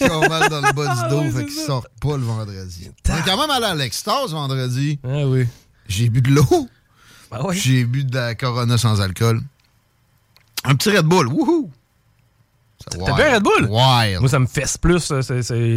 Ils 0.00 0.10
ont 0.10 0.26
mal 0.26 0.48
dans 0.48 0.62
le 0.62 0.72
bas 0.72 0.94
du 0.94 1.08
dos, 1.10 1.38
fait 1.38 1.44
qu'ils 1.44 1.52
sortent 1.66 1.90
pas 2.00 2.16
le 2.16 2.22
vendredi. 2.22 2.88
On 3.10 3.16
est 3.16 3.22
quand 3.26 3.36
même 3.36 3.50
allé 3.50 3.66
à 3.66 3.74
l'extase 3.74 4.32
vendredi. 4.32 4.98
Ah 5.04 5.26
oui. 5.26 5.46
J'ai 5.86 6.08
bu 6.08 6.22
de 6.22 6.30
l'eau. 6.30 6.68
Ah 7.30 7.40
oui. 7.44 7.58
J'ai 7.58 7.84
bu 7.84 8.04
de 8.04 8.14
la 8.14 8.34
Corona 8.34 8.78
sans 8.78 9.02
alcool. 9.02 9.42
Un 10.64 10.74
petit 10.76 10.90
Red 10.90 11.04
Bull, 11.04 11.26
wouhou! 11.28 11.70
T'as 12.88 13.12
bu 13.14 13.22
un 13.22 13.34
Red 13.34 13.42
Bull? 13.42 13.68
Wild. 13.70 14.20
Moi, 14.20 14.28
ça 14.28 14.38
me 14.38 14.46
fesse 14.46 14.76
plus. 14.78 15.12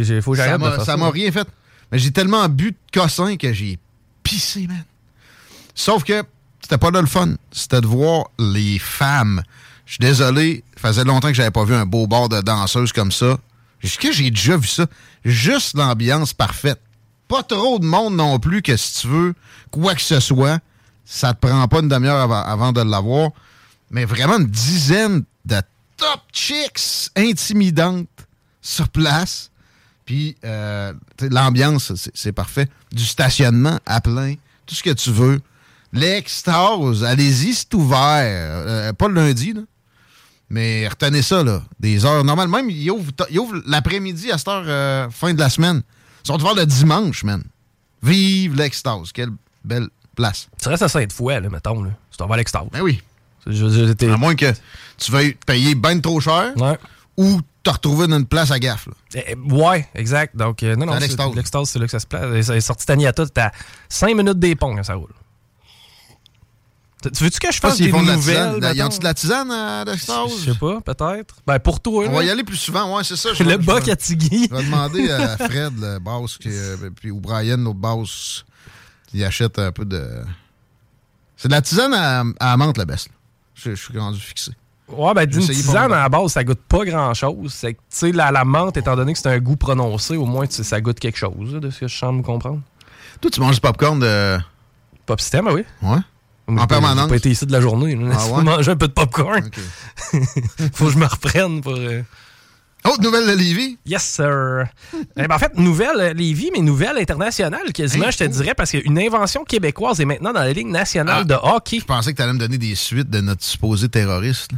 j'ai- 0.02 0.20
faut 0.20 0.32
que 0.32 0.36
j'arrête 0.38 0.60
de 0.60 0.70
faire 0.70 0.84
ça 0.84 0.96
m'a 0.96 1.10
rien 1.10 1.30
fait. 1.32 1.46
Mais 1.90 1.98
j'ai 1.98 2.10
tellement 2.10 2.48
bu 2.48 2.72
de 2.72 2.76
cossin 3.00 3.36
que 3.36 3.52
j'ai 3.52 3.78
pissé, 4.22 4.66
man. 4.66 4.84
Sauf 5.74 6.04
que 6.04 6.22
c'était 6.62 6.78
pas 6.78 6.90
là 6.90 7.00
le 7.00 7.06
fun. 7.06 7.34
C'était 7.50 7.80
de 7.80 7.86
voir 7.86 8.24
les 8.38 8.78
femmes. 8.78 9.42
Je 9.86 9.92
suis 9.94 10.00
désolé, 10.00 10.64
ça 10.80 10.88
faisait 10.88 11.04
longtemps 11.04 11.28
que 11.28 11.34
j'avais 11.34 11.50
pas 11.50 11.64
vu 11.64 11.74
un 11.74 11.86
beau 11.86 12.06
bord 12.06 12.28
de 12.28 12.40
danseuse 12.40 12.92
comme 12.92 13.12
ça. 13.12 13.36
Est-ce 13.82 13.98
que 13.98 14.12
j'ai 14.12 14.30
déjà 14.30 14.56
vu 14.56 14.68
ça? 14.68 14.86
Juste 15.24 15.76
l'ambiance 15.76 16.32
parfaite. 16.32 16.80
Pas 17.28 17.42
trop 17.42 17.78
de 17.78 17.84
monde 17.86 18.14
non 18.16 18.38
plus 18.38 18.62
que 18.62 18.76
si 18.76 19.00
tu 19.00 19.08
veux, 19.08 19.34
quoi 19.70 19.94
que 19.94 20.02
ce 20.02 20.20
soit, 20.20 20.58
ça 21.04 21.34
te 21.34 21.46
prend 21.46 21.66
pas 21.68 21.80
une 21.80 21.88
demi-heure 21.88 22.20
avant, 22.20 22.42
avant 22.42 22.72
de 22.72 22.80
l'avoir. 22.82 23.30
Mais 23.90 24.04
vraiment 24.04 24.38
une 24.38 24.46
dizaine 24.46 25.24
de 25.44 25.56
top 25.96 26.20
chicks 26.32 27.10
intimidantes 27.16 28.08
sur 28.60 28.88
place. 28.88 29.50
Puis 30.04 30.36
euh, 30.44 30.92
l'ambiance, 31.20 31.94
c'est- 31.94 32.10
c'est 32.14 32.32
parfait. 32.32 32.68
Du 32.92 33.04
stationnement 33.04 33.78
à 33.86 34.00
plein, 34.00 34.34
tout 34.66 34.74
ce 34.74 34.82
que 34.82 34.90
tu 34.90 35.10
veux. 35.10 35.40
L'extase, 35.92 37.04
allez-y, 37.04 37.54
c'est 37.54 37.72
ouvert. 37.74 37.96
Euh, 38.66 38.92
pas 38.92 39.08
le 39.08 39.14
lundi, 39.14 39.52
là. 39.52 39.60
Mais 40.50 40.86
retenez 40.88 41.22
ça, 41.22 41.42
là. 41.42 41.62
Des 41.80 42.04
heures 42.04 42.24
normales. 42.24 42.48
Même, 42.48 42.68
ils 42.68 42.90
ouvrent, 42.90 43.62
l'après-midi 43.66 44.30
à 44.32 44.38
cette 44.38 44.48
heure, 44.48 44.64
euh, 44.66 45.08
fin 45.10 45.32
de 45.32 45.38
la 45.38 45.48
semaine. 45.48 45.82
Ils 46.24 46.26
sont 46.26 46.40
ouverts 46.40 46.54
le 46.54 46.66
dimanche, 46.66 47.24
man. 47.24 47.42
Vive 48.02 48.54
l'extase. 48.56 49.12
Quelle 49.12 49.30
belle 49.64 49.88
place. 50.16 50.48
Tu 50.60 50.68
restes 50.68 50.82
à 50.82 50.88
Sainte-Foy, 50.88 51.40
là, 51.40 51.48
mettons. 51.48 51.82
Là. 51.82 51.90
Tu 52.10 52.16
t'en 52.18 52.26
vas 52.26 52.34
à 52.34 52.38
l'extase. 52.38 52.66
Ben 52.72 52.80
oui. 52.82 53.00
Je, 53.46 53.68
je- 53.68 53.86
j'étais- 53.86 54.10
À 54.10 54.16
moins 54.16 54.34
que 54.34 54.52
tu 54.98 55.10
veuilles 55.12 55.36
payer 55.46 55.74
bien 55.74 55.98
trop 56.00 56.20
cher 56.20 56.52
ou 57.16 57.40
te 57.62 57.70
retrouver 57.70 58.06
dans 58.06 58.18
une 58.18 58.26
place 58.26 58.50
à 58.50 58.58
gaffe. 58.58 58.86
là. 58.86 59.22
Eh, 59.28 59.34
ouais, 59.36 59.88
exact. 59.94 60.36
Donc, 60.36 60.62
euh, 60.62 60.74
non, 60.76 60.86
non, 60.86 60.94
l'extase. 60.96 61.68
c'est 61.68 61.78
là 61.78 61.84
que 61.86 61.90
ça 61.92 62.00
se 62.00 62.06
place. 62.06 62.46
Ça 62.46 62.56
est 62.56 62.60
sorti 62.60 62.86
Taniata, 62.86 63.26
t'es 63.26 63.40
à 63.40 63.52
5 63.88 64.16
minutes 64.16 64.38
des 64.38 64.54
ponts 64.56 64.74
quand 64.74 64.82
ça 64.82 64.94
roule. 64.94 65.12
Tu 67.02 67.10
tu 67.10 67.24
veux-tu 67.24 67.40
que 67.40 67.50
je 67.52 67.58
fasse 67.58 67.78
des 67.78 67.90
de 67.90 67.96
nouvelles? 67.96 68.54
Ils 68.56 68.60
mettons? 68.60 68.86
ont-tu 68.86 68.98
de 69.00 69.04
la 69.04 69.14
tisane 69.14 69.50
à 69.50 69.84
l'extase? 69.84 70.30
Je 70.44 70.52
sais 70.52 70.58
pas, 70.58 70.80
peut-être. 70.80 71.34
Ben, 71.44 71.58
pour 71.58 71.80
toi, 71.80 72.04
On 72.08 72.12
va 72.12 72.22
y 72.22 72.30
aller 72.30 72.44
plus 72.44 72.56
souvent, 72.56 72.96
ouais, 72.96 73.02
c'est 73.02 73.16
ça. 73.16 73.30
Le 73.40 73.56
boc 73.56 73.88
à 73.88 73.96
Tigui. 73.96 74.46
Je 74.48 74.54
vais 74.56 74.62
demander 74.62 75.10
à 75.10 75.36
Fred, 75.36 75.72
le 75.80 75.98
boss, 75.98 76.38
qui, 76.38 76.48
euh, 76.50 76.76
puis, 76.94 77.10
ou 77.10 77.18
Brian, 77.18 77.56
l'autre 77.56 77.78
boss, 77.80 78.44
qui 79.08 79.24
achète 79.24 79.58
un 79.58 79.72
peu 79.72 79.84
de. 79.84 80.22
C'est 81.36 81.48
de 81.48 81.54
la 81.54 81.60
tisane 81.62 81.92
à, 81.92 82.20
à 82.38 82.50
la 82.50 82.56
menthe, 82.56 82.78
la 82.78 82.84
baisse. 82.84 83.08
Je, 83.64 83.70
je 83.74 83.82
suis 83.82 83.98
rendu 83.98 84.20
fixé. 84.20 84.52
Ouais, 84.88 85.14
ben, 85.14 85.24
d'une 85.26 85.40
tisane 85.46 85.92
à 85.92 86.00
la 86.02 86.08
base, 86.08 86.32
ça 86.32 86.44
goûte 86.44 86.60
pas 86.68 86.84
grand 86.84 87.14
chose. 87.14 87.52
C'est 87.54 87.74
que, 87.74 87.78
tu 87.78 87.84
sais, 87.90 88.12
la, 88.12 88.30
la 88.30 88.44
menthe, 88.44 88.76
étant 88.76 88.94
donné 88.96 89.12
que 89.14 89.18
c'est 89.18 89.28
un 89.28 89.38
goût 89.38 89.56
prononcé, 89.56 90.16
au 90.16 90.26
moins, 90.26 90.44
ça 90.50 90.80
goûte 90.80 91.00
quelque 91.00 91.16
chose, 91.16 91.52
de 91.54 91.70
ce 91.70 91.80
que 91.80 91.88
je 91.88 91.96
semble 91.96 92.18
me 92.18 92.22
comprendre. 92.22 92.60
Toi, 93.20 93.30
tu 93.30 93.40
manges 93.40 93.54
du 93.54 93.60
popcorn 93.60 93.98
de. 94.00 94.38
Pop 95.06 95.20
système, 95.20 95.46
oui. 95.48 95.64
Ouais. 95.82 95.98
En 96.48 96.66
permanence? 96.66 97.04
J'ai 97.04 97.08
pas 97.10 97.16
été 97.16 97.30
ici 97.30 97.46
de 97.46 97.52
la 97.52 97.60
journée. 97.60 97.94
là. 97.96 98.16
Ah 98.18 98.26
ouais? 98.36 98.42
manger 98.42 98.72
un 98.72 98.76
peu 98.76 98.88
de 98.88 98.92
popcorn. 98.92 99.48
Faut 100.74 100.86
que 100.86 100.90
je 100.92 100.98
me 100.98 101.06
reprenne 101.06 101.60
pour. 101.62 101.72
euh, 101.76 102.02
Autre 102.84 103.00
nouvelle 103.02 103.26
de 103.26 103.32
Lévis? 103.32 103.78
Yes, 103.86 104.02
sir. 104.02 104.64
Eh 105.16 105.26
ben, 105.28 105.34
en 105.34 105.38
fait, 105.38 105.56
nouvelle 105.56 106.00
euh, 106.00 106.12
Lévis, 106.12 106.50
mais 106.52 106.60
nouvelle 106.62 106.98
internationale 106.98 107.72
quasiment, 107.72 108.10
je 108.10 108.18
te 108.18 108.24
dirais, 108.24 108.54
parce 108.56 108.70
qu'une 108.72 108.98
invention 108.98 109.44
québécoise 109.44 110.00
est 110.00 110.04
maintenant 110.04 110.32
dans 110.32 110.40
la 110.40 110.52
Ligue 110.52 110.66
nationale 110.68 111.24
de 111.26 111.34
hockey. 111.34 111.78
Je 111.80 111.84
pensais 111.84 112.12
que 112.12 112.16
tu 112.16 112.22
allais 112.22 112.32
me 112.32 112.38
donner 112.38 112.58
des 112.58 112.74
suites 112.74 113.08
de 113.10 113.20
notre 113.20 113.44
supposé 113.44 113.88
terroriste. 113.88 114.50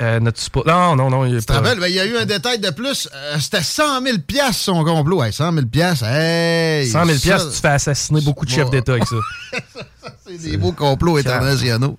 Euh, 0.00 0.18
notre 0.18 0.40
suppo- 0.40 0.66
Non, 0.66 0.96
non, 0.96 1.10
non. 1.10 1.24
il 1.26 1.38
Tu 1.38 1.44
te 1.46 1.52
rappelles, 1.52 1.78
ben, 1.78 1.86
il 1.86 1.94
y 1.94 2.00
a 2.00 2.06
eu 2.06 2.16
un 2.16 2.24
détail 2.24 2.58
de 2.58 2.70
plus. 2.70 3.08
Euh, 3.14 3.36
C'était 3.38 3.62
100 3.62 4.02
000 4.02 4.18
piastres, 4.26 4.54
son 4.62 4.82
complot. 4.84 5.22
Hey, 5.22 5.32
100 5.32 5.52
000 5.52 5.66
piastres, 5.66 6.06
hey! 6.06 6.88
100 6.88 7.04
000 7.04 7.18
ça, 7.18 7.38
tu 7.46 7.60
fais 7.60 7.68
assassiner 7.68 8.20
beaucoup 8.22 8.44
de 8.46 8.50
chefs 8.50 8.70
d'État 8.70 8.92
avec 8.92 9.04
ça. 9.06 9.16
C'est 10.26 10.38
des 10.38 10.56
beaux 10.56 10.72
complots 10.72 11.18
internationaux. 11.18 11.98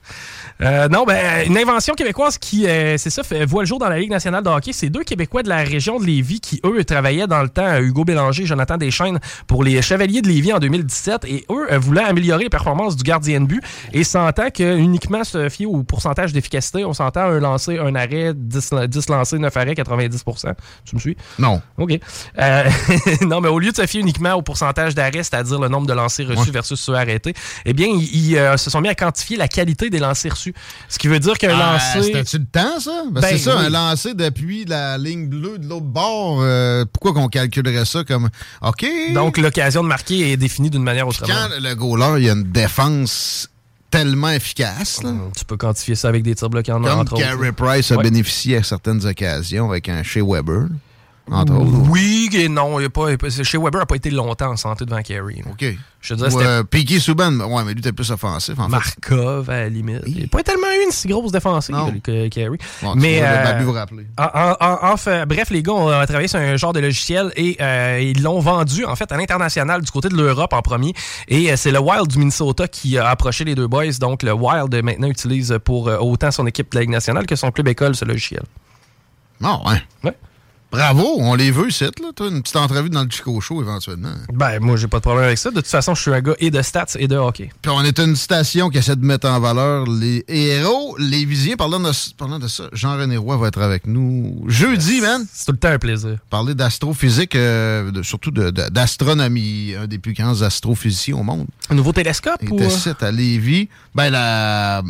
Euh, 0.62 0.88
non, 0.88 1.04
ben, 1.06 1.46
une 1.48 1.58
invention 1.58 1.94
québécoise 1.96 2.38
qui, 2.38 2.68
euh, 2.68 2.96
c'est 2.98 3.10
ça, 3.10 3.24
fait, 3.24 3.46
voit 3.46 3.64
le 3.64 3.68
jour 3.68 3.80
dans 3.80 3.90
la 3.90 3.98
Ligue 4.00 4.12
nationale 4.12 4.44
de 4.44 4.50
hockey. 4.50 4.72
C'est 4.74 4.90
deux 4.90 5.04
Québécois 5.04 5.44
de 5.44 5.50
la 5.50 5.58
région 5.58 6.00
de 6.00 6.06
Lévis 6.06 6.40
qui, 6.40 6.62
eux, 6.66 6.84
travaillaient 6.84 7.28
dans 7.28 7.42
le 7.42 7.50
temps, 7.50 7.66
euh, 7.66 7.82
Hugo 7.82 8.06
Bélanger, 8.06 8.46
Jonathan 8.46 8.78
Deschaines, 8.78 9.20
pour 9.48 9.64
les 9.64 9.82
Chevaliers 9.82 10.22
de 10.22 10.28
Lévis 10.28 10.54
en 10.54 10.60
2017. 10.60 11.26
Et 11.26 11.46
eux 11.50 11.68
euh, 11.72 11.80
voulaient 11.80 12.04
améliorer 12.04 12.44
les 12.44 12.50
performances 12.50 12.96
du 12.96 13.04
gardien 13.04 13.42
de 13.42 13.46
but. 13.48 13.62
Et 13.94 14.04
s'entend 14.04 14.50
que 14.52 14.78
uniquement 14.78 15.24
se 15.24 15.50
fier 15.50 15.66
au 15.66 15.84
pourcentage 15.84 16.34
d'efficacité, 16.34 16.86
on 16.86 16.94
s'entend 16.94 17.22
un 17.22 17.40
lancer, 17.40 17.80
un 17.80 17.96
arrêt, 17.96 18.34
10, 18.36 18.72
la- 18.74 18.88
10 18.88 19.10
lancés, 19.10 19.40
9 19.40 19.56
arrêts, 19.58 19.74
90% 19.74 20.54
Tu 20.86 20.96
me 20.96 21.00
suis? 21.00 21.18
Non. 21.40 21.62
OK. 21.78 22.00
Euh, 22.40 22.64
non, 23.22 23.42
mais 23.42 23.50
au 23.50 23.60
lieu 23.60 23.72
de 23.72 23.76
se 23.76 23.86
fier 23.86 24.02
uniquement 24.02 24.34
au 24.34 24.42
pourcentage 24.42 24.94
d'arrêt, 24.96 25.24
c'est-à-dire 25.24 25.60
le 25.60 25.68
nombre 25.68 25.88
de 25.88 25.94
lancers 25.94 26.28
reçus 26.28 26.40
Ouais. 26.44 26.52
versus 26.52 26.80
ceux 26.80 26.94
arrêtés, 26.96 27.34
eh 27.66 27.74
bien, 27.74 27.88
ils, 27.88 28.30
ils, 28.32 28.38
euh, 28.38 28.58
se 28.58 28.70
sont 28.70 28.82
mis 28.82 28.90
à 28.90 28.96
quantifier 28.96 29.38
la 29.38 29.48
qualité 29.48 29.90
des 29.90 30.00
lancers 30.00 30.32
reçus. 30.32 30.43
Ce 30.90 30.98
qui 31.00 31.08
veut 31.08 31.20
dire 31.20 31.38
qu'un 31.38 31.58
Ah, 31.58 31.74
lancer. 31.96 32.04
C'était-tu 32.08 32.38
le 32.40 32.46
temps, 32.46 32.80
ça? 32.80 33.04
Ben, 33.12 33.22
Ben 33.22 33.28
c'est 33.32 33.38
ça, 33.38 33.58
oui. 33.58 33.66
un 33.66 33.70
lancer 33.70 34.14
depuis 34.14 34.66
la 34.66 34.98
ligne 34.98 35.28
bleue 35.28 35.58
de 35.60 35.68
l'autre 35.68 35.86
bord. 35.86 36.40
euh, 36.42 36.86
pourquoi 36.92 37.14
qu'on 37.14 37.28
calculerait 37.30 37.86
ça 37.86 38.04
comme. 38.04 38.30
OK. 38.62 38.86
Donc, 39.14 39.38
l'occasion 39.38 39.84
de 39.84 39.88
marquer 39.88 40.32
est 40.32 40.38
définie 40.38 40.70
d'une 40.70 40.84
manière 40.84 41.08
autrement. 41.08 41.34
quand 41.34 41.50
le 41.62 41.74
goaler, 41.76 42.22
il 42.22 42.26
y 42.26 42.30
a 42.30 42.34
une 42.34 42.44
défense 42.52 43.50
tellement 43.92 44.30
efficace, 44.32 45.04
là, 45.04 45.12
Tu 45.38 45.46
peux 45.46 45.56
quantifier 45.56 45.94
ça 45.96 46.08
avec 46.10 46.24
des 46.24 46.34
tirs 46.34 46.50
bloqués 46.50 46.72
en 46.72 46.82
comme 46.82 47.00
entre. 47.00 47.16
Carey 47.16 47.52
Price 47.52 47.92
a 47.92 47.98
Ouais. 47.98 48.04
bénéficié 48.04 48.58
à 48.58 48.64
certaines 48.64 49.06
occasions 49.06 49.70
avec 49.70 49.88
un 49.88 50.02
Shea 50.02 50.24
Weber, 50.26 50.64
entre 51.32 51.54
autres. 51.54 51.90
Oui 51.90 52.30
et 52.34 52.50
non. 52.50 52.80
il 52.80 52.86
a 52.86 52.90
pas, 52.90 53.08
chez 53.44 53.58
Weber 53.58 53.80
n'a 53.80 53.86
pas 53.86 53.96
été 53.96 54.10
longtemps 54.10 54.52
en 54.52 54.58
santé 54.58 54.86
devant 54.86 55.02
Carey. 55.02 55.42
OK. 55.50 55.66
Je 56.02 56.10
te 56.10 56.14
dirais, 56.16 56.28
Ou, 56.34 56.40
c'était 56.40 56.98
euh, 56.98 57.00
Souban, 57.00 57.32
ouais, 57.40 57.64
mais 57.64 57.72
lui, 57.74 57.80
était 57.80 57.94
plus 57.94 58.12
offensif, 58.12 58.60
en 58.60 58.66
fait. 58.66 58.70
Markov 58.72 59.50
à 59.50 59.62
la 59.62 59.70
limite. 59.70 60.02
Il 60.06 60.20
n'a 60.24 60.28
pas 60.28 60.44
tellement 60.44 60.68
eu 60.68 60.84
une 60.84 60.92
si 60.92 61.08
grosse 61.08 61.32
défensive 61.32 61.74
que. 62.04 62.28
Bon, 62.82 62.94
tu 62.94 63.00
mais 63.00 63.22
euh, 63.24 63.62
vous 63.64 63.72
rappeler. 63.72 64.06
en- 64.18 64.24
en- 64.24 64.56
en- 64.60 64.92
en 64.92 64.98
fait, 64.98 65.26
bref, 65.26 65.50
les 65.50 65.64
gars 65.64 65.72
ont 65.72 65.90
euh, 65.90 66.04
travaillé 66.06 66.28
sur 66.28 66.40
un 66.40 66.58
genre 66.58 66.74
de 66.74 66.82
logiciel 66.82 67.32
et 67.38 67.56
euh, 67.62 68.02
ils 68.02 68.22
l'ont 68.22 68.42
vendu 68.42 68.84
en 68.84 68.98
fait 68.98 69.10
à 69.14 69.16
l'international 69.18 69.82
du 69.82 69.90
côté 69.92 70.10
de 70.10 70.16
l'Europe 70.18 70.52
en 70.52 70.62
premier. 70.62 70.94
Et 71.30 71.50
euh, 71.50 71.56
c'est 71.56 71.72
le 71.72 71.80
Wild 71.80 72.08
du 72.08 72.20
Minnesota 72.20 72.68
qui 72.68 72.98
a 72.98 73.08
approché 73.08 73.46
les 73.46 73.56
deux 73.56 73.68
boys. 73.68 73.94
Donc 74.02 74.24
le 74.24 74.34
Wild 74.34 74.76
maintenant 74.84 75.08
utilise 75.08 75.58
pour 75.64 75.86
autant 75.88 76.32
son 76.32 76.46
équipe 76.48 76.70
de 76.72 76.76
la 76.76 76.82
Ligue 76.82 76.90
nationale 76.92 77.26
que 77.26 77.38
son 77.38 77.50
club 77.52 77.70
école 77.70 77.96
ce 77.96 78.04
logiciel. 78.04 78.44
Non, 79.40 79.66
ouais. 79.66 79.82
Ouais. 80.04 80.18
Bravo, 80.74 81.18
on 81.20 81.36
les 81.36 81.52
veut, 81.52 81.70
c'est 81.70 81.98
là. 82.00 82.08
Toi, 82.16 82.30
une 82.30 82.42
petite 82.42 82.56
entrevue 82.56 82.90
dans 82.90 83.04
le 83.04 83.10
Chico 83.12 83.40
Show 83.40 83.62
éventuellement. 83.62 84.14
Ben, 84.34 84.60
moi, 84.60 84.76
j'ai 84.76 84.88
pas 84.88 84.98
de 84.98 85.04
problème 85.04 85.26
avec 85.26 85.38
ça. 85.38 85.52
De 85.52 85.58
toute 85.58 85.68
façon, 85.68 85.94
je 85.94 86.02
suis 86.02 86.12
un 86.12 86.20
gars 86.22 86.34
et 86.40 86.50
de 86.50 86.62
stats 86.64 86.88
et 86.98 87.08
de 87.08 87.16
hockey. 87.16 87.52
Puis 87.62 87.72
on 87.72 87.82
est 87.84 88.00
une 88.00 88.16
station 88.16 88.70
qui 88.72 88.80
essaie 88.80 88.96
de 88.96 89.06
mettre 89.06 89.28
en 89.30 89.40
valeur 89.40 89.86
les 89.88 90.26
héros, 90.28 90.96
les 90.98 91.26
visiens. 91.26 91.56
Parlant 91.58 91.80
de, 91.80 91.92
parlant 92.18 92.40
de 92.40 92.48
ça, 92.48 92.64
Jean-René 92.74 93.18
Roy 93.18 93.38
va 93.38 93.50
être 93.50 93.62
avec 93.62 93.86
nous 93.86 94.44
jeudi, 94.48 95.00
man. 95.00 95.24
C'est 95.32 95.46
tout 95.46 95.52
le 95.52 95.58
temps 95.60 95.70
un 95.70 95.78
plaisir. 95.80 96.18
Parler 96.32 96.56
d'astrophysique, 96.56 97.36
euh, 97.36 97.92
de- 97.92 98.02
surtout 98.02 98.32
de- 98.32 98.50
de- 98.50 98.70
d'astronomie, 98.70 99.76
un 99.80 99.86
des 99.86 100.00
plus 100.00 100.14
grands 100.14 100.42
astrophysiciens 100.42 101.18
au 101.18 101.24
monde. 101.24 101.46
Un 101.70 101.76
nouveau 101.76 101.92
télescope 101.94 102.38
Il 102.42 102.52
était 102.54 102.70
site 102.72 103.04
à 103.04 103.12
Lévis. 103.12 103.70
Ben, 103.94 104.10
la, 104.10 104.82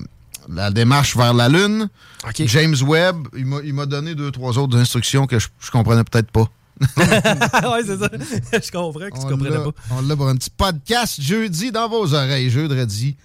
la 0.49 0.72
démarche 0.72 1.15
vers 1.18 1.34
la 1.34 1.49
Lune. 1.49 1.90
James 2.38 2.76
Webb, 2.86 3.28
il 3.36 3.45
m'a- 3.45 3.61
il 3.64 3.74
m'a 3.74 3.86
donné 3.86 4.15
deux, 4.15 4.32
trois 4.32 4.57
autres 4.57 4.78
instructions 4.78 5.28
que 5.28 5.40
je, 5.40 5.48
je 5.60 5.72
comprenais 5.72 6.03
peut-être 6.03 6.32
pas. 6.32 6.48
ouais, 6.98 7.82
c'est 7.86 7.98
ça. 7.99 8.10
je 8.52 8.72
comprends 8.72 8.99
que 9.10 9.14
tu 9.20 9.26
On 9.26 9.30
comprenais 9.30 9.52
l'a- 9.57 9.60
pas. 9.61 9.72
On 9.91 10.02
l'a 10.02 10.15
pour 10.15 10.28
un 10.28 10.36
petit 10.36 10.49
podcast 10.49 11.22
jeudi 11.22 11.72
dans 11.72 11.88
vos 11.88 12.14
oreilles, 12.14 12.49
jeudi 12.49 13.15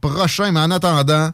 prochain. 0.00 0.52
Mais 0.52 0.60
en 0.60 0.70
attendant, 0.70 1.30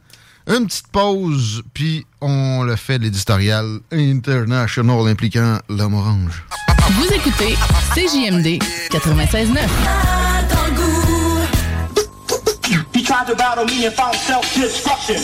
une 0.47 0.65
petite 0.65 0.87
pause, 0.87 1.61
puis 1.73 2.05
on 2.21 2.63
le 2.63 2.75
fait 2.75 2.97
l'éditorial 2.97 3.79
international 3.91 5.07
impliquant 5.07 5.59
l'homme 5.69 5.93
orange. 5.93 6.43
Vous 6.91 7.05
écoutez 7.13 7.55
CJMD 7.93 8.59
96.9. 8.91 10.18
Tried 13.09 13.25
to 13.25 13.35
battle 13.35 13.65
me 13.65 13.85
and 13.87 13.95
found 13.95 14.13
self-destruction. 14.13 15.15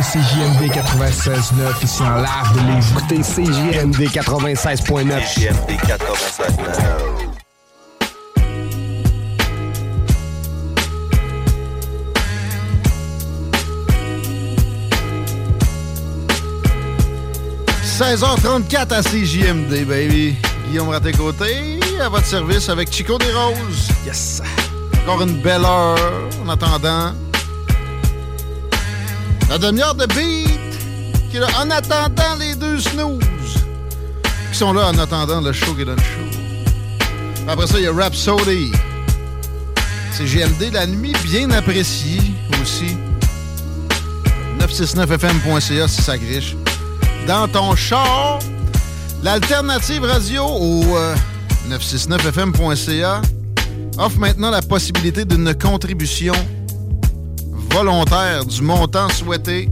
CJMD 0.00 0.72
96.9 0.72 1.84
ici 1.84 2.02
en 2.02 2.16
live 2.16 2.52
de 2.54 2.60
Lévis. 2.66 2.86
Écoutez 2.92 3.20
CJMD 3.20 4.08
96.9. 4.08 5.20
CJMD 5.34 5.70
96.9. 5.82 7.34
16h34 17.98 18.94
à 18.94 19.02
CJMD, 19.02 19.84
baby. 19.86 20.36
Guillaume 20.68 20.88
Raté-Côté, 20.88 21.80
à 22.00 22.08
votre 22.08 22.24
service 22.24 22.70
avec 22.70 22.90
Chico 22.90 23.18
des 23.18 23.30
Roses. 23.30 23.90
Yes. 24.06 24.40
Encore 25.06 25.20
une 25.20 25.42
belle 25.42 25.66
heure 25.66 25.98
en 26.42 26.48
attendant. 26.48 27.12
La 29.50 29.58
demi-heure 29.58 29.94
de 29.94 30.06
beat 30.06 30.48
qui 31.30 31.36
est 31.36 31.40
là 31.40 31.48
en 31.60 31.70
attendant 31.70 32.36
les 32.40 32.54
deux 32.54 32.80
snooze. 32.80 33.20
Qui 34.50 34.56
sont 34.56 34.72
là 34.72 34.88
en 34.88 34.98
attendant 34.98 35.42
le 35.42 35.52
show 35.52 35.74
qui 35.74 35.84
donne 35.84 35.98
show. 35.98 36.40
Après 37.46 37.66
ça, 37.66 37.78
il 37.78 37.84
y 37.84 37.86
a 37.86 37.92
Rhapsody. 37.92 38.72
C'est 40.10 40.24
GMD 40.24 40.72
la 40.72 40.86
nuit, 40.86 41.12
bien 41.24 41.50
apprécié 41.50 42.22
aussi. 42.62 42.96
969fm.ca 44.58 45.86
si 45.86 46.00
ça 46.00 46.16
griche. 46.16 46.56
Dans 47.26 47.46
ton 47.46 47.76
char, 47.76 48.38
l'alternative 49.22 50.04
radio 50.04 50.44
au 50.44 50.96
euh, 50.96 51.14
969fm.ca 51.68 53.20
offre 53.98 54.18
maintenant 54.18 54.50
la 54.50 54.62
possibilité 54.62 55.24
d'une 55.24 55.54
contribution 55.54 56.34
volontaire 57.70 58.44
du 58.44 58.62
montant 58.62 59.08
souhaité. 59.10 59.68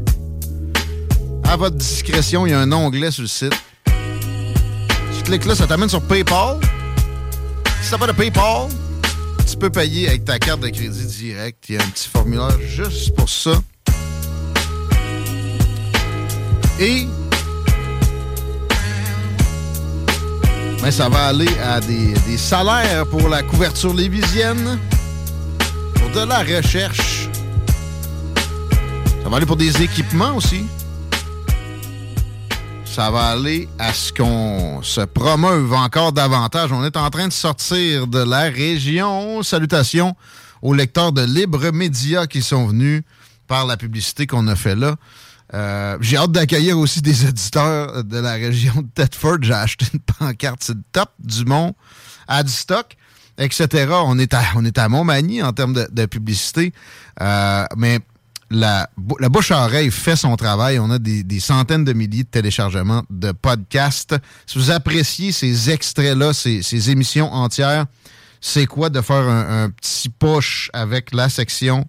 À 1.45 1.57
votre 1.57 1.77
discrétion, 1.77 2.47
il 2.47 2.51
y 2.51 2.53
a 2.53 2.61
un 2.61 2.73
onglet 2.73 3.11
sur 3.11 3.23
le 3.23 3.29
site. 3.29 3.55
Tu 3.85 5.23
cliques 5.25 5.45
là, 5.45 5.55
ça 5.55 5.67
t'amène 5.67 5.89
sur 5.89 6.03
PayPal. 6.03 6.59
Si 7.83 7.91
t'as 7.91 7.99
pas 7.99 8.07
de 8.07 8.13
PayPal, 8.13 8.69
tu 9.49 9.57
peux 9.57 9.71
payer 9.71 10.09
avec 10.09 10.25
ta 10.25 10.39
carte 10.39 10.61
de 10.61 10.69
crédit 10.69 11.07
direct. 11.07 11.65
Il 11.69 11.75
y 11.75 11.79
a 11.79 11.83
un 11.83 11.89
petit 11.89 12.09
formulaire 12.09 12.59
juste 12.61 13.15
pour 13.15 13.29
ça. 13.29 13.53
Et 16.81 17.07
ben, 20.83 20.91
ça 20.91 21.09
va 21.09 21.27
aller 21.27 21.49
à 21.61 21.81
des, 21.81 22.13
des 22.27 22.37
salaires 22.37 23.07
pour 23.07 23.29
la 23.29 23.45
couverture 23.45 23.95
lévisienne, 23.95 24.81
pour 25.95 26.11
de 26.11 26.27
la 26.27 26.41
recherche. 26.41 27.29
Ça 29.23 29.29
va 29.29 29.37
aller 29.37 29.47
pour 29.47 29.57
des 29.57 29.81
équipements 29.81 30.35
aussi. 30.35 30.65
Ça 32.85 33.13
va 33.13 33.29
aller 33.29 33.69
à 33.79 33.93
ce 33.95 34.13
qu'on 34.13 34.81
se 34.83 35.03
promeuve 35.03 35.73
encore 35.73 36.13
davantage. 36.13 36.73
On 36.73 36.85
est 36.85 36.97
en 36.97 37.11
train 37.11 37.29
de 37.29 37.33
sortir 37.33 38.09
de 38.09 38.19
la 38.19 38.43
région. 38.51 39.45
Salutations 39.45 40.17
aux 40.63 40.75
lecteurs 40.75 41.13
de 41.13 41.23
Libre 41.23 41.71
Média 41.71 42.27
qui 42.27 42.43
sont 42.43 42.67
venus 42.67 43.05
par 43.47 43.67
la 43.67 43.77
publicité 43.77 44.27
qu'on 44.27 44.49
a 44.49 44.57
fait 44.57 44.75
là. 44.75 44.97
Euh, 45.55 45.99
J'ai 46.01 46.17
hâte 46.17 46.33
d'accueillir 46.33 46.79
aussi 46.79 47.03
des 47.03 47.25
auditeurs 47.29 48.05
de 48.05 48.19
la 48.19 48.33
région 48.33 48.75
de 48.77 48.89
Thetford. 48.95 49.39
J'ai 49.43 49.53
acheté 49.53 49.87
une 49.93 50.01
pancarte, 50.01 50.71
top 50.93 51.11
du 51.19 51.45
Mont, 51.45 51.75
Adstock, 52.29 52.97
etc. 53.39 53.93
On 54.05 54.19
est 54.19 54.33
à, 54.35 54.43
on 54.57 54.65
est 54.65 54.79
à 54.79 54.89
Montmagny 54.89 55.43
en 55.43 55.53
termes 55.53 55.75
de, 55.75 55.89
de 55.91 56.07
publicité. 56.07 56.73
Euh, 57.21 57.67
mais 57.77 58.01
la, 58.51 58.89
la 59.19 59.29
bouche 59.29 59.51
à 59.51 59.65
oreille 59.65 59.91
fait 59.91 60.17
son 60.17 60.37
travail. 60.37 60.79
On 60.79 60.91
a 60.91 60.99
des, 60.99 61.23
des 61.23 61.41
centaines 61.41 61.85
de 61.85 61.93
milliers 61.93 62.25
de 62.25 62.29
téléchargements 62.29 63.03
de 63.11 63.33
podcasts. 63.33 64.15
Si 64.47 64.59
vous 64.59 64.71
appréciez 64.71 65.33
ces 65.33 65.71
extraits-là, 65.71 66.33
ces, 66.33 66.63
ces 66.63 66.91
émissions 66.91 67.33
entières, 67.33 67.87
c'est 68.41 68.67
quoi 68.67 68.91
de 68.91 69.01
faire 69.01 69.29
un, 69.29 69.65
un 69.65 69.71
petit 69.71 70.09
push 70.09 70.69
avec 70.73 71.15
la 71.15 71.29
section 71.29 71.87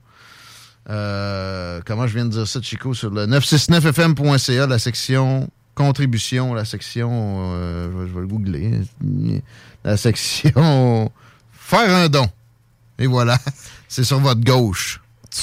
euh, 0.90 1.82
comment 1.86 2.08
je 2.08 2.16
viens 2.16 2.26
de 2.26 2.32
dire 2.32 2.48
ça, 2.48 2.62
Chico, 2.62 2.94
sur 2.94 3.10
le 3.10 3.26
969fm.ca, 3.28 4.68
la 4.68 4.80
section 4.80 5.50
contribution, 5.76 6.54
la 6.54 6.66
section, 6.66 7.54
euh, 7.54 7.90
je, 7.92 7.98
vais, 7.98 8.08
je 8.08 8.14
vais 8.14 8.22
le 8.22 8.28
googler, 8.28 8.82
la 9.84 9.98
section 9.98 11.12
faire 11.52 11.96
un 11.96 12.10
don. 12.10 12.28
Et 13.00 13.08
voilà, 13.08 13.38
c'est 13.88 14.04
sur 14.04 14.20
votre 14.20 14.42
gauche. 14.42 15.00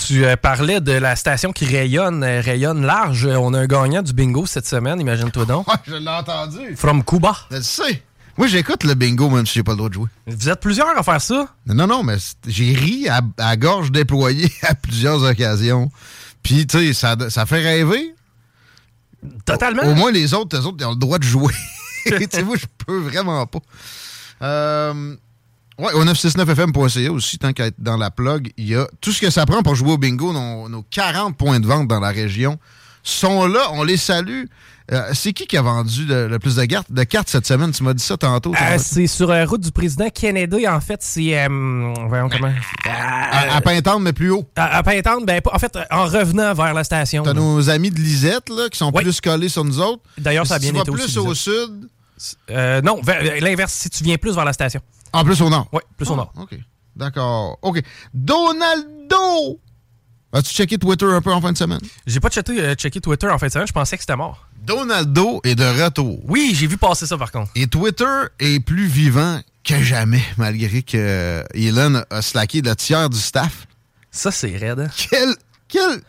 Tu 0.06 0.24
euh, 0.24 0.36
parlais 0.36 0.80
de 0.80 0.92
la 0.92 1.16
station 1.16 1.52
qui 1.52 1.64
rayonne, 1.64 2.22
euh, 2.22 2.40
rayonne 2.40 2.86
large. 2.86 3.26
On 3.26 3.52
a 3.54 3.60
un 3.60 3.66
gagnant 3.66 4.02
du 4.02 4.12
bingo 4.12 4.46
cette 4.46 4.66
semaine, 4.66 5.00
imagine-toi 5.00 5.44
donc. 5.46 5.66
Je 5.86 5.96
l'ai 5.96 6.08
entendu. 6.08 6.76
From 6.76 7.02
Cuba. 7.02 7.36
Je 7.50 7.56
le 7.56 7.62
sais. 7.62 8.02
Moi, 8.40 8.46
j'écoute 8.46 8.84
le 8.84 8.94
bingo, 8.94 9.28
même 9.28 9.44
si 9.44 9.52
j'ai 9.52 9.62
pas 9.62 9.72
le 9.72 9.76
droit 9.76 9.90
de 9.90 9.94
jouer. 9.94 10.08
Vous 10.26 10.48
êtes 10.48 10.60
plusieurs 10.60 10.98
à 10.98 11.02
faire 11.02 11.20
ça? 11.20 11.54
Non, 11.66 11.86
non, 11.86 12.02
mais 12.02 12.16
j'ai 12.46 12.72
ri 12.72 13.06
à, 13.06 13.20
à 13.36 13.54
gorge 13.58 13.92
déployée 13.92 14.50
à 14.62 14.74
plusieurs 14.74 15.22
occasions. 15.22 15.90
Puis, 16.42 16.66
tu 16.66 16.78
sais, 16.78 16.92
ça, 16.94 17.16
ça 17.28 17.44
fait 17.44 17.60
rêver. 17.60 18.14
Totalement. 19.44 19.82
Au, 19.82 19.90
au 19.90 19.94
moins, 19.94 20.10
les 20.10 20.32
autres, 20.32 20.58
les 20.58 20.64
autres, 20.64 20.78
ils 20.80 20.86
ont 20.86 20.92
le 20.92 20.96
droit 20.96 21.18
de 21.18 21.24
jouer. 21.24 21.52
tu 22.06 22.16
sais, 22.32 22.42
moi, 22.42 22.56
je 22.56 22.64
peux 22.86 23.00
vraiment 23.00 23.44
pas. 23.46 23.58
Euh, 24.40 25.14
ouais, 25.78 25.92
au 25.92 26.02
969fm.ca 26.06 27.12
aussi, 27.12 27.36
tant 27.36 27.52
qu'à 27.52 27.66
être 27.66 27.76
dans 27.78 27.98
la 27.98 28.10
plug, 28.10 28.54
il 28.56 28.68
y 28.68 28.74
a 28.74 28.88
tout 29.02 29.12
ce 29.12 29.20
que 29.20 29.28
ça 29.28 29.44
prend 29.44 29.62
pour 29.62 29.74
jouer 29.74 29.92
au 29.92 29.98
bingo. 29.98 30.32
Nos, 30.32 30.66
nos 30.70 30.82
40 30.90 31.36
points 31.36 31.60
de 31.60 31.66
vente 31.66 31.88
dans 31.88 32.00
la 32.00 32.08
région 32.08 32.58
sont 33.02 33.46
là. 33.46 33.68
On 33.72 33.82
les 33.82 33.98
salue. 33.98 34.44
Euh, 34.92 35.10
c'est 35.14 35.32
qui 35.32 35.46
qui 35.46 35.56
a 35.56 35.62
vendu 35.62 36.04
le, 36.04 36.26
le 36.26 36.38
plus 36.40 36.56
de 36.56 36.64
cartes, 36.64 36.90
de 36.90 37.04
cartes 37.04 37.28
cette 37.28 37.46
semaine? 37.46 37.70
Tu 37.70 37.84
m'as 37.84 37.94
dit 37.94 38.02
ça 38.02 38.16
tantôt. 38.16 38.52
Euh, 38.54 38.76
c'est 38.78 39.06
sur 39.06 39.28
la 39.28 39.44
route 39.46 39.60
du 39.60 39.70
président 39.70 40.08
Kennedy, 40.10 40.66
en 40.66 40.80
fait. 40.80 40.98
C'est. 41.00 41.38
euh, 41.40 41.94
voyons 42.08 42.28
comment. 42.28 42.52
à, 42.88 43.54
à 43.56 43.60
Pintendre, 43.60 44.00
mais 44.00 44.12
plus 44.12 44.30
haut. 44.30 44.44
À, 44.56 44.78
à 44.78 44.82
Pintendre, 44.82 45.24
ben, 45.24 45.40
en 45.52 45.58
fait, 45.60 45.78
en 45.92 46.04
revenant 46.06 46.52
vers 46.54 46.74
la 46.74 46.82
station. 46.82 47.22
T'as 47.22 47.34
nos 47.34 47.70
amis 47.70 47.90
de 47.90 48.00
Lisette, 48.00 48.48
là, 48.48 48.68
qui 48.68 48.78
sont 48.78 48.90
plus 48.90 49.20
collés 49.20 49.48
sur 49.48 49.64
nous 49.64 49.78
autres. 49.80 50.02
D'ailleurs, 50.18 50.46
ça 50.46 50.54
a 50.56 50.58
Mais 50.58 50.66
si 50.66 50.72
bien 50.72 50.82
tu 50.82 50.90
vas 50.90 50.96
été 50.96 51.04
plus 51.06 51.18
au 51.18 51.34
sud. 51.34 51.88
Euh, 52.50 52.82
non, 52.82 53.00
vers- 53.02 53.22
l'inverse, 53.40 53.72
si 53.72 53.88
tu 53.90 54.02
viens 54.04 54.16
plus 54.16 54.34
vers 54.34 54.44
la 54.44 54.52
station. 54.52 54.80
En 55.12 55.24
plus 55.24 55.40
au 55.40 55.48
nord. 55.50 55.68
Oui, 55.72 55.80
plus 55.96 56.08
au 56.10 56.14
Ah, 56.14 56.16
nord. 56.16 56.32
OK. 56.36 56.58
D'accord. 56.96 57.58
OK. 57.62 57.80
Donaldo! 58.12 59.58
As-tu 60.32 60.52
checké 60.55 60.78
Twitter 60.78 61.07
un 61.07 61.20
peu 61.20 61.32
en 61.32 61.40
fin 61.40 61.52
de 61.52 61.59
semaine? 61.59 61.81
J'ai 62.07 62.20
pas 62.20 62.28
checké, 62.31 62.61
euh, 62.61 62.74
checké 62.74 63.01
Twitter 63.01 63.28
en 63.28 63.39
fin 63.39 63.48
de 63.48 63.52
semaine, 63.52 63.66
je 63.66 63.73
pensais 63.73 63.97
que 63.97 64.02
c'était 64.02 64.16
mort. 64.16 64.47
Donaldo 64.62 65.40
est 65.44 65.55
de 65.57 65.65
retour. 65.85 66.20
Oui, 66.28 66.52
j'ai 66.55 66.66
vu 66.66 66.77
passer 66.77 67.07
ça 67.07 67.19
par 67.19 67.32
contre. 67.32 67.51
Et 67.57 67.66
Twitter 67.66 68.05
est 68.39 68.61
plus 68.61 68.86
vivant 68.86 69.40
que 69.65 69.82
jamais, 69.82 70.23
malgré 70.36 70.82
que 70.82 70.97
euh, 70.97 71.43
Elon 71.55 72.02
a 72.11 72.23
slacké 72.23 72.62
le 72.62 72.77
tiers 72.77 73.11
du 73.11 73.19
staff. 73.19 73.66
Ça, 74.12 74.31
c'est 74.31 74.57
raide. 74.57 74.81
hein? 74.81 74.89
Quel, 75.11 75.35
quel, 75.69 76.01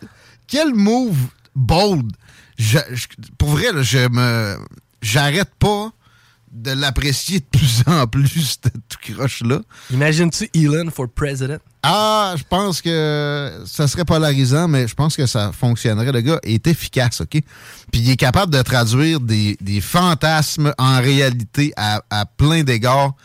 quel 0.48 0.74
move 0.74 1.18
bold. 1.56 2.12
Je- 2.58 2.78
je- 2.92 3.08
pour 3.38 3.50
vrai, 3.50 3.72
là, 3.72 3.82
je 3.82 4.08
me 4.10 4.58
j'arrête 5.02 5.50
pas 5.58 5.92
de 6.52 6.72
l'apprécier 6.72 7.40
de 7.40 7.46
plus 7.46 7.84
en 7.88 8.08
plus, 8.08 8.60
ce 8.64 8.70
tout 8.90 9.14
croche-là. 9.14 9.62
Imagines-tu 9.92 10.50
Elon 10.54 10.90
for 10.92 11.08
president? 11.10 11.60
Ah, 11.84 12.36
je 12.38 12.44
pense 12.48 12.82
que 12.82 13.64
ça 13.66 13.88
serait 13.88 14.06
polarisant, 14.06 14.68
mais 14.68 14.88
je 14.88 14.94
pense 14.94 15.16
que 15.16 15.26
ça 15.26 15.52
fonctionnerait. 15.52 16.12
Le 16.12 16.22
gars 16.22 16.40
est 16.44 16.68
efficace, 16.68 17.22
OK? 17.22 17.42
Puis 17.92 18.02
il 18.02 18.10
est 18.10 18.18
capable 18.18 18.54
de 18.54 18.62
traduire 18.62 19.20
des, 19.20 19.58
des 19.62 19.82
fantasmes 19.82 20.74
en 20.78 21.02
réalité 21.02 21.74
à, 21.78 22.02
à 22.12 22.26
plein 22.26 22.64
d'égards, 22.64 23.16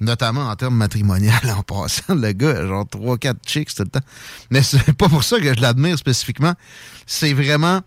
notamment 0.00 0.48
en 0.48 0.56
termes 0.56 0.76
matrimoniaux 0.76 1.30
en 1.56 1.62
passant. 1.62 2.14
Le 2.16 2.32
gars, 2.32 2.66
genre 2.66 2.84
3-4 2.84 3.34
chicks 3.46 3.74
tout 3.74 3.84
le 3.84 3.90
temps. 3.90 4.06
Mais 4.50 4.62
c'est 4.62 4.92
pas 4.94 5.08
pour 5.08 5.22
ça 5.22 5.38
que 5.38 5.54
je 5.54 5.60
l'admire 5.60 5.96
spécifiquement. 5.96 6.54
C'est 7.06 7.32
vraiment 7.32 7.82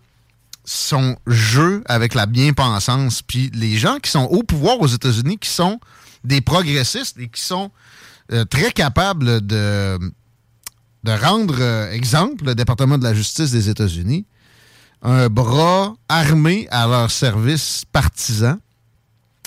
son 0.64 1.16
jeu 1.26 1.82
avec 1.86 2.14
la 2.14 2.26
bien-pensance. 2.26 3.22
Puis 3.22 3.50
les 3.54 3.76
gens 3.76 3.98
qui 3.98 4.10
sont 4.10 4.24
au 4.24 4.42
pouvoir 4.42 4.80
aux 4.80 4.86
États-Unis, 4.86 5.38
qui 5.38 5.50
sont 5.50 5.78
des 6.24 6.40
progressistes 6.40 7.18
et 7.18 7.28
qui 7.28 7.42
sont 7.42 7.70
euh, 8.32 8.44
très 8.44 8.72
capables 8.72 9.46
de, 9.46 9.98
rendre 11.06 11.56
euh, 11.60 11.92
exemple 11.92 12.46
le 12.46 12.54
département 12.54 12.96
de 12.96 13.04
la 13.04 13.14
justice 13.14 13.50
des 13.50 13.68
États-Unis, 13.68 14.26
un 15.02 15.28
bras 15.28 15.94
armé 16.08 16.66
à 16.70 16.86
leur 16.86 17.10
service 17.10 17.84
partisan. 17.92 18.56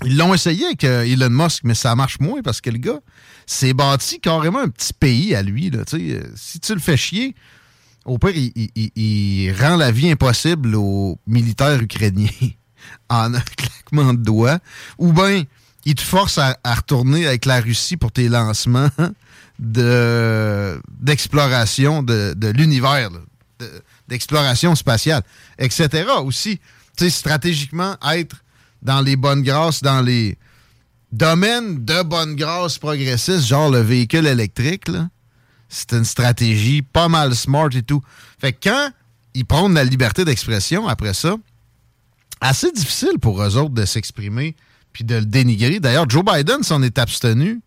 Ils 0.05 0.15
l'ont 0.15 0.35
essayé 0.35 0.65
avec 0.65 0.83
euh, 0.83 1.01
Elon 1.01 1.31
Musk, 1.31 1.63
mais 1.63 1.73
ça 1.73 1.95
marche 1.95 2.19
moins 2.19 2.43
parce 2.43 2.61
que 2.61 2.69
le 2.69 2.77
gars 2.77 2.99
s'est 3.47 3.73
bâti 3.73 4.19
carrément 4.19 4.59
un 4.59 4.69
petit 4.69 4.93
pays 4.93 5.33
à 5.33 5.41
lui. 5.41 5.71
Là, 5.71 5.79
si 6.35 6.59
tu 6.59 6.73
le 6.75 6.79
fais 6.79 6.97
chier, 6.97 7.33
au 8.07 8.17
pire, 8.17 8.31
il, 8.35 9.53
rend 9.59 9.75
la 9.75 9.91
vie 9.91 10.09
impossible 10.09 10.75
aux 10.75 11.19
militaires 11.27 11.81
ukrainiens 11.81 12.29
en 13.09 13.33
un 13.33 13.41
claquement 13.41 14.13
de 14.13 14.23
doigts. 14.23 14.59
Ou 14.97 15.11
bien, 15.11 15.43
il 15.85 15.95
te 15.95 16.01
force 16.01 16.37
à, 16.37 16.57
retourner 16.65 17.27
avec 17.27 17.45
la 17.45 17.59
Russie 17.59 17.97
pour 17.97 18.11
tes 18.11 18.29
lancements 18.29 18.89
de 19.59 20.81
d'exploration 20.99 22.01
de, 22.01 22.33
de 22.35 22.47
l'univers, 22.47 23.09
d'exploration 24.07 24.73
spatiale, 24.75 25.23
etc. 25.59 26.05
Aussi, 26.23 26.59
tu 26.97 27.05
sais, 27.05 27.09
stratégiquement, 27.09 27.97
être 28.13 28.37
dans 28.81 29.01
les 29.01 29.15
bonnes 29.15 29.43
grâces, 29.43 29.81
dans 29.81 30.01
les 30.01 30.37
domaines 31.11 31.83
de 31.83 32.03
bonne 32.03 32.35
grâce 32.35 32.77
progressistes, 32.77 33.45
genre 33.45 33.69
le 33.69 33.79
véhicule 33.79 34.27
électrique, 34.27 34.87
là, 34.87 35.09
c'est 35.69 35.93
une 35.93 36.05
stratégie 36.05 36.81
pas 36.81 37.07
mal 37.07 37.35
smart 37.35 37.69
et 37.73 37.83
tout. 37.83 38.01
Fait 38.39 38.53
que 38.53 38.69
quand 38.69 38.89
ils 39.33 39.45
prennent 39.45 39.73
la 39.73 39.83
liberté 39.83 40.25
d'expression 40.25 40.87
après 40.87 41.13
ça, 41.13 41.35
assez 42.41 42.71
difficile 42.71 43.19
pour 43.21 43.41
eux 43.41 43.57
autres 43.57 43.73
de 43.73 43.85
s'exprimer 43.85 44.55
puis 44.93 45.03
de 45.03 45.15
le 45.15 45.25
dénigrer. 45.25 45.79
D'ailleurs, 45.79 46.09
Joe 46.09 46.23
Biden 46.25 46.63
s'en 46.63 46.81
est 46.81 46.97
abstenu. 46.97 47.61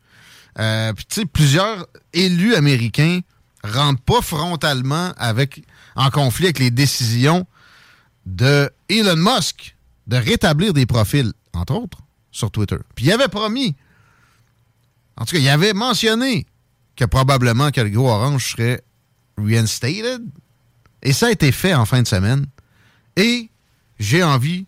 Euh, 0.59 0.93
puis, 0.93 1.05
tu 1.05 1.20
sais, 1.20 1.27
plusieurs 1.27 1.86
élus 2.12 2.56
américains 2.56 3.20
rentrent 3.62 4.02
pas 4.02 4.20
frontalement 4.20 5.12
en 5.94 6.10
conflit 6.10 6.47
avec 6.47 6.59
les 6.59 6.72
décisions 6.72 7.47
de 8.27 8.68
Elon 8.89 9.16
Musk 9.16 9.77
de 10.06 10.16
rétablir 10.16 10.72
des 10.72 10.86
profils, 10.86 11.32
entre 11.52 11.74
autres, 11.74 11.98
sur 12.32 12.51
Twitter. 12.51 12.78
Puis 12.97 13.06
il 13.06 13.12
avait 13.12 13.28
promis, 13.28 13.77
en 15.16 15.24
tout 15.24 15.36
cas, 15.36 15.40
il 15.40 15.48
avait 15.48 15.72
mentionné 15.72 16.47
que 16.96 17.04
probablement 17.04 17.70
que 17.70 17.80
le 17.80 17.90
gros 17.90 18.08
orange 18.10 18.52
serait 18.52 18.82
reinstated. 19.38 20.22
Et 21.02 21.12
ça 21.12 21.26
a 21.28 21.30
été 21.30 21.50
fait 21.52 21.74
en 21.74 21.86
fin 21.86 22.02
de 22.02 22.06
semaine. 22.08 22.46
Et 23.16 23.48
j'ai 23.98 24.22
envie 24.22 24.66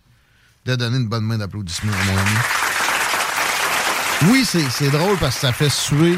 de 0.65 0.75
donner 0.75 0.97
une 0.97 1.07
bonne 1.07 1.23
main 1.25 1.37
d'applaudissement 1.37 1.91
à 1.93 2.05
mon 2.05 2.17
ami. 2.17 2.37
Oui, 4.31 4.45
c'est 4.45 4.89
drôle 4.89 5.17
parce 5.17 5.35
que 5.35 5.41
ça 5.41 5.53
fait 5.53 5.69
suer 5.69 6.17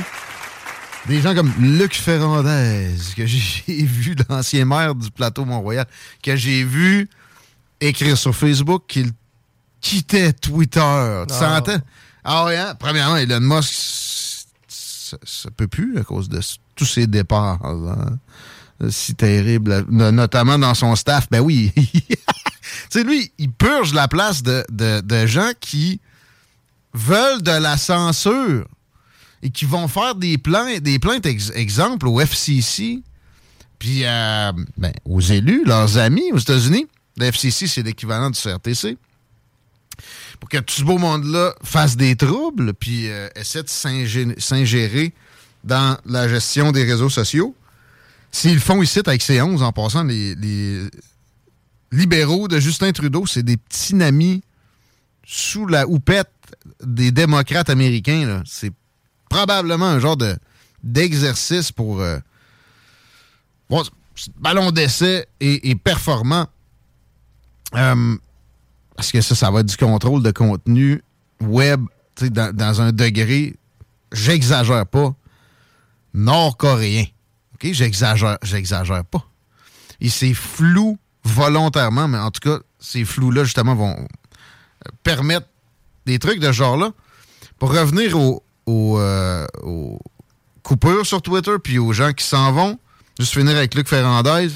des 1.08 1.22
gens 1.22 1.34
comme 1.36 1.52
Luc 1.60 1.96
Ferrandez, 1.96 2.92
que 3.16 3.26
j'ai 3.28 3.84
vu, 3.86 4.16
l'ancien 4.30 4.66
maire 4.66 4.96
du 4.96 5.10
plateau 5.12 5.46
Mont-Royal, 5.46 5.86
que 6.22 6.36
j'ai 6.36 6.64
vu 6.64 7.10
écrire 7.82 8.18
sur 8.18 8.36
Facebook 8.36 8.84
qu'il 8.88 9.12
quittait 9.82 10.34
Twitter. 10.34 10.80
Tu 11.28 11.34
Ah. 11.34 11.56
sentais? 11.58 11.78
Ah 12.24 12.46
ouais, 12.46 12.58
hein? 12.58 12.76
Premièrement, 12.80 13.18
Elon 13.18 13.40
Musk, 13.42 13.72
ça, 15.24 15.50
peut 15.56 15.68
plus 15.68 15.98
à 15.98 16.04
cause 16.04 16.30
de 16.30 16.40
tous 16.76 16.86
ses 16.86 17.08
départs. 17.08 17.64
hein. 17.66 18.18
Si 18.90 19.16
terrible, 19.16 19.86
no- 19.90 20.12
notamment 20.12 20.60
dans 20.60 20.74
son 20.74 20.96
staff. 20.98 21.28
Ben 21.32 21.40
oui. 21.40 21.72
tu 22.92 23.04
lui, 23.06 23.32
il 23.38 23.50
purge 23.52 23.94
la 23.94 24.08
place 24.10 24.44
de, 24.44 24.66
de- 24.70 25.00
gens 25.28 25.52
qui 25.62 26.02
veulent 26.94 27.42
de 27.42 27.52
la 27.52 27.78
censure 27.78 28.68
et 29.42 29.50
qui 29.50 29.64
vont 29.66 29.88
faire 29.88 30.16
des 30.16 30.38
plaintes, 30.38 30.80
des 30.82 31.00
plaintes 31.00 31.26
ex- 31.26 31.52
exemple, 31.56 32.08
au 32.08 32.20
FCC, 32.20 33.02
puis 33.80 34.02
euh, 34.04 34.52
ben, 34.78 34.92
aux 35.06 35.22
élus, 35.22 35.64
leurs 35.66 35.98
amis 35.98 36.32
aux 36.34 36.38
États-Unis. 36.40 36.86
Le 37.18 37.28
FCC, 37.28 37.68
c'est 37.68 37.82
l'équivalent 37.84 38.30
du 38.30 38.38
CRTC. 38.40 38.98
Pour 40.40 40.50
que 40.50 40.58
tout 40.58 40.74
ce 40.74 40.84
beau 40.84 40.98
monde-là 40.98 41.54
fasse 41.64 41.96
des 41.98 42.16
troubles, 42.16 42.74
puis 42.74 43.10
euh, 43.10 43.28
essaie 43.36 43.64
de 43.64 43.70
s'ingé- 43.70 44.40
s'ingérer 44.40 45.14
dans 45.64 45.98
la 46.06 46.28
gestion 46.28 46.72
des 46.72 46.84
réseaux 46.84 47.10
sociaux. 47.10 47.56
S'ils 48.32 48.60
font 48.60 48.82
ici 48.82 49.00
avec 49.06 49.22
C11, 49.22 49.62
en 49.64 49.72
passant, 49.72 50.04
les, 50.04 50.36
libéraux 51.92 52.48
de 52.48 52.60
Justin 52.60 52.92
Trudeau, 52.92 53.26
c'est 53.26 53.44
des 53.44 53.58
petits 53.58 54.02
amis 54.02 54.44
sous 55.26 55.66
la 55.66 55.88
houppette 55.88 56.30
des 56.84 57.12
démocrates 57.12 57.70
américains. 57.70 58.44
C'est 58.46 58.74
probablement 59.30 59.86
un 59.86 60.00
genre 60.00 60.18
de 60.18 60.36
d'exercice 60.84 61.72
pour 61.72 62.02
euh, 62.02 62.20
ballon 64.38 64.72
d'essai 64.72 65.28
et, 65.40 65.70
et 65.70 65.76
performant. 65.76 66.48
Euh, 67.74 68.18
parce 68.96 69.12
que 69.12 69.22
ça, 69.22 69.36
ça 69.36 69.52
va 69.52 69.60
être 69.62 69.66
du 69.68 69.78
contrôle 69.78 70.24
de 70.24 70.32
contenu 70.32 71.02
web 71.42 71.82
dans, 72.22 72.56
dans 72.56 72.82
un 72.82 72.92
degré, 72.92 73.56
j'exagère 74.14 74.86
pas, 74.86 75.14
nord-coréen. 76.14 77.06
OK? 77.56 77.72
J'exagère, 77.72 78.38
j'exagère 78.44 79.04
pas. 79.06 79.26
Et 80.02 80.10
c'est 80.10 80.34
flou 80.34 80.98
volontairement, 81.24 82.08
mais 82.08 82.18
en 82.18 82.32
tout 82.32 82.40
cas, 82.50 82.60
ces 82.80 83.04
flous-là, 83.06 83.44
justement, 83.44 83.76
vont 83.76 83.96
euh, 83.98 84.90
permettre 85.04 85.48
des 86.06 86.20
trucs 86.20 86.40
de 86.40 86.48
ce 86.48 86.52
genre-là. 86.54 86.92
Pour 87.60 87.74
revenir 87.74 88.18
au- 88.20 88.44
au, 88.66 89.00
euh, 89.00 89.46
aux 89.64 90.00
coupures 90.64 91.06
sur 91.06 91.22
Twitter 91.22 91.54
puis 91.64 91.80
aux 91.80 91.94
gens 91.94 92.12
qui 92.14 92.26
s'en 92.26 92.52
vont, 92.52 92.80
juste 93.20 93.34
finir 93.34 93.56
avec 93.56 93.74
Luc 93.76 93.88
Ferrandez, 93.88 94.50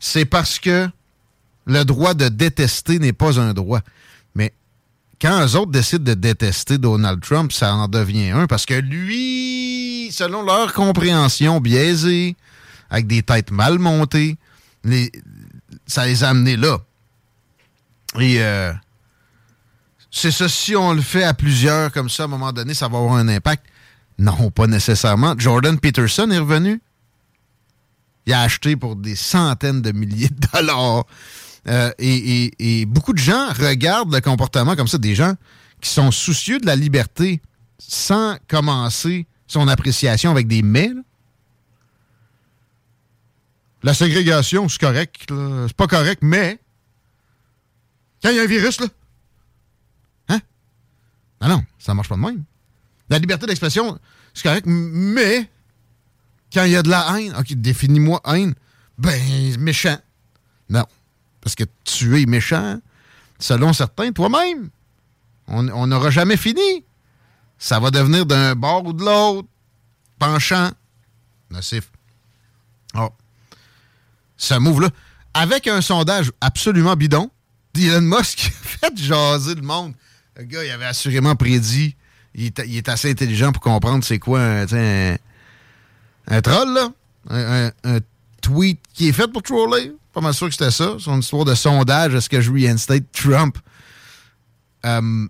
c'est 0.00 0.24
parce 0.24 0.58
que 0.58 0.88
le 1.66 1.84
droit 1.84 2.14
de 2.14 2.28
détester 2.28 2.98
n'est 2.98 3.12
pas 3.12 3.40
un 3.40 3.54
droit. 3.54 3.80
Mais 4.34 4.52
quand 5.20 5.46
eux 5.46 5.56
autres 5.56 5.72
décident 5.72 6.04
de 6.04 6.14
détester 6.14 6.78
Donald 6.78 7.20
Trump, 7.20 7.52
ça 7.52 7.74
en 7.74 7.88
devient 7.88 8.30
un 8.30 8.46
parce 8.46 8.66
que 8.66 8.74
lui, 8.74 10.10
selon 10.12 10.42
leur 10.42 10.72
compréhension 10.72 11.60
biaisée, 11.60 12.36
avec 12.90 13.06
des 13.06 13.22
têtes 13.22 13.50
mal 13.50 13.78
montées, 13.78 14.36
ça 15.86 16.06
les 16.06 16.24
a 16.24 16.28
amenés 16.30 16.56
là. 16.56 16.78
Et 18.20 18.42
euh, 18.42 18.72
c'est 20.10 20.30
ça, 20.30 20.48
si 20.48 20.76
on 20.76 20.92
le 20.92 21.02
fait 21.02 21.24
à 21.24 21.34
plusieurs 21.34 21.90
comme 21.90 22.08
ça, 22.08 22.24
à 22.24 22.26
un 22.26 22.28
moment 22.28 22.52
donné, 22.52 22.74
ça 22.74 22.88
va 22.88 22.98
avoir 22.98 23.14
un 23.14 23.26
impact. 23.28 23.64
Non, 24.18 24.50
pas 24.50 24.68
nécessairement. 24.68 25.34
Jordan 25.36 25.78
Peterson 25.78 26.30
est 26.30 26.38
revenu. 26.38 26.80
Il 28.26 28.32
a 28.32 28.42
acheté 28.42 28.76
pour 28.76 28.94
des 28.96 29.16
centaines 29.16 29.82
de 29.82 29.92
milliers 29.92 30.28
de 30.28 30.46
dollars. 30.52 31.04
Euh, 31.66 31.90
et, 31.98 32.84
beaucoup 32.86 33.12
de 33.12 33.18
gens 33.18 33.48
regardent 33.48 34.12
le 34.12 34.20
comportement 34.20 34.76
comme 34.76 34.88
ça, 34.88 34.98
des 34.98 35.14
gens 35.14 35.34
qui 35.80 35.90
sont 35.90 36.10
soucieux 36.10 36.58
de 36.58 36.66
la 36.66 36.76
liberté 36.76 37.40
sans 37.78 38.36
commencer 38.48 39.26
son 39.46 39.68
appréciation 39.68 40.30
avec 40.30 40.46
des 40.46 40.62
mais. 40.62 40.90
La 43.82 43.92
ségrégation, 43.92 44.68
c'est 44.68 44.80
correct. 44.80 45.26
C'est 45.28 45.76
pas 45.76 45.86
correct, 45.86 46.20
mais 46.22 46.58
quand 48.22 48.30
il 48.30 48.36
y 48.36 48.40
a 48.40 48.42
un 48.42 48.46
virus, 48.46 48.80
là, 48.80 48.86
hein? 50.30 50.40
Ah 51.40 51.48
non, 51.48 51.62
ça 51.78 51.92
marche 51.92 52.08
pas 52.08 52.16
de 52.16 52.20
même. 52.20 52.44
La 53.10 53.18
liberté 53.18 53.46
d'expression, 53.46 53.98
c'est 54.32 54.42
correct, 54.42 54.64
mais 54.66 55.50
quand 56.52 56.64
il 56.64 56.72
y 56.72 56.76
a 56.76 56.82
de 56.82 56.88
la 56.88 57.18
haine, 57.18 57.34
ok, 57.38 57.52
définis-moi 57.52 58.22
haine, 58.24 58.54
ben, 58.96 59.20
méchant. 59.58 59.98
Non. 60.70 60.86
Parce 61.44 61.54
que 61.54 61.64
tu 61.84 62.20
es 62.20 62.24
méchant, 62.24 62.80
selon 63.38 63.74
certains, 63.74 64.12
toi-même. 64.12 64.70
On 65.46 65.86
n'aura 65.86 66.08
jamais 66.10 66.38
fini. 66.38 66.84
Ça 67.58 67.78
va 67.78 67.90
devenir 67.90 68.24
d'un 68.24 68.54
bord 68.54 68.86
ou 68.86 68.94
de 68.94 69.04
l'autre, 69.04 69.46
penchant, 70.18 70.70
nocif. 71.50 71.90
Oh. 72.94 73.10
Ce 74.38 74.54
move-là, 74.54 74.88
avec 75.34 75.66
un 75.66 75.82
sondage 75.82 76.32
absolument 76.40 76.96
bidon, 76.96 77.30
Elon 77.76 78.00
Musk 78.00 78.46
a 78.46 78.50
fait 78.90 78.96
jaser 78.96 79.54
le 79.54 79.62
monde 79.62 79.92
Le 80.36 80.44
gars, 80.44 80.64
il 80.64 80.70
avait 80.70 80.86
assurément 80.86 81.36
prédit. 81.36 81.94
Il 82.34 82.46
est, 82.46 82.88
assez 82.88 83.10
intelligent 83.10 83.52
pour 83.52 83.62
comprendre 83.62 84.02
c'est 84.02 84.18
quoi 84.18 84.40
un, 84.40 84.66
troll, 86.40 86.72
là. 86.74 86.90
Un- 87.28 87.70
un 87.84 87.98
tweet 88.40 88.80
qui 88.92 89.08
est 89.08 89.12
fait 89.12 89.28
pour 89.28 89.42
troller. 89.42 89.92
Pas 90.14 90.20
mal 90.20 90.32
sûr 90.32 90.46
que 90.46 90.52
c'était 90.52 90.70
ça. 90.70 90.96
Son 90.98 91.18
histoire 91.18 91.44
de 91.44 91.54
sondage. 91.54 92.14
Est-ce 92.14 92.28
que 92.28 92.40
je 92.40 92.50
reinstate 92.50 93.04
Trump? 93.12 93.58
Euh, 94.84 95.26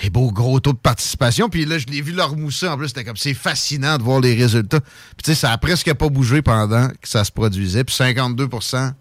des 0.00 0.10
beaux 0.10 0.30
gros 0.30 0.60
taux 0.60 0.72
de 0.72 0.78
participation. 0.78 1.48
Puis 1.48 1.64
là, 1.64 1.78
je 1.78 1.86
l'ai 1.86 2.00
vu 2.00 2.12
leur 2.12 2.36
mousser 2.36 2.68
en 2.68 2.76
plus. 2.78 2.88
C'était 2.88 3.04
comme, 3.04 3.16
c'est 3.16 3.34
fascinant 3.34 3.98
de 3.98 4.02
voir 4.02 4.20
les 4.20 4.34
résultats. 4.34 4.80
Puis 4.80 5.24
tu 5.24 5.30
sais, 5.30 5.34
ça 5.34 5.52
a 5.52 5.58
presque 5.58 5.92
pas 5.94 6.08
bougé 6.08 6.42
pendant 6.42 6.88
que 6.88 7.08
ça 7.08 7.24
se 7.24 7.32
produisait. 7.32 7.82
Puis 7.84 7.96
52% 7.96 8.92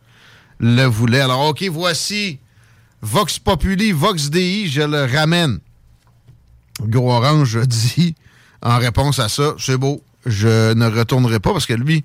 le 0.60 0.86
voulaient. 0.86 1.22
Alors, 1.22 1.48
OK, 1.50 1.64
voici 1.70 2.40
Vox 3.02 3.38
Populi, 3.38 3.92
Vox 3.92 4.30
DI, 4.30 4.68
je 4.68 4.82
le 4.82 5.06
ramène. 5.06 5.60
Gros 6.82 7.12
Orange 7.12 7.60
dit 7.68 8.16
en 8.62 8.78
réponse 8.80 9.20
à 9.20 9.30
ça, 9.30 9.54
c'est 9.60 9.78
beau, 9.78 10.02
je 10.26 10.74
ne 10.74 10.88
retournerai 10.88 11.40
pas 11.40 11.52
parce 11.52 11.68
que 11.68 11.74
lui 11.74 12.04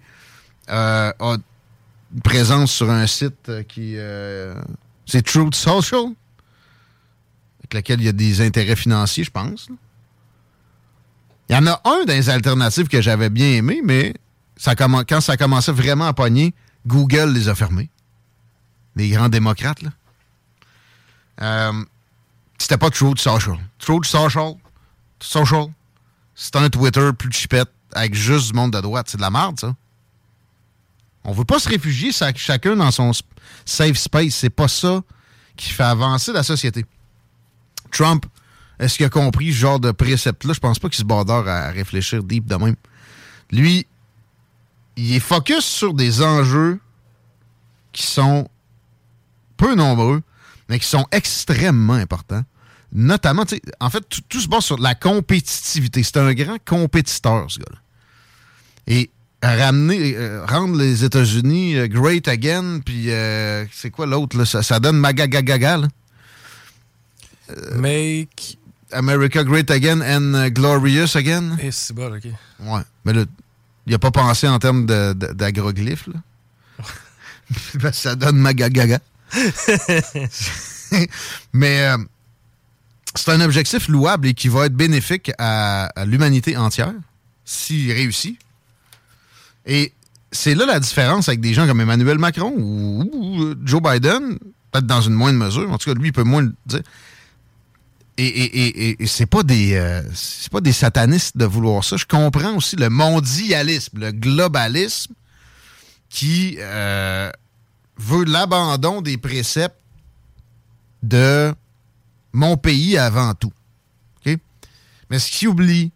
euh, 0.70 1.12
a 1.18 1.34
une 1.34 1.42
présence 2.20 2.72
sur 2.72 2.90
un 2.90 3.06
site 3.06 3.48
euh, 3.48 3.62
qui... 3.62 3.94
euh, 3.96 4.54
c'est 5.06 5.22
Truth 5.22 5.54
Social, 5.54 6.06
avec 7.60 7.74
lequel 7.74 8.00
il 8.00 8.04
y 8.04 8.08
a 8.08 8.12
des 8.12 8.40
intérêts 8.40 8.76
financiers, 8.76 9.24
je 9.24 9.30
pense. 9.30 9.68
Il 11.48 11.54
y 11.54 11.58
en 11.58 11.66
a 11.66 11.80
un 11.84 12.04
les 12.06 12.30
alternatives 12.30 12.88
que 12.88 13.00
j'avais 13.00 13.30
bien 13.30 13.48
aimé, 13.52 13.80
mais 13.84 14.14
ça 14.56 14.74
quand 14.76 15.20
ça 15.20 15.36
commençait 15.36 15.72
vraiment 15.72 16.06
à 16.06 16.12
pogner, 16.12 16.54
Google 16.86 17.30
les 17.32 17.48
a 17.48 17.54
fermés. 17.54 17.90
Les 18.96 19.08
grands 19.08 19.28
démocrates, 19.28 19.82
là. 19.82 19.90
Euh, 21.40 21.84
c'était 22.58 22.78
pas 22.78 22.90
Truth 22.90 23.18
Social. 23.18 23.58
Truth 23.78 24.04
Social, 24.04 24.54
Social, 25.18 25.66
c'est 26.34 26.54
un 26.56 26.68
Twitter 26.68 27.10
plus 27.18 27.32
chipette 27.32 27.70
avec 27.92 28.14
juste 28.14 28.48
du 28.48 28.52
monde 28.52 28.72
de 28.72 28.80
droite. 28.80 29.08
C'est 29.08 29.16
de 29.16 29.22
la 29.22 29.30
merde, 29.30 29.58
ça. 29.58 29.74
On 31.24 31.32
veut 31.32 31.44
pas 31.44 31.58
se 31.58 31.68
réfugier 31.68 32.10
chacun 32.36 32.76
dans 32.76 32.90
son 32.90 33.12
safe 33.64 33.96
space. 33.96 34.34
C'est 34.34 34.50
pas 34.50 34.68
ça 34.68 35.02
qui 35.56 35.70
fait 35.70 35.84
avancer 35.84 36.32
la 36.32 36.42
société. 36.42 36.84
Trump, 37.92 38.26
est-ce 38.78 38.96
qu'il 38.96 39.06
a 39.06 39.10
compris 39.10 39.52
ce 39.52 39.58
genre 39.58 39.80
de 39.80 39.92
précepte-là? 39.92 40.54
Je 40.54 40.60
pense 40.60 40.78
pas 40.78 40.88
qu'il 40.88 40.98
se 40.98 41.04
bordeur 41.04 41.46
à 41.46 41.68
réfléchir 41.68 42.24
deep 42.24 42.46
de 42.46 42.56
même. 42.56 42.74
Lui, 43.52 43.86
il 44.96 45.14
est 45.14 45.20
focus 45.20 45.64
sur 45.64 45.94
des 45.94 46.22
enjeux 46.22 46.80
qui 47.92 48.06
sont 48.06 48.48
peu 49.56 49.74
nombreux, 49.74 50.22
mais 50.68 50.78
qui 50.80 50.86
sont 50.86 51.06
extrêmement 51.12 51.94
importants. 51.94 52.42
Notamment, 52.92 53.44
en 53.80 53.90
fait, 53.90 54.00
tout, 54.08 54.20
tout 54.28 54.40
se 54.40 54.48
base 54.48 54.64
sur 54.64 54.78
la 54.78 54.94
compétitivité. 54.94 56.02
C'est 56.02 56.16
un 56.16 56.34
grand 56.34 56.58
compétiteur, 56.64 57.46
ce 57.48 57.58
gars-là. 57.60 57.78
Et 58.86 59.10
ramener, 59.42 60.14
euh, 60.16 60.44
rendre 60.46 60.76
les 60.78 61.04
États-Unis 61.04 61.76
euh, 61.76 61.88
great 61.88 62.28
again, 62.28 62.80
puis 62.84 63.10
euh, 63.10 63.64
c'est 63.72 63.90
quoi 63.90 64.06
l'autre, 64.06 64.38
là? 64.38 64.44
Ça, 64.44 64.62
ça 64.62 64.78
donne 64.80 64.98
magagagaga, 64.98 65.78
là. 65.78 65.88
Make 67.74 68.58
America 68.92 69.42
great 69.44 69.70
again 69.70 70.00
and 70.00 70.48
glorious 70.50 71.16
again. 71.16 71.56
Et 71.60 71.70
c'est 71.70 71.92
bon, 71.92 72.14
ok. 72.14 72.24
Ouais. 72.60 72.80
Mais 73.04 73.12
là, 73.12 73.24
il 73.86 73.94
a 73.94 73.98
pas 73.98 74.10
pensé 74.10 74.48
en 74.48 74.58
termes 74.58 74.86
d'agroglyphes, 74.86 76.06
là. 76.06 76.20
Que 77.78 77.92
ça 77.92 78.14
donne 78.14 78.36
magagaga. 78.36 79.00
Mais 81.52 81.88
c'est 83.14 83.32
un 83.32 83.40
objectif 83.40 83.88
louable 83.88 84.28
et 84.28 84.34
qui 84.34 84.48
va 84.48 84.66
être 84.66 84.74
bénéfique 84.74 85.32
à, 85.38 85.86
à 85.86 86.04
l'humanité 86.06 86.56
entière 86.56 86.94
s'il 87.44 87.90
réussit. 87.92 88.38
Et 89.66 89.92
c'est 90.30 90.54
là 90.54 90.66
la 90.66 90.80
différence 90.80 91.28
avec 91.28 91.40
des 91.40 91.54
gens 91.54 91.66
comme 91.66 91.80
Emmanuel 91.80 92.18
Macron 92.18 92.52
ou, 92.56 93.08
ou 93.12 93.54
Joe 93.64 93.80
Biden, 93.82 94.38
peut-être 94.70 94.86
dans 94.86 95.00
une 95.02 95.14
moindre 95.14 95.38
mesure. 95.38 95.70
En 95.70 95.78
tout 95.78 95.90
cas, 95.92 95.98
lui, 95.98 96.08
il 96.08 96.12
peut 96.12 96.24
moins 96.24 96.42
le 96.42 96.54
dire. 96.66 96.82
Et, 98.18 98.26
et- 98.26 98.66
et- 98.90 99.02
et- 99.02 99.06
c'est 99.06 99.26
pas 99.26 99.42
des 99.42 99.74
euh, 99.74 100.02
c'est 100.14 100.50
pas 100.52 100.60
des 100.60 100.72
satanistes 100.72 101.36
de 101.36 101.46
vouloir 101.46 101.82
ça. 101.82 101.96
Je 101.96 102.04
comprends 102.04 102.54
aussi 102.56 102.76
le 102.76 102.90
mondialisme, 102.90 103.98
le 104.00 104.12
globalisme 104.12 105.14
qui 106.10 106.56
euh, 106.58 107.30
veut 107.96 108.24
l'abandon 108.24 109.00
des 109.00 109.16
préceptes 109.16 109.80
de 111.02 111.54
mon 112.34 112.56
pays 112.58 112.98
avant 112.98 113.34
tout. 113.34 113.52
Mais 115.10 115.18
ce 115.18 115.30
qui 115.30 115.46
oublie, 115.46 115.90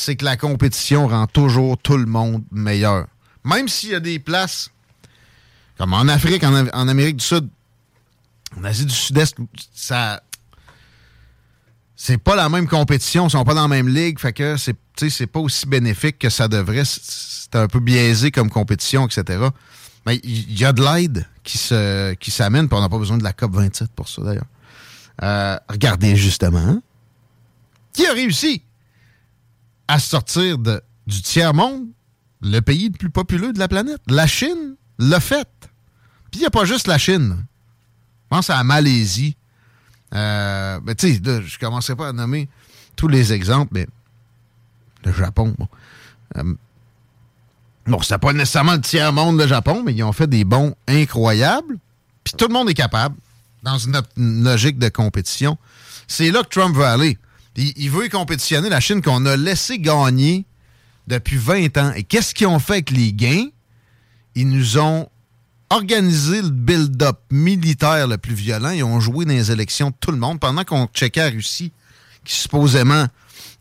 c'est 0.00 0.14
que 0.14 0.24
la 0.24 0.36
compétition 0.36 1.08
rend 1.08 1.26
toujours 1.26 1.76
tout 1.76 1.96
le 1.96 2.06
monde 2.06 2.44
meilleur. 2.52 3.08
Même 3.44 3.66
s'il 3.66 3.90
y 3.90 3.94
a 3.96 4.00
des 4.00 4.20
places, 4.20 4.70
comme 5.76 5.92
en 5.92 6.06
Afrique, 6.06 6.44
en, 6.44 6.54
Am- 6.54 6.70
en 6.72 6.86
Amérique 6.86 7.16
du 7.16 7.24
Sud, 7.24 7.48
en 8.56 8.62
Asie 8.62 8.86
du 8.86 8.94
Sud-Est, 8.94 9.36
ça. 9.74 10.22
C'est 11.96 12.18
pas 12.18 12.36
la 12.36 12.48
même 12.48 12.68
compétition, 12.68 13.26
ils 13.26 13.30
sont 13.30 13.42
pas 13.42 13.54
dans 13.54 13.62
la 13.62 13.68
même 13.68 13.88
ligue, 13.88 14.20
fait 14.20 14.32
que 14.32 14.56
c'est 14.56 15.26
pas 15.26 15.40
aussi 15.40 15.66
bénéfique 15.66 16.18
que 16.20 16.30
ça 16.30 16.46
devrait. 16.46 16.84
C'est- 16.84 17.56
un 17.56 17.66
peu 17.66 17.80
biaisé 17.80 18.30
comme 18.30 18.50
compétition, 18.50 19.06
etc. 19.08 19.48
Mais 20.06 20.20
il 20.22 20.56
y 20.60 20.64
a 20.66 20.72
de 20.74 20.82
l'aide 20.82 21.26
qui 21.42 21.56
s'amène, 21.58 22.68
puis 22.68 22.76
on 22.76 22.80
n'a 22.82 22.88
pas 22.90 22.98
besoin 22.98 23.16
de 23.18 23.24
la 23.24 23.32
COP 23.32 23.54
27 23.54 23.90
pour 23.96 24.06
ça 24.08 24.22
d'ailleurs. 24.22 24.44
Euh, 25.22 25.58
regardez 25.68 26.14
justement, 26.14 26.58
hein, 26.58 26.82
qui 27.94 28.06
a 28.06 28.12
réussi? 28.12 28.62
À 29.88 29.98
sortir 29.98 30.58
de, 30.58 30.80
du 31.06 31.22
tiers-monde, 31.22 31.86
le 32.42 32.60
pays 32.60 32.90
le 32.90 32.96
plus 32.96 33.10
populeux 33.10 33.52
de 33.52 33.58
la 33.58 33.68
planète. 33.68 34.00
La 34.06 34.26
Chine 34.26 34.76
l'a 34.98 35.20
fait. 35.20 35.48
Puis 36.30 36.38
il 36.38 36.40
n'y 36.40 36.46
a 36.46 36.50
pas 36.50 36.64
juste 36.64 36.86
la 36.86 36.98
Chine. 36.98 37.36
Je 38.24 38.36
pense 38.36 38.50
à 38.50 38.56
la 38.56 38.64
Malaisie. 38.64 39.36
Euh, 40.14 40.78
ben, 40.80 40.94
tu 40.94 41.14
sais, 41.14 41.20
je 41.24 41.30
ne 41.30 41.58
commencerai 41.58 41.96
pas 41.96 42.08
à 42.08 42.12
nommer 42.12 42.48
tous 42.96 43.08
les 43.08 43.32
exemples, 43.32 43.72
mais 43.72 43.86
le 45.04 45.12
Japon, 45.12 45.54
bon. 45.58 45.68
Euh, 46.36 46.54
bon, 47.86 47.98
pas 47.98 48.32
nécessairement 48.32 48.74
le 48.74 48.80
tiers-monde, 48.80 49.38
le 49.38 49.46
Japon, 49.46 49.82
mais 49.84 49.94
ils 49.94 50.02
ont 50.02 50.12
fait 50.12 50.26
des 50.26 50.44
bons 50.44 50.74
incroyables. 50.86 51.78
Puis 52.24 52.34
tout 52.36 52.46
le 52.46 52.52
monde 52.52 52.68
est 52.68 52.74
capable, 52.74 53.16
dans 53.62 53.78
une, 53.78 54.00
une 54.16 54.44
logique 54.44 54.78
de 54.78 54.88
compétition. 54.88 55.56
C'est 56.06 56.30
là 56.30 56.42
que 56.42 56.48
Trump 56.48 56.76
veut 56.76 56.84
aller. 56.84 57.18
Il, 57.58 57.72
il 57.76 57.90
veut 57.90 58.08
compétitionner 58.08 58.68
la 58.70 58.80
Chine 58.80 59.02
qu'on 59.02 59.26
a 59.26 59.36
laissé 59.36 59.78
gagner 59.78 60.46
depuis 61.06 61.36
20 61.36 61.76
ans. 61.78 61.92
Et 61.94 62.02
qu'est-ce 62.04 62.34
qu'ils 62.34 62.46
ont 62.46 62.58
fait 62.58 62.74
avec 62.74 62.90
les 62.90 63.12
gains? 63.12 63.48
Ils 64.34 64.48
nous 64.48 64.78
ont 64.78 65.08
organisé 65.70 66.40
le 66.40 66.48
build-up 66.50 67.18
militaire 67.30 68.06
le 68.08 68.16
plus 68.16 68.34
violent. 68.34 68.70
Ils 68.70 68.84
ont 68.84 69.00
joué 69.00 69.24
dans 69.26 69.32
les 69.32 69.50
élections 69.50 69.90
de 69.90 69.94
tout 70.00 70.10
le 70.12 70.16
monde. 70.18 70.40
Pendant 70.40 70.64
qu'on 70.64 70.86
checkait 70.94 71.20
la 71.24 71.30
Russie, 71.30 71.72
qui 72.24 72.34
supposément 72.34 73.06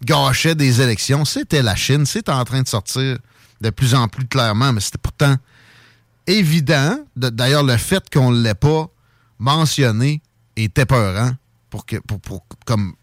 gâchait 0.03 0.55
des 0.55 0.79
élections, 0.81 1.25
c'était 1.25 1.61
la 1.63 1.75
Chine. 1.75 2.05
C'est 2.05 2.29
en 2.29 2.43
train 2.45 2.61
de 2.61 2.67
sortir 2.67 3.17
de 3.59 3.69
plus 3.71 3.95
en 3.95 4.07
plus 4.07 4.25
clairement, 4.27 4.71
mais 4.71 4.79
c'était 4.81 4.99
pourtant 4.99 5.35
évident. 6.27 6.99
De- 7.15 7.29
D'ailleurs, 7.29 7.63
le 7.63 7.77
fait 7.77 8.03
qu'on 8.11 8.31
ne 8.31 8.41
l'ait 8.41 8.53
pas 8.53 8.87
mentionné 9.39 10.21
est 10.55 10.77
épeurant 10.77 11.31
pour, 11.69 11.85
que, 11.85 11.97
pour, 11.97 12.19
pour 12.19 12.45
comme 12.65 12.93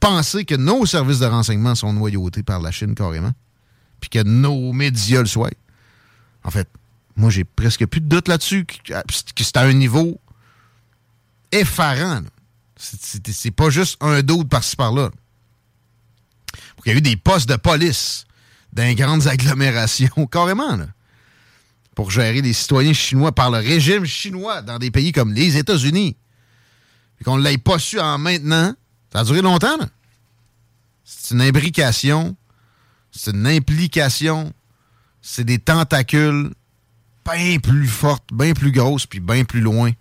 penser 0.00 0.44
que 0.44 0.54
nos 0.54 0.86
services 0.86 1.18
de 1.18 1.26
renseignement 1.26 1.74
sont 1.74 1.92
noyautés 1.92 2.42
par 2.42 2.60
la 2.60 2.70
Chine 2.70 2.94
carrément, 2.94 3.32
puis 4.00 4.10
que 4.10 4.22
nos 4.22 4.72
médias 4.72 5.20
le 5.20 5.26
soient. 5.26 5.50
En 6.44 6.50
fait, 6.50 6.68
moi, 7.16 7.30
j'ai 7.30 7.44
presque 7.44 7.86
plus 7.86 8.00
de 8.00 8.06
doute 8.08 8.28
là-dessus, 8.28 8.64
que, 8.66 8.92
que 8.92 9.44
c'est 9.44 9.56
à 9.56 9.62
un 9.62 9.72
niveau 9.72 10.20
effarant. 11.52 12.22
C'est- 12.76 13.50
pas 13.50 13.70
juste 13.70 13.96
un 14.02 14.22
doute 14.22 14.48
par-ci 14.48 14.76
par-là. 14.76 15.10
Il 16.84 16.92
y 16.92 16.94
a 16.94 16.98
eu 16.98 17.02
des 17.02 17.16
postes 17.16 17.48
de 17.48 17.56
police 17.56 18.26
dans 18.72 18.84
les 18.84 18.94
grandes 18.94 19.26
agglomérations, 19.26 20.26
carrément, 20.30 20.78
pour 21.96 22.10
gérer 22.10 22.42
les 22.42 22.52
citoyens 22.52 22.92
chinois 22.92 23.32
par 23.32 23.50
le 23.50 23.58
régime 23.58 24.04
chinois 24.04 24.62
dans 24.62 24.78
des 24.78 24.90
pays 24.90 25.10
comme 25.10 25.32
les 25.32 25.56
États-Unis. 25.56 26.16
Et 27.20 27.24
qu'on 27.24 27.38
ne 27.38 27.42
l'ait 27.42 27.58
pas 27.58 27.78
su 27.78 27.98
en 27.98 28.18
maintenant, 28.18 28.74
ça 29.16 29.20
a 29.20 29.24
duré 29.24 29.40
longtemps. 29.40 29.78
C'est 31.02 31.32
une 31.32 31.40
imbrication, 31.40 32.36
c'est 33.10 33.30
une 33.30 33.46
implication, 33.46 34.52
c'est 35.22 35.44
des 35.44 35.58
tentacules 35.58 36.52
bien 37.24 37.58
plus 37.58 37.88
fortes, 37.88 38.28
bien 38.30 38.52
plus 38.52 38.72
grosses, 38.72 39.06
puis 39.06 39.20
bien 39.20 39.44
plus 39.44 39.62
loin 39.62 39.92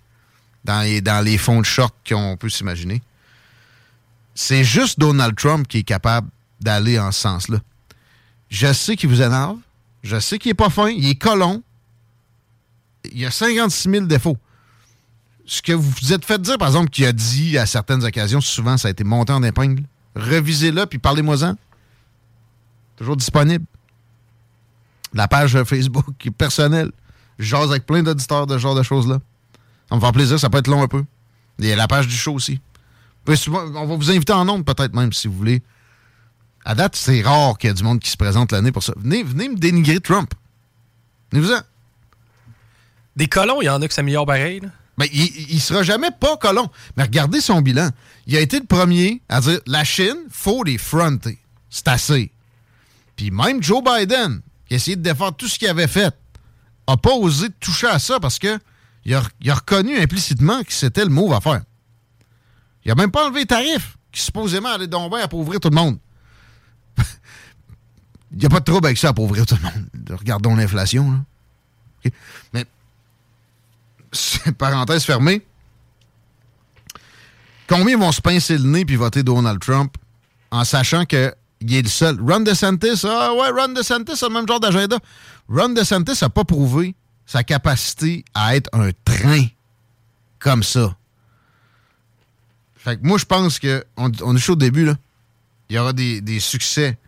dans 0.65 0.81
les, 0.81 0.99
dans 0.99 1.23
les 1.23 1.37
fonds 1.37 1.61
de 1.61 1.65
short 1.65 1.95
qu'on 2.05 2.35
peut 2.35 2.49
s'imaginer. 2.49 3.01
C'est 4.33 4.65
juste 4.65 4.99
Donald 4.99 5.37
Trump 5.37 5.65
qui 5.65 5.77
est 5.77 5.83
capable 5.83 6.27
d'aller 6.59 6.99
en 6.99 7.13
ce 7.13 7.21
sens-là. 7.21 7.59
Je 8.49 8.73
sais 8.73 8.97
qu'il 8.97 9.07
vous 9.07 9.21
énerve, 9.21 9.57
je 10.03 10.19
sais 10.19 10.39
qu'il 10.39 10.51
est 10.51 10.55
pas 10.55 10.69
fin, 10.69 10.89
il 10.89 11.07
est 11.07 11.15
colon, 11.15 11.63
il 13.13 13.25
a 13.25 13.31
56 13.31 13.89
000 13.89 14.05
défauts. 14.07 14.37
Ce 15.45 15.61
que 15.61 15.73
vous 15.73 15.89
vous 16.01 16.13
êtes 16.13 16.25
fait 16.25 16.41
dire, 16.41 16.57
par 16.57 16.67
exemple, 16.67 16.89
qu'il 16.89 17.05
a 17.05 17.11
dit 17.11 17.57
à 17.57 17.65
certaines 17.65 18.03
occasions, 18.03 18.41
souvent 18.41 18.77
ça 18.77 18.87
a 18.87 18.91
été 18.91 19.03
monté 19.03 19.31
en 19.31 19.43
épingle, 19.43 19.83
revisez-le 20.15 20.85
puis 20.85 20.99
parlez-moi-en. 20.99 21.55
Toujours 22.97 23.17
disponible. 23.17 23.65
La 25.13 25.27
page 25.27 25.61
Facebook 25.63 26.29
personnelle. 26.37 26.91
Je 27.37 27.45
jase 27.45 27.69
avec 27.69 27.85
plein 27.85 28.01
d'auditeurs 28.01 28.47
de 28.47 28.53
ce 28.53 28.59
genre 28.59 28.75
de 28.75 28.83
choses-là. 28.83 29.19
Ça 29.89 29.95
me 29.95 30.01
fait 30.01 30.11
plaisir, 30.11 30.39
ça 30.39 30.49
peut 30.49 30.59
être 30.59 30.67
long 30.67 30.81
un 30.81 30.87
peu. 30.87 31.03
Il 31.59 31.65
y 31.65 31.71
a 31.71 31.75
la 31.75 31.87
page 31.87 32.07
du 32.07 32.15
show 32.15 32.33
aussi. 32.33 32.59
On 33.27 33.85
va 33.85 33.95
vous 33.95 34.11
inviter 34.11 34.33
en 34.33 34.45
nombre 34.45 34.63
peut-être 34.65 34.93
même, 34.93 35.11
si 35.11 35.27
vous 35.27 35.35
voulez. 35.35 35.61
À 36.63 36.75
date, 36.75 36.95
c'est 36.95 37.21
rare 37.21 37.57
qu'il 37.57 37.69
y 37.69 37.71
ait 37.71 37.73
du 37.73 37.83
monde 37.83 37.99
qui 37.99 38.09
se 38.09 38.17
présente 38.17 38.51
l'année 38.51 38.71
pour 38.71 38.83
ça. 38.83 38.93
Venez, 38.97 39.23
venez 39.23 39.49
me 39.49 39.55
dénigrer 39.55 39.99
Trump. 39.99 40.33
Venez-vous-en. 41.31 41.59
Des 43.15 43.27
colons, 43.27 43.61
il 43.61 43.65
y 43.65 43.69
en 43.69 43.81
a 43.81 43.87
qui 43.87 43.93
s'améliorent 43.93 44.25
pareil. 44.25 44.61
là. 44.61 44.69
Ben, 44.97 45.07
il, 45.11 45.51
il 45.51 45.61
sera 45.61 45.83
jamais 45.83 46.11
pas 46.11 46.37
colon. 46.37 46.69
Mais 46.95 47.03
regardez 47.03 47.41
son 47.41 47.61
bilan. 47.61 47.89
Il 48.27 48.35
a 48.35 48.39
été 48.39 48.59
le 48.59 48.65
premier 48.65 49.21
à 49.29 49.41
dire 49.41 49.59
la 49.65 49.83
Chine, 49.83 50.17
faut 50.29 50.63
les 50.63 50.77
fronter. 50.77 51.37
C'est 51.69 51.87
assez. 51.87 52.31
Puis 53.15 53.31
même 53.31 53.61
Joe 53.61 53.83
Biden, 53.83 54.41
qui 54.67 54.73
a 54.73 54.77
essayé 54.77 54.95
de 54.95 55.01
défendre 55.01 55.35
tout 55.35 55.47
ce 55.47 55.59
qu'il 55.59 55.67
avait 55.67 55.87
fait, 55.87 56.13
a 56.87 56.97
pas 56.97 57.13
osé 57.13 57.49
toucher 57.59 57.87
à 57.87 57.99
ça 57.99 58.19
parce 58.19 58.39
que 58.39 58.59
il 59.05 59.13
a, 59.13 59.23
il 59.41 59.49
a 59.51 59.55
reconnu 59.55 59.97
implicitement 59.97 60.63
que 60.63 60.73
c'était 60.73 61.03
le 61.03 61.11
move 61.11 61.33
à 61.33 61.41
faire. 61.41 61.61
Il 62.83 62.91
a 62.91 62.95
même 62.95 63.11
pas 63.11 63.25
enlevé 63.25 63.41
les 63.41 63.45
tarifs, 63.45 63.97
qui 64.11 64.21
supposément 64.21 64.69
allaient 64.69 64.87
donc 64.87 65.11
bien 65.11 65.23
appauvrir 65.23 65.59
tout 65.59 65.69
le 65.69 65.75
monde. 65.75 65.97
Il 68.31 68.39
n'y 68.39 68.45
a 68.45 68.49
pas 68.49 68.59
de 68.59 68.65
trouble 68.65 68.87
avec 68.87 68.97
ça, 68.97 69.09
appauvrir 69.09 69.45
tout 69.45 69.55
le 69.55 69.61
monde. 69.61 69.87
Regardons 70.09 70.55
l'inflation. 70.55 71.23
Mais 72.53 72.65
parenthèse 74.57 75.03
fermée, 75.03 75.45
combien 77.67 77.97
vont 77.97 78.11
se 78.11 78.21
pincer 78.21 78.57
le 78.57 78.65
nez 78.65 78.85
puis 78.85 78.95
voter 78.95 79.23
Donald 79.23 79.59
Trump 79.59 79.95
en 80.51 80.63
sachant 80.63 81.05
qu'il 81.05 81.33
est 81.69 81.81
le 81.81 81.89
seul? 81.89 82.19
Ron 82.21 82.41
DeSantis, 82.41 83.05
ah 83.05 83.33
ouais, 83.33 83.49
Ron 83.49 83.73
DeSantis 83.73 84.23
a 84.23 84.27
le 84.27 84.33
même 84.33 84.47
genre 84.47 84.59
d'agenda. 84.59 84.97
Ron 85.49 85.69
DeSantis 85.69 86.19
n'a 86.21 86.29
pas 86.29 86.43
prouvé 86.43 86.95
sa 87.25 87.43
capacité 87.43 88.23
à 88.33 88.55
être 88.55 88.69
un 88.73 88.91
train 89.03 89.45
comme 90.39 90.63
ça. 90.63 90.95
Fait 92.75 92.97
que 92.97 93.05
moi, 93.05 93.17
je 93.17 93.25
pense 93.25 93.57
que 93.57 93.83
on, 93.97 94.11
on 94.21 94.35
est 94.35 94.39
chaud 94.39 94.53
au 94.53 94.57
début, 94.57 94.85
là. 94.85 94.95
Il 95.69 95.75
y 95.75 95.79
aura 95.79 95.93
des, 95.93 96.21
des 96.21 96.39
succès 96.39 96.99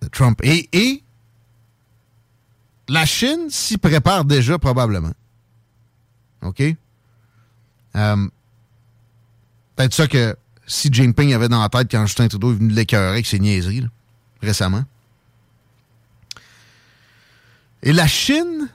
de 0.00 0.08
Trump. 0.08 0.40
Et, 0.42 0.68
et 0.72 1.02
la 2.88 3.04
Chine 3.04 3.50
s'y 3.50 3.76
prépare 3.76 4.24
déjà 4.24 4.58
probablement. 4.58 5.12
OK? 6.48 6.62
Euh, 7.96 8.28
Peut-être 9.76 9.94
ça 9.94 10.08
que 10.08 10.34
Xi 10.66 10.88
Jinping 10.90 11.34
avait 11.34 11.48
dans 11.48 11.60
la 11.60 11.68
tête 11.68 11.90
quand 11.90 12.04
Justin 12.06 12.28
Trudeau 12.28 12.52
est 12.52 12.56
venu 12.56 12.72
l'écœurer 12.72 13.08
avec 13.08 13.26
ses 13.26 13.38
niaiseries, 13.38 13.82
là, 13.82 13.88
récemment. 14.42 14.84
Et 17.82 17.92
la 17.92 18.06
Chine, 18.06 18.68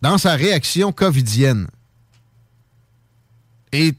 dans 0.00 0.18
sa 0.18 0.34
réaction 0.34 0.92
covidienne, 0.92 1.68
est, 3.70 3.94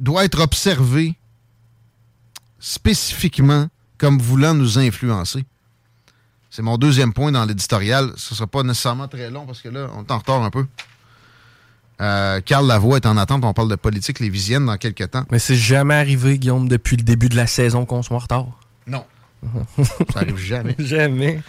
doit 0.00 0.24
être 0.24 0.40
observée 0.40 1.14
spécifiquement 2.58 3.68
comme 3.96 4.18
voulant 4.18 4.54
nous 4.54 4.78
influencer. 4.78 5.44
C'est 6.50 6.62
mon 6.62 6.78
deuxième 6.78 7.12
point 7.12 7.32
dans 7.32 7.44
l'éditorial. 7.44 8.12
Ce 8.16 8.32
ne 8.32 8.36
sera 8.36 8.46
pas 8.46 8.62
nécessairement 8.62 9.08
très 9.08 9.30
long 9.30 9.46
parce 9.46 9.60
que 9.60 9.68
là, 9.68 9.88
on 9.94 10.02
est 10.02 10.10
en 10.10 10.18
retard 10.18 10.42
un 10.42 10.50
peu. 10.50 10.66
Euh, 12.00 12.40
Carl 12.40 12.66
Lavoie 12.66 12.96
est 12.96 13.06
en 13.06 13.16
attente. 13.16 13.44
On 13.44 13.52
parle 13.52 13.68
de 13.70 13.76
politique 13.76 14.20
lévisienne 14.20 14.66
dans 14.66 14.76
quelques 14.76 15.10
temps. 15.10 15.24
Mais 15.30 15.38
c'est 15.38 15.56
jamais 15.56 15.94
arrivé, 15.94 16.38
Guillaume, 16.38 16.68
depuis 16.68 16.96
le 16.96 17.02
début 17.02 17.28
de 17.28 17.36
la 17.36 17.46
saison 17.46 17.84
qu'on 17.84 18.02
soit 18.02 18.16
en 18.16 18.20
retard. 18.20 18.46
Non. 18.86 19.04
Ça 20.12 20.20
arrive 20.20 20.38
jamais. 20.38 20.74
jamais. 20.78 21.42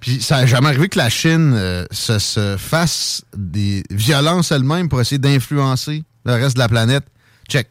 Puis 0.00 0.22
ça 0.22 0.36
n'a 0.36 0.46
jamais 0.46 0.68
arrivé 0.68 0.88
que 0.88 0.98
la 0.98 1.10
Chine 1.10 1.52
euh, 1.54 1.84
se, 1.90 2.18
se 2.18 2.56
fasse 2.56 3.22
des 3.36 3.82
violences 3.90 4.50
elle-même 4.50 4.88
pour 4.88 5.00
essayer 5.00 5.18
d'influencer 5.18 6.04
le 6.24 6.32
reste 6.32 6.54
de 6.56 6.60
la 6.60 6.68
planète. 6.68 7.04
Check. 7.48 7.68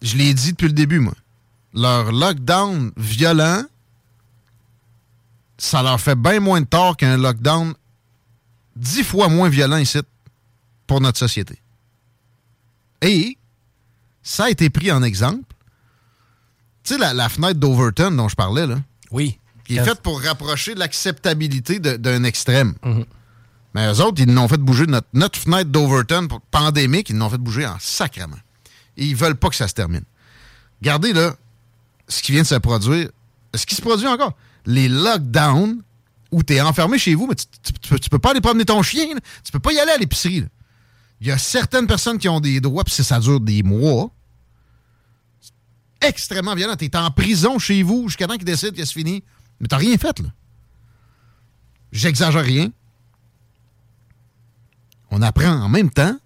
Je 0.00 0.16
l'ai 0.16 0.32
dit 0.32 0.52
depuis 0.52 0.68
le 0.68 0.72
début, 0.72 1.00
moi. 1.00 1.12
Leur 1.74 2.12
lockdown 2.12 2.92
violent, 2.96 3.62
ça 5.62 5.82
leur 5.82 6.00
fait 6.00 6.14
bien 6.16 6.40
moins 6.40 6.60
de 6.62 6.66
tort 6.66 6.96
qu'un 6.96 7.16
lockdown 7.18 7.74
dix 8.76 9.04
fois 9.04 9.28
moins 9.28 9.48
violent 9.50 9.76
ici 9.76 9.98
pour 10.86 11.00
notre 11.02 11.18
société. 11.18 11.58
Et 13.02 13.36
ça 14.22 14.44
a 14.44 14.50
été 14.50 14.70
pris 14.70 14.90
en 14.90 15.02
exemple. 15.02 15.44
Tu 16.82 16.94
sais, 16.94 16.98
la, 16.98 17.12
la 17.12 17.28
fenêtre 17.28 17.60
d'Overton 17.60 18.10
dont 18.12 18.28
je 18.28 18.34
parlais, 18.36 18.66
là. 18.66 18.76
Oui. 19.10 19.38
Qui 19.64 19.76
est 19.76 19.84
faite 19.84 20.00
pour 20.00 20.20
rapprocher 20.22 20.74
l'acceptabilité 20.74 21.78
d'un 21.78 22.24
extrême. 22.24 22.74
Mais 23.74 23.86
eux 23.92 24.00
autres, 24.00 24.20
ils 24.22 24.26
nous 24.32 24.40
ont 24.40 24.48
fait 24.48 24.56
bouger 24.56 24.86
notre, 24.86 25.06
notre 25.12 25.38
fenêtre 25.38 25.70
d'Overton 25.70 26.26
pour- 26.26 26.40
pandémique, 26.40 27.10
ils 27.10 27.16
nous 27.16 27.24
ont 27.26 27.30
fait 27.30 27.38
bouger 27.38 27.66
en 27.66 27.76
sacrement. 27.78 28.38
Et 28.96 29.04
ils 29.06 29.14
veulent 29.14 29.36
pas 29.36 29.48
que 29.50 29.54
ça 29.56 29.68
se 29.68 29.74
termine. 29.74 30.04
Regardez, 30.80 31.12
là, 31.12 31.34
ce 32.08 32.22
qui 32.22 32.32
vient 32.32 32.42
de 32.42 32.46
se 32.46 32.54
produire. 32.56 33.10
Ce 33.54 33.66
qui 33.66 33.74
se 33.74 33.82
produit 33.82 34.06
encore? 34.08 34.34
Les 34.70 34.88
lockdowns 34.88 35.82
où 36.30 36.42
tu 36.42 36.54
es 36.54 36.60
enfermé 36.60 36.96
chez 36.98 37.14
vous, 37.14 37.26
mais 37.26 37.34
tu, 37.34 37.46
tu- 37.80 38.00
tu 38.00 38.08
peux, 38.08 38.18
pas 38.18 38.30
aller 38.30 38.40
promener 38.40 38.64
ton 38.64 38.82
chien. 38.82 39.14
là. 39.14 39.20
Tu 39.44 39.50
peux 39.50 39.58
pas 39.58 39.72
y 39.72 39.78
aller 39.80 39.90
à 39.92 39.96
l'épicerie. 39.98 40.44
Il 41.20 41.26
y 41.26 41.30
a 41.32 41.38
certaines 41.38 41.86
personnes 41.86 42.18
qui 42.18 42.28
ont 42.28 42.40
des 42.40 42.60
droits, 42.60 42.84
puis 42.84 42.94
ça, 42.94 43.18
dure 43.18 43.40
des 43.40 43.62
mois. 43.62 44.10
Extrêmement 46.00 46.54
violent. 46.54 46.76
Tu 46.76 46.84
es 46.86 46.96
en 46.96 47.10
prison 47.10 47.58
chez 47.58 47.82
vous 47.82 48.08
jusqu'à 48.08 48.26
temps 48.26 48.36
qu'ils 48.36 48.44
décident 48.44 48.72
que 48.74 48.84
c'est 48.84 48.92
fini. 48.92 49.22
Mais 49.60 49.66
t'as 49.68 49.76
rien 49.76 49.96
fait. 49.98 50.22
J'exagère 51.92 52.44
rien. 52.44 52.70
On 55.10 55.20
apprend 55.22 55.50
en 55.52 55.68
même 55.68 55.90
temps 55.90 56.16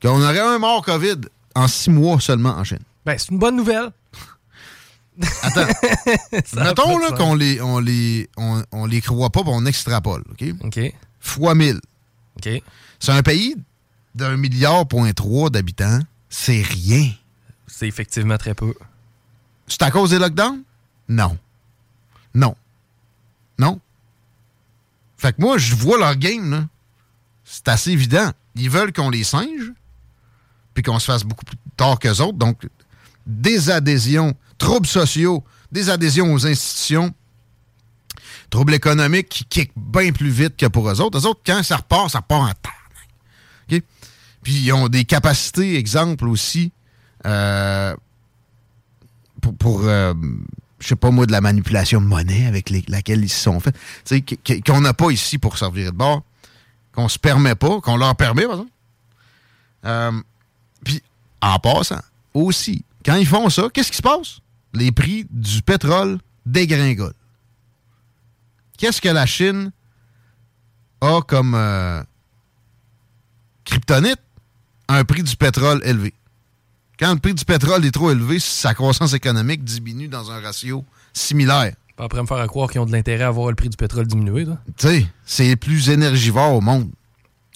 qu'on 0.00 0.22
aurait 0.22 0.38
un 0.40 0.58
mort 0.58 0.84
COVID 0.84 1.16
en 1.54 1.66
six 1.66 1.90
mois 1.90 2.20
seulement 2.20 2.50
en 2.50 2.62
Chine. 2.64 2.78
Ben, 3.04 3.18
c'est 3.18 3.30
une 3.30 3.38
bonne 3.38 3.56
nouvelle. 3.56 3.90
Attends. 5.42 5.66
Mettons 6.62 6.98
là, 6.98 7.12
qu'on 7.12 7.34
les, 7.34 7.60
on 7.60 7.78
les, 7.78 8.28
on, 8.36 8.62
on 8.72 8.86
les 8.86 9.00
croit 9.00 9.30
pas, 9.30 9.42
on 9.46 9.66
extrapole. 9.66 10.24
OK? 10.30 10.44
OK. 10.64 10.80
Fois 11.20 11.54
1000. 11.54 11.80
OK. 12.36 12.62
C'est 13.00 13.12
un 13.12 13.22
pays 13.22 13.56
d'un 14.14 14.36
milliard 14.36 14.86
point 14.86 15.12
trois 15.12 15.50
d'habitants. 15.50 16.00
C'est 16.28 16.62
rien. 16.62 17.10
C'est 17.66 17.86
effectivement 17.88 18.38
très 18.38 18.54
peu. 18.54 18.74
C'est 19.66 19.82
à 19.82 19.90
cause 19.90 20.10
des 20.10 20.18
lockdowns? 20.18 20.62
Non. 21.08 21.36
Non. 22.34 22.56
Non. 23.58 23.80
Fait 25.16 25.32
que 25.32 25.40
moi, 25.40 25.58
je 25.58 25.74
vois 25.74 25.98
leur 25.98 26.16
game, 26.16 26.50
là. 26.50 26.64
C'est 27.44 27.68
assez 27.68 27.90
évident. 27.92 28.30
Ils 28.54 28.70
veulent 28.70 28.92
qu'on 28.92 29.10
les 29.10 29.24
singe, 29.24 29.72
puis 30.74 30.82
qu'on 30.82 30.98
se 30.98 31.06
fasse 31.06 31.24
beaucoup 31.24 31.44
plus 31.44 31.56
tard 31.76 31.98
qu'eux 31.98 32.20
autres. 32.20 32.36
Donc, 32.36 32.62
des 33.26 33.70
adhésions, 33.70 34.34
troubles 34.58 34.86
sociaux, 34.86 35.44
des 35.72 35.90
adhésions 35.90 36.32
aux 36.32 36.46
institutions, 36.46 37.14
troubles 38.50 38.74
économiques 38.74 39.28
qui 39.28 39.44
kickent 39.44 39.72
bien 39.76 40.12
plus 40.12 40.30
vite 40.30 40.56
que 40.56 40.66
pour 40.66 40.88
eux 40.90 41.00
autres. 41.00 41.18
Eux 41.18 41.26
autres, 41.26 41.40
quand 41.44 41.62
ça 41.62 41.76
repart, 41.76 42.10
ça 42.10 42.18
repart 42.18 42.50
en 42.50 42.54
terre. 42.54 43.82
Puis 44.42 44.54
ils 44.54 44.72
ont 44.72 44.88
des 44.88 45.04
capacités, 45.04 45.76
exemple 45.76 46.26
aussi, 46.26 46.72
euh, 47.26 47.94
pour, 49.42 49.54
pour 49.56 49.82
euh, 49.82 50.14
je 50.78 50.86
sais 50.86 50.96
pas 50.96 51.10
moi, 51.10 51.26
de 51.26 51.32
la 51.32 51.40
manipulation 51.40 52.00
de 52.00 52.06
monnaie 52.06 52.46
avec 52.46 52.70
laquelle 52.88 53.22
ils 53.22 53.28
se 53.28 53.42
sont 53.42 53.60
faits. 53.60 53.76
Qu'on 54.64 54.80
n'a 54.80 54.94
pas 54.94 55.10
ici 55.10 55.38
pour 55.38 55.58
servir 55.58 55.92
de 55.92 55.96
bord, 55.96 56.22
qu'on 56.92 57.08
se 57.08 57.18
permet 57.18 57.54
pas, 57.54 57.80
qu'on 57.80 57.96
leur 57.96 58.14
permet, 58.16 58.44
par 58.44 58.52
exemple. 58.52 58.70
Euh, 59.84 60.12
Puis, 60.84 61.02
en 61.40 61.58
passant, 61.58 62.00
aussi, 62.34 62.84
quand 63.04 63.16
ils 63.16 63.26
font 63.26 63.48
ça, 63.50 63.68
qu'est-ce 63.72 63.90
qui 63.90 63.96
se 63.96 64.02
passe? 64.02 64.38
Les 64.78 64.92
prix 64.92 65.26
du 65.30 65.60
pétrole 65.62 66.18
dégringolent. 66.46 67.12
Qu'est-ce 68.76 69.00
que 69.00 69.08
la 69.08 69.26
Chine 69.26 69.72
a 71.00 71.20
comme 71.22 71.54
euh, 71.56 72.00
kryptonite? 73.64 74.20
Un 74.86 75.04
prix 75.04 75.24
du 75.24 75.36
pétrole 75.36 75.80
élevé. 75.84 76.14
Quand 76.98 77.12
le 77.12 77.18
prix 77.18 77.34
du 77.34 77.44
pétrole 77.44 77.84
est 77.84 77.90
trop 77.90 78.12
élevé, 78.12 78.38
sa 78.38 78.72
croissance 78.72 79.14
économique 79.14 79.64
diminue 79.64 80.06
dans 80.06 80.30
un 80.30 80.40
ratio 80.40 80.84
similaire. 81.12 81.74
Pas 81.96 82.04
après 82.04 82.22
me 82.22 82.26
faire 82.26 82.46
croire 82.46 82.70
qu'ils 82.70 82.80
ont 82.80 82.86
de 82.86 82.92
l'intérêt 82.92 83.24
à 83.24 83.30
voir 83.30 83.48
le 83.48 83.56
prix 83.56 83.68
du 83.68 83.76
pétrole 83.76 84.06
diminuer. 84.06 84.44
Tu 84.44 84.52
sais, 84.76 85.06
c'est 85.26 85.44
les 85.44 85.56
plus 85.56 85.90
énergivores 85.90 86.54
au 86.54 86.60
monde. 86.60 86.88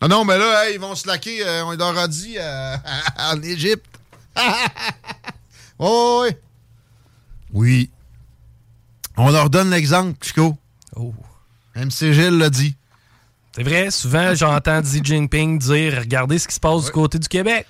Ah 0.01 0.09
non, 0.09 0.25
mais 0.25 0.37
là, 0.37 0.67
hey, 0.69 0.75
ils 0.75 0.81
vont 0.81 0.97
se 0.97 1.07
laquer, 1.07 1.47
euh, 1.47 1.65
on 1.65 1.77
leur 1.77 1.97
a 1.97 2.09
dit, 2.09 2.35
euh, 2.37 2.77
en 3.19 3.41
Égypte. 3.41 3.87
oh, 5.79 6.25
oui. 6.25 6.35
Oui. 7.53 7.91
On 9.17 9.31
leur 9.31 9.51
donne 9.51 9.71
l'exemple, 9.71 10.17
Chico. 10.25 10.57
Oh. 10.97 11.15
MC 11.77 12.13
Gilles 12.13 12.39
l'a 12.39 12.51
dit. 12.51 12.75
C'est 13.55 13.63
vrai, 13.63 13.91
souvent, 13.91 14.35
j'entends 14.35 14.81
Xi 14.81 15.01
Jinping 15.05 15.59
dire 15.59 15.99
Regardez 16.01 16.39
ce 16.39 16.49
qui 16.49 16.55
se 16.55 16.61
passe 16.61 16.87
du 16.87 16.91
côté 16.91 17.19
du 17.19 17.29
Québec. 17.29 17.67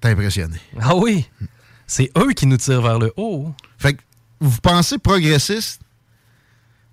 T'es 0.00 0.10
impressionné. 0.10 0.58
Ah 0.80 0.94
oui. 0.94 1.26
C'est 1.86 2.10
eux 2.18 2.32
qui 2.32 2.46
nous 2.46 2.58
tirent 2.58 2.82
vers 2.82 2.98
le 2.98 3.12
haut. 3.16 3.52
Fait 3.78 3.94
que 3.94 4.02
vous 4.40 4.60
pensez 4.60 4.98
progressiste, 4.98 5.80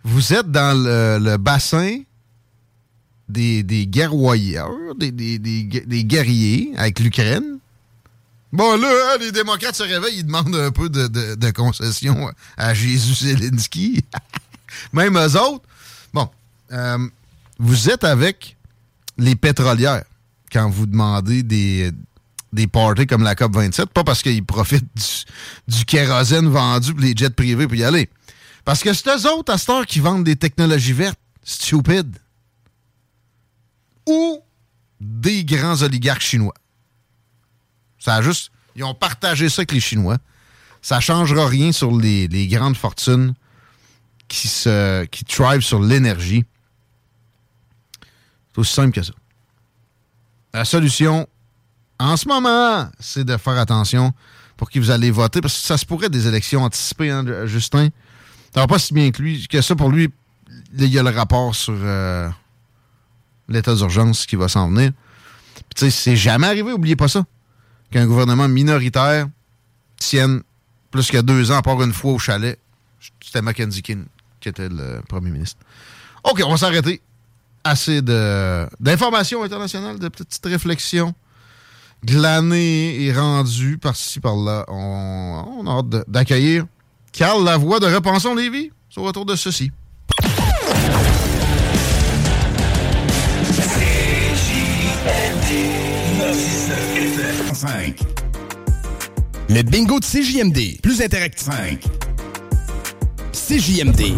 vous 0.04 0.34
êtes 0.34 0.50
dans 0.50 0.76
le, 0.78 1.20
le 1.24 1.38
bassin 1.38 2.00
des, 3.28 3.62
des 3.64 3.86
guerroyeurs, 3.88 4.96
des, 4.96 5.12
des- 5.12 5.38
des 5.40 5.64
gue- 5.66 5.86
des 5.86 6.04
guerriers 6.06 6.72
avec 6.78 7.00
l'Ukraine? 7.00 7.60
Bon, 8.54 8.78
là, 8.78 8.88
hein, 8.88 9.18
les 9.20 9.32
démocrates 9.32 9.76
se 9.76 9.82
réveillent, 9.82 10.20
ils 10.20 10.26
demandent 10.26 10.56
un 10.56 10.70
peu 10.70 10.88
de, 10.88 11.08
de, 11.08 11.52
concession 11.52 12.32
à 12.56 12.76
Jésus 12.76 13.26
Zelensky. 13.26 14.06
Même 14.94 15.18
eux 15.18 15.42
autres. 15.42 15.66
Bon, 16.14 16.30
euh, 16.72 17.00
vous 17.58 17.90
êtes 17.90 18.04
avec 18.04 18.56
les 19.18 19.36
pétrolières 19.36 20.04
quand 20.52 20.70
vous 20.70 20.86
demandez 20.86 21.42
des, 21.42 21.92
des 22.54 22.68
parties 22.68 23.08
comme 23.08 23.24
la 23.24 23.34
COP27, 23.34 23.88
pas 23.88 24.04
parce 24.04 24.22
qu'ils 24.22 24.46
profitent 24.46 24.86
du, 25.68 25.84
kérosène 25.86 26.48
vendu 26.48 26.94
pour 26.94 27.02
les 27.02 27.16
jets 27.16 27.32
privés 27.32 27.66
pour 27.66 27.76
y 27.76 27.84
aller. 27.84 28.08
Parce 28.66 28.84
que 28.84 28.94
c'est 28.94 29.10
eux 29.10 29.32
autres, 29.32 29.52
à 29.52 29.58
cette 29.58 29.70
heure, 29.72 29.86
qui 29.88 30.00
vendent 30.00 30.26
des 30.26 30.36
technologies 30.36 30.94
vertes. 30.94 31.20
Stupide. 31.44 32.18
Ou 34.08 34.40
des 35.02 35.44
grands 35.44 35.82
oligarques 35.82 36.22
chinois. 36.22 36.54
Ça 38.04 38.16
a 38.16 38.22
juste. 38.22 38.52
Ils 38.76 38.84
ont 38.84 38.94
partagé 38.94 39.48
ça 39.48 39.62
avec 39.62 39.72
les 39.72 39.80
Chinois. 39.80 40.18
Ça 40.82 41.00
changera 41.00 41.48
rien 41.48 41.72
sur 41.72 41.96
les, 41.96 42.28
les 42.28 42.48
grandes 42.48 42.76
fortunes 42.76 43.34
qui 44.28 44.48
se 44.48 45.06
qui 45.06 45.24
thrive 45.24 45.62
sur 45.62 45.80
l'énergie. 45.80 46.44
C'est 48.52 48.60
aussi 48.60 48.74
simple 48.74 48.92
que 48.92 49.04
ça. 49.04 49.14
La 50.54 50.66
solution, 50.66 51.28
en 51.98 52.18
ce 52.18 52.28
moment, 52.28 52.90
c'est 53.00 53.24
de 53.24 53.38
faire 53.38 53.58
attention 53.58 54.14
pour 54.58 54.70
qui 54.70 54.80
vous 54.80 54.92
allez 54.92 55.10
voter, 55.10 55.40
parce 55.40 55.60
que 55.60 55.66
ça 55.66 55.78
se 55.78 55.86
pourrait 55.86 56.10
des 56.10 56.28
élections 56.28 56.64
anticipées, 56.64 57.10
hein, 57.10 57.46
Justin. 57.46 57.90
Va 58.54 58.68
pas 58.68 58.80
si 58.80 58.94
bien 58.94 59.12
que 59.12 59.22
lui, 59.22 59.48
ça 59.62 59.76
pour 59.76 59.90
lui. 59.90 60.10
Il 60.78 60.86
y 60.88 61.00
a 61.00 61.04
le 61.04 61.10
rapport 61.10 61.56
sur 61.56 61.74
euh, 61.76 62.30
l'état 63.48 63.74
d'urgence 63.74 64.26
qui 64.26 64.36
va 64.36 64.48
s'en 64.48 64.70
venir. 64.70 64.92
Puis, 65.56 65.64
tu 65.76 65.86
sais, 65.86 65.90
c'est 65.90 66.16
jamais 66.16 66.48
arrivé, 66.48 66.72
oubliez 66.72 66.96
pas 66.96 67.08
ça, 67.08 67.24
qu'un 67.94 68.08
gouvernement 68.08 68.48
minoritaire 68.48 69.28
tienne 69.98 70.42
plus 70.90 71.12
que 71.12 71.22
deux 71.22 71.52
ans, 71.52 71.58
à 71.58 71.62
part 71.62 71.82
une 71.84 71.94
fois 71.94 72.14
au 72.14 72.20
chalet. 72.20 72.60
C'était 73.24 73.42
Mackenzie 73.42 73.84
King 73.84 74.06
qui 74.42 74.50
était 74.50 74.68
le 74.68 75.02
premier 75.08 75.30
ministre. 75.30 75.60
OK, 76.24 76.42
on 76.46 76.50
va 76.50 76.58
s'arrêter. 76.58 77.02
Assez 77.64 78.02
d'informations 78.02 79.44
internationales, 79.44 80.00
de 80.00 80.10
petites 80.10 80.46
réflexions 80.46 81.14
glanées 82.04 83.02
et 83.02 83.14
rendues 83.14 83.78
par-ci, 83.78 84.20
par-là. 84.20 84.66
On, 84.68 85.66
a 85.66 85.72
hâte 85.72 86.10
d'accueillir 86.10 86.66
Carl 87.14 87.46
Lavoie 87.46 87.80
de 87.80 87.86
Repensons 87.86 88.36
Lévis 88.36 88.72
le 88.98 89.02
retour 89.02 89.26
de 89.26 89.36
ceci. 89.36 89.72
Le 99.50 99.62
bingo 99.62 100.00
de 100.00 100.06
CJMD. 100.06 100.82
Plus 100.82 101.02
interactif. 101.02 101.46
5. 101.46 101.80
CJMD. 103.32 104.16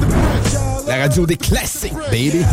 La 0.87 0.97
radio 0.97 1.25
des 1.25 1.37
classiques, 1.37 1.93
baby. 2.09 2.43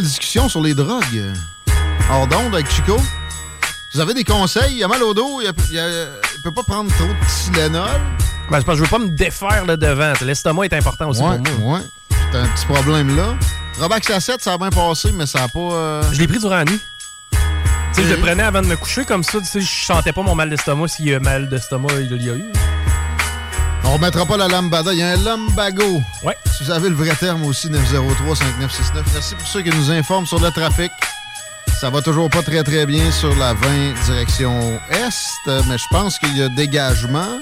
Belle 0.00 0.08
discussion 0.08 0.48
sur 0.48 0.62
les 0.62 0.72
drogues. 0.74 1.32
Hors 2.10 2.26
d'onde 2.26 2.54
avec 2.54 2.70
Chico. 2.70 2.96
Vous 3.92 4.00
avez 4.00 4.14
des 4.14 4.24
conseils? 4.24 4.72
Il 4.72 4.78
y 4.78 4.84
a 4.84 4.88
mal 4.88 5.02
au 5.02 5.12
dos, 5.14 5.40
il, 5.42 5.48
a- 5.48 5.52
il 5.68 5.74
y 5.74 5.78
a- 5.78 6.06
il 6.36 6.42
peut 6.42 6.52
pas 6.52 6.62
prendre 6.62 6.90
trop 6.96 7.06
de 7.06 7.52
Tylenol. 7.52 7.84
Ben, 8.50 8.58
c'est 8.58 8.64
parce 8.64 8.66
que 8.66 8.74
je 8.76 8.82
veux 8.82 8.88
pas 8.88 8.98
me 8.98 9.08
défaire 9.10 9.64
le 9.66 9.76
devant. 9.76 10.12
L'estomac 10.22 10.64
est 10.66 10.72
important 10.74 11.08
aussi 11.10 11.20
Ouais, 11.22 11.38
pour 11.38 11.58
moi. 11.58 11.78
ouais. 11.78 11.84
C'est 12.32 12.38
un 12.38 12.46
petit 12.48 12.66
problème 12.66 13.14
là. 13.16 13.34
Robax 13.78 14.08
à 14.10 14.20
7, 14.20 14.42
ça 14.42 14.54
a 14.54 14.58
bien 14.58 14.70
passé, 14.70 15.12
mais 15.12 15.26
ça 15.26 15.42
a 15.44 15.48
pas. 15.48 15.58
euh, 15.58 16.02
Je 16.12 16.20
l'ai 16.20 16.26
pris 16.28 16.38
durant 16.38 16.56
la 16.56 16.64
nuit. 16.64 16.80
Tu 17.32 17.38
sais, 18.02 18.04
je 18.08 18.14
le 18.14 18.20
prenais 18.20 18.42
avant 18.42 18.62
de 18.62 18.68
me 18.68 18.76
coucher 18.76 19.04
comme 19.04 19.22
ça. 19.24 19.38
Tu 19.40 19.44
sais, 19.46 19.60
je 19.60 19.84
sentais 19.84 20.12
pas 20.12 20.22
mon 20.22 20.34
mal 20.34 20.48
d'estomac. 20.48 20.88
S'il 20.88 21.08
y 21.08 21.14
a 21.14 21.20
mal 21.20 21.48
d'estomac, 21.48 21.92
il 22.00 22.22
y 22.22 22.30
a 22.30 22.34
eu. 22.34 22.52
On 23.90 23.94
remettra 23.94 24.24
pas 24.24 24.36
la 24.36 24.46
lambada, 24.46 24.92
il 24.92 25.00
y 25.00 25.02
a 25.02 25.08
un 25.08 25.16
lumbago. 25.16 26.00
Ouais. 26.22 26.36
Si 26.46 26.62
vous 26.62 26.70
avez 26.70 26.88
le 26.88 26.94
vrai 26.94 27.12
terme 27.16 27.44
aussi, 27.44 27.68
903-5969. 27.68 27.74
Merci 29.12 29.34
pour 29.34 29.48
ceux 29.48 29.62
qui 29.62 29.70
nous 29.70 29.90
informent 29.90 30.26
sur 30.26 30.38
le 30.38 30.48
trafic. 30.52 30.92
Ça 31.80 31.90
va 31.90 32.00
toujours 32.00 32.30
pas 32.30 32.42
très 32.42 32.62
très 32.62 32.86
bien 32.86 33.10
sur 33.10 33.34
la 33.34 33.52
20 33.52 34.04
direction 34.06 34.80
Est, 34.90 35.50
mais 35.66 35.76
je 35.76 35.84
pense 35.90 36.20
qu'il 36.20 36.36
y 36.36 36.42
a 36.42 36.48
dégagement. 36.48 37.40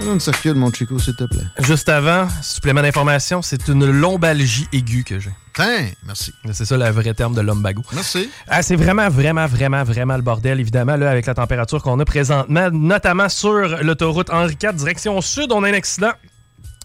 Donne 0.00 0.20
circule, 0.20 0.54
mon 0.54 0.72
Chico, 0.72 0.98
s'il 0.98 1.16
te 1.16 1.24
plaît. 1.24 1.44
Juste 1.60 1.88
avant, 1.88 2.28
supplément 2.40 2.82
d'information, 2.82 3.42
c'est 3.42 3.68
une 3.68 3.90
lombalgie 3.90 4.68
aiguë 4.72 5.04
que 5.04 5.18
j'ai. 5.18 5.32
Tiens, 5.54 5.88
merci. 6.06 6.32
C'est 6.52 6.64
ça 6.64 6.76
le 6.76 6.88
vrai 6.88 7.12
terme 7.14 7.34
de 7.34 7.40
lumbago. 7.40 7.82
Merci. 7.92 8.30
Ah, 8.46 8.62
c'est 8.62 8.76
vraiment, 8.76 9.08
vraiment, 9.08 9.46
vraiment, 9.46 9.82
vraiment 9.82 10.16
le 10.16 10.22
bordel, 10.22 10.60
évidemment, 10.60 10.96
là, 10.96 11.10
avec 11.10 11.26
la 11.26 11.34
température 11.34 11.82
qu'on 11.82 11.98
a 11.98 12.04
présentement, 12.04 12.70
notamment 12.70 13.28
sur 13.28 13.82
l'autoroute 13.82 14.30
Henri 14.30 14.56
IV, 14.62 14.74
direction 14.74 15.20
sud, 15.20 15.50
on 15.50 15.64
a 15.64 15.68
un 15.68 15.74
accident. 15.74 16.12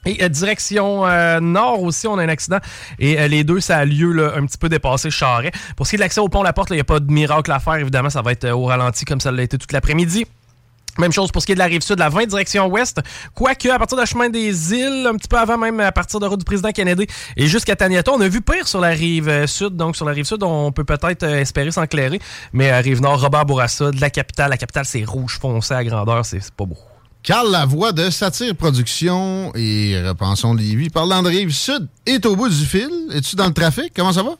Et 0.06 0.22
euh, 0.24 0.28
direction 0.28 1.06
euh, 1.06 1.40
nord 1.40 1.82
aussi, 1.82 2.08
on 2.08 2.18
a 2.18 2.24
un 2.24 2.30
accident. 2.30 2.60
Et 3.00 3.20
euh, 3.20 3.28
les 3.28 3.44
deux, 3.44 3.60
ça 3.60 3.78
a 3.78 3.86
lieu 3.86 4.12
là, 4.12 4.34
un 4.36 4.46
petit 4.46 4.58
peu 4.58 4.70
dépassé 4.70 5.10
Charret. 5.10 5.52
Pour 5.78 5.86
ce 5.86 5.92
qui 5.92 5.96
est 5.96 5.98
de 5.98 6.04
l'accès 6.04 6.20
au 6.20 6.28
pont 6.28 6.44
La 6.44 6.52
Porte, 6.52 6.72
il 6.72 6.76
n'y 6.76 6.82
a 6.82 6.84
pas 6.86 7.00
de 7.00 7.12
miracle 7.12 7.52
à 7.52 7.60
faire. 7.60 7.76
Évidemment, 7.76 8.10
ça 8.10 8.22
va 8.22 8.32
être 8.32 8.46
euh, 8.46 8.56
au 8.56 8.66
ralenti 8.66 9.06
comme 9.06 9.22
ça 9.22 9.32
l'a 9.32 9.44
été 9.44 9.58
toute 9.58 9.72
l'après-midi. 9.72 10.26
Même 10.98 11.12
chose 11.12 11.32
pour 11.32 11.42
ce 11.42 11.48
qui 11.48 11.54
est 11.54 11.56
de 11.56 11.60
la 11.60 11.66
rive 11.66 11.82
sud, 11.82 11.98
la 11.98 12.10
20 12.10 12.28
direction 12.28 12.68
ouest. 12.68 13.02
Quoique, 13.34 13.68
à 13.70 13.80
partir 13.80 13.98
de 13.98 14.06
chemin 14.06 14.30
des 14.30 14.74
îles, 14.74 15.08
un 15.08 15.16
petit 15.16 15.28
peu 15.28 15.38
avant 15.38 15.58
même, 15.58 15.80
à 15.80 15.92
partir 15.92 16.20
de 16.20 16.28
route 16.28 16.40
du 16.40 16.46
président 16.46 16.72
Kennedy 16.72 17.08
et 17.36 17.48
jusqu'à 17.48 17.76
Taniata, 17.76 18.12
on 18.12 18.22
a 18.22 18.28
vu 18.28 18.42
pire 18.42 18.68
sur 18.68 18.80
la 18.80 18.90
rive 18.90 19.28
euh, 19.28 19.48
sud. 19.48 19.76
Donc, 19.76 19.96
sur 19.96 20.06
la 20.06 20.12
rive 20.12 20.26
sud, 20.26 20.44
on 20.44 20.72
peut 20.72 20.84
peut-être 20.84 21.24
euh, 21.24 21.40
espérer 21.40 21.72
s'enclairer. 21.72 22.20
Mais 22.54 22.70
à 22.70 22.78
rive 22.78 23.02
nord, 23.02 23.20
Robert 23.20 23.46
Bourassa, 23.46 23.92
de 23.92 24.00
la 24.00 24.10
capitale. 24.10 24.52
La 24.52 24.58
capitale, 24.58 24.86
c'est 24.86 25.04
rouge 25.04 25.40
foncé 25.40 25.74
à 25.74 25.84
grandeur. 25.84 26.26
C'est 26.26 26.52
pas 26.52 26.66
beau. 26.66 26.78
Carl 27.24 27.50
Lavoie 27.50 27.94
de 27.94 28.10
Satire 28.10 28.54
Production 28.54 29.52
et 29.56 29.96
Repensons 30.06 30.54
Lévis, 30.54 30.90
parlant 30.90 31.24
de 31.24 31.30
Rive-Sud, 31.30 31.88
est 32.06 32.26
au 32.26 32.36
bout 32.36 32.50
du 32.50 32.66
fil. 32.66 32.90
Es-tu 33.14 33.38
dans 33.38 33.48
le 33.48 33.54
trafic? 33.54 33.94
Comment 33.96 34.12
ça 34.12 34.24
va? 34.24 34.32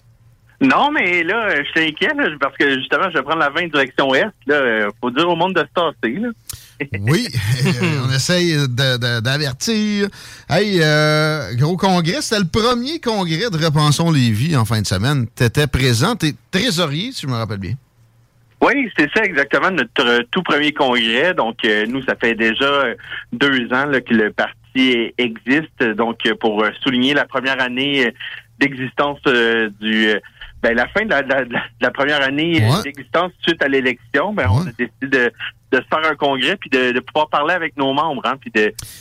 Non, 0.60 0.92
mais 0.92 1.24
là, 1.24 1.50
je 1.64 1.70
suis 1.72 1.90
inquiet 1.90 2.14
là, 2.16 2.26
parce 2.40 2.56
que 2.58 2.78
justement, 2.80 3.10
je 3.10 3.18
vais 3.18 3.24
prendre 3.24 3.40
la 3.40 3.50
20 3.50 3.68
direction 3.68 4.14
Est. 4.16 4.26
Là, 4.48 4.56
euh, 4.56 4.90
faut 5.02 5.12
dire 5.12 5.28
au 5.30 5.36
monde 5.36 5.54
de 5.54 5.60
se 5.60 5.74
tasser. 5.74 6.20
Là. 6.20 6.30
Oui, 7.02 7.28
euh, 7.66 8.02
on 8.08 8.12
essaye 8.14 8.56
d'avertir. 9.22 10.08
Hey, 10.50 10.80
euh, 10.82 11.54
gros 11.56 11.78
congrès, 11.78 12.22
c'était 12.22 12.42
le 12.42 12.48
premier 12.48 13.00
congrès 13.00 13.50
de 13.52 13.64
Repensons 13.64 14.12
Lévis 14.12 14.56
en 14.56 14.66
fin 14.66 14.82
de 14.82 14.88
semaine. 14.88 15.28
T'étais 15.28 15.68
présent, 15.68 16.16
t'es 16.16 16.34
trésorier, 16.52 17.12
si 17.12 17.22
je 17.22 17.28
me 17.28 17.34
rappelle 17.34 17.58
bien. 17.60 17.74
Oui, 18.62 18.90
c'est 18.98 19.10
ça 19.14 19.24
exactement 19.26 19.72
notre 19.72 20.06
euh, 20.08 20.20
tout 20.32 20.42
premier 20.42 20.72
congrès. 20.72 21.34
Donc, 21.34 21.58
euh, 21.66 21.86
nous, 21.88 22.02
ça 22.04 22.16
fait 22.16 22.34
déjà 22.36 22.86
deux 23.34 23.68
ans 23.74 23.86
là, 23.86 24.00
que 24.00 24.14
le 24.14 24.32
parti 24.32 25.14
existe. 25.18 25.84
Donc, 25.98 26.20
pour 26.40 26.64
souligner 26.82 27.14
la 27.14 27.26
première 27.26 27.62
année 27.62 28.14
d'existence 28.60 29.20
euh, 29.28 29.70
du... 29.82 30.08
ben, 30.62 30.74
la 30.76 30.88
fin 30.88 31.04
de 31.04 31.10
la, 31.10 31.24
de 31.24 31.30
la- 31.30 31.44
de 31.44 31.56
la 31.82 31.92
première 31.92 32.22
année 32.24 32.62
d'existence 32.84 33.32
suite 33.42 33.62
à 33.62 33.68
l'élection, 33.68 34.34
ben, 34.34 34.48
on 34.50 34.62
a 34.62 34.72
décidé 34.72 35.08
de, 35.08 35.32
de 35.74 35.82
se 35.82 35.88
faire 35.88 36.12
un 36.12 36.16
congrès 36.16 36.56
puis 36.58 36.70
de, 36.70 37.00
pouvoir 37.00 37.30
parler 37.30 37.54
avec 37.54 37.76
nos 37.78 37.94
membres, 37.94 38.22
hein, 38.26 38.36
puis 38.40 38.52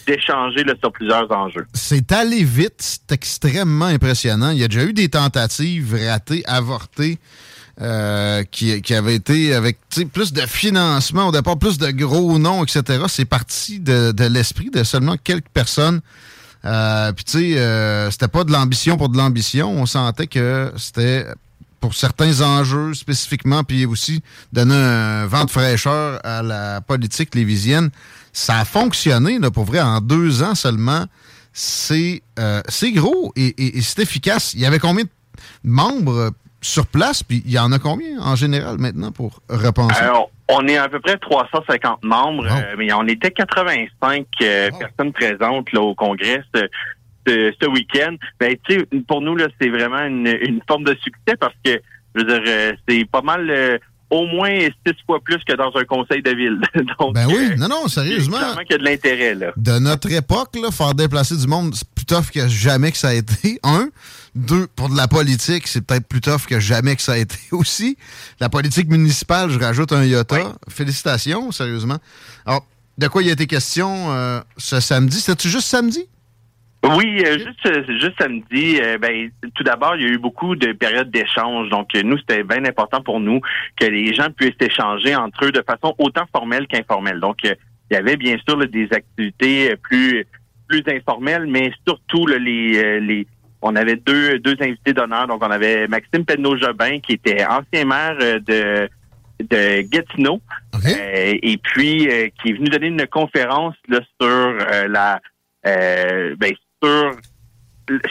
d'échanger 0.06 0.64
sur 0.80 0.90
plusieurs 0.90 1.30
enjeux. 1.30 1.66
C'est 1.74 2.10
allé 2.12 2.44
vite, 2.44 2.74
c'est 2.78 3.12
extrêmement 3.12 3.86
impressionnant. 3.86 4.50
Il 4.50 4.58
y 4.58 4.64
a 4.64 4.68
déjà 4.68 4.84
eu 4.84 4.92
des 4.92 5.08
tentatives 5.08 5.94
ratées, 5.94 6.42
avortées, 6.46 7.18
euh, 7.80 8.42
qui, 8.50 8.82
qui 8.82 8.94
avaient 8.94 9.14
été 9.14 9.54
avec 9.54 9.78
plus 10.12 10.32
de 10.32 10.42
financement 10.42 11.28
au 11.28 11.32
départ, 11.32 11.58
plus 11.58 11.78
de 11.78 11.90
gros 11.90 12.38
noms, 12.38 12.64
etc. 12.64 13.04
C'est 13.08 13.24
parti 13.24 13.80
de, 13.80 14.12
de 14.12 14.24
l'esprit 14.24 14.70
de 14.70 14.82
seulement 14.84 15.16
quelques 15.22 15.48
personnes. 15.48 16.00
Euh, 16.64 17.12
Puis 17.12 17.24
tu 17.24 17.32
sais, 17.32 17.58
euh, 17.58 18.10
c'était 18.10 18.28
pas 18.28 18.44
de 18.44 18.52
l'ambition 18.52 18.96
pour 18.96 19.08
de 19.08 19.16
l'ambition. 19.16 19.70
On 19.70 19.86
sentait 19.86 20.26
que 20.26 20.72
c'était 20.76 21.26
pour 21.82 21.94
certains 21.94 22.40
enjeux 22.40 22.94
spécifiquement, 22.94 23.64
puis 23.64 23.84
aussi 23.84 24.22
donner 24.52 24.74
un 24.74 25.26
vent 25.26 25.44
de 25.44 25.50
fraîcheur 25.50 26.20
à 26.24 26.40
la 26.42 26.80
politique 26.80 27.34
lévisienne. 27.34 27.90
Ça 28.32 28.58
a 28.60 28.64
fonctionné, 28.64 29.38
là, 29.38 29.50
pour 29.50 29.64
vrai, 29.64 29.80
en 29.80 30.00
deux 30.00 30.42
ans 30.42 30.54
seulement. 30.54 31.04
C'est 31.52 32.22
euh, 32.38 32.62
gros 32.94 33.32
et, 33.36 33.48
et- 33.48 33.76
et 33.78 33.82
c'est 33.82 34.00
efficace. 34.00 34.54
Il 34.54 34.60
y 34.60 34.66
avait 34.66 34.78
combien 34.78 35.04
de 35.04 35.10
membres 35.64 36.30
sur 36.62 36.86
place, 36.86 37.22
puis 37.24 37.42
il 37.44 37.52
y 37.52 37.58
en 37.58 37.72
a 37.72 37.78
combien 37.78 38.20
en 38.22 38.36
général 38.36 38.78
maintenant 38.78 39.10
pour 39.12 39.40
repenser? 39.50 40.00
Alors, 40.00 40.30
on 40.48 40.66
est 40.68 40.76
à 40.76 40.88
peu 40.88 41.00
près 41.00 41.18
350 41.18 42.04
membres, 42.04 42.46
euh, 42.48 42.74
mais 42.78 42.92
on 42.92 43.06
était 43.08 43.30
85 43.32 44.26
euh, 44.42 44.70
personnes 44.78 45.12
présentes 45.12 45.72
là, 45.72 45.80
au 45.80 45.94
Congrès 45.94 46.42
ce, 47.26 47.66
week-end. 47.66 48.16
Ben, 48.40 48.56
tu 48.68 48.80
sais, 48.80 48.86
pour 49.06 49.20
nous, 49.20 49.36
là, 49.36 49.48
c'est 49.60 49.68
vraiment 49.68 50.04
une, 50.04 50.26
une 50.26 50.60
forme 50.66 50.84
de 50.84 50.94
succès 51.02 51.36
parce 51.38 51.54
que, 51.64 51.80
je 52.14 52.20
veux 52.20 52.26
dire, 52.26 52.42
euh, 52.46 52.72
c'est 52.88 53.04
pas 53.10 53.22
mal, 53.22 53.48
euh, 53.50 53.78
au 54.12 54.26
moins 54.26 54.68
six 54.86 54.94
fois 55.06 55.20
plus 55.24 55.38
que 55.38 55.54
dans 55.54 55.72
un 55.74 55.84
conseil 55.84 56.22
de 56.22 56.30
ville. 56.30 56.60
Donc, 57.00 57.14
Ben 57.14 57.26
oui, 57.26 57.48
euh, 57.52 57.56
non, 57.56 57.68
non, 57.68 57.88
sérieusement. 57.88 58.38
Qu'il 58.66 58.72
y 58.72 58.74
a 58.74 58.78
de 58.78 58.84
l'intérêt, 58.84 59.34
là. 59.34 59.52
de 59.56 59.78
notre 59.78 60.12
époque, 60.12 60.50
là, 60.62 60.70
faire 60.70 60.94
déplacer 60.94 61.36
du 61.36 61.46
monde, 61.46 61.74
c'est 61.74 61.88
plus 61.88 62.04
tough 62.04 62.30
que 62.32 62.46
jamais 62.46 62.92
que 62.92 62.98
ça 62.98 63.08
a 63.08 63.14
été. 63.14 63.58
Un. 63.62 63.88
Deux, 64.34 64.66
pour 64.66 64.90
de 64.90 64.96
la 64.96 65.08
politique, 65.08 65.66
c'est 65.66 65.80
peut-être 65.84 66.06
plus 66.06 66.20
tough 66.20 66.46
que 66.46 66.60
jamais 66.60 66.94
que 66.94 67.02
ça 67.02 67.12
a 67.12 67.16
été 67.16 67.38
aussi. 67.52 67.96
La 68.38 68.50
politique 68.50 68.88
municipale, 68.88 69.50
je 69.50 69.58
rajoute 69.58 69.92
un 69.92 70.04
iota. 70.04 70.56
Félicitations, 70.68 71.50
sérieusement. 71.50 71.98
Alors, 72.44 72.66
de 72.98 73.08
quoi 73.08 73.22
il 73.22 73.30
a 73.30 73.32
été 73.32 73.46
question 73.46 74.12
euh, 74.12 74.40
ce 74.58 74.80
samedi? 74.80 75.20
C'était-tu 75.20 75.48
juste 75.48 75.68
samedi? 75.68 76.06
Oui, 76.84 77.22
euh, 77.24 77.38
juste, 77.38 77.66
euh, 77.66 77.84
juste 78.00 78.20
samedi, 78.20 78.80
euh, 78.80 78.98
ben, 78.98 79.30
tout 79.54 79.62
d'abord, 79.62 79.94
il 79.94 80.02
y 80.02 80.06
a 80.06 80.08
eu 80.08 80.18
beaucoup 80.18 80.56
de 80.56 80.72
périodes 80.72 81.10
d'échange. 81.10 81.68
Donc, 81.68 81.94
euh, 81.94 82.02
nous, 82.02 82.18
c'était 82.18 82.42
bien 82.42 82.64
important 82.64 83.00
pour 83.02 83.20
nous 83.20 83.40
que 83.76 83.86
les 83.86 84.12
gens 84.14 84.30
puissent 84.36 84.50
échanger 84.60 85.14
entre 85.14 85.44
eux 85.44 85.52
de 85.52 85.62
façon 85.62 85.94
autant 85.98 86.24
formelle 86.34 86.66
qu'informelle. 86.66 87.20
Donc, 87.20 87.44
euh, 87.44 87.54
il 87.90 87.94
y 87.94 87.96
avait 87.96 88.16
bien 88.16 88.36
sûr 88.46 88.56
là, 88.56 88.66
des 88.66 88.88
activités 88.90 89.76
plus 89.76 90.26
plus 90.66 90.82
informelles, 90.88 91.46
mais 91.46 91.70
surtout 91.86 92.26
là, 92.26 92.38
les, 92.38 93.00
les 93.00 93.26
on 93.60 93.76
avait 93.76 93.96
deux 93.96 94.38
deux 94.38 94.56
invités 94.60 94.92
d'honneur. 94.92 95.28
Donc, 95.28 95.44
on 95.44 95.50
avait 95.50 95.86
Maxime 95.86 96.24
Penneau-Jobin, 96.24 97.00
qui 97.00 97.12
était 97.12 97.44
ancien 97.44 97.84
maire 97.84 98.16
de 98.18 98.88
de 99.40 99.82
Gatineau, 99.82 100.40
et 100.86 101.58
puis 101.62 102.08
qui 102.40 102.50
est 102.50 102.52
venu 102.54 102.70
donner 102.70 102.86
une 102.86 103.06
conférence 103.06 103.74
là, 103.88 104.00
sur 104.18 104.56
la 104.88 105.20
euh, 105.66 106.34
ben, 106.38 106.52
sur 106.82 107.16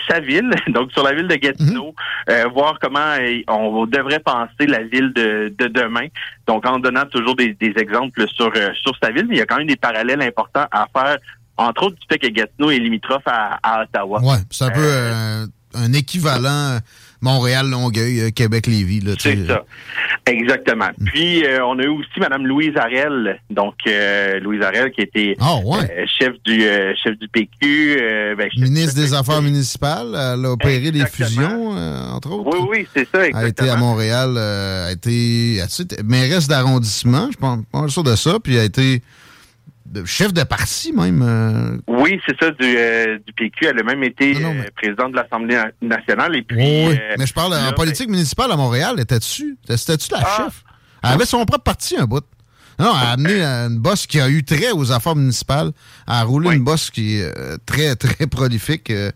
sa 0.08 0.20
ville, 0.20 0.52
donc 0.68 0.92
sur 0.92 1.04
la 1.04 1.14
ville 1.14 1.28
de 1.28 1.36
Gatineau, 1.36 1.96
euh, 2.30 2.46
voir 2.54 2.78
comment 2.80 3.00
euh, 3.00 3.42
on 3.48 3.86
devrait 3.86 4.20
penser 4.20 4.68
la 4.68 4.84
ville 4.84 5.14
de, 5.14 5.54
de 5.58 5.68
demain. 5.68 6.08
Donc 6.48 6.66
en 6.66 6.80
donnant 6.80 7.06
toujours 7.06 7.36
des, 7.36 7.54
des 7.54 7.74
exemples 7.78 8.28
sur 8.30 8.52
euh, 8.56 8.72
sur 8.82 8.94
sa 9.02 9.12
ville, 9.12 9.26
mais 9.28 9.36
il 9.36 9.40
y 9.40 9.42
a 9.42 9.46
quand 9.46 9.58
même 9.58 9.68
des 9.68 9.76
parallèles 9.76 10.22
importants 10.22 10.68
à 10.72 10.88
faire, 10.94 11.18
entre 11.58 11.84
autres 11.84 11.96
du 11.96 12.06
fait 12.10 12.20
que 12.20 12.28
Gatineau 12.28 12.72
est 12.72 12.80
limitrophe 12.80 13.24
à, 13.26 13.60
à 13.64 13.84
Ottawa. 13.84 14.22
Ouais, 14.22 14.40
c'est 14.50 14.66
un 14.66 14.72
peu 14.72 14.82
euh, 14.84 15.46
un 15.74 15.94
équivalent 15.94 16.80
Montréal-Longueuil, 17.22 18.20
euh, 18.22 18.30
Québec-Lévis. 18.32 19.02
là, 19.02 19.16
tu 19.16 19.22
sais. 19.30 19.38
C'est 19.42 19.48
ça. 19.48 19.64
Exactement. 20.28 20.90
Puis, 21.06 21.44
euh, 21.46 21.66
on 21.66 21.80
a 21.80 21.84
eu 21.84 21.88
aussi 21.88 22.20
Mme 22.20 22.46
Louise 22.46 22.76
Arel. 22.78 23.40
Donc, 23.50 23.74
euh, 23.88 24.40
Louise 24.40 24.62
Arel 24.62 24.92
qui 24.92 25.02
était 25.02 25.36
euh, 25.40 26.06
chef 26.20 26.34
du 26.46 26.64
euh, 26.64 26.94
chef 27.04 27.18
du 27.18 27.28
PQ. 27.28 27.98
euh, 28.02 28.36
ben, 28.36 28.50
chef- 28.52 28.64
Ministre 28.64 28.96
des 28.96 29.14
Affaires 29.14 29.42
municipales, 29.42 30.10
elle 30.14 30.46
a 30.46 30.52
opéré 30.52 30.92
des 30.92 31.06
fusions, 31.08 31.76
euh, 31.76 32.10
entre 32.12 32.32
autres. 32.32 32.58
Oui, 32.60 32.68
oui, 32.70 32.88
c'est 32.96 33.08
ça, 33.12 33.22
a 33.22 33.28
été 33.28 33.36
à 33.38 33.42
exactement. 33.48 33.78
Montréal, 33.78 34.36
euh, 34.38 34.88
a 34.88 34.92
été 34.92 35.60
a 35.62 35.66
été 35.66 36.04
mairesse 36.04 36.48
d'arrondissement, 36.48 37.30
je 37.32 37.38
pense 37.38 37.60
pas 37.72 37.88
sûr 37.88 38.04
de 38.04 38.16
ça, 38.16 38.38
puis 38.44 38.60
a 38.60 38.64
été 38.64 39.02
de- 39.92 40.06
chef 40.06 40.34
de 40.34 40.44
parti 40.44 40.94
même. 40.94 41.22
euh, 41.22 41.78
Oui, 41.88 42.20
c'est 42.28 42.36
ça, 42.42 42.52
du, 42.52 42.76
euh, 42.78 43.18
du 43.26 43.34
PQ. 43.34 43.66
Elle 43.68 43.80
a 43.80 43.84
même 43.84 44.04
été 44.04 44.36
euh, 44.36 44.64
présidente 44.76 45.12
de 45.12 45.18
l'Assemblée 45.18 45.56
na- 45.56 45.72
nationale. 45.82 46.36
Et 46.36 46.42
puis, 46.42 46.58
oui, 46.58 46.86
oui. 46.90 46.98
euh, 47.02 47.16
mais 47.20 47.26
je 47.26 47.34
parle 47.34 47.52
là, 47.52 47.70
en 47.70 47.74
politique 47.74 48.10
municipale 48.10 48.52
à 48.52 48.56
Montréal, 48.56 49.00
était-tu? 49.00 49.58
C'était-tu 49.70 50.12
la 50.12 50.20
Ah. 50.24 50.38
chef? 50.46 50.64
Elle 51.04 51.12
avait 51.12 51.26
son 51.26 51.44
propre 51.46 51.64
parti 51.64 51.98
un 51.98 52.06
bout. 52.06 52.24
Non, 52.80 52.92
elle 53.00 53.08
a 53.08 53.12
amené 53.12 53.42
une 53.44 53.78
bosse 53.80 54.08
qui 54.08 54.20
a 54.20 54.30
eu 54.30 54.44
trait 54.44 54.72
aux 54.72 54.92
affaires 54.92 55.16
municipales. 55.16 55.72
Elle 56.08 56.14
a 56.14 56.24
roulé 56.24 56.56
une 56.56 56.64
bosse 56.64 56.90
qui 56.90 57.18
est 57.18 57.38
euh, 57.38 57.58
très, 57.66 57.96
très 57.96 58.26
prolifique 58.28 58.90
euh, 58.90 59.12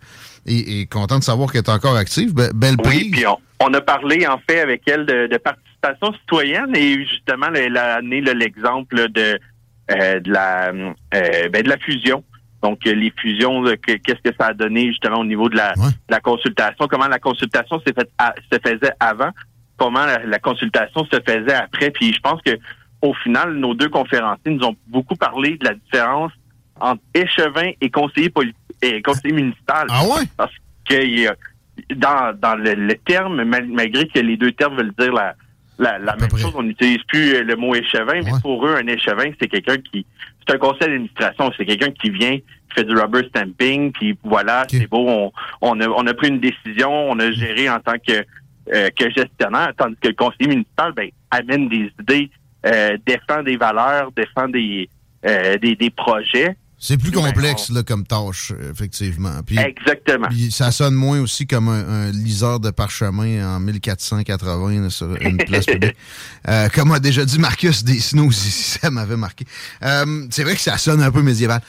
et, 0.46 0.82
et 0.82 0.86
content 0.86 1.18
de 1.20 1.24
savoir 1.24 1.52
qu'elle 1.52 1.62
est 1.64 1.70
encore 1.70 1.96
active. 1.96 2.32
Be- 2.34 2.52
belle 2.54 2.76
Oui, 2.80 2.84
prise. 2.84 3.12
puis 3.12 3.26
on, 3.28 3.38
on 3.62 3.74
a 3.74 3.82
parlé 3.82 4.28
en 4.28 4.38
fait 4.48 4.60
avec 4.60 4.82
elle 4.88 5.06
de, 5.08 5.28
de 5.28 5.38
participation 5.38 6.14
citoyenne 6.20 6.76
et 6.76 7.06
justement 7.08 7.48
elle 7.56 7.78
a 7.78 7.96
amené 7.96 8.22
l'exemple 8.22 9.10
de 9.10 9.40
de 9.90 10.32
la 10.32 10.70
euh, 10.70 11.50
ben, 11.50 11.62
de 11.64 11.70
la 11.70 11.78
fusion. 11.78 12.24
Donc 12.64 12.80
euh, 12.88 12.94
les 12.96 13.14
fusions, 13.20 13.64
qu'est-ce 13.86 14.22
que 14.24 14.36
ça 14.40 14.48
a 14.48 14.54
donné 14.54 14.88
justement 14.88 15.20
au 15.20 15.26
niveau 15.26 15.50
de 15.50 15.56
la, 15.58 15.74
de 15.74 15.82
la 16.10 16.20
consultation, 16.20 16.88
comment 16.88 17.08
la 17.08 17.20
consultation 17.20 17.80
s'est 17.86 17.94
à- 18.18 18.34
se 18.52 18.58
faisait 18.66 18.94
avant, 19.00 19.30
comment 19.78 20.06
la, 20.06 20.26
la 20.26 20.40
consultation 20.40 21.06
se 21.06 21.20
faisait 21.28 21.54
après? 21.54 21.92
Puis 21.92 22.12
je 22.14 22.20
pense 22.20 22.42
que 22.42 22.58
au 23.02 23.14
final, 23.14 23.54
nos 23.54 23.76
deux 23.76 23.90
conférenciers 23.90 24.52
nous 24.54 24.66
ont 24.66 24.76
beaucoup 24.88 25.16
parlé 25.16 25.58
de 25.58 25.66
la 25.66 25.74
différence 25.76 26.32
entre 26.80 27.04
échevin 27.14 27.72
et 27.82 27.90
conseiller 27.92 28.30
politique 28.30 28.58
et 28.82 29.02
conseiller 29.04 29.34
municipal. 29.34 29.86
Ah 29.92 30.04
ouais? 30.06 30.26
Parce 30.36 30.52
que 30.90 31.04
il 31.04 31.20
y 31.20 31.28
a- 31.28 31.36
dans, 31.96 32.34
dans 32.40 32.56
le, 32.56 32.74
le 32.74 32.96
terme, 32.96 33.44
mal- 33.44 33.68
malgré 33.68 34.08
que 34.08 34.20
les 34.20 34.38
deux 34.38 34.54
termes 34.54 34.78
veulent 34.78 34.94
dire 34.98 35.14
la, 35.14 35.36
la, 35.78 36.00
la 36.00 36.16
même 36.16 36.30
chose, 36.38 36.54
on 36.56 36.64
n'utilise 36.64 37.04
plus 37.08 37.36
euh, 37.36 37.44
le 37.44 37.56
mot 37.56 37.76
échevin, 37.76 38.22
mais 38.24 38.32
pour 38.42 38.66
eux, 38.66 38.76
un 38.76 38.88
échevin, 38.88 39.32
c'est 39.40 39.48
quelqu'un 39.48 39.78
qui 39.78 40.06
c'est 40.48 40.56
un 40.56 40.58
conseil 40.58 40.88
d'administration, 40.90 41.52
c'est 41.58 41.66
quelqu'un 41.66 41.92
qui 41.92 42.10
vient, 42.12 42.38
qui 42.38 42.76
fait 42.76 42.84
du 42.84 42.96
rubber 42.96 43.28
stamping, 43.30 43.92
puis 43.92 44.18
voilà, 44.24 44.66
c'est 44.70 44.88
beau, 44.88 45.08
on, 45.08 45.32
on, 45.62 45.80
a, 45.82 45.88
on 45.88 46.06
a 46.06 46.14
pris 46.14 46.28
une 46.30 46.40
décision, 46.40 46.92
on 46.92 47.20
a 47.20 47.32
géré 47.32 47.70
en 47.70 47.80
tant 47.80 47.98
que, 47.98 48.24
euh, 48.74 48.90
que 48.98 49.10
gestionnaire, 49.10 49.72
tandis 49.78 49.96
que 50.00 50.10
le 50.10 50.14
conseiller 50.14 50.48
municipal, 50.48 50.92
ben, 50.94 51.10
amène 51.32 51.68
des 51.68 51.92
idées, 52.00 52.30
euh, 52.66 52.98
défend 53.06 53.44
des 53.44 53.58
valeurs, 53.58 54.12
défend 54.12 54.48
des, 54.48 54.90
euh, 55.26 55.58
des, 55.58 55.76
des 55.76 55.90
projets. 55.90 56.56
C'est 56.78 56.98
plus 56.98 57.12
complexe 57.12 57.70
là, 57.70 57.84
comme 57.84 58.06
tâche, 58.06 58.52
effectivement. 58.72 59.42
Puis, 59.46 59.58
Exactement. 59.58 60.28
puis 60.28 60.52
ça 60.52 60.72
sonne 60.72 60.94
moins 60.94 61.20
aussi 61.22 61.48
comme 61.48 61.70
un, 61.70 62.08
un 62.08 62.12
liseur 62.12 62.60
de 62.60 62.70
parchemin 62.70 63.56
en 63.56 63.60
1480 63.60 64.82
là, 64.82 64.90
sur 64.90 65.16
une 65.22 65.38
place 65.38 65.66
publique. 65.66 65.96
Euh, 66.48 66.70
comme 66.70 66.92
a 66.92 67.00
déjà 67.00 67.26
dit 67.26 67.40
Marcus 67.40 67.84
Desnos 67.84 68.30
ici, 68.30 68.78
ça 68.82 68.92
m'avait 68.92 69.18
marqué. 69.18 69.46
Euh, 69.82 70.28
c'est 70.30 70.44
vrai 70.44 70.54
que 70.54 70.62
ça 70.62 70.78
sonne 70.78 71.02
un 71.02 71.10
peu 71.10 71.24
médiéval. 71.24 71.60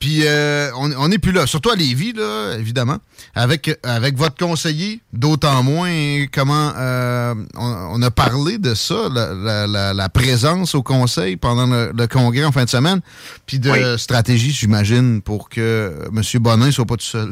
Puis 0.00 0.20
euh, 0.26 0.70
on 0.74 1.08
n'est 1.08 1.18
plus 1.18 1.32
là, 1.32 1.46
surtout 1.46 1.70
à 1.70 1.76
Lévis, 1.76 2.12
là, 2.12 2.56
évidemment, 2.58 2.98
avec, 3.34 3.70
avec 3.82 4.16
votre 4.16 4.36
conseiller, 4.36 5.00
d'autant 5.12 5.62
moins 5.62 6.26
comment 6.32 6.72
euh, 6.76 7.34
on, 7.56 8.00
on 8.00 8.02
a 8.02 8.10
parlé 8.10 8.58
de 8.58 8.74
ça, 8.74 9.08
la, 9.12 9.32
la- 9.32 9.66
la- 9.66 9.94
la 9.94 10.08
présence 10.08 10.74
au 10.74 10.82
conseil 10.82 11.36
pendant 11.36 11.66
le, 11.66 11.92
le 11.96 12.06
congrès 12.06 12.44
en 12.44 12.52
fin 12.52 12.64
de 12.64 12.70
semaine, 12.70 13.00
puis 13.46 13.58
de 13.58 13.70
Oui. 13.70 13.98
stratégie, 13.98 14.50
j'imagine, 14.50 15.22
pour 15.22 15.48
que 15.48 15.92
M. 16.14 16.22
Bonin 16.42 16.70
soit 16.70 16.84
pas 16.86 16.96
tout 16.96 17.04
seul 17.06 17.30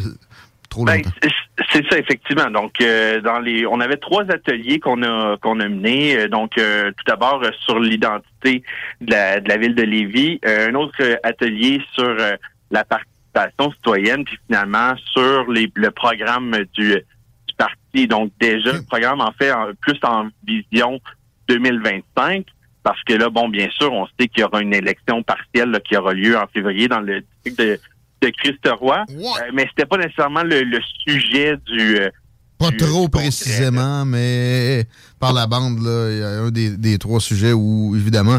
trop 0.71 0.85
Ben, 0.85 0.97
longtemps. 0.99 1.11
c'est- 1.23 1.29
c'est 1.71 1.85
ça 1.91 1.99
effectivement. 1.99 2.51
Donc 2.51 2.73
euh, 2.81 3.21
dans 3.21 3.39
les 3.39 3.67
on 3.67 3.79
avait 3.81 3.99
trois 3.99 4.25
ateliers 4.31 4.81
qu'on 4.81 5.03
a 5.03 5.37
qu'on 5.43 5.61
a 5.61 5.69
menés. 5.69 6.17
Euh, 6.17 6.29
Donc 6.29 6.53
euh, 6.59 6.91
tout 6.97 7.05
d'abord 7.07 7.43
euh, 7.45 7.51
sur 7.67 7.79
l'identité 7.79 8.63
de 9.03 9.11
la, 9.13 9.41
de 9.41 9.49
la 9.49 9.57
ville 9.59 9.75
de 9.75 9.83
Lévis, 9.83 10.41
Euh, 10.47 10.71
un 10.71 10.75
autre 10.75 10.97
atelier 11.23 11.83
sur 11.95 12.05
euh, 12.09 12.33
la 12.73 12.85
participation 12.85 13.73
citoyenne, 13.77 14.25
puis 14.25 14.37
finalement 14.47 14.95
sur 15.13 15.51
les, 15.51 15.71
le 15.75 15.91
programme 15.93 16.57
du, 16.75 16.95
du 16.95 17.55
parti. 17.57 18.07
Donc 18.09 18.33
déjà 18.41 18.73
le 18.73 18.83
programme 18.83 19.21
en 19.21 19.33
fait 19.33 19.53
en- 19.53 19.73
plus 19.81 19.99
en 20.03 20.29
vision 20.47 21.01
2025. 21.49 22.47
Parce 22.83 23.01
que 23.05 23.13
là, 23.13 23.31
bon, 23.31 23.49
bien 23.49 23.69
sûr, 23.71 23.93
on 23.93 24.07
sait 24.19 24.27
qu'il 24.27 24.41
y 24.41 24.45
aura 24.45 24.61
une 24.61 24.75
élection 24.75 25.23
partielle 25.23 25.71
là, 25.71 25.79
qui 25.79 25.97
aura 25.97 26.13
lieu 26.15 26.37
en 26.37 26.47
février 26.53 26.89
dans 26.89 26.99
le 27.01 27.21
district 27.45 27.59
de, 27.61 27.79
de 28.23 28.33
Christ-Roi. 28.37 29.05
Euh, 29.09 29.51
mais 29.55 29.67
c'était 29.69 29.87
pas 29.87 29.99
nécessairement 29.99 30.43
le, 30.43 30.63
le 30.65 30.81
sujet 31.07 31.57
du. 31.65 31.99
euh, 32.01 32.11
Pas 32.59 32.73
trop 32.73 33.09
précisément, 33.09 34.05
mais 34.05 34.85
par 35.21 35.33
la 35.33 35.47
bande, 35.47 35.79
là, 35.81 36.11
il 36.11 36.19
y 36.19 36.23
a 36.23 36.29
un 36.43 36.51
des, 36.51 36.77
des 36.77 36.99
trois 36.99 37.21
sujets 37.21 37.53
où, 37.53 37.95
évidemment, 37.95 38.39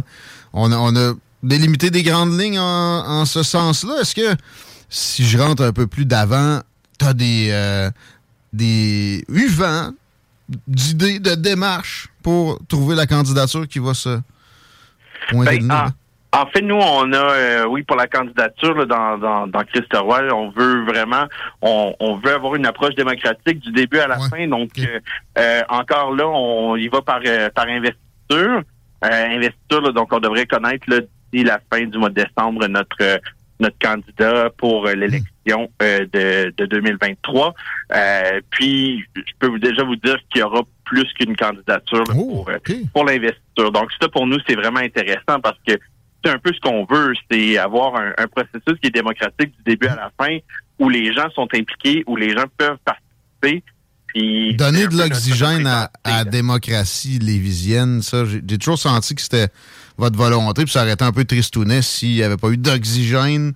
on 0.51 0.69
a, 0.73 0.77
on 0.77 0.93
a 0.93 1.13
délimité 1.43 1.91
des 1.91 2.01
grandes 2.03 2.39
lignes 2.39 2.59
en, 2.59 3.05
en 3.05 3.25
ce 3.25 3.43
sens-là? 3.43 4.01
Est-ce 4.01 4.15
que, 4.15 4.35
si 4.89 5.23
je 5.25 5.37
rentre 5.37 5.63
un 5.63 5.73
peu 5.73 5.87
plus 5.87 6.05
d'avant, 6.05 6.61
tu 6.97 7.05
as 7.05 7.13
des, 7.13 7.49
euh, 7.51 7.91
des 8.53 9.23
vent 9.29 9.91
d'idées, 10.67 11.19
de 11.19 11.35
démarches 11.35 12.07
pour 12.23 12.59
trouver 12.67 12.95
la 12.95 13.05
candidature 13.05 13.67
qui 13.67 13.79
va 13.79 13.93
se 13.93 14.19
pointer 15.29 15.59
Ben, 15.59 15.67
le 15.67 15.73
en, 15.73 15.75
là? 15.75 15.91
En 16.35 16.47
fait, 16.47 16.61
nous, 16.61 16.75
on 16.75 17.13
a, 17.13 17.17
euh, 17.17 17.65
oui, 17.67 17.83
pour 17.83 17.95
la 17.95 18.07
candidature 18.07 18.73
là, 18.73 18.85
dans, 18.85 19.17
dans, 19.19 19.47
dans 19.47 19.63
on 20.35 20.49
veut 20.49 20.83
vraiment, 20.83 21.25
on, 21.61 21.93
on 21.99 22.17
veut 22.17 22.33
avoir 22.33 22.55
une 22.55 22.65
approche 22.65 22.95
démocratique 22.95 23.59
du 23.59 23.71
début 23.71 23.99
à 23.99 24.07
la 24.07 24.17
fin. 24.17 24.47
Donc, 24.47 24.71
euh, 24.79 24.99
euh, 25.37 25.61
encore 25.69 26.15
là, 26.15 26.27
on 26.27 26.75
y 26.75 26.87
va 26.87 27.03
par, 27.03 27.19
euh, 27.25 27.49
par 27.53 27.67
investiture. 27.67 28.63
Euh, 29.05 29.35
investiture, 29.35 29.81
là, 29.81 29.91
donc 29.91 30.11
on 30.11 30.19
devrait 30.19 30.47
connaître 30.47 30.89
là, 30.89 31.01
d'ici 31.33 31.43
la 31.43 31.59
fin 31.71 31.85
du 31.85 31.97
mois 31.97 32.09
de 32.09 32.23
décembre 32.23 32.67
notre 32.67 33.01
euh, 33.01 33.17
notre 33.59 33.77
candidat 33.79 34.49
pour 34.57 34.87
euh, 34.87 34.93
l'élection 34.93 35.69
euh, 35.81 36.05
de, 36.11 36.53
de 36.57 36.65
2023. 36.65 37.53
Euh, 37.93 38.41
puis, 38.49 39.03
je 39.15 39.21
peux 39.39 39.57
déjà 39.59 39.83
vous 39.83 39.95
dire 39.95 40.17
qu'il 40.29 40.41
y 40.41 40.43
aura 40.43 40.61
plus 40.85 41.11
qu'une 41.13 41.35
candidature 41.35 42.03
là, 42.07 42.13
pour, 42.13 42.49
pour 42.93 43.05
l'investiture. 43.05 43.71
Donc, 43.71 43.89
ça, 44.01 44.09
pour 44.09 44.27
nous, 44.27 44.37
c'est 44.47 44.55
vraiment 44.55 44.79
intéressant 44.79 45.39
parce 45.41 45.57
que 45.67 45.73
c'est 46.23 46.31
un 46.31 46.37
peu 46.37 46.51
ce 46.53 46.59
qu'on 46.59 46.85
veut, 46.85 47.13
c'est 47.29 47.57
avoir 47.57 47.95
un, 47.95 48.13
un 48.17 48.27
processus 48.27 48.79
qui 48.81 48.87
est 48.87 48.93
démocratique 48.93 49.51
du 49.57 49.63
début 49.65 49.87
à 49.87 49.95
la 49.95 50.11
fin, 50.19 50.37
où 50.79 50.89
les 50.89 51.13
gens 51.13 51.29
sont 51.35 51.47
impliqués, 51.53 52.03
où 52.07 52.15
les 52.15 52.31
gens 52.31 52.45
peuvent 52.57 52.77
participer. 52.85 53.63
Puis 54.07 54.55
Donner 54.55 54.87
de 54.87 54.95
l'oxygène 54.95 55.65
à, 55.67 55.89
à 56.03 56.17
la 56.17 56.25
démocratie 56.25 57.19
lévisienne, 57.19 58.01
ça, 58.01 58.23
j'ai 58.25 58.57
toujours 58.57 58.77
senti 58.77 59.15
que 59.15 59.21
c'était 59.21 59.49
votre 60.03 60.17
volonté, 60.17 60.63
puis 60.63 60.71
ça 60.71 60.81
aurait 60.81 60.93
été 60.93 61.03
un 61.03 61.11
peu 61.11 61.23
tristounet 61.23 61.81
s'il 61.81 62.15
n'y 62.15 62.23
avait 62.23 62.37
pas 62.37 62.49
eu 62.49 62.57
d'oxygène 62.57 63.53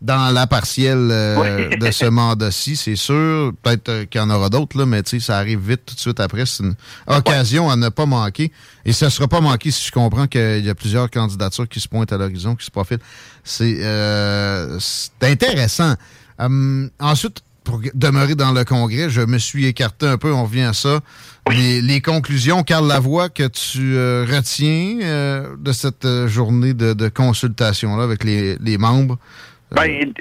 dans 0.00 0.32
la 0.32 0.46
partielle 0.46 1.10
euh, 1.10 1.76
de 1.76 1.90
ce 1.90 2.06
mandat-ci, 2.20 2.74
c'est 2.76 2.96
sûr. 2.96 3.52
Peut-être 3.62 3.88
euh, 3.90 4.04
qu'il 4.06 4.18
y 4.18 4.24
en 4.24 4.30
aura 4.30 4.48
d'autres, 4.48 4.78
là, 4.78 4.86
mais 4.86 5.02
tu 5.02 5.20
sais, 5.20 5.26
ça 5.26 5.36
arrive 5.36 5.60
vite 5.60 5.82
tout 5.84 5.94
de 5.94 6.00
suite 6.00 6.20
après. 6.20 6.46
C'est 6.46 6.62
une 6.62 6.74
occasion 7.06 7.70
à 7.70 7.76
ne 7.76 7.90
pas 7.90 8.06
manquer. 8.06 8.50
Et 8.86 8.94
ça 8.94 9.06
ne 9.06 9.10
sera 9.10 9.28
pas 9.28 9.42
manqué 9.42 9.70
si 9.70 9.86
je 9.86 9.92
comprends 9.92 10.26
qu'il 10.26 10.64
y 10.64 10.70
a 10.70 10.74
plusieurs 10.74 11.10
candidatures 11.10 11.68
qui 11.68 11.80
se 11.80 11.88
pointent 11.88 12.12
à 12.12 12.16
l'horizon, 12.16 12.56
qui 12.56 12.64
se 12.64 12.70
profilent. 12.70 13.00
C'est 13.44 13.84
euh, 13.84 14.78
c'est 14.80 15.24
intéressant. 15.24 15.94
Hum, 16.38 16.88
ensuite, 16.98 17.42
pour 17.64 17.80
demeurer 17.94 18.34
dans 18.34 18.52
le 18.52 18.64
Congrès, 18.64 19.10
je 19.10 19.20
me 19.20 19.38
suis 19.38 19.66
écarté 19.66 20.06
un 20.06 20.18
peu, 20.18 20.32
on 20.32 20.44
revient 20.44 20.62
à 20.62 20.72
ça. 20.72 21.00
Les, 21.50 21.80
les 21.80 22.00
conclusions, 22.00 22.62
Carl 22.62 22.86
Lavoie, 22.86 23.28
que 23.28 23.46
tu 23.46 23.96
euh, 23.96 24.26
retiens 24.28 24.98
euh, 25.02 25.56
de 25.58 25.72
cette 25.72 26.04
euh, 26.04 26.28
journée 26.28 26.74
de, 26.74 27.08
consultation-là 27.08 28.04
avec 28.04 28.24
les 28.24 28.78
membres? 28.78 29.18
Ben, 29.72 30.12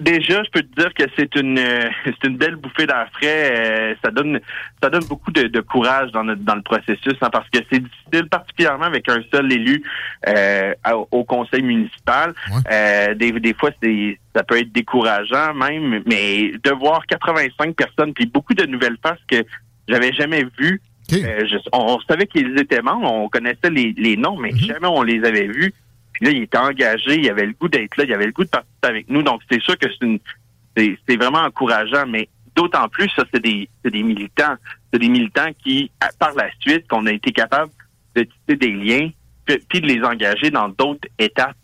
déjà, 0.00 0.42
je 0.44 0.50
peux 0.50 0.62
te 0.62 0.80
dire 0.80 0.94
que 0.94 1.02
c'est 1.16 1.34
une 1.36 1.58
euh, 1.58 1.88
c'est 2.04 2.28
une 2.28 2.36
belle 2.36 2.56
bouffée 2.56 2.86
d'air 2.86 3.08
frais. 3.12 3.52
euh, 3.54 3.94
ça 4.04 4.10
donne 4.10 4.38
ça 4.82 4.88
donne 4.90 5.04
beaucoup 5.04 5.32
de, 5.32 5.42
de 5.44 5.60
courage 5.60 6.12
dans 6.12 6.22
notre, 6.24 6.42
dans 6.42 6.54
le 6.54 6.62
processus, 6.62 7.14
hein, 7.20 7.30
parce 7.30 7.48
que 7.50 7.58
c'est 7.70 7.80
difficile, 7.82 8.28
particulièrement 8.30 8.84
avec 8.84 9.08
un 9.08 9.20
seul 9.32 9.52
élu 9.52 9.82
euh, 10.28 10.72
au, 10.92 11.08
au 11.10 11.24
conseil 11.24 11.62
municipal. 11.62 12.32
Euh, 12.70 13.14
des, 13.14 13.32
des 13.32 13.54
fois, 13.54 13.70
c'est 13.82 14.18
ça 14.34 14.44
peut 14.44 14.58
être 14.58 14.72
décourageant 14.72 15.52
même, 15.54 16.02
mais 16.06 16.52
de 16.62 16.70
voir 16.70 17.04
85 17.06 17.74
personnes 17.74 18.12
puis 18.14 18.26
beaucoup 18.26 18.54
de 18.54 18.66
nouvelles 18.66 18.98
faces 19.02 19.18
que 19.28 19.44
j'avais 19.88 20.12
jamais 20.12 20.44
vues. 20.58 20.80
Euh, 21.24 21.46
je- 21.46 21.56
on, 21.72 21.98
savait 22.00 22.26
qu'ils 22.26 22.58
étaient 22.58 22.82
membres, 22.82 23.10
on 23.10 23.28
connaissait 23.28 23.70
les, 23.70 23.94
les 23.96 24.16
noms, 24.16 24.36
mais 24.36 24.50
jamais 24.66 24.88
on 24.88 25.02
les 25.02 25.24
avait 25.24 25.46
vus. 25.46 25.72
Puis 26.16 26.24
là, 26.24 26.32
il 26.32 26.42
était 26.44 26.56
engagé, 26.56 27.18
il 27.18 27.28
avait 27.28 27.44
le 27.44 27.52
goût 27.52 27.68
d'être 27.68 27.94
là, 27.98 28.04
il 28.04 28.12
avait 28.14 28.24
le 28.26 28.32
goût 28.32 28.44
de 28.44 28.48
participer 28.48 28.88
avec 28.88 29.10
nous. 29.10 29.22
Donc, 29.22 29.42
c'est 29.50 29.60
sûr 29.60 29.76
que 29.76 29.86
c'est 29.86 30.06
une 30.06 30.18
c'est 30.74 30.98
c'est 31.06 31.16
vraiment 31.16 31.40
encourageant, 31.40 32.06
mais 32.06 32.28
d'autant 32.54 32.88
plus, 32.88 33.10
ça, 33.10 33.24
c'est 33.32 33.42
des, 33.42 33.68
des 33.84 34.02
militants. 34.02 34.56
C'est 34.90 34.98
des 34.98 35.10
militants 35.10 35.50
qui, 35.62 35.90
par 36.18 36.34
la 36.34 36.48
suite, 36.60 36.88
qu'on 36.88 37.04
a 37.04 37.12
été 37.12 37.32
capable 37.32 37.70
de 38.14 38.22
tisser 38.22 38.56
des 38.56 38.72
liens, 38.72 39.10
puis 39.68 39.80
de 39.82 39.86
les 39.86 40.02
engager 40.02 40.50
dans 40.50 40.70
d'autres 40.70 41.06
étapes 41.18 41.56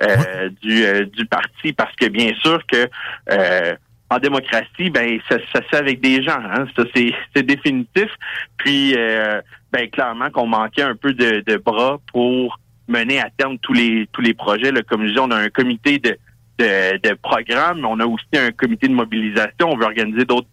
euh, 0.00 0.48
du, 0.62 0.84
euh, 0.84 1.04
du 1.04 1.26
parti. 1.26 1.74
Parce 1.74 1.94
que 1.96 2.06
bien 2.06 2.32
sûr 2.40 2.64
que 2.66 2.88
euh, 3.30 3.76
en 4.08 4.18
démocratie, 4.18 4.88
ben 4.88 5.20
ça, 5.28 5.36
ça 5.52 5.60
se 5.62 5.68
fait 5.68 5.76
avec 5.76 6.00
des 6.00 6.22
gens. 6.22 6.40
Hein? 6.40 6.66
Ça, 6.74 6.84
c'est, 6.94 7.12
c'est 7.36 7.42
définitif. 7.42 8.08
Puis 8.56 8.94
euh, 8.96 9.42
ben 9.70 9.90
clairement 9.90 10.30
qu'on 10.30 10.46
manquait 10.46 10.82
un 10.82 10.96
peu 10.96 11.12
de, 11.12 11.42
de 11.46 11.56
bras 11.58 11.98
pour 12.10 12.58
mener 12.88 13.20
à 13.20 13.30
terme 13.36 13.58
tous 13.58 13.72
les 13.72 14.08
tous 14.12 14.20
les 14.22 14.34
projets. 14.34 14.72
Là. 14.72 14.82
Comme 14.82 15.06
je 15.06 15.12
dis, 15.12 15.18
on 15.18 15.30
a 15.30 15.36
un 15.36 15.48
comité 15.50 15.98
de, 15.98 16.16
de, 16.58 16.98
de 17.08 17.14
programme, 17.14 17.80
mais 17.80 17.86
on 17.88 18.00
a 18.00 18.06
aussi 18.06 18.26
un 18.34 18.50
comité 18.50 18.88
de 18.88 18.94
mobilisation. 18.94 19.70
On 19.70 19.76
veut 19.76 19.84
organiser 19.84 20.24
d'autres 20.24 20.48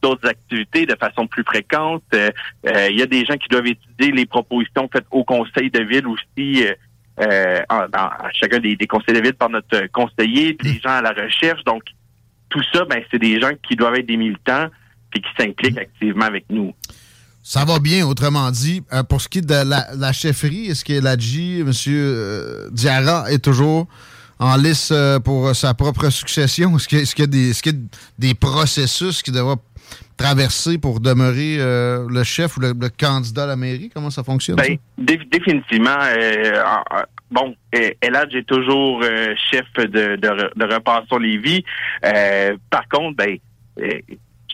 d'autres 0.00 0.28
activités 0.28 0.86
de 0.86 0.94
façon 0.94 1.26
plus 1.26 1.42
fréquente. 1.42 2.04
Euh, 2.14 2.30
euh, 2.68 2.88
Il 2.90 2.98
y 2.98 3.02
a 3.02 3.06
des 3.06 3.24
gens 3.24 3.36
qui 3.36 3.48
doivent 3.48 3.66
étudier 3.66 4.12
les 4.12 4.26
propositions 4.26 4.88
faites 4.92 5.06
au 5.10 5.24
conseil 5.24 5.70
de 5.70 5.82
ville 5.82 6.06
aussi, 6.06 6.64
euh, 6.64 6.72
euh, 7.20 7.60
en- 7.68 7.88
à 7.92 8.28
chacun 8.32 8.60
des, 8.60 8.76
des 8.76 8.86
conseils 8.86 9.14
de 9.16 9.20
ville 9.20 9.34
par 9.34 9.50
notre 9.50 9.86
conseiller, 9.88 10.52
des 10.52 10.74
gens 10.78 10.90
à 10.90 11.02
la 11.02 11.10
recherche. 11.10 11.64
Donc, 11.64 11.82
tout 12.48 12.62
ça, 12.72 12.84
ben, 12.84 13.02
c'est 13.10 13.18
des 13.18 13.40
gens 13.40 13.50
qui 13.60 13.74
doivent 13.74 13.96
être 13.96 14.06
des 14.06 14.16
militants 14.16 14.68
et 15.16 15.20
qui 15.20 15.28
s'impliquent 15.36 15.78
activement 15.78 16.26
avec 16.26 16.44
nous. 16.48 16.72
Ça 17.50 17.64
va 17.64 17.78
bien, 17.78 18.06
autrement 18.06 18.50
dit. 18.50 18.82
Euh, 18.92 19.02
pour 19.02 19.22
ce 19.22 19.28
qui 19.30 19.38
est 19.38 19.40
de 19.40 19.54
la, 19.66 19.86
la 19.96 20.12
chefferie, 20.12 20.66
est-ce 20.66 20.84
que 20.84 20.92
Ladji, 21.02 21.60
M. 21.60 21.72
euh, 21.86 22.68
Diarra, 22.72 23.32
est 23.32 23.42
toujours 23.42 23.86
en 24.38 24.54
lice 24.58 24.90
euh, 24.92 25.18
pour 25.18 25.56
sa 25.56 25.72
propre 25.72 26.10
succession? 26.10 26.76
Est-ce 26.76 26.86
qu'il 26.86 26.98
y, 26.98 27.22
a- 27.22 27.26
des- 27.26 28.34
processus 28.34 29.22
qu'il 29.22 29.32
devra 29.32 29.56
traverser 30.18 30.76
pour 30.76 31.00
demeurer 31.00 31.56
euh, 31.58 32.06
le 32.10 32.22
chef 32.22 32.58
ou 32.58 32.60
le, 32.60 32.74
candidat 32.90 33.44
à 33.44 33.46
la 33.46 33.56
mairie? 33.56 33.90
Comment 33.94 34.10
ça 34.10 34.22
fonctionne? 34.22 34.56
Ben, 34.56 34.74
ça? 34.74 34.80
dé- 34.98 35.20
définitivement. 35.32 35.96
en- 35.96 36.96
en- 36.98 37.04
bon, 37.30 37.56
Eladj 37.72 38.34
est 38.36 38.46
toujours 38.46 39.02
chef 39.50 39.64
de, 39.78 40.16
de, 40.16 40.50
de 40.54 40.74
Repassons 40.74 41.16
Lévis. 41.16 41.64
Par 42.68 42.86
contre, 42.90 43.16
ben, 43.16 43.38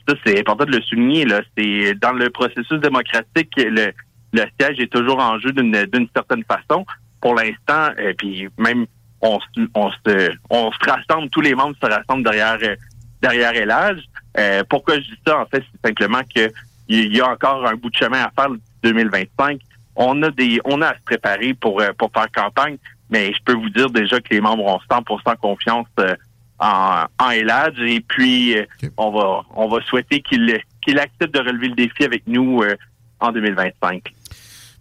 ça, 0.08 0.14
c'est 0.24 0.38
important 0.38 0.64
de 0.64 0.76
le 0.76 0.82
souligner. 0.82 1.24
Là, 1.24 1.40
c'est 1.56 1.94
dans 1.94 2.12
le 2.12 2.30
processus 2.30 2.78
démocratique, 2.80 3.52
le, 3.56 3.92
le 4.32 4.42
siège 4.60 4.80
est 4.80 4.92
toujours 4.92 5.18
en 5.20 5.38
jeu 5.38 5.52
d'une 5.52 5.84
d'une 5.86 6.08
certaine 6.14 6.44
façon. 6.44 6.84
Pour 7.20 7.34
l'instant, 7.34 7.90
euh, 7.98 8.12
puis 8.18 8.48
même 8.58 8.86
on, 9.22 9.40
se- 9.40 9.68
on 9.74 9.90
se 9.90 10.30
on 10.50 10.70
se 10.72 10.90
rassemble, 10.90 11.30
tous 11.30 11.40
les 11.40 11.54
membres 11.54 11.76
se 11.82 11.88
rassemblent 11.88 12.24
derrière 12.24 12.58
euh, 12.62 12.76
derrière 13.22 13.54
Eladj. 13.54 14.00
Euh, 14.38 14.62
pourquoi 14.68 14.96
je 14.96 15.00
dis 15.02 15.18
ça? 15.26 15.40
En 15.40 15.46
fait, 15.46 15.62
c'est 15.72 15.88
simplement 15.88 16.20
que 16.34 16.50
il 16.88 17.16
y 17.16 17.20
a 17.20 17.28
encore 17.30 17.66
un 17.66 17.74
bout 17.76 17.88
de 17.88 17.96
chemin 17.96 18.22
à 18.24 18.30
faire 18.38 18.50
d'ici 18.50 18.62
2025. 18.82 19.58
On 19.96 20.22
a 20.22 20.30
des, 20.30 20.60
on 20.64 20.82
a 20.82 20.88
à 20.88 20.94
se 20.94 21.02
préparer 21.06 21.54
pour 21.54 21.80
euh, 21.80 21.92
pour 21.96 22.10
faire 22.12 22.30
campagne, 22.30 22.76
mais 23.08 23.32
je 23.32 23.38
peux 23.44 23.54
vous 23.54 23.70
dire 23.70 23.88
déjà 23.88 24.20
que 24.20 24.28
les 24.34 24.40
membres 24.42 24.64
ont 24.66 24.80
100% 24.90 25.36
confiance 25.38 25.86
euh, 26.00 26.14
en, 26.58 27.04
en 27.20 27.30
et 27.30 28.04
puis 28.06 28.56
euh, 28.56 28.64
on 28.96 29.10
va 29.10 29.42
on 29.54 29.68
va 29.68 29.82
souhaiter 29.82 30.20
qu'il 30.20 30.60
qu'il 30.84 30.98
accepte 30.98 31.34
de 31.34 31.40
relever 31.40 31.68
le 31.68 31.74
défi 31.74 32.04
avec 32.04 32.22
nous 32.26 32.62
euh, 32.62 32.76
en 33.20 33.32
2025. 33.32 34.02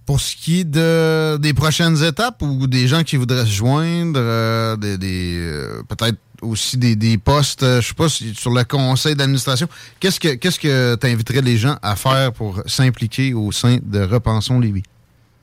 Pour 0.05 0.19
ce 0.19 0.35
qui 0.35 0.61
est 0.61 0.63
de, 0.65 1.37
des 1.37 1.53
prochaines 1.53 2.03
étapes 2.03 2.41
ou 2.41 2.67
des 2.67 2.87
gens 2.89 3.03
qui 3.03 3.15
voudraient 3.15 3.45
se 3.45 3.51
joindre, 3.51 4.19
euh, 4.19 4.75
des, 4.75 4.97
des, 4.97 5.37
euh, 5.39 5.81
peut-être 5.87 6.17
aussi 6.41 6.77
des, 6.77 6.97
des 6.97 7.17
postes, 7.17 7.63
je 7.63 7.79
sais 7.79 7.93
pas, 7.93 8.09
sur 8.09 8.51
le 8.51 8.65
conseil 8.65 9.15
d'administration, 9.15 9.67
qu'est-ce 10.01 10.19
que 10.19 10.33
qu'est-ce 10.33 10.59
que 10.59 10.95
tu 10.95 11.07
inviterais 11.07 11.41
les 11.41 11.55
gens 11.55 11.77
à 11.81 11.95
faire 11.95 12.33
pour 12.33 12.61
s'impliquer 12.65 13.33
au 13.33 13.53
sein 13.53 13.77
de 13.81 14.01
Repensons 14.01 14.59
Lévis? 14.59 14.83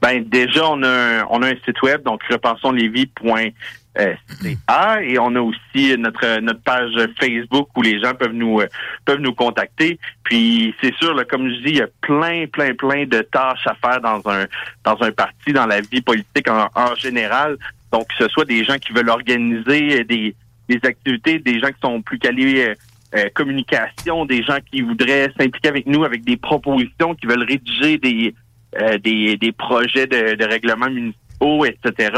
Ben 0.01 0.25
déjà 0.25 0.69
on 0.69 0.83
a 0.83 0.89
un, 0.89 1.27
on 1.31 1.43
a 1.43 1.49
un 1.49 1.57
site 1.65 1.81
web 1.83 2.03
donc 2.03 2.23
repensonslévis.ca 2.31 5.03
et 5.03 5.19
on 5.19 5.35
a 5.35 5.41
aussi 5.41 5.97
notre 5.99 6.41
notre 6.41 6.63
page 6.63 6.93
Facebook 7.19 7.69
où 7.77 7.83
les 7.83 8.01
gens 8.01 8.15
peuvent 8.15 8.33
nous 8.33 8.61
euh, 8.61 8.69
peuvent 9.05 9.21
nous 9.21 9.35
contacter. 9.35 9.99
Puis 10.23 10.75
c'est 10.81 10.95
sûr 10.95 11.15
là, 11.15 11.25
comme 11.25 11.49
je 11.49 11.57
dis, 11.57 11.71
il 11.71 11.77
y 11.77 11.83
a 11.83 11.89
plein 12.01 12.47
plein 12.47 12.75
plein 12.75 13.05
de 13.05 13.21
tâches 13.21 13.67
à 13.67 13.75
faire 13.75 14.01
dans 14.01 14.23
un 14.31 14.47
dans 14.85 14.97
un 15.03 15.11
parti 15.11 15.53
dans 15.53 15.67
la 15.67 15.81
vie 15.81 16.01
politique 16.01 16.49
en, 16.49 16.69
en 16.75 16.95
général. 16.95 17.59
Donc 17.93 18.09
que 18.09 18.25
ce 18.25 18.29
soit 18.29 18.45
des 18.45 18.65
gens 18.65 18.79
qui 18.79 18.93
veulent 18.93 19.11
organiser 19.11 20.05
des 20.05 20.35
des 20.69 20.81
activités, 20.85 21.41
des 21.41 21.61
gens 21.61 21.69
qui 21.69 21.81
sont 21.83 22.01
plus 22.01 22.19
calés 22.19 22.69
euh, 22.69 22.75
euh, 23.17 23.29
communication, 23.35 24.25
des 24.25 24.45
gens 24.45 24.59
qui 24.71 24.83
voudraient 24.83 25.33
s'impliquer 25.37 25.69
avec 25.69 25.87
nous 25.87 26.05
avec 26.05 26.23
des 26.23 26.37
propositions, 26.37 27.17
qui 27.17 27.27
veulent 27.27 27.43
rédiger 27.43 27.99
des 27.99 28.33
euh, 28.81 28.99
des, 28.99 29.37
des 29.37 29.53
projets 29.53 30.07
de, 30.07 30.37
de 30.37 30.45
règlements 30.45 30.91
municipaux, 30.91 31.65
etc. 31.65 32.11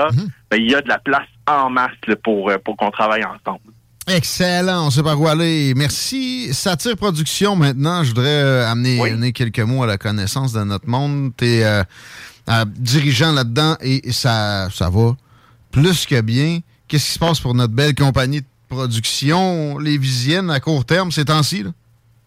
Ben, 0.50 0.58
il 0.58 0.70
y 0.70 0.74
a 0.74 0.82
de 0.82 0.88
la 0.88 0.98
place 0.98 1.28
en 1.46 1.70
masse 1.70 1.90
là, 2.06 2.16
pour, 2.22 2.50
euh, 2.50 2.58
pour 2.62 2.76
qu'on 2.76 2.90
travaille 2.90 3.24
ensemble. 3.24 3.60
Excellent, 4.08 4.86
on 4.86 4.90
sait 4.90 5.02
par 5.02 5.20
où 5.20 5.28
aller. 5.28 5.72
Merci. 5.76 6.52
Satire 6.52 6.96
Production, 6.96 7.54
maintenant, 7.56 8.02
je 8.02 8.08
voudrais 8.08 8.42
euh, 8.42 8.68
amener, 8.68 9.00
amener 9.00 9.32
quelques 9.32 9.60
mots 9.60 9.82
à 9.82 9.86
la 9.86 9.96
connaissance 9.96 10.52
de 10.52 10.62
notre 10.64 10.88
monde. 10.88 11.32
Tu 11.36 11.46
es 11.46 11.82
dirigeant 12.66 13.32
là-dedans 13.32 13.76
et 13.80 14.10
ça, 14.10 14.68
ça 14.70 14.90
va 14.90 15.16
plus 15.70 16.04
que 16.04 16.20
bien. 16.20 16.60
Qu'est-ce 16.88 17.06
qui 17.06 17.12
se 17.12 17.18
passe 17.18 17.40
pour 17.40 17.54
notre 17.54 17.72
belle 17.72 17.94
compagnie 17.94 18.40
de 18.40 18.46
production 18.68 19.78
lévisienne 19.78 20.50
à 20.50 20.60
court 20.60 20.84
terme 20.84 21.10
ces 21.10 21.24
temps-ci? 21.24 21.64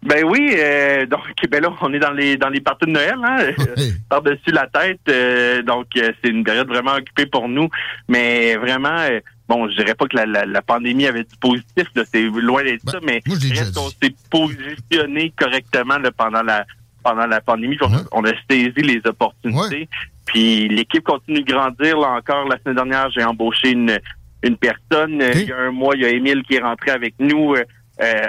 Ben 0.02 0.24
oui, 0.24 0.50
euh, 0.56 1.06
donc 1.06 1.20
ben 1.50 1.62
là, 1.62 1.70
on 1.80 1.92
est 1.92 1.98
dans 1.98 2.12
les 2.12 2.36
dans 2.36 2.48
les 2.48 2.60
parties 2.60 2.86
de 2.86 2.92
Noël, 2.92 3.16
hein, 3.24 3.38
par-dessus 4.08 4.52
la 4.52 4.66
tête. 4.66 5.00
euh, 5.08 5.62
donc 5.62 5.86
euh, 5.96 6.12
c'est 6.22 6.30
une 6.30 6.44
période 6.44 6.68
vraiment 6.68 6.94
occupée 6.94 7.26
pour 7.26 7.48
nous. 7.48 7.68
Mais 8.08 8.56
vraiment, 8.56 8.96
euh, 9.00 9.20
bon, 9.48 9.68
je 9.68 9.76
dirais 9.76 9.94
pas 9.94 10.06
que 10.06 10.16
la, 10.16 10.26
la, 10.26 10.46
la 10.46 10.62
pandémie 10.62 11.06
avait 11.06 11.24
du 11.24 11.36
positif, 11.40 11.86
c'est 12.12 12.22
loin 12.22 12.62
d'être 12.62 12.88
ça, 12.88 12.98
mais 13.02 13.20
reste 13.58 13.74
qu'on 13.74 13.88
s'est 13.88 14.14
positionné 14.30 15.32
correctement 15.36 15.98
là, 15.98 16.10
pendant 16.12 16.42
la 16.42 16.64
pendant 17.02 17.26
la 17.26 17.40
pandémie. 17.40 17.76
On, 17.80 18.20
on 18.20 18.24
a 18.24 18.32
saisi 18.50 18.82
les 18.82 19.00
opportunités. 19.06 19.88
Puis 20.26 20.68
l'équipe 20.68 21.04
continue 21.04 21.42
de 21.42 21.52
grandir. 21.52 21.98
Là 21.98 22.08
encore, 22.10 22.48
la 22.48 22.58
semaine 22.58 22.76
dernière, 22.76 23.10
j'ai 23.10 23.24
embauché 23.24 23.70
une 23.70 23.98
une 24.42 24.56
personne. 24.56 25.20
Euh, 25.22 25.30
Il 25.34 25.48
y 25.48 25.52
a 25.52 25.58
un 25.58 25.70
mois, 25.70 25.94
il 25.96 26.02
y 26.02 26.04
a 26.04 26.10
Émile 26.10 26.42
qui 26.42 26.54
est 26.56 26.60
rentré 26.62 26.90
avec 26.90 27.14
nous 27.18 27.54
euh, 27.54 27.58
euh, 27.60 27.64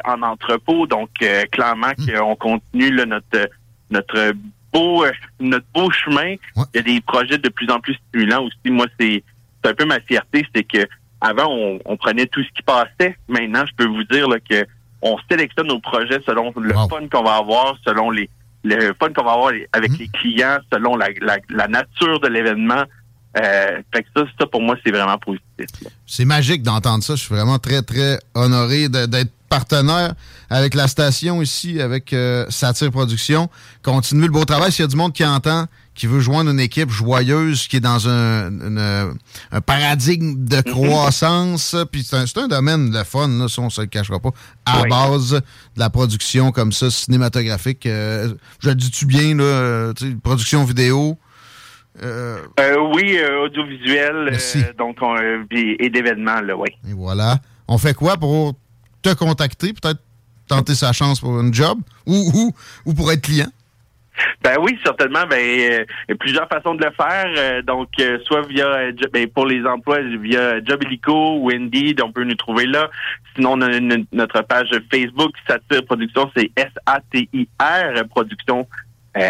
en 0.06 0.22
entrepôt. 0.22 0.88
Donc, 0.88 1.10
euh, 1.22 1.44
clairement 1.52 1.94
qu'on 1.96 2.36
continue 2.36 2.92
là, 2.96 3.06
notre 3.06 3.50
notre 3.90 4.34
beau 4.74 5.06
euh, 5.06 5.12
notre 5.40 5.66
beau 5.74 5.90
chemin. 5.92 6.36
Il 6.56 6.64
y 6.76 6.80
a 6.80 6.82
des 6.82 7.02
projets 7.02 7.38
de 7.38 7.50
plus 7.50 7.70
en 7.70 7.80
plus 7.80 7.98
stimulants 8.10 8.44
aussi. 8.44 8.72
Moi, 8.72 8.88
c'est 9.00 9.24
un 9.66 9.74
peu 9.74 9.86
ma 9.86 10.00
fierté, 10.00 10.46
c'est 10.56 10.64
que 10.64 10.88
avant 11.20 11.48
on, 11.50 11.80
on 11.86 11.98
prenait 11.98 12.28
tout 12.28 12.42
ce 12.44 12.50
qui 12.56 12.64
passait. 12.64 13.18
Maintenant, 13.28 13.66
je 13.66 13.74
peux 13.76 13.88
vous 13.88 14.04
dire 14.06 14.28
là, 14.30 14.38
que 14.40 14.66
on 15.02 15.18
sélectionne 15.30 15.68
nos 15.68 15.80
projets 15.80 16.20
selon 16.26 16.54
le 16.56 16.74
fun 16.74 17.08
qu'on 17.12 17.24
va 17.24 17.36
avoir, 17.36 17.76
selon 17.86 18.10
les 18.12 18.30
le 18.64 18.94
fun 19.00 19.14
qu'on 19.14 19.24
va 19.24 19.34
avoir 19.34 19.52
avec 19.72 19.98
les 19.98 20.08
clients, 20.08 20.58
selon 20.74 20.96
la, 20.96 21.10
la, 21.22 21.38
la 21.50 21.68
nature 21.68 22.20
de 22.20 22.28
l'événement. 22.28 22.84
Euh, 23.38 23.82
fait 23.94 24.04
que 24.04 24.10
ça, 24.16 24.24
ça 24.40 24.46
pour 24.48 24.62
moi, 24.62 24.76
c'est 24.84 24.92
vraiment 24.92 25.18
positif. 25.18 25.68
C'est 26.06 26.26
magique 26.26 26.64
d'entendre 26.64 27.04
ça. 27.04 27.16
Je 27.16 27.24
suis 27.24 27.36
vraiment 27.36 27.60
très, 27.60 27.82
très 27.82 28.20
honoré 28.34 28.90
d'être 28.90 29.32
partenaire 29.50 30.14
avec 30.50 30.74
la 30.74 30.88
station 30.88 31.42
ici, 31.42 31.82
avec 31.82 32.14
euh, 32.14 32.46
Satire 32.50 32.92
Production. 32.92 33.50
Continuez 33.84 34.28
le 34.28 34.32
beau 34.32 34.46
travail. 34.46 34.72
S'il 34.72 34.84
y 34.84 34.86
a 34.86 34.88
du 34.88 34.96
monde 34.96 35.14
qui 35.14 35.26
entend, 35.26 35.66
qui 35.96 36.06
veut 36.06 36.20
joindre 36.20 36.52
une 36.52 36.60
équipe 36.60 36.90
joyeuse, 36.92 37.68
qui 37.68 37.78
est 37.78 37.82
dans 37.82 38.08
un, 38.08 38.50
une- 38.52 39.16
un 39.52 39.62
paradigme 39.62 40.46
de 40.46 40.62
croissance, 40.62 41.76
puis 41.92 42.04
c'est 42.04 42.38
un, 42.38 42.48
domaine 42.48 42.92
de 42.92 43.04
fun, 43.04 43.28
là, 43.30 43.48
ça, 43.48 43.62
on 43.64 43.70
se 43.70 43.82
le 43.82 43.88
cachera 43.88 44.20
pas, 44.20 44.30
à 44.66 44.82
Oui. 44.84 44.90
base 44.90 45.32
de 45.32 45.42
la 45.80 45.90
production 45.90 46.52
comme 46.52 46.72
ça, 46.72 46.92
cinématographique. 46.92 47.86
euh, 47.88 48.34
je 48.60 48.70
le 48.70 48.76
dis-tu 48.76 49.06
bien, 49.08 49.36
là, 49.36 49.44
euh, 49.44 49.94
production 50.24 50.64
vidéo? 50.66 51.18
euh, 52.04 52.38
Euh, 52.60 52.76
oui, 52.94 53.18
euh, 53.18 53.46
audiovisuel, 53.46 54.38
donc 54.78 54.98
on, 55.02 55.16
et 55.52 55.90
d'événements, 55.90 56.42
là, 56.42 56.56
oui. 56.56 56.70
Et 56.88 56.94
voilà. 56.94 57.40
On 57.68 57.78
fait 57.80 57.96
quoi 57.96 58.18
pour 58.18 58.54
te 59.02 59.14
contacter, 59.14 59.74
peut-être 59.74 60.00
tenter 60.48 60.76
sa 60.76 60.94
chance 60.94 61.20
pour 61.20 61.40
une 61.40 61.54
job 61.54 61.80
ou, 62.06 62.16
ou, 62.34 62.54
ou 62.86 62.94
pour 62.94 63.12
être 63.12 63.22
client? 63.22 63.48
Ben 64.44 64.56
oui, 64.60 64.80
certainement. 64.84 65.26
Ben 65.30 65.40
il 65.40 65.86
y 66.10 66.12
a 66.12 66.16
plusieurs 66.16 66.48
façons 66.48 66.74
de 66.74 66.84
le 66.84 66.92
faire. 66.92 67.26
Euh, 67.38 67.62
donc, 67.62 67.90
euh, 68.00 68.18
soit 68.26 68.42
via 68.48 68.66
euh, 68.66 68.92
ben, 69.14 69.28
pour 69.28 69.46
les 69.46 69.64
emplois 69.66 70.00
via 70.02 70.64
Job 70.64 70.82
Illico 70.86 71.38
ou 71.40 71.52
Indeed, 71.52 72.02
on 72.02 72.12
peut 72.12 72.24
nous 72.24 72.34
trouver 72.36 72.66
là. 72.66 72.90
Sinon, 73.36 73.52
on 73.54 73.62
a 73.62 73.70
notre 74.12 74.42
page 74.42 74.70
Facebook 74.92 75.34
Satire 75.48 75.86
Production, 75.86 76.32
c'est 76.36 76.50
S 76.56 76.70
A 76.88 77.00
T 77.12 77.30
I 77.34 77.48
R 77.60 78.04
Production 78.10 78.68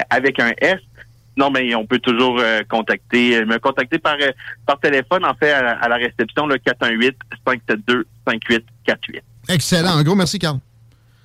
avec 0.09 0.39
un 0.39 0.51
S. 0.59 0.79
Non, 1.35 1.51
mais 1.51 1.75
on 1.75 1.85
peut 1.85 1.99
toujours 1.99 2.41
contacter, 2.69 3.43
me 3.45 3.57
contacter 3.59 3.99
par 3.99 4.15
par 4.65 4.79
téléphone, 4.79 5.23
en 5.25 5.33
fait, 5.35 5.51
à, 5.51 5.61
la- 5.61 5.71
à 5.79 5.87
la 5.89 5.95
réception, 5.97 6.47
le 6.47 6.57
418 6.57 7.15
572 7.45 8.05
5848. 8.27 9.21
Excellent. 9.49 9.97
Un 9.97 10.03
gros 10.03 10.15
merci, 10.15 10.39
Carl. 10.39 10.59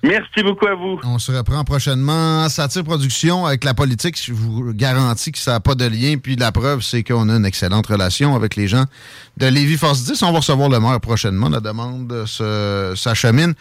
Merci 0.05 0.43
beaucoup 0.43 0.67
à 0.67 0.75
vous. 0.75 0.99
On 1.05 1.17
se 1.17 1.31
reprend 1.31 1.63
prochainement. 1.63 2.49
Satire 2.49 2.83
Production 2.83 3.45
avec 3.45 3.63
la 3.63 3.73
politique. 3.73 4.21
Je 4.21 4.33
vous 4.33 4.73
garantis 4.73 5.31
que 5.31 5.37
ça 5.39 5.51
n'a 5.53 5.59
pas 5.61 5.75
de 5.75 5.85
lien. 5.85 6.17
Puis 6.21 6.35
la 6.35 6.51
preuve, 6.51 6.81
c'est 6.81 7.03
qu'on 7.03 7.29
a 7.29 7.35
une 7.37 7.45
excellente 7.45 7.87
relation 7.87 8.35
avec 8.35 8.57
les 8.57 8.67
gens 8.67 8.83
de 9.37 9.47
Lévis 9.47 9.77
Force 9.77 10.03
10. 10.03 10.21
On 10.23 10.33
va 10.33 10.39
recevoir 10.39 10.67
le 10.67 10.81
maire 10.81 10.99
prochainement. 10.99 11.47
La 11.47 11.61
demande 11.61 12.25
se- 12.25 12.93
s'achemine. 12.97 13.53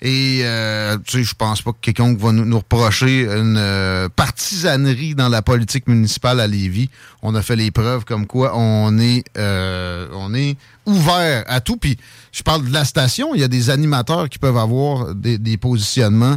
Et 0.00 0.42
euh, 0.44 0.96
tu 1.04 1.18
sais, 1.18 1.24
je 1.24 1.34
pense 1.34 1.60
pas 1.60 1.72
que 1.72 1.78
quelqu'un 1.80 2.14
va 2.14 2.30
nous, 2.30 2.56
reprocher 2.56 3.22
une 3.24 3.56
euh, 3.58 4.08
partisanerie 4.08 5.16
dans 5.16 5.28
la 5.28 5.42
politique 5.42 5.88
municipale 5.88 6.38
à 6.38 6.46
Lévis. 6.46 6.88
On 7.22 7.34
a 7.34 7.42
fait 7.42 7.56
les 7.56 7.72
preuves 7.72 8.04
comme 8.04 8.26
quoi 8.28 8.56
on 8.56 8.96
est 9.00 9.24
euh, 9.36 10.06
on 10.12 10.34
est 10.34 10.56
ouvert 10.86 11.42
à 11.48 11.60
tout. 11.60 11.76
Puis 11.76 11.98
je 12.30 12.44
parle 12.44 12.64
de 12.68 12.72
la 12.72 12.84
station, 12.84 13.34
il 13.34 13.40
y 13.40 13.44
a 13.44 13.48
des 13.48 13.70
animateurs 13.70 14.28
qui 14.28 14.38
peuvent 14.38 14.56
avoir 14.56 15.14
des, 15.16 15.56
positionnements 15.56 16.36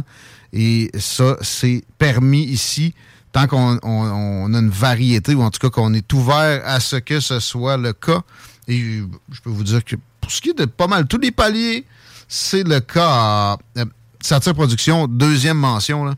et 0.52 0.90
ça, 0.98 1.36
c'est 1.40 1.84
permis 1.98 2.42
ici 2.42 2.94
tant 3.30 3.46
qu'on 3.46 3.78
on- 3.84 3.88
on 4.44 4.54
a 4.54 4.58
une 4.58 4.70
variété 4.70 5.36
ou 5.36 5.42
en 5.42 5.50
tout 5.50 5.60
cas 5.60 5.70
qu'on 5.70 5.94
est 5.94 6.12
ouvert 6.12 6.62
à 6.66 6.80
ce 6.80 6.96
que 6.96 7.20
ce 7.20 7.38
soit 7.38 7.76
le 7.76 7.92
cas. 7.92 8.22
Et 8.66 9.02
je 9.30 9.40
peux 9.40 9.50
vous 9.50 9.62
dire 9.64 9.84
que 9.84 9.94
pour 10.20 10.32
ce 10.32 10.40
qui 10.40 10.50
est 10.50 10.58
de 10.58 10.64
pas 10.64 10.88
mal 10.88 11.06
tous 11.06 11.18
les 11.18 11.30
paliers, 11.30 11.84
c'est 12.34 12.66
le 12.66 12.80
cas 12.80 13.58
euh, 13.76 13.84
Satire 14.22 14.54
Production, 14.54 15.06
deuxième 15.06 15.58
mention. 15.58 16.06
là. 16.06 16.14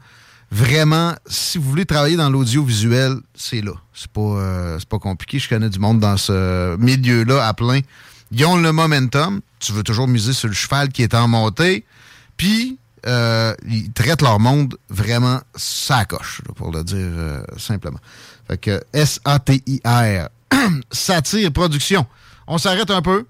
Vraiment, 0.53 1.13
si 1.27 1.59
vous 1.59 1.69
voulez 1.69 1.87
travailler 1.87 2.17
dans 2.17 2.31
l'audiovisuel, 2.31 3.17
c'est 3.35 3.61
là. 3.61 3.73
C'est 3.93 4.11
pas, 4.13 4.21
euh, 4.21 4.79
pas 4.89 5.01
compliqué. 5.01 5.41
Je 5.41 5.49
connais 5.49 5.69
du 5.69 5.81
monde 5.81 5.99
dans 5.99 6.17
ce 6.17 6.77
milieu-là 6.77 7.49
à 7.49 7.53
plein. 7.53 7.81
Ils 8.31 8.45
ont 8.45 8.57
le 8.57 8.71
momentum. 8.71 9.41
Tu 9.59 9.73
veux 9.73 9.83
toujours 9.83 10.07
miser 10.07 10.33
sur 10.33 10.47
le 10.47 10.55
cheval 10.55 10.91
qui 10.91 11.03
est 11.03 11.15
en 11.15 11.27
montée. 11.27 11.85
Puis, 12.37 12.79
euh, 13.07 13.53
ils 13.67 13.91
traitent 13.91 14.23
leur 14.23 14.39
monde 14.39 14.77
vraiment 14.89 15.41
sacoche, 15.57 16.43
pour 16.55 16.71
le 16.71 16.85
dire 16.85 16.97
euh, 17.01 17.43
simplement. 17.57 17.99
Fait 18.47 18.59
que 18.59 18.85
S-A-T-I-R. 18.93 20.29
Satire 20.93 21.53
Production. 21.53 22.07
On 22.47 22.59
s'arrête 22.59 22.91
un 22.93 23.03
peu. 23.03 23.27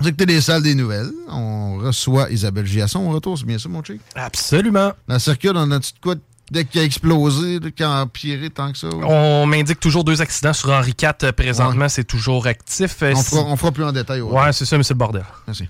Vous 0.00 0.08
écoutez 0.08 0.26
les 0.26 0.40
salles 0.42 0.62
des 0.62 0.74
nouvelles. 0.74 1.10
On 1.30 1.78
reçoit 1.78 2.30
Isabelle 2.30 2.66
Giasson 2.66 3.00
au 3.00 3.10
retour. 3.12 3.38
C'est 3.38 3.46
bien 3.46 3.58
ça, 3.58 3.68
mon 3.68 3.82
chic? 3.82 4.00
Absolument. 4.14 4.92
La 5.08 5.18
circule, 5.18 5.52
on 5.54 5.70
a-tu 5.70 5.92
de 5.92 5.98
quoi 6.02 6.14
dès 6.50 6.64
qu'il 6.66 6.80
a 6.80 6.84
explosé, 6.84 7.58
là, 7.60 7.70
qui 7.70 7.82
a 7.82 8.02
empiré 8.02 8.50
tant 8.50 8.72
que 8.72 8.78
ça? 8.78 8.88
On 8.92 9.46
m'indique 9.46 9.80
toujours 9.80 10.04
deux 10.04 10.20
accidents 10.20 10.52
sur 10.52 10.70
Henri 10.70 10.92
IV. 11.00 11.12
euh, 11.24 11.32
Présentement, 11.32 11.88
c'est 11.88 12.04
toujours 12.04 12.46
actif. 12.46 13.02
Euh, 13.02 13.12
On 13.16 13.22
si- 13.22 13.30
fera, 13.30 13.42
on 13.44 13.56
fera 13.56 13.72
plus 13.72 13.84
en 13.84 13.92
détail. 13.92 14.20
au 14.20 14.28
Ouais, 14.30 14.52
c'est 14.52 14.66
ça, 14.66 14.76
mais 14.76 14.82
c'est 14.84 14.92
le 14.94 14.98
bordel. 14.98 15.24
Merci. 15.46 15.64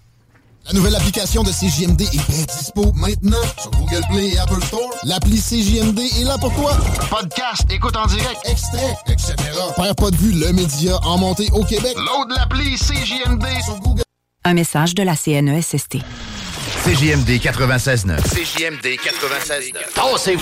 La 0.67 0.73
nouvelle 0.73 0.97
application 0.97 1.45
de 1.45 1.53
CJMD 1.53 2.03
est 2.03 2.29
bien 2.29 2.45
dispo 2.59 2.93
maintenant 2.95 3.37
sur 3.57 3.71
Google 3.71 4.03
Play 4.11 4.31
et 4.33 4.39
Apple 4.39 4.61
Store. 4.65 4.91
L'appli 5.05 5.41
CJMD 5.41 6.01
est 6.01 6.25
là 6.25 6.37
pour 6.39 6.53
toi. 6.57 6.77
Podcast, 7.09 7.63
écoute 7.71 7.95
en 7.97 8.07
direct, 8.07 8.41
extrait, 8.47 8.97
etc. 9.07 9.35
Père 9.77 9.95
pas 9.95 10.11
de 10.11 10.17
vue, 10.17 10.33
le 10.33 10.53
média 10.53 10.99
en 11.05 11.19
montée 11.19 11.49
au 11.53 11.63
Québec. 11.63 11.95
Load 11.95 12.37
l'appli 12.37 12.77
CJMD 12.77 13.45
sur 13.65 13.79
Google. 13.79 14.03
Un 14.47 14.55
message 14.55 14.95
de 14.95 15.03
la 15.03 15.17
CNESST. 15.17 15.97
CJMD 16.85 17.31
96.9. 17.41 18.23
CJMD 18.23 18.87
96.9. 18.95 19.75
Oh, 20.05 20.17
c'est 20.17 20.37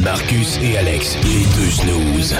Marcus 0.00 0.58
et 0.60 0.78
Alex, 0.78 1.16
les 1.22 1.44
deux 1.54 1.70
snooze. 1.70 2.34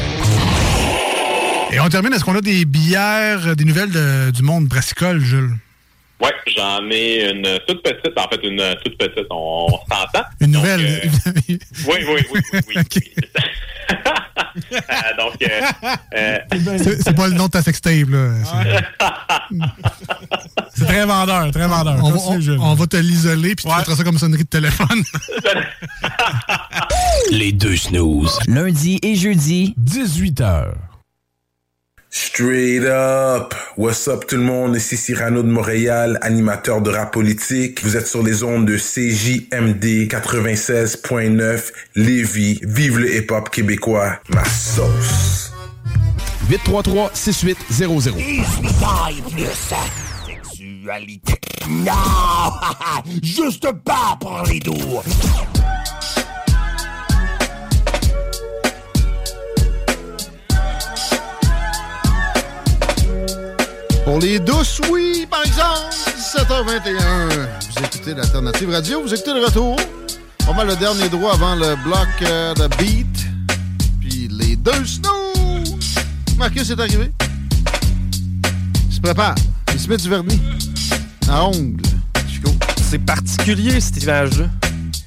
Et 1.71 1.79
on 1.79 1.89
termine, 1.89 2.13
est-ce 2.13 2.25
qu'on 2.25 2.35
a 2.35 2.41
des 2.41 2.65
bières, 2.65 3.55
des 3.55 3.65
nouvelles 3.65 3.93
de- 3.93 4.33
du 4.33 4.43
monde 4.43 4.67
brassicole, 4.67 5.21
Jules? 5.21 5.53
Ouais, 6.21 6.35
j'en 6.57 6.91
ai 6.91 7.31
une 7.31 7.61
toute 7.69 7.85
petite, 7.85 8.19
en 8.19 8.29
fait, 8.29 8.41
une 8.43 8.75
toute 8.85 8.99
petite, 8.99 9.29
on, 9.31 9.69
s'entend. 9.89 10.25
Une 10.41 10.51
nouvelle? 10.51 11.09
Oui, 11.47 11.59
oui, 11.87 12.27
oui, 12.33 12.41
oui, 12.53 12.61
oui. 12.67 12.75
Euh, 13.91 13.95
donc, 15.19 15.35
euh, 15.43 15.61
euh, 16.17 16.39
c'est 17.03 17.15
pas 17.15 17.29
le 17.29 17.35
nom 17.35 17.47
de 17.47 17.51
ta 17.51 17.63
sextape, 17.63 18.09
là. 18.09 18.31
C'est- 20.75 20.85
très 20.85 21.05
vendeur, 21.05 21.51
très 21.51 21.67
vendeur. 21.67 21.99
On, 22.03 22.11
va- 22.11 22.19
on- 22.29 22.61
on 22.71 22.75
va 22.75 22.87
te 22.87 22.97
l'isoler, 22.97 23.55
puis 23.55 23.65
tu 23.69 23.75
mettras 23.77 23.97
ça 23.97 24.05
comme 24.05 24.19
sonnerie 24.19 24.45
de 24.45 24.49
téléphone. 24.49 25.03
Les 27.31 27.53
deux 27.53 27.77
snooze. 27.77 28.39
Lundi 28.47 28.99
et 29.03 29.15
jeudi, 29.15 29.75
18h. 29.79 30.73
Straight 32.21 32.85
up! 32.85 33.55
What's 33.77 34.09
up 34.09 34.27
tout 34.27 34.39
le 34.39 34.43
monde? 34.43 34.75
Ici 34.75 34.97
Cyrano 34.97 35.41
de 35.41 35.49
Montréal, 35.49 36.19
animateur 36.21 36.83
de 36.83 36.91
rap 36.91 37.13
politique. 37.13 37.81
Vous 37.85 37.97
êtes 37.97 38.09
sur 38.09 38.25
les 38.25 38.43
ondes 38.43 38.67
de 38.67 38.77
CJMD 38.77 40.09
96.9 40.09 41.73
Lévis. 41.95 42.59
Vive 42.65 42.99
le 42.99 43.15
hip-hop 43.15 43.51
québécois. 43.51 44.19
Ma 44.31 44.45
sauce. 44.45 45.53
833-6800. 46.51 48.15
Sexualité. 50.27 51.35
Non! 51.71 51.93
Juste 53.23 53.71
pas 53.85 54.19
pour 54.21 54.43
les 54.51 54.59
doux. 54.59 54.75
Pour 64.09 64.21
les 64.21 64.41
douces, 64.41 64.81
oui, 64.91 65.27
par 65.31 65.45
exemple, 65.45 65.95
17h21. 66.17 67.29
Vous 67.77 67.85
écoutez 67.85 68.15
l'Alternative 68.15 68.71
Radio. 68.71 69.03
Vous 69.03 69.13
écoutez 69.13 69.35
le 69.35 69.45
retour. 69.45 69.77
Pas 70.47 70.55
mal 70.55 70.67
le 70.67 70.77
dernier 70.77 71.11
droit 71.11 71.35
avant 71.35 71.55
le 71.55 71.77
bloc 71.85 72.09
euh, 72.23 72.55
de 72.55 72.69
beat. 72.79 73.27
Puis 74.01 74.29
les 74.31 74.57
deux 74.57 74.87
snooze. 74.87 75.77
Marcus 76.39 76.71
est 76.71 76.81
arrivé. 76.81 77.13
Il 78.89 78.95
se 78.95 79.01
prépare. 79.03 79.35
Il 79.75 79.79
se 79.79 79.87
met 79.91 79.99
du 79.99 80.09
vernis. 80.09 80.41
À 81.29 81.45
ongles. 81.45 81.83
Chico. 82.33 82.51
C'est 82.89 83.05
particulier, 83.05 83.79
cet 83.79 84.03
image-là. 84.03 84.47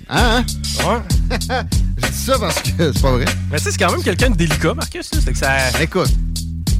Hein? 0.09 0.45
Ouais. 0.85 1.39
Je 1.97 2.07
dis 2.07 2.17
ça 2.17 2.37
parce 2.37 2.61
que 2.61 2.93
c'est 2.93 3.01
pas 3.01 3.11
vrai. 3.13 3.25
Mais 3.49 3.57
tu 3.57 3.63
sais, 3.63 3.71
c'est 3.71 3.79
quand 3.79 3.91
même 3.93 4.03
quelqu'un 4.03 4.29
de 4.29 4.35
délicat, 4.35 4.75
Marcus. 4.75 5.11
là. 5.11 5.19
C'est 5.25 5.31
que 5.31 5.39
ça. 5.39 5.81
Écoute, 5.81 6.11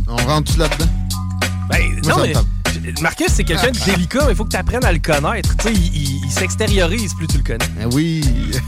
on 0.08 0.18
rentre-tu 0.18 0.60
là-dedans? 0.60 1.01
Ben, 1.72 2.02
non, 2.08 2.18
mais. 2.22 2.34
Marcus, 3.02 3.28
c'est 3.30 3.44
quelqu'un 3.44 3.72
de 3.72 3.78
délicat, 3.86 4.22
mais 4.26 4.32
il 4.32 4.36
faut 4.36 4.44
que 4.46 4.50
tu 4.50 4.58
apprennes 4.58 4.84
à 4.86 4.92
le 4.92 5.00
connaître. 5.00 5.56
Tu 5.58 5.68
sais, 5.68 5.74
il, 5.74 5.96
il- 5.96 6.22
il 6.26 6.32
s'extériorise 6.32 7.14
plus 7.16 7.28
tu 7.28 7.38
le 7.38 7.44
connais. 7.44 7.68
Ben 7.78 7.90
oui. 7.94 8.24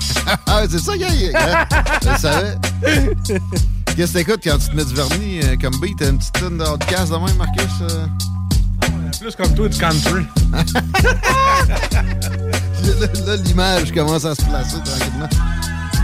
ah, 0.47 0.63
c'est 0.69 0.79
ça, 0.79 0.95
gars. 0.97 1.07
Je 1.09 2.09
le 2.09 2.17
savais. 2.17 2.55
Qu'est-ce 3.95 4.13
que 4.13 4.17
t'écoutes 4.19 4.41
quand 4.43 4.57
tu 4.57 4.69
te 4.69 4.75
mets 4.75 4.85
du 4.85 4.93
vernis 4.93 5.39
euh, 5.43 5.55
comme 5.61 5.79
beat? 5.79 5.97
T'as 5.97 6.09
une 6.09 6.17
petite 6.17 6.33
tonne 6.33 6.57
de 6.57 6.63
podcast 6.63 7.11
de 7.11 7.17
même, 7.17 7.35
Marcus? 7.37 7.63
euh? 7.81 8.05
Plus 9.19 9.35
comme 9.35 9.53
toi 9.55 9.69
du 9.69 9.77
country. 9.77 10.25
là, 12.83 13.07
là, 13.25 13.35
l'image 13.37 13.91
commence 13.93 14.25
à 14.25 14.35
se 14.35 14.41
placer 14.43 14.77
tranquillement. 14.83 15.29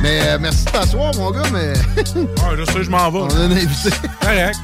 Mais 0.01 0.21
euh, 0.23 0.37
merci 0.39 0.63
de 0.65 0.71
t'asseoir, 0.71 1.13
mon 1.15 1.31
gars, 1.31 1.43
mais. 1.51 1.73
Ouais, 2.15 2.57
je 2.57 2.63
sais, 2.71 2.83
je 2.83 2.89
m'en 2.89 3.11
vais. 3.11 3.19
On 3.19 3.27
a 3.29 3.39
un 3.41 3.51
invité. 3.51 3.89
Correct. 4.21 4.57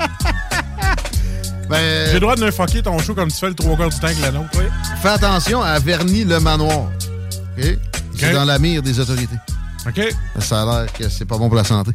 Ben, 1.69 2.07
J'ai 2.07 2.13
le 2.13 2.19
droit 2.19 2.35
de 2.35 2.45
me 2.45 2.51
fucker 2.51 2.81
ton 2.83 2.97
show 2.99 3.15
comme 3.15 3.31
tu 3.31 3.37
fais 3.37 3.47
le 3.49 3.55
trois 3.55 3.75
quarts 3.75 3.89
du 3.89 3.97
temps 3.99 4.07
avec 4.07 4.21
la 4.21 4.31
nôtre. 4.31 4.49
Oui. 4.55 4.65
Fais 5.01 5.09
attention 5.09 5.61
à 5.61 5.79
Verny-le-Manoir. 5.79 6.89
OK? 7.57 7.77
C'est 8.17 8.29
OK. 8.29 8.33
dans 8.33 8.45
la 8.45 8.59
mire 8.59 8.81
des 8.81 8.99
autorités. 8.99 9.35
OK. 9.87 10.01
Ça 10.39 10.61
a 10.61 10.65
l'air 10.65 10.93
que 10.93 11.09
c'est 11.09 11.25
pas 11.25 11.37
bon 11.37 11.47
pour 11.47 11.57
la 11.57 11.63
santé. 11.63 11.91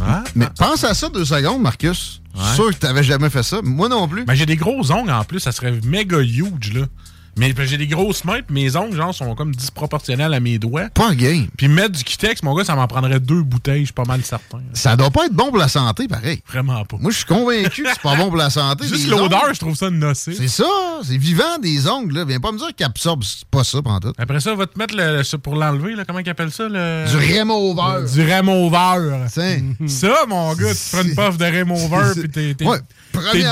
Ah. 0.00 0.24
Mais 0.34 0.46
pense 0.56 0.84
à 0.84 0.94
ça 0.94 1.08
deux 1.08 1.24
secondes, 1.24 1.60
Marcus. 1.60 2.20
Je 2.34 2.42
suis 2.42 2.54
sûr 2.54 2.70
que 2.70 2.76
t'avais 2.76 3.02
jamais 3.02 3.28
fait 3.28 3.42
ça. 3.42 3.60
Moi 3.62 3.88
non 3.88 4.08
plus. 4.08 4.24
Ben, 4.24 4.34
j'ai 4.34 4.46
des 4.46 4.56
gros 4.56 4.90
ongles 4.90 5.10
en 5.10 5.24
plus, 5.24 5.40
ça 5.40 5.52
serait 5.52 5.72
méga 5.84 6.18
huge, 6.18 6.72
là. 6.74 6.86
Mais 7.36 7.54
j'ai 7.64 7.78
des 7.78 7.86
grosses 7.86 8.24
mains, 8.24 8.40
puis 8.46 8.54
mes 8.54 8.76
ongles, 8.76 8.96
genre, 8.96 9.14
sont 9.14 9.34
comme 9.34 9.54
disproportionnels 9.54 10.34
à 10.34 10.40
mes 10.40 10.58
doigts. 10.58 10.88
Pas 10.90 11.14
game. 11.14 11.46
Puis 11.56 11.68
mettre 11.68 11.92
du 11.92 12.04
Kitex, 12.04 12.42
mon 12.42 12.54
gars, 12.54 12.64
ça 12.64 12.74
m'en 12.74 12.86
prendrait 12.86 13.20
deux 13.20 13.42
bouteilles, 13.42 13.80
je 13.80 13.86
suis 13.86 13.92
pas 13.94 14.04
mal 14.04 14.22
certain. 14.22 14.60
Ça 14.74 14.96
doit 14.96 15.10
pas 15.10 15.26
être 15.26 15.32
bon 15.32 15.48
pour 15.48 15.58
la 15.58 15.68
santé, 15.68 16.08
pareil. 16.08 16.42
Vraiment 16.48 16.84
pas. 16.84 16.96
Moi, 17.00 17.10
je 17.10 17.16
suis 17.18 17.26
convaincu 17.26 17.82
que 17.82 17.88
c'est 17.88 18.02
pas 18.02 18.16
bon 18.16 18.28
pour 18.28 18.36
la 18.36 18.50
santé. 18.50 18.86
Juste 18.86 19.08
l'odeur, 19.08 19.54
je 19.54 19.60
trouve 19.60 19.76
ça 19.76 19.90
nocif. 19.90 20.36
C'est 20.36 20.48
ça. 20.48 20.64
C'est 21.02 21.16
vivant 21.16 21.58
des 21.60 21.88
ongles, 21.88 22.14
là. 22.14 22.24
Viens 22.24 22.40
pas 22.40 22.52
me 22.52 22.58
dire 22.58 22.74
qu'ils 22.76 22.86
absorbent 22.86 23.24
pas 23.50 23.64
ça 23.64 23.80
pendant 23.82 24.00
tout. 24.00 24.12
Après 24.18 24.40
ça, 24.40 24.54
va 24.54 24.66
te 24.66 24.78
mettre 24.78 24.94
le, 24.96 25.22
pour 25.38 25.56
l'enlever, 25.56 25.94
là, 25.94 26.04
comment 26.04 26.18
ils 26.18 26.28
appellent 26.28 26.52
ça? 26.52 26.68
Le... 26.68 27.06
Du 27.08 27.38
remover. 27.38 28.10
Du 28.12 28.20
remover. 28.22 29.26
Ça, 29.86 30.14
mon 30.28 30.54
gars, 30.54 30.72
tu 30.74 30.80
prends 30.90 31.02
une 31.02 31.14
puff 31.14 31.38
de 31.38 31.44
remover, 31.44 32.28
puis 32.28 32.54
t'es, 32.54 32.64
Ouais, 32.64 32.78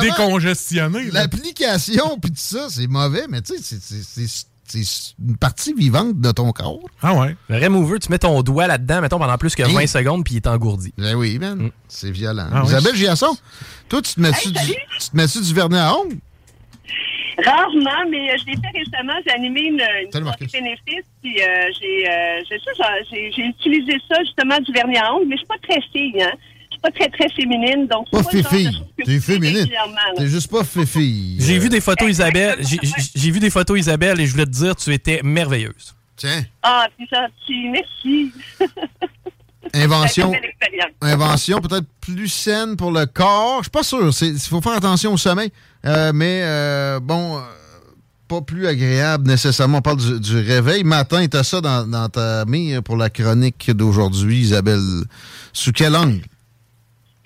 décongestionné. 0.01 1.11
L'application 1.11 2.19
puis 2.21 2.31
tout 2.31 2.37
ça, 2.39 2.67
c'est 2.69 2.87
mauvais, 2.87 3.25
mais 3.29 3.43
tu 3.43 3.57
sais, 3.57 3.63
c'est- 3.79 5.15
une 5.19 5.37
partie 5.37 5.75
vivante 5.75 6.21
de 6.21 6.31
ton 6.31 6.53
corps. 6.53 6.79
Ah 7.03 7.15
ouais. 7.15 7.35
Le 7.49 7.59
remover, 7.59 7.99
tu 7.99 8.09
mets 8.11 8.19
ton 8.21 8.41
doigt 8.43 8.69
là-dedans, 8.69 9.01
mettons, 9.01 9.19
pendant 9.19 9.37
plus 9.37 9.55
que 9.57 9.65
20 9.65 9.87
secondes, 9.89 10.25
puis 10.25 10.35
il 10.35 10.37
est 10.37 10.47
engourdi. 10.47 10.95
Ben 10.97 11.15
oui, 11.17 11.39
man. 11.41 11.71
C'est 11.89 12.11
violent. 12.13 12.47
Ah 12.53 12.63
oui. 12.63 12.69
Isabelle 12.69 12.95
Giasson, 12.95 13.37
toi, 13.89 14.01
tu 14.01 14.15
te 14.15 14.21
mets-tu 14.21 14.53
du, 14.53 14.59
tu 15.01 15.11
te 15.11 15.17
mets-tu 15.17 15.41
du 15.43 15.53
vernis 15.55 15.77
à 15.79 15.93
ongles? 15.97 16.19
Rarement, 17.45 18.05
mais 18.11 18.31
euh, 18.31 18.37
je 18.39 18.47
l'ai 18.47 18.57
fait 18.57 18.79
récemment. 18.79 19.15
J'ai 19.27 19.33
animé 19.33 19.61
une, 19.63 19.81
une 19.81 20.13
soirée 20.13 20.47
bénéfice, 20.53 21.05
puis 21.23 21.41
euh, 21.41 21.47
j'ai, 21.81 22.09
euh, 22.09 22.43
j'ai 23.11 23.43
utilisé 23.47 23.93
ça 24.11 24.19
justement 24.25 24.59
du 24.61 24.73
vernis 24.73 24.99
à 24.99 25.15
ongles, 25.15 25.27
mais 25.27 25.37
je 25.37 25.41
suis 25.41 25.47
pas 25.47 25.59
très 25.67 25.81
fille, 25.93 26.23
hein. 26.23 26.33
Pas 26.83 26.91
très 26.93 27.09
très 27.11 27.29
féminine, 27.31 27.87
donc 27.87 28.11
Pas 28.11 28.23
fifi. 28.23 28.69
T'es 29.05 29.21
féminine. 29.21 29.69
T'es 30.17 30.27
juste 30.27 30.51
pas 30.51 30.65
fifi. 30.65 31.37
J'ai 31.39 31.59
vu 31.59 31.69
des 31.69 31.81
photos, 31.81 32.09
Isabelle. 32.09 32.59
J'ai 33.15 33.31
vu 33.31 33.39
des 33.39 33.51
photos, 33.51 33.79
Isabelle, 33.79 34.21
et 34.21 34.27
je 34.27 34.33
voulais 34.33 34.47
te 34.47 34.51
dire, 34.51 34.75
tu 34.77 34.93
étais 34.93 35.21
merveilleuse. 35.23 35.95
Tiens. 36.17 36.45
Ah, 36.63 36.87
c'est 36.99 37.09
gentil, 37.09 37.69
merci. 37.71 38.33
Invention. 39.75 40.31
Belle 40.31 40.45
expérience. 40.45 40.91
Invention 41.01 41.61
peut-être 41.61 41.87
plus 42.01 42.29
saine 42.29 42.77
pour 42.77 42.91
le 42.91 43.07
corps. 43.07 43.59
Je 43.59 43.65
suis 43.65 43.71
pas 43.71 43.83
sûr. 43.83 44.11
Il 44.23 44.39
faut 44.39 44.61
faire 44.61 44.73
attention 44.73 45.13
au 45.13 45.17
sommeil. 45.17 45.53
Euh, 45.87 46.13
mais 46.15 46.41
euh, 46.43 47.01
bon, 47.01 47.39
euh, 47.39 47.41
pas 48.27 48.41
plus 48.41 48.67
agréable 48.67 49.29
nécessairement. 49.29 49.79
On 49.79 49.83
parle 49.83 49.99
du, 49.99 50.21
du 50.21 50.37
réveil. 50.39 50.83
Matin, 50.85 51.27
t'as 51.29 51.45
ça 51.45 51.61
dans, 51.61 51.87
dans 51.87 52.09
ta 52.09 52.45
mire 52.47 52.83
pour 52.83 52.97
la 52.97 53.11
chronique 53.11 53.71
d'aujourd'hui, 53.71 54.41
Isabelle. 54.41 55.05
Sous 55.53 55.73
quel 55.73 55.95
angle? 55.95 56.23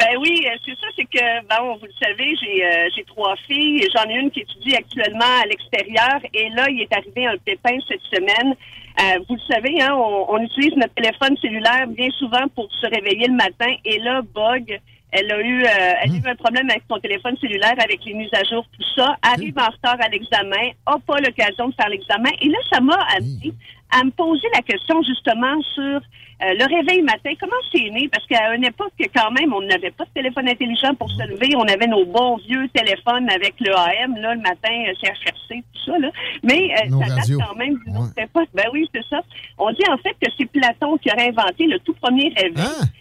Ben 0.00 0.16
oui, 0.18 0.44
euh, 0.46 0.56
c'est 0.64 0.72
ça, 0.72 0.86
c'est 0.96 1.04
que, 1.04 1.40
bon, 1.42 1.76
vous 1.76 1.86
le 1.86 1.92
savez, 2.02 2.34
j'ai 2.42 2.64
euh, 2.64 2.88
j'ai 2.96 3.04
trois 3.04 3.36
filles 3.46 3.86
j'en 3.94 4.10
ai 4.10 4.14
une 4.14 4.30
qui 4.30 4.40
étudie 4.40 4.74
actuellement 4.74 5.40
à 5.42 5.46
l'extérieur 5.46 6.20
et 6.32 6.48
là, 6.50 6.68
il 6.68 6.82
est 6.82 6.92
arrivé 6.92 7.26
un 7.26 7.36
pépin 7.38 7.78
cette 7.88 8.02
semaine. 8.12 8.54
Euh, 9.00 9.18
vous 9.28 9.36
le 9.36 9.54
savez, 9.54 9.80
hein, 9.80 9.94
on, 9.94 10.26
on 10.34 10.38
utilise 10.38 10.74
notre 10.76 10.94
téléphone 10.94 11.36
cellulaire 11.40 11.86
bien 11.88 12.10
souvent 12.18 12.46
pour 12.54 12.68
se 12.72 12.86
réveiller 12.86 13.28
le 13.28 13.34
matin 13.34 13.72
et 13.84 13.98
là, 13.98 14.22
bug, 14.22 14.80
elle 15.14 15.30
a 15.30 15.40
eu, 15.40 15.62
euh, 15.62 15.68
elle 16.02 16.10
a 16.10 16.14
eu 16.14 16.28
un 16.28 16.34
problème 16.34 16.68
avec 16.68 16.82
son 16.90 16.98
téléphone 16.98 17.36
cellulaire, 17.40 17.74
avec 17.78 18.04
les 18.04 18.14
mises 18.14 18.34
à 18.34 18.42
jour, 18.42 18.66
tout 18.76 18.84
ça, 18.96 19.16
arrive 19.22 19.56
en 19.58 19.70
retard 19.70 19.96
à 20.00 20.08
l'examen, 20.08 20.70
a 20.86 20.96
pas 21.06 21.20
l'occasion 21.20 21.68
de 21.68 21.74
faire 21.74 21.88
l'examen 21.88 22.30
et 22.40 22.48
là, 22.48 22.58
ça 22.72 22.80
m'a 22.80 22.98
amené 23.16 23.54
à 23.90 24.02
me 24.04 24.10
poser 24.10 24.46
la 24.54 24.62
question 24.62 25.02
justement 25.02 25.60
sur 25.74 26.00
euh, 26.42 26.52
le 26.58 26.64
réveil 26.66 27.00
matin, 27.02 27.30
comment 27.40 27.52
c'est 27.72 27.88
né? 27.90 28.08
Parce 28.12 28.26
qu'à 28.26 28.54
une 28.54 28.64
époque, 28.64 28.92
quand 29.14 29.30
même, 29.30 29.52
on 29.54 29.60
n'avait 29.62 29.92
pas 29.92 30.04
de 30.04 30.10
téléphone 30.14 30.48
intelligent 30.48 30.92
pour 30.98 31.08
se 31.10 31.22
lever. 31.28 31.54
On 31.56 31.62
avait 31.62 31.86
nos 31.86 32.04
bons 32.04 32.36
vieux 32.38 32.68
téléphones 32.74 33.30
avec 33.30 33.54
le 33.60 33.72
AM, 33.72 34.16
là, 34.16 34.34
le 34.34 34.40
matin, 34.40 34.74
euh, 34.88 34.92
CHRC, 35.00 35.62
tout 35.72 35.80
ça, 35.92 35.98
là. 35.98 36.10
Mais 36.42 36.74
euh, 36.74 37.06
ça 37.06 37.14
date 37.14 37.30
quand 37.48 37.54
même 37.56 37.78
d'une 37.86 37.96
autre 37.96 38.18
époque. 38.18 38.48
Ben 38.52 38.64
oui, 38.72 38.88
c'est 38.92 39.04
ça. 39.08 39.20
On 39.58 39.70
dit 39.70 39.84
en 39.88 39.96
fait 39.98 40.14
que 40.20 40.28
c'est 40.36 40.46
Platon 40.46 40.96
qui 40.98 41.10
aurait 41.12 41.28
inventé 41.28 41.66
le 41.66 41.78
tout 41.78 41.94
premier 42.02 42.32
réveil. 42.36 42.52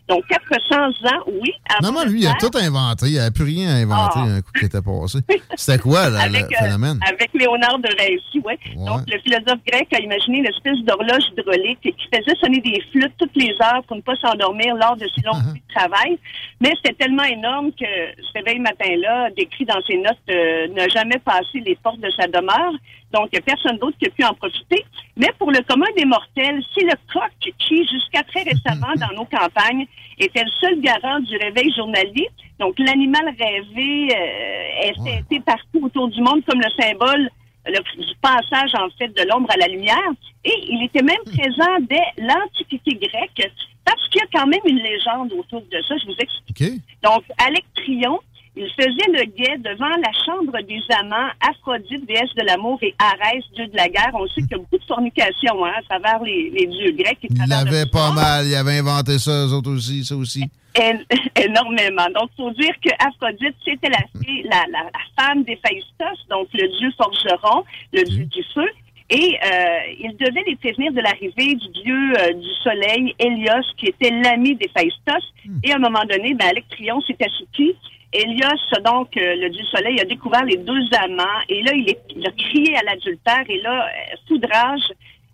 Donc, 0.07 0.23
400 0.27 0.75
ans, 0.77 1.23
oui. 1.41 1.51
Non, 1.81 1.91
non, 1.91 2.03
lui, 2.05 2.21
il 2.21 2.27
a 2.27 2.33
tout 2.33 2.51
inventé. 2.55 3.07
Il 3.07 3.19
a 3.19 3.31
plus 3.31 3.45
rien 3.45 3.69
inventé 3.77 4.19
Ah. 4.19 4.21
un 4.37 4.41
coup 4.41 4.51
qui 4.59 4.65
était 4.65 4.81
passé. 4.81 5.19
C'était 5.55 5.79
quoi, 5.79 6.09
là, 6.09 6.21
avec, 6.21 6.41
le 6.51 6.55
euh, 6.57 6.59
phénomène? 6.65 6.99
avec 7.07 7.29
Léonard 7.33 7.79
de 7.79 7.89
Vinci, 7.97 8.39
ouais. 8.45 8.59
Donc, 8.75 9.01
le 9.07 9.19
philosophe 9.21 9.63
grec 9.65 9.87
a 9.93 9.99
imaginé 9.99 10.39
une 10.39 10.47
d'horloge 10.81 11.23
hydraulique 11.31 11.79
qui 11.81 12.07
faisait 12.13 12.35
sonner 12.39 12.59
des 12.61 12.81
flûtes 12.91 13.13
toutes 13.17 13.35
les 13.35 13.55
heures 13.61 13.83
pour 13.87 13.97
ne 13.97 14.01
pas 14.01 14.15
s'endormir 14.15 14.75
lors 14.75 14.95
de 14.95 15.07
ses 15.15 15.21
longues 15.21 15.53
nuits 15.53 15.63
de 15.67 15.73
travail. 15.73 16.17
Mais 16.59 16.71
c'était 16.77 17.05
tellement 17.05 17.23
énorme 17.23 17.71
que 17.71 17.85
ce 17.85 18.33
réveil 18.33 18.59
matin-là, 18.59 19.29
décrit 19.31 19.65
dans 19.65 19.81
ses 19.87 19.97
notes, 19.97 20.17
euh, 20.29 20.67
n'a 20.69 20.87
jamais 20.87 21.19
passé 21.19 21.59
les 21.65 21.75
portes 21.75 21.99
de 21.99 22.09
sa 22.11 22.27
demeure. 22.27 22.73
Donc, 23.11 23.29
personne 23.45 23.77
d'autre 23.77 23.97
qui 23.99 24.07
a 24.07 24.09
pu 24.09 24.23
en 24.23 24.33
profiter. 24.33 24.83
Mais 25.15 25.29
pour 25.37 25.51
le 25.51 25.61
commun 25.61 25.85
des 25.95 26.05
mortels, 26.05 26.63
c'est 26.73 26.83
le 26.83 26.95
coq 27.13 27.53
qui, 27.59 27.87
jusqu'à 27.87 28.23
très 28.23 28.41
récemment 28.43 28.93
dans 28.97 29.15
nos 29.15 29.25
campagnes, 29.25 29.85
était 30.19 30.43
le 30.43 30.51
seul 30.59 30.81
garant 30.81 31.19
du 31.19 31.37
réveil 31.37 31.71
journalier. 31.75 32.27
Donc, 32.59 32.75
l'animal 32.79 33.25
rêvé 33.39 34.09
euh, 34.15 34.87
est 34.87 35.19
été 35.19 35.39
partout 35.41 35.81
autour 35.83 36.07
du 36.07 36.21
monde 36.21 36.43
comme 36.45 36.59
le 36.59 36.69
symbole 36.81 37.29
le, 37.65 37.79
du 38.01 38.15
passage, 38.21 38.73
en 38.75 38.89
fait, 38.97 39.09
de 39.09 39.27
l'ombre 39.29 39.49
à 39.51 39.57
la 39.57 39.67
lumière. 39.67 40.09
Et 40.43 40.53
il 40.67 40.83
était 40.83 41.03
même 41.03 41.23
présent 41.25 41.77
dès 41.81 42.03
l'Antiquité 42.17 42.95
grecque, 42.95 43.51
parce 43.85 44.07
qu'il 44.09 44.21
y 44.21 44.23
a 44.23 44.27
quand 44.33 44.47
même 44.47 44.61
une 44.65 44.79
légende 44.79 45.31
autour 45.33 45.61
de 45.61 45.81
ça. 45.87 45.95
Je 45.97 46.05
vous 46.05 46.17
explique. 46.19 46.81
Donc, 47.03 47.23
Alectrion, 47.37 48.19
il 48.55 48.69
faisait 48.75 49.11
le 49.11 49.25
guet 49.25 49.57
devant 49.57 49.89
la 49.89 50.11
chambre 50.25 50.61
des 50.61 50.81
amants, 50.99 51.29
Aphrodite, 51.41 52.05
déesse 52.05 52.33
de 52.35 52.45
l'amour, 52.45 52.77
et 52.83 52.93
Arès, 52.99 53.43
dieu 53.55 53.65
de 53.67 53.75
la 53.75 53.89
guerre. 53.89 54.11
On 54.13 54.27
sait 54.27 54.41
qu'il 54.41 54.51
y 54.51 54.55
a 54.55 54.57
beaucoup 54.57 54.77
de 54.77 54.83
fornication 54.83 55.65
hein, 55.65 55.71
à 55.77 55.81
travers 55.83 56.21
les, 56.23 56.51
les 56.51 56.67
dieux 56.67 56.91
grecs. 56.91 57.17
et 57.23 57.27
Il 57.31 57.49
l'avait 57.49 57.87
pas 57.87 58.11
mal. 58.11 58.45
Il 58.45 58.55
avait 58.55 58.77
inventé 58.77 59.17
ça, 59.17 59.31
eux 59.47 59.53
autres 59.53 59.71
aussi, 59.71 60.05
ça 60.05 60.15
aussi. 60.15 60.43
É- 60.75 60.99
énormément. 61.43 62.05
Donc, 62.13 62.29
faut 62.37 62.51
dire 62.51 62.73
que 62.83 62.89
Aphrodite, 62.99 63.55
c'était 63.65 63.89
la, 63.89 63.99
la, 64.45 64.65
la, 64.71 64.83
la 64.83 65.23
femme 65.23 65.43
d'Héphaïstos, 65.43 66.27
donc 66.29 66.47
le 66.53 66.67
dieu 66.77 66.91
forgeron, 66.97 67.63
le 67.91 68.03
dieu 68.03 68.25
du 68.25 68.43
feu. 68.53 68.67
Et 69.09 69.37
euh, 69.45 69.77
il 69.99 70.15
devait 70.17 70.43
les 70.47 70.55
prévenir 70.55 70.91
de 70.93 71.01
l'arrivée 71.01 71.55
du 71.55 71.67
dieu 71.83 72.13
euh, 72.17 72.33
du 72.33 72.49
soleil, 72.63 73.13
Hélios, 73.19 73.65
qui 73.77 73.87
était 73.87 74.09
l'ami 74.09 74.55
d'Héphaïstos. 74.55 75.23
Et 75.63 75.71
à 75.71 75.75
un 75.75 75.79
moment 75.79 76.03
donné, 76.09 76.33
ben, 76.33 76.47
Alectrion 76.47 77.01
s'est 77.01 77.17
assoupi. 77.23 77.75
Hélios, 78.13 78.81
donc, 78.83 79.15
euh, 79.17 79.35
le 79.35 79.49
dieu 79.49 79.63
soleil, 79.65 79.99
a 79.99 80.05
découvert 80.05 80.43
les 80.45 80.57
deux 80.57 80.81
amants. 80.99 81.39
Et 81.49 81.61
là, 81.63 81.71
il, 81.73 81.89
est- 81.89 82.01
il 82.15 82.25
a 82.27 82.31
crié 82.31 82.75
à 82.77 82.83
l'adultère. 82.83 83.43
Et 83.49 83.59
là, 83.61 83.85
euh, 83.87 84.15
foudrage, 84.27 84.81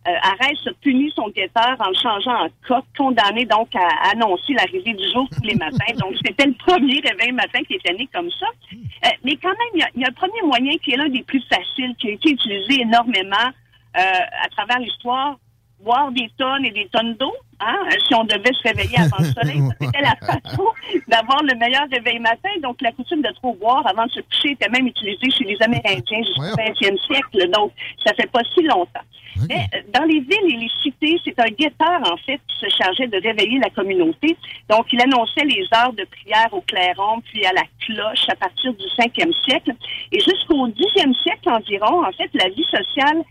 euh, 0.07 0.11
Arès 0.21 0.57
punit 0.81 1.11
son 1.15 1.27
guetteur 1.29 1.75
en 1.79 1.89
le 1.89 1.95
changeant 1.95 2.45
en 2.45 2.49
coq, 2.67 2.85
condamné 2.97 3.45
donc 3.45 3.75
à 3.75 4.11
annoncer 4.11 4.53
l'arrivée 4.53 4.93
du 4.93 5.03
jour 5.11 5.27
tous 5.31 5.43
les 5.43 5.55
matins. 5.65 5.93
Donc, 5.97 6.15
c'était 6.25 6.45
le 6.47 6.53
premier 6.53 6.99
réveil 7.01 7.31
matin 7.33 7.59
qui 7.67 7.75
était 7.75 7.93
né 7.93 8.07
comme 8.13 8.31
ça. 8.31 8.47
Euh, 8.73 9.09
mais 9.23 9.35
quand 9.35 9.49
même, 9.49 9.71
il 9.75 9.79
y, 9.79 9.83
a, 9.83 9.89
il 9.95 10.01
y 10.01 10.05
a 10.05 10.07
un 10.07 10.13
premier 10.13 10.41
moyen 10.43 10.71
qui 10.83 10.91
est 10.93 10.97
l'un 10.97 11.09
des 11.09 11.23
plus 11.23 11.43
faciles, 11.51 11.93
qui 11.99 12.09
a 12.09 12.11
été 12.11 12.29
utilisé 12.31 12.81
énormément 12.81 13.49
euh, 13.97 14.01
à 14.43 14.47
travers 14.49 14.79
l'histoire, 14.79 15.37
boire 15.81 16.11
des 16.11 16.29
tonnes 16.37 16.65
et 16.65 16.71
des 16.71 16.87
tonnes 16.91 17.15
d'eau. 17.15 17.33
Hein? 17.59 17.77
Si 18.07 18.15
on 18.15 18.23
devait 18.23 18.53
se 18.53 18.67
réveiller 18.67 18.99
avant 18.99 19.17
le 19.19 19.25
soleil, 19.25 19.61
c'était 19.81 20.01
la 20.01 20.15
façon 20.15 20.65
d'avoir 21.07 21.43
le 21.43 21.55
meilleur 21.55 21.87
réveil 21.91 22.19
matin. 22.19 22.49
Donc, 22.61 22.81
la 22.81 22.91
coutume 22.91 23.21
de 23.21 23.31
trop 23.35 23.53
boire 23.55 23.85
avant 23.85 24.05
de 24.05 24.11
se 24.11 24.21
coucher 24.21 24.51
était 24.51 24.69
même 24.69 24.87
utilisée 24.87 25.29
chez 25.31 25.43
les 25.43 25.57
Amérindiens 25.61 26.23
jusqu'au 26.23 26.55
20e 26.55 26.97
siècle. 27.05 27.49
Donc, 27.51 27.71
ça 28.05 28.13
fait 28.13 28.29
pas 28.31 28.41
si 28.53 28.63
longtemps. 28.63 29.05
Mais 29.47 29.67
euh, 29.73 29.81
dans 29.93 30.03
les 30.05 30.19
villes 30.19 30.53
et 30.53 30.57
les 30.57 30.71
cités, 30.81 31.19
c'est 31.23 31.39
un 31.39 31.49
guetteur, 31.49 32.01
en 32.11 32.17
fait, 32.17 32.39
qui 32.47 32.57
se 32.59 32.69
chargeait 32.75 33.07
de 33.07 33.21
réveiller 33.21 33.59
la 33.59 33.69
communauté. 33.69 34.35
Donc, 34.69 34.87
il 34.91 35.01
annonçait 35.01 35.45
les 35.45 35.65
heures 35.75 35.93
de 35.93 36.05
prière 36.05 36.49
au 36.51 36.61
clairon, 36.61 37.21
puis 37.21 37.45
à 37.45 37.53
la 37.53 37.63
cloche 37.85 38.27
à 38.29 38.35
partir 38.35 38.73
du 38.73 38.85
5e 38.97 39.33
siècle. 39.43 39.71
Et 40.11 40.19
jusqu'au 40.19 40.67
10e 40.67 41.13
siècle 41.21 41.49
environ, 41.49 42.05
en 42.05 42.11
fait, 42.11 42.29
la 42.33 42.49
vie 42.49 42.65
sociale 42.65 43.23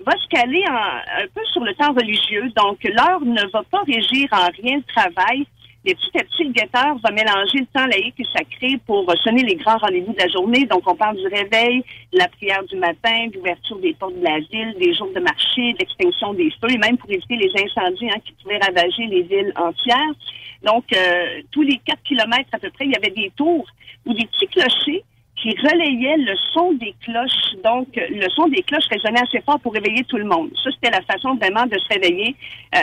va 0.00 0.12
se 0.12 0.26
caler 0.28 0.64
un 0.68 1.26
peu 1.34 1.40
sur 1.52 1.62
le 1.62 1.74
temps 1.74 1.92
religieux. 1.92 2.50
Donc, 2.56 2.82
l'heure 2.84 3.20
ne 3.20 3.50
va 3.50 3.62
pas 3.62 3.82
régir 3.82 4.28
en 4.32 4.48
rien 4.62 4.78
le 4.78 4.82
travail. 4.82 5.46
Mais 5.84 5.94
petit 5.94 6.18
à 6.18 6.24
petit, 6.24 6.44
le 6.44 6.52
guetteur 6.52 6.96
va 7.04 7.10
mélanger 7.10 7.58
le 7.58 7.66
temps 7.66 7.86
laïque 7.86 8.14
et 8.18 8.24
sacré 8.34 8.78
pour 8.86 9.04
sonner 9.22 9.42
les 9.42 9.54
grands 9.56 9.76
rendez-vous 9.76 10.14
de 10.14 10.18
la 10.18 10.28
journée. 10.28 10.64
Donc, 10.64 10.82
on 10.86 10.96
parle 10.96 11.16
du 11.16 11.26
réveil, 11.26 11.84
de 12.12 12.18
la 12.18 12.28
prière 12.28 12.64
du 12.64 12.76
matin, 12.76 13.28
d'ouverture 13.32 13.78
des 13.80 13.92
portes 13.92 14.18
de 14.18 14.24
la 14.24 14.38
ville, 14.38 14.74
des 14.80 14.94
jours 14.94 15.10
de 15.14 15.20
marché, 15.20 15.74
d'extinction 15.74 16.32
des 16.32 16.50
feux, 16.52 16.70
et 16.70 16.78
même 16.78 16.96
pour 16.96 17.10
éviter 17.10 17.36
les 17.36 17.50
incendies 17.62 18.08
hein, 18.08 18.18
qui 18.24 18.32
pouvaient 18.42 18.58
ravager 18.58 19.06
les 19.06 19.22
villes 19.22 19.52
entières. 19.56 20.14
Donc, 20.62 20.84
euh, 20.96 21.42
tous 21.50 21.62
les 21.62 21.76
4 21.84 22.02
kilomètres 22.02 22.48
à 22.52 22.58
peu 22.58 22.70
près, 22.70 22.86
il 22.86 22.92
y 22.92 22.96
avait 22.96 23.10
des 23.10 23.30
tours 23.36 23.66
ou 24.06 24.14
des 24.14 24.24
petits 24.24 24.46
clochers 24.46 25.04
qui 25.36 25.50
relayaient 25.50 26.16
le 26.16 26.36
son 26.52 26.72
des 26.74 26.94
cloches. 27.02 27.54
Donc, 27.64 27.88
le 27.96 28.28
son 28.30 28.46
des 28.48 28.62
cloches 28.62 28.86
résonnait 28.90 29.22
assez 29.22 29.40
fort 29.40 29.58
pour 29.60 29.72
réveiller 29.72 30.04
tout 30.04 30.16
le 30.16 30.24
monde. 30.24 30.50
Ça, 30.62 30.70
c'était 30.72 30.90
la 30.90 31.02
façon 31.02 31.34
vraiment 31.34 31.66
de 31.66 31.76
se 31.78 31.88
réveiller 31.88 32.36
euh, 32.74 32.78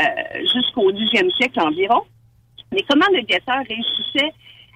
jusqu'au 0.53 0.91
10e 0.91 1.33
siècle 1.35 1.59
environ. 1.59 2.01
Mais 2.71 2.83
comment 2.89 3.07
le 3.13 3.21
guetteur 3.21 3.63
réussissait 3.67 4.31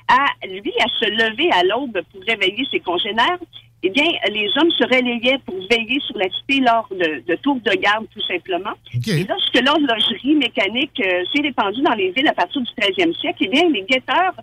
à, 0.08 0.26
lui, 0.48 0.74
à 0.80 0.88
se 1.00 1.10
lever 1.10 1.50
à 1.52 1.64
l'aube 1.64 2.02
pour 2.12 2.22
réveiller 2.28 2.66
ses 2.72 2.80
congénères? 2.80 3.40
Eh 3.84 3.90
bien, 3.90 4.06
les 4.32 4.50
hommes 4.58 4.72
se 4.72 4.84
relayaient 4.84 5.38
pour 5.46 5.56
veiller 5.70 6.00
sur 6.00 6.18
la 6.18 6.30
cité 6.30 6.60
lors 6.60 6.88
de, 6.90 7.24
de 7.28 7.36
tours 7.36 7.60
de 7.60 7.72
garde, 7.76 8.08
tout 8.12 8.22
simplement. 8.22 8.74
Et 9.08 9.24
lorsque 9.26 9.62
l'horlogerie 9.62 10.36
mécanique 10.36 11.00
euh, 11.06 11.24
s'est 11.32 11.42
répandue 11.42 11.82
dans 11.82 11.94
les 11.94 12.12
villes 12.12 12.28
à 12.28 12.34
partir 12.34 12.62
du 12.62 12.72
13e 12.72 13.16
siècle, 13.20 13.38
eh 13.42 13.48
bien, 13.48 13.70
les 13.70 13.84
guetteurs 13.84 14.34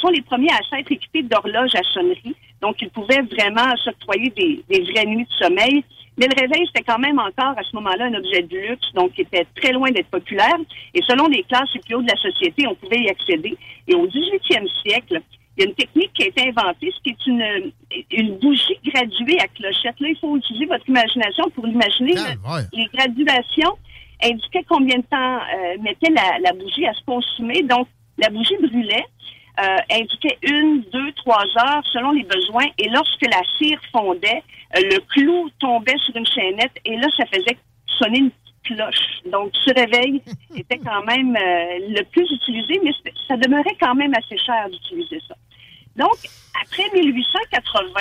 sont 0.00 0.08
les 0.08 0.22
premiers 0.22 0.50
à 0.50 0.60
s'être 0.70 0.90
équipés 0.92 1.22
d'horloges 1.22 1.74
à 1.74 1.82
sonnerie. 1.92 2.34
Donc, 2.60 2.76
ils 2.80 2.90
pouvaient 2.90 3.22
vraiment 3.22 3.76
s'octroyer 3.76 4.30
des, 4.30 4.62
des 4.68 4.80
vraies 4.90 5.06
nuits 5.06 5.24
de 5.24 5.44
sommeil. 5.44 5.84
Mais 6.16 6.26
le 6.26 6.34
réveil, 6.40 6.66
c'était 6.66 6.84
quand 6.84 6.98
même 6.98 7.18
encore 7.20 7.54
à 7.56 7.62
ce 7.62 7.76
moment-là 7.76 8.06
un 8.06 8.14
objet 8.14 8.42
de 8.42 8.56
luxe, 8.56 8.92
donc 8.94 9.12
qui 9.12 9.22
était 9.22 9.46
très 9.54 9.72
loin 9.72 9.90
d'être 9.90 10.08
populaire. 10.08 10.56
Et 10.94 11.00
selon 11.02 11.28
les 11.28 11.44
classes 11.44 11.72
les 11.74 11.80
plus 11.80 11.94
hautes 11.94 12.06
de 12.06 12.10
la 12.10 12.16
société, 12.16 12.66
on 12.66 12.74
pouvait 12.74 13.02
y 13.02 13.08
accéder. 13.08 13.56
Et 13.86 13.94
au 13.94 14.06
18e 14.08 14.68
siècle, 14.82 15.20
il 15.56 15.62
y 15.62 15.66
a 15.66 15.68
une 15.70 15.74
technique 15.76 16.12
qui 16.14 16.24
a 16.24 16.26
été 16.26 16.48
inventée, 16.48 16.92
ce 16.96 17.02
qui 17.02 17.10
est 17.10 17.26
une, 17.26 17.72
une 18.12 18.38
bougie 18.38 18.78
graduée 18.84 19.38
à 19.40 19.46
clochette. 19.48 19.98
Là, 20.00 20.08
il 20.08 20.16
faut 20.20 20.36
utiliser 20.36 20.66
votre 20.66 20.88
imagination 20.88 21.50
pour 21.50 21.66
l'imaginer. 21.66 22.14
là. 22.14 22.34
Les 22.72 22.86
graduations 22.92 23.72
indiquaient 24.22 24.64
combien 24.68 24.98
de 24.98 25.04
temps 25.04 25.36
euh, 25.36 25.76
mettait 25.80 26.10
la, 26.10 26.38
la 26.42 26.52
bougie 26.52 26.86
à 26.86 26.94
se 26.94 27.04
consumer. 27.04 27.62
Donc, 27.62 27.86
la 28.18 28.30
bougie 28.30 28.56
brûlait, 28.60 29.04
euh, 29.58 29.76
indiquait 29.90 30.38
une, 30.42 30.82
deux, 30.92 31.12
trois 31.12 31.44
heures 31.44 31.82
selon 31.92 32.12
les 32.12 32.24
besoins. 32.24 32.66
Et 32.78 32.88
lorsque 32.88 33.22
la 33.22 33.42
cire 33.56 33.80
fondait, 33.92 34.42
euh, 34.76 34.80
le 34.80 34.98
clou 35.00 35.50
tombait 35.58 35.98
sur 36.04 36.16
une 36.16 36.26
chaînette 36.26 36.72
et 36.84 36.96
là, 36.96 37.08
ça 37.16 37.24
faisait 37.26 37.58
sonner 37.98 38.18
une 38.18 38.30
petite 38.30 38.76
cloche. 38.76 39.30
Donc, 39.32 39.52
ce 39.64 39.72
réveil 39.74 40.22
était 40.56 40.78
quand 40.78 41.04
même 41.04 41.36
euh, 41.36 41.78
le 41.88 42.02
plus 42.04 42.30
utilisé, 42.30 42.80
mais 42.84 42.92
ça 43.26 43.36
demeurait 43.36 43.76
quand 43.80 43.94
même 43.94 44.14
assez 44.14 44.38
cher 44.38 44.68
d'utiliser 44.70 45.20
ça. 45.26 45.34
Donc, 45.96 46.16
après 46.62 46.84
1880, 46.94 48.00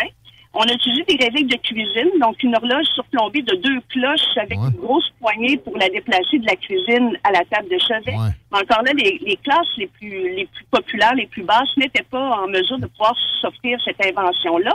on 0.59 0.63
a 0.63 0.73
utilisé 0.73 1.03
des 1.03 1.23
réveils 1.23 1.45
de 1.45 1.55
cuisine, 1.57 2.09
donc 2.19 2.41
une 2.41 2.55
horloge 2.55 2.87
surplombée 2.95 3.43
de 3.43 3.55
deux 3.57 3.79
cloches 3.89 4.37
avec 4.37 4.57
une 4.57 4.81
grosse 4.81 5.07
poignée 5.19 5.57
pour 5.57 5.77
la 5.77 5.87
déplacer 5.87 6.39
de 6.39 6.47
la 6.47 6.55
cuisine 6.55 7.15
à 7.23 7.31
la 7.31 7.45
table 7.45 7.69
de 7.69 7.77
chevet. 7.77 8.17
Mais 8.51 8.57
encore 8.57 8.81
là, 8.81 8.91
les, 8.93 9.19
les 9.23 9.35
classes 9.37 9.77
les 9.77 9.85
plus, 9.85 10.35
les 10.35 10.45
plus 10.45 10.65
populaires, 10.71 11.13
les 11.13 11.27
plus 11.27 11.43
basses, 11.43 11.77
n'étaient 11.77 12.07
pas 12.09 12.41
en 12.41 12.47
mesure 12.47 12.79
de 12.79 12.87
pouvoir 12.87 13.15
s'offrir 13.39 13.79
cette 13.85 14.03
invention-là. 14.03 14.73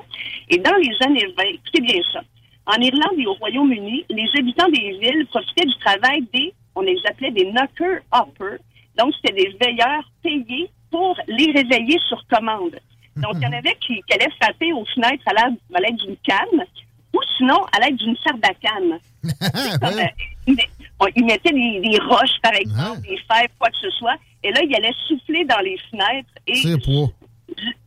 Et 0.51 0.59
dans 0.59 0.77
les 0.77 0.95
années 1.05 1.27
20, 1.37 1.43
écoutez 1.55 1.81
bien 1.81 2.01
ça, 2.13 2.21
en 2.67 2.81
Irlande 2.81 3.19
et 3.19 3.27
au 3.27 3.35
Royaume-Uni, 3.35 4.05
les 4.09 4.29
habitants 4.39 4.69
des 4.69 4.99
villes 5.01 5.27
profitaient 5.27 5.67
du 5.67 5.77
travail 5.79 6.23
des, 6.33 6.55
on 6.77 6.83
les 6.83 6.99
appelait 7.09 7.33
des 7.33 7.47
knocker 7.47 8.03
uppers. 8.15 8.59
Donc, 8.97 9.13
c'était 9.17 9.35
des 9.35 9.57
veilleurs 9.61 10.05
payés 10.23 10.71
pour 10.93 11.19
les 11.27 11.51
réveiller 11.51 11.99
sur 12.07 12.25
commande. 12.29 12.79
Donc, 13.17 13.35
il 13.35 13.43
y 13.43 13.47
en 13.47 13.53
avait 13.53 13.77
qui, 13.81 14.03
qui 14.03 14.15
allaient 14.15 14.33
frapper 14.41 14.73
aux 14.73 14.85
fenêtres 14.87 15.25
à 15.27 15.81
l'aide 15.81 15.97
d'une 15.97 16.17
canne 16.19 16.65
ou 17.13 17.19
sinon 17.37 17.61
à 17.73 17.81
l'aide 17.81 17.97
d'une 17.97 18.17
sarbacane. 18.17 18.99
Comme, 19.81 19.99
euh, 19.99 21.09
ils 21.17 21.25
mettaient 21.25 21.53
des, 21.53 21.81
des 21.81 21.99
roches, 21.99 22.41
par 22.43 22.55
exemple, 22.55 23.01
des 23.03 23.19
fèves, 23.19 23.51
quoi 23.59 23.69
que 23.69 23.79
ce 23.81 23.91
soit, 23.91 24.17
et 24.43 24.51
là, 24.51 24.61
ils 24.63 24.75
allaient 24.75 24.95
souffler 25.07 25.45
dans 25.45 25.61
les 25.61 25.79
fenêtres 25.91 26.31
et 26.47 26.55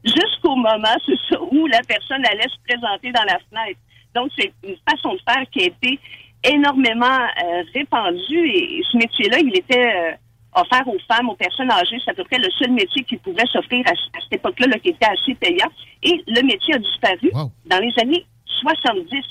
jusqu'au 0.04 0.56
moment, 0.56 0.96
ça, 1.30 1.42
où 1.52 1.68
la 1.68 1.82
personne 1.88 2.26
allait 2.26 2.48
se 2.48 2.58
présenter 2.68 3.12
dans 3.12 3.24
la 3.24 3.40
fenêtre. 3.50 3.80
Donc, 4.14 4.32
c'est 4.38 4.54
une 4.64 4.78
façon 4.90 5.14
de 5.14 5.20
faire 5.28 5.44
qui 5.52 5.64
a 5.64 5.66
été 5.66 6.00
énormément 6.44 7.06
euh, 7.44 7.64
répandue 7.74 8.48
et, 8.48 8.80
et 8.80 8.84
ce 8.92 8.98
métier-là, 8.98 9.40
il 9.40 9.58
était 9.58 9.94
euh, 9.96 10.12
offert 10.56 10.88
aux 10.88 11.00
femmes, 11.08 11.30
aux 11.30 11.36
personnes 11.36 11.72
âgées. 11.72 11.98
C'est 12.04 12.12
à 12.12 12.14
peu 12.14 12.24
près 12.24 12.38
le 12.38 12.50
seul 12.52 12.72
métier 12.72 13.04
qui 13.04 13.18
pouvait 13.18 13.46
s'offrir 13.52 13.86
à, 13.88 13.92
à 13.92 14.22
cette 14.22 14.34
époque-là, 14.34 14.68
là, 14.68 14.80
qui 14.80 14.90
était 14.90 15.06
assez 15.06 15.36
payant. 15.36 15.70
Et 16.04 16.24
le 16.28 16.42
métier 16.42 16.76
a 16.76 16.80
disparu 16.80 17.32
dans 17.66 17.80
les 17.80 17.94
années 18.02 18.26
70. 18.46 19.24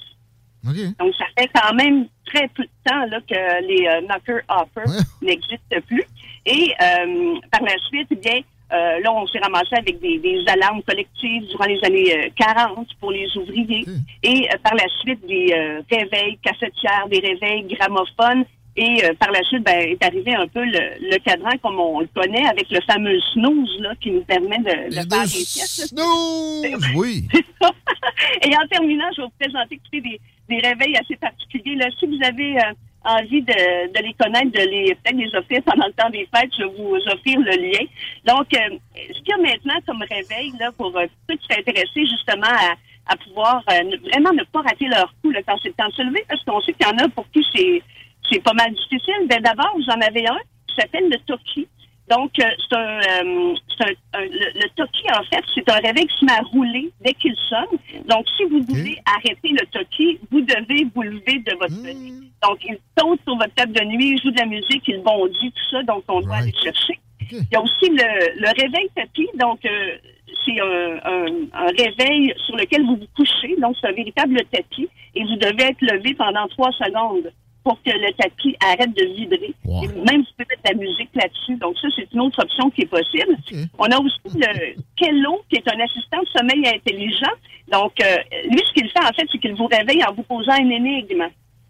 Donc, 0.98 1.14
ça 1.16 1.26
fait 1.36 1.50
quand 1.54 1.74
même 1.74 2.06
très 2.24 2.48
peu 2.48 2.62
de 2.62 2.70
temps 2.84 3.04
là, 3.06 3.20
que 3.20 3.66
les 3.66 3.86
euh, 3.86 4.00
knocker 4.02 4.40
hoppers 4.48 5.02
n'existent 5.22 5.80
plus. 5.86 6.04
Et 6.46 6.72
euh, 6.80 7.34
par 7.50 7.62
la 7.62 7.76
suite, 7.88 8.08
eh 8.10 8.16
bien, 8.16 8.40
euh, 8.72 9.00
là, 9.00 9.12
on 9.12 9.26
s'est 9.26 9.38
ramassé 9.38 9.74
avec 9.76 10.00
des, 10.00 10.18
des 10.18 10.42
alarmes 10.48 10.82
collectives 10.82 11.46
durant 11.48 11.64
les 11.66 11.82
années 11.84 12.26
euh, 12.26 12.28
40 12.36 12.88
pour 13.00 13.10
les 13.12 13.26
ouvriers. 13.36 13.84
Et 14.22 14.48
par 14.62 14.74
la 14.74 14.88
suite, 15.00 15.24
des 15.26 15.54
réveils 15.90 16.38
cafetières, 16.42 17.08
des 17.08 17.20
réveils 17.20 17.64
gramophones. 17.64 18.44
Et 18.76 19.04
euh, 19.04 19.14
par 19.14 19.30
la 19.30 19.40
suite, 19.44 19.62
ben, 19.62 19.78
est 19.88 20.02
arrivé 20.04 20.34
un 20.34 20.48
peu 20.48 20.64
le, 20.64 20.80
le 21.10 21.18
cadran 21.18 21.50
comme 21.62 21.78
on 21.78 22.00
le 22.00 22.08
connaît 22.14 22.44
avec 22.46 22.68
le 22.70 22.80
fameux 22.80 23.20
snooze 23.32 23.76
là, 23.80 23.92
qui 24.00 24.10
nous 24.10 24.22
permet 24.24 24.58
de, 24.58 24.88
de 24.88 24.94
faire 24.94 25.04
des 25.04 25.44
pièces. 25.44 25.86
Snooze, 25.88 26.84
oui. 26.96 27.28
Et 28.42 28.56
en 28.56 28.66
terminant, 28.68 29.06
je 29.16 29.22
vais 29.22 29.26
vous 29.28 29.32
présenter 29.38 29.74
écoutez, 29.76 30.00
des, 30.00 30.20
des 30.48 30.66
réveils 30.66 30.96
assez 30.96 31.16
particuliers. 31.16 31.76
Là, 31.76 31.86
si 31.98 32.06
vous 32.06 32.18
avez 32.24 32.58
euh, 32.58 32.72
envie 33.04 33.42
de, 33.42 33.92
de 33.92 34.02
les 34.02 34.12
connaître, 34.14 34.50
de 34.50 34.68
les 34.68 34.94
peut-être 34.96 35.16
les 35.16 35.34
offrir 35.36 35.62
pendant 35.62 35.86
le 35.86 35.92
temps 35.92 36.10
des 36.10 36.28
fêtes, 36.34 36.50
je 36.58 36.64
vais 36.64 36.72
vous 36.76 36.96
offrir 37.12 37.38
le 37.38 37.52
lien. 37.56 37.84
Donc, 38.26 38.46
euh, 38.54 38.76
ce 39.12 39.18
qu'il 39.20 39.28
y 39.28 39.32
a 39.32 39.36
maintenant 39.38 39.74
comme 39.86 40.02
réveil 40.02 40.52
là, 40.58 40.72
pour 40.76 40.96
euh, 40.96 41.06
ceux 41.28 41.36
qui 41.36 41.46
seraient 41.46 41.60
intéressés 41.60 42.06
justement 42.06 42.46
à, 42.48 42.74
à 43.12 43.16
pouvoir 43.16 43.62
euh, 43.70 43.82
ne- 43.84 43.96
vraiment 44.10 44.32
ne 44.32 44.42
pas 44.44 44.62
rater 44.62 44.86
leur 44.88 45.14
coup 45.22 45.30
là, 45.30 45.40
quand 45.46 45.56
c'est 45.62 45.68
le 45.68 45.74
temps 45.74 45.88
de 45.88 45.92
se 45.94 46.02
lever, 46.02 46.24
parce 46.28 46.42
qu'on 46.44 46.60
sait 46.60 46.72
qu'il 46.72 46.86
y 46.86 46.90
en 46.90 46.98
a 46.98 47.08
pour 47.08 47.30
qui 47.30 47.44
c'est 47.54 47.82
c'est 48.30 48.42
pas 48.42 48.52
mal 48.54 48.72
difficile. 48.72 49.26
Ben, 49.28 49.40
D'abord, 49.42 49.72
vous 49.76 49.88
en 49.90 50.00
avez 50.00 50.26
un 50.26 50.38
qui 50.68 50.74
s'appelle 50.76 51.08
le 51.10 51.18
Toki. 51.26 51.66
Donc, 52.10 52.32
euh, 52.38 52.44
c'est 52.68 52.76
un, 52.76 52.98
euh, 53.00 53.54
c'est 53.78 53.84
un- 53.84 54.18
un- 54.20 54.24
le, 54.24 54.60
le 54.60 54.68
Toki, 54.76 55.04
en 55.18 55.22
fait, 55.24 55.42
c'est 55.54 55.68
un 55.70 55.76
réveil 55.80 56.06
qui 56.06 56.18
se 56.18 56.24
met 56.26 56.32
à 56.32 56.42
rouler 56.42 56.90
dès 57.00 57.14
qu'il 57.14 57.34
sonne. 57.48 57.78
Donc, 58.06 58.26
si 58.36 58.44
vous 58.44 58.62
voulez 58.68 58.98
arrêter 59.06 59.48
le 59.48 59.64
Toki, 59.72 60.18
vous 60.30 60.42
devez 60.42 60.86
vous 60.94 61.02
lever 61.02 61.38
de 61.38 61.52
votre 61.58 61.72
lit. 61.82 62.12
Donc, 62.46 62.58
il 62.68 62.76
saute 62.98 63.20
sur 63.26 63.36
votre 63.36 63.54
table 63.54 63.72
de 63.72 63.84
nuit, 63.84 64.10
il 64.16 64.22
joue 64.22 64.30
de 64.32 64.38
la 64.38 64.44
musique, 64.46 64.82
il 64.86 65.00
bondit, 65.02 65.50
tout 65.50 65.70
ça. 65.70 65.82
Donc, 65.84 66.04
on 66.08 66.20
doit 66.20 66.36
aller 66.36 66.52
le 66.54 66.62
chercher. 66.62 66.98
Il 67.30 67.46
y 67.52 67.56
a 67.56 67.62
aussi 67.62 67.88
le, 67.88 68.40
le 68.40 68.48
réveil 68.62 68.88
tapis. 68.94 69.28
Donc, 69.36 69.64
euh, 69.64 69.96
c'est 70.44 70.60
un, 70.60 70.96
un- 71.04 71.46
un 71.54 71.66
réveil 71.68 72.34
sur 72.44 72.54
lequel 72.56 72.84
vous 72.84 72.96
vous 72.96 73.06
couchez. 73.16 73.56
Donc, 73.58 73.76
c'est 73.80 73.88
un 73.88 73.92
véritable 73.92 74.42
tapis. 74.52 74.90
Et 75.14 75.22
vous 75.24 75.36
devez 75.36 75.70
être 75.70 75.80
levé 75.80 76.12
pendant 76.14 76.46
trois 76.48 76.70
secondes 76.72 77.32
pour 77.64 77.82
que 77.82 77.90
le 77.90 78.12
tapis 78.12 78.54
arrête 78.60 78.94
de 78.94 79.04
vibrer. 79.16 79.54
Et 79.64 79.88
même 79.88 80.20
vous 80.20 80.32
pouvez 80.36 80.46
mettre 80.50 80.62
de 80.62 80.68
la 80.68 80.74
musique 80.74 81.10
là-dessus. 81.14 81.56
Donc, 81.56 81.76
ça, 81.80 81.88
c'est 81.96 82.06
une 82.12 82.20
autre 82.20 82.42
option 82.42 82.70
qui 82.70 82.82
est 82.82 82.86
possible. 82.86 83.36
On 83.78 83.86
a 83.86 83.98
aussi 83.98 84.20
le 84.36 84.76
Kello, 84.96 85.42
qui 85.48 85.56
est 85.56 85.68
un 85.68 85.80
assistant 85.80 86.20
de 86.20 86.28
sommeil 86.36 86.68
intelligent. 86.68 87.34
Donc, 87.72 87.92
euh, 88.02 88.16
lui, 88.50 88.60
ce 88.66 88.72
qu'il 88.74 88.88
fait, 88.90 89.00
en 89.02 89.12
fait, 89.14 89.26
c'est 89.32 89.38
qu'il 89.38 89.54
vous 89.54 89.66
réveille 89.66 90.04
en 90.04 90.12
vous 90.12 90.22
posant 90.22 90.56
une 90.56 90.72
énigme. 90.72 91.24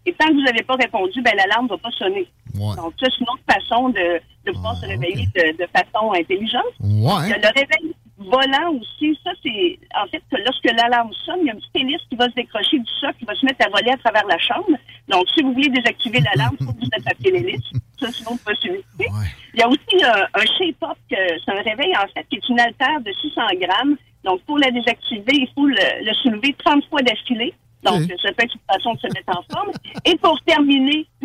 Et 0.05 0.13
tant 0.13 0.27
que 0.27 0.33
vous 0.33 0.43
n'avez 0.43 0.63
pas 0.63 0.75
répondu, 0.75 1.21
ben 1.21 1.33
l'alarme 1.35 1.65
ne 1.65 1.69
va 1.69 1.77
pas 1.77 1.91
sonner. 1.91 2.27
Ouais. 2.53 2.75
Donc, 2.75 2.93
ça, 2.99 3.07
c'est 3.09 3.21
une 3.21 3.29
autre 3.29 3.43
façon 3.49 3.89
de, 3.89 4.19
de 4.45 4.51
pouvoir 4.51 4.75
se 4.75 4.85
réveiller 4.85 5.27
de, 5.33 5.57
de 5.57 5.67
façon 5.73 6.11
intelligente. 6.11 6.75
Ouais. 6.79 7.29
Le 7.29 7.59
réveil 7.59 7.95
volant 8.17 8.73
aussi. 8.79 9.17
Ça, 9.23 9.31
c'est 9.43 9.79
en 9.95 10.07
fait 10.07 10.21
que 10.31 10.37
lorsque 10.37 10.65
l'alarme 10.65 11.11
sonne, 11.25 11.39
il 11.41 11.47
y 11.47 11.49
a 11.49 11.53
une 11.53 11.59
petite 11.59 11.75
hélice 11.75 12.01
qui 12.09 12.15
va 12.15 12.29
se 12.29 12.35
décrocher 12.35 12.79
du 12.79 12.91
socle, 12.99 13.15
qui 13.19 13.25
va 13.25 13.35
se 13.35 13.45
mettre 13.45 13.65
à 13.65 13.69
voler 13.69 13.91
à 13.91 13.97
travers 13.97 14.25
la 14.25 14.37
chambre. 14.37 14.77
Donc, 15.07 15.25
si 15.33 15.43
vous 15.43 15.53
voulez 15.53 15.69
désactiver 15.69 16.19
l'alarme, 16.19 16.55
il 16.59 16.65
faut 16.65 16.73
que 16.73 16.79
vous 16.79 16.89
attrapiez 16.97 17.31
l'hélice. 17.31 17.71
Ça, 17.99 18.07
c'est 18.11 18.21
une 18.21 18.33
autre 18.33 18.43
possibilité. 18.43 19.07
Il 19.53 19.59
y 19.59 19.63
a 19.63 19.69
aussi 19.69 20.03
euh, 20.03 20.25
un 20.33 20.45
shape-up, 20.57 20.97
que 21.09 21.15
c'est 21.43 21.51
un 21.51 21.61
réveil, 21.61 21.95
en 21.95 22.07
fait, 22.13 22.25
qui 22.29 22.37
est 22.37 22.49
une 22.49 22.59
altère 22.59 23.01
de 23.01 23.11
600 23.11 23.41
grammes. 23.59 23.97
Donc, 24.23 24.41
pour 24.41 24.57
la 24.57 24.71
désactiver, 24.71 25.33
il 25.33 25.49
faut 25.53 25.65
le, 25.65 26.05
le 26.05 26.13
soulever 26.15 26.55
30 26.63 26.85
fois 26.89 27.01
d'affilée. 27.01 27.53
Donc, 27.83 28.01
ça 28.21 28.31
peut 28.33 28.43
être 28.43 28.55
une 28.55 28.75
façon 28.75 28.93
de 28.95 28.99
se 28.99 29.07
mettre 29.07 29.37
en 29.37 29.43
forme. 29.53 29.71
Et 30.05 30.15
pour 30.17 30.41
terminer, 30.41 31.05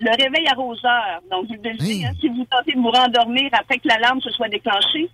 le 0.00 0.10
réveil 0.10 0.46
arroseur. 0.48 1.20
Donc, 1.30 1.46
vous 1.48 1.56
devez, 1.56 2.04
hein, 2.04 2.12
si 2.20 2.28
vous 2.28 2.44
tentez 2.50 2.72
de 2.72 2.80
vous 2.80 2.90
rendormir 2.90 3.50
après 3.52 3.78
que 3.78 3.88
l'alarme 3.88 4.20
se 4.20 4.30
soit 4.30 4.48
déclanchée, 4.48 5.10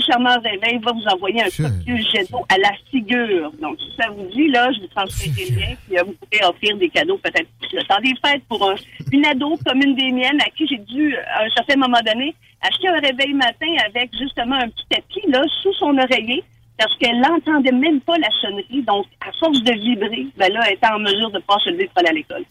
ce 0.00 0.06
charmant 0.06 0.38
réveil 0.40 0.78
va 0.82 0.92
vous 0.92 1.04
envoyer 1.06 1.42
un 1.42 1.50
copieux 1.50 1.96
jet 2.12 2.30
d'eau 2.30 2.44
à 2.48 2.58
la 2.58 2.72
figure. 2.90 3.52
Donc, 3.60 3.78
si 3.78 3.94
ça 3.96 4.08
vous 4.10 4.26
dit, 4.34 4.48
là, 4.48 4.70
je 4.72 4.80
vous 4.80 4.86
transfère 4.88 5.32
le 5.36 5.54
lien, 5.56 5.74
puis 5.86 5.98
euh, 5.98 6.02
vous 6.04 6.14
pouvez 6.14 6.44
offrir 6.44 6.76
des 6.76 6.88
cadeaux 6.88 7.18
peut-être 7.18 7.48
le 7.72 7.82
temps 7.84 8.00
des 8.00 8.14
fêtes 8.24 8.42
pour 8.48 8.68
un- 8.70 8.74
une 9.12 9.24
ado 9.26 9.56
comme 9.66 9.82
une 9.82 9.94
des 9.94 10.10
miennes 10.10 10.40
à 10.40 10.50
qui 10.56 10.66
j'ai 10.66 10.78
dû, 10.78 11.16
à 11.16 11.44
un 11.44 11.50
certain 11.50 11.76
moment 11.76 12.00
donné, 12.04 12.34
acheter 12.62 12.88
un 12.88 12.98
réveil 13.00 13.34
matin 13.34 13.66
avec 13.86 14.10
justement 14.18 14.56
un 14.56 14.68
petit 14.68 14.84
tapis, 14.90 15.22
là, 15.28 15.42
sous 15.62 15.72
son 15.74 15.96
oreiller, 15.98 16.42
parce 16.78 16.96
qu'elle 16.98 17.20
n'entendait 17.20 17.70
même 17.72 18.00
pas 18.00 18.18
la 18.18 18.30
sonnerie. 18.40 18.82
Donc, 18.82 19.06
à 19.26 19.30
force 19.38 19.62
de 19.62 19.72
vibrer, 19.72 20.26
ben 20.36 20.52
là, 20.52 20.60
elle 20.66 20.74
était 20.74 20.86
en 20.88 20.98
mesure 20.98 21.30
de 21.30 21.38
pas 21.40 21.58
se 21.60 21.70
lever 21.70 21.86
pour 21.86 21.98
aller 22.00 22.08
à 22.08 22.12
l'école. 22.12 22.44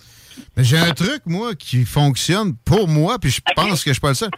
Mais 0.58 0.64
j'ai 0.64 0.78
un 0.78 0.92
truc, 0.92 1.22
moi, 1.26 1.56
qui 1.56 1.86
fonctionne 1.86 2.54
pour 2.66 2.88
moi, 2.88 3.18
puis 3.20 3.32
je 3.32 3.42
pense 3.56 3.84
que 3.84 3.90
je 3.90 3.94
suis 3.94 4.00
pas 4.02 4.10
le 4.10 4.14
seul. 4.16 4.30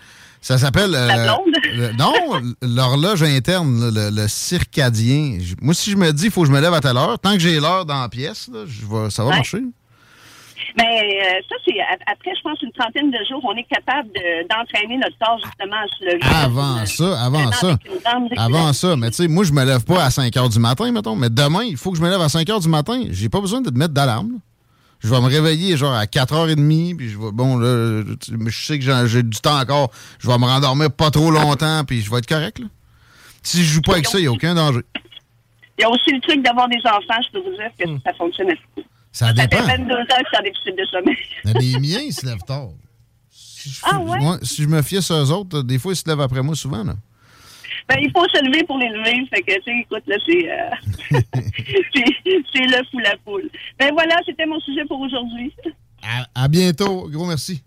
Ça 0.41 0.57
s'appelle. 0.59 0.93
euh, 0.93 1.07
La 1.07 1.23
blonde? 1.25 1.55
le- 1.73 1.91
non, 1.93 2.13
l'horloge 2.61 3.23
interne, 3.23 3.89
le, 3.93 4.09
le 4.11 4.27
circadien. 4.27 5.39
Moi, 5.61 5.73
si 5.73 5.89
je 5.91 5.97
me 5.97 6.11
dis, 6.11 6.25
il 6.25 6.31
faut 6.31 6.41
que 6.41 6.47
je 6.47 6.51
me 6.53 6.61
lève 6.61 6.73
à 6.73 6.81
telle 6.81 6.97
heure, 6.97 7.17
tant 7.19 7.33
que 7.33 7.39
j'ai 7.39 7.59
l'heure 7.59 7.85
dans 7.85 7.99
la 8.01 8.09
pièce, 8.09 8.47
là, 8.53 8.59
je 8.67 8.85
vais- 8.85 9.09
ça 9.09 9.23
va 9.23 9.29
Ouais. 9.31 9.35
marcher. 9.37 9.61
Mais 10.77 10.83
euh, 10.83 11.39
ça, 11.49 11.55
c'est 11.65 11.73
après, 12.11 12.31
je 12.35 12.41
pense, 12.41 12.61
une 12.61 12.71
trentaine 12.71 13.09
de 13.09 13.17
jours, 13.29 13.41
on 13.43 13.55
est 13.55 13.63
capable 13.69 14.09
de- 14.09 14.47
d'entraîner 14.49 14.97
notre 14.97 15.17
corps 15.19 15.39
justement 15.43 15.77
à 15.77 15.87
se 15.97 16.05
lever. 16.05 16.19
Avant 16.23 16.85
ça, 16.85 17.23
avant 17.23 17.51
ça. 17.51 17.77
Avant 18.37 18.73
ça, 18.73 18.95
mais 18.95 19.09
tu 19.09 19.17
sais, 19.17 19.27
moi, 19.27 19.43
je 19.45 19.53
me 19.53 19.63
lève 19.63 19.83
pas 19.85 20.03
à 20.03 20.09
5 20.09 20.33
h 20.33 20.51
du 20.51 20.59
matin, 20.59 20.91
mettons. 20.91 21.15
Mais 21.15 21.29
demain, 21.29 21.63
il 21.63 21.77
faut 21.77 21.91
que 21.91 21.97
je 21.97 22.01
me 22.03 22.09
lève 22.09 22.21
à 22.21 22.29
5 22.29 22.47
h 22.47 22.61
du 22.61 22.67
matin. 22.69 23.03
J'ai 23.09 23.29
pas 23.29 23.39
besoin 23.41 23.61
de 23.61 23.71
mettre 23.71 23.93
d'alarme. 23.93 24.39
Je 25.05 25.09
vais 25.11 25.21
me 25.21 25.27
réveiller 25.27 25.77
genre 25.77 25.93
à 25.93 26.05
4h30, 26.05 26.95
puis 26.97 27.09
je 27.11 27.17
vais, 27.19 27.31
bon, 27.31 27.57
là, 27.57 28.01
je 28.47 28.65
sais 28.65 28.79
que 28.79 29.05
j'ai 29.05 29.21
du 29.21 29.39
temps 29.39 29.59
encore. 29.59 29.91
Je 30.17 30.27
vais 30.27 30.35
me 30.39 30.45
rendormir 30.45 30.89
pas 30.89 31.11
trop 31.11 31.29
longtemps, 31.29 31.83
puis 31.85 32.01
je 32.01 32.09
vais 32.09 32.17
être 32.17 32.25
correct, 32.27 32.57
là. 32.57 32.65
Si 33.43 33.63
je 33.63 33.73
joue 33.75 33.81
pas 33.81 33.93
avec 33.93 34.07
ça, 34.07 34.17
il 34.17 34.23
n'y 34.23 34.27
a 34.27 34.31
aucun 34.31 34.55
danger. 34.55 34.81
Il 35.77 35.83
y 35.83 35.83
a 35.83 35.89
aussi 35.91 36.11
le 36.11 36.19
truc 36.21 36.41
d'avoir 36.43 36.67
des 36.69 36.79
enfants, 36.85 37.21
je 37.23 37.31
peux 37.33 37.39
vous 37.47 37.55
dire 37.55 37.69
que 37.77 38.01
ça 38.03 38.13
fonctionne 38.17 38.47
assez. 38.49 38.87
Ça 39.11 39.27
Ça 39.27 39.33
dépend. 39.33 39.57
fait 39.63 39.77
22 39.77 39.93
ans 39.93 39.97
que 40.07 40.39
en 40.39 40.43
déficit 40.43 40.75
de 40.75 40.85
sommeil. 40.85 41.17
Les 41.61 41.79
miens, 41.79 42.01
ils 42.03 42.11
se 42.13 42.25
lèvent 42.25 42.43
tard. 42.47 42.69
Ah 43.83 43.99
ouais? 43.99 44.19
Moi, 44.19 44.37
si 44.43 44.61
je 44.63 44.67
me 44.67 44.81
fiais 44.83 45.01
sur 45.01 45.15
eux 45.15 45.31
autres, 45.31 45.61
des 45.63 45.77
fois, 45.79 45.93
ils 45.93 45.95
se 45.95 46.07
lèvent 46.07 46.21
après 46.21 46.41
moi 46.43 46.55
souvent, 46.55 46.83
là. 46.83 46.95
Ben, 47.87 47.97
il 48.01 48.09
faut 48.11 48.25
se 48.33 48.43
lever 48.43 48.63
pour 48.63 48.77
les 48.79 48.89
lever. 48.89 49.27
Fait 49.29 49.41
que, 49.43 49.53
tu 49.53 49.61
sais, 49.63 49.79
écoute, 49.81 50.03
là, 50.07 50.15
c'est, 50.25 50.51
euh, 50.51 51.19
c'est, 51.93 52.41
c'est 52.53 52.65
l'œuf 52.65 52.87
ou 52.93 52.99
la 52.99 53.15
poule. 53.23 53.49
Ben 53.79 53.91
voilà, 53.93 54.15
c'était 54.25 54.45
mon 54.47 54.59
sujet 54.59 54.85
pour 54.87 54.99
aujourd'hui. 55.01 55.53
À, 56.03 56.43
à 56.43 56.47
bientôt. 56.47 57.07
Gros 57.09 57.25
merci. 57.25 57.63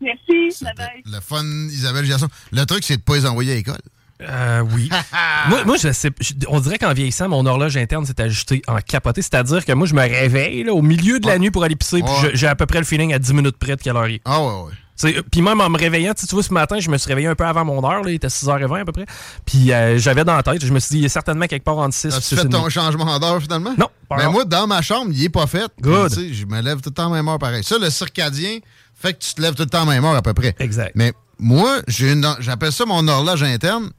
Merci. 0.00 0.62
Bye 0.64 0.72
bye. 0.76 1.02
Le 1.06 1.20
fun, 1.20 1.44
Isabelle 1.70 2.04
Gerson. 2.04 2.28
Le 2.50 2.64
truc, 2.66 2.84
c'est 2.84 2.96
de 2.96 3.02
pas 3.02 3.14
les 3.16 3.26
envoyer 3.26 3.52
à 3.52 3.54
l'école. 3.54 3.78
Euh, 4.20 4.60
oui. 4.74 4.88
moi, 5.48 5.64
moi, 5.64 5.76
je 5.76 5.92
sais, 5.92 6.10
je- 6.20 6.34
on 6.48 6.60
dirait 6.60 6.78
qu'en 6.78 6.92
vieillissant, 6.92 7.28
mon 7.28 7.44
horloge 7.46 7.76
interne 7.76 8.04
s'est 8.04 8.20
ajustée 8.20 8.62
en 8.68 8.76
capoté. 8.78 9.22
C'est-à-dire 9.22 9.64
que 9.64 9.72
moi, 9.72 9.86
je 9.86 9.94
me 9.94 10.00
réveille 10.00 10.64
là, 10.64 10.74
au 10.74 10.82
milieu 10.82 11.18
de 11.20 11.26
la 11.26 11.38
nuit 11.38 11.50
pour 11.50 11.64
aller 11.64 11.76
pisser, 11.76 12.02
puis 12.02 12.30
j'ai 12.34 12.46
à 12.46 12.54
peu 12.54 12.66
près 12.66 12.78
le 12.78 12.84
feeling 12.84 13.12
à 13.14 13.18
10 13.18 13.32
minutes 13.34 13.56
près 13.56 13.76
de 13.76 13.82
quelle 13.82 13.96
heure 13.96 14.08
il 14.08 14.16
est. 14.16 14.22
Ah 14.24 14.40
ouais, 14.42 14.62
ouais. 14.66 14.72
Tu 15.00 15.22
Puis 15.30 15.42
même 15.42 15.60
en 15.60 15.68
me 15.70 15.78
réveillant, 15.78 16.12
tu 16.14 16.26
tu 16.26 16.34
vois, 16.34 16.42
ce 16.42 16.52
matin, 16.52 16.78
je 16.78 16.90
me 16.90 16.98
suis 16.98 17.08
réveillé 17.08 17.28
un 17.28 17.34
peu 17.34 17.44
avant 17.44 17.64
mon 17.64 17.82
heure, 17.84 18.02
là, 18.02 18.10
il 18.10 18.14
était 18.14 18.28
6h20 18.28 18.82
à 18.82 18.84
peu 18.84 18.92
près. 18.92 19.06
Puis 19.44 19.72
euh, 19.72 19.98
j'avais 19.98 20.24
dans 20.24 20.36
la 20.36 20.42
tête, 20.42 20.64
je 20.64 20.72
me 20.72 20.78
suis 20.78 20.94
dit, 20.94 20.98
il 21.00 21.04
est 21.06 21.08
certainement 21.08 21.46
quelque 21.46 21.64
part 21.64 21.78
entre 21.78 21.94
6 21.94 22.06
et 22.08 22.20
6 22.20 22.36
fait 22.36 22.48
ton 22.48 22.68
changement 22.68 23.18
d'heure 23.18 23.40
finalement? 23.40 23.74
Non. 23.78 23.88
Mais 24.10 24.16
encore. 24.22 24.32
moi, 24.32 24.44
dans 24.44 24.66
ma 24.66 24.82
chambre, 24.82 25.10
il 25.14 25.24
est 25.24 25.28
pas 25.30 25.46
fait. 25.46 25.70
Good. 25.80 26.12
Puis, 26.12 26.28
tu 26.28 26.34
Je 26.34 26.46
me 26.46 26.60
lève 26.60 26.80
tout 26.80 26.90
le 26.90 26.94
temps 26.94 27.10
à 27.12 27.16
même 27.16 27.26
heure 27.28 27.38
pareil. 27.38 27.64
Ça, 27.64 27.78
le 27.78 27.88
circadien 27.90 28.58
fait 28.94 29.14
que 29.14 29.18
tu 29.18 29.34
te 29.34 29.40
lèves 29.42 29.54
tout 29.54 29.62
le 29.62 29.68
temps 29.70 29.82
à 29.82 29.86
même 29.86 30.04
heure 30.04 30.14
à 30.14 30.22
peu 30.22 30.34
près. 30.34 30.54
Exact. 30.58 30.92
Mais 30.94 31.12
moi, 31.38 31.78
j'ai 31.88 32.12
une- 32.12 32.36
j'appelle 32.40 32.70
ça 32.72 32.84
mon 32.84 33.06
horloge 33.08 33.42
interne. 33.42 33.90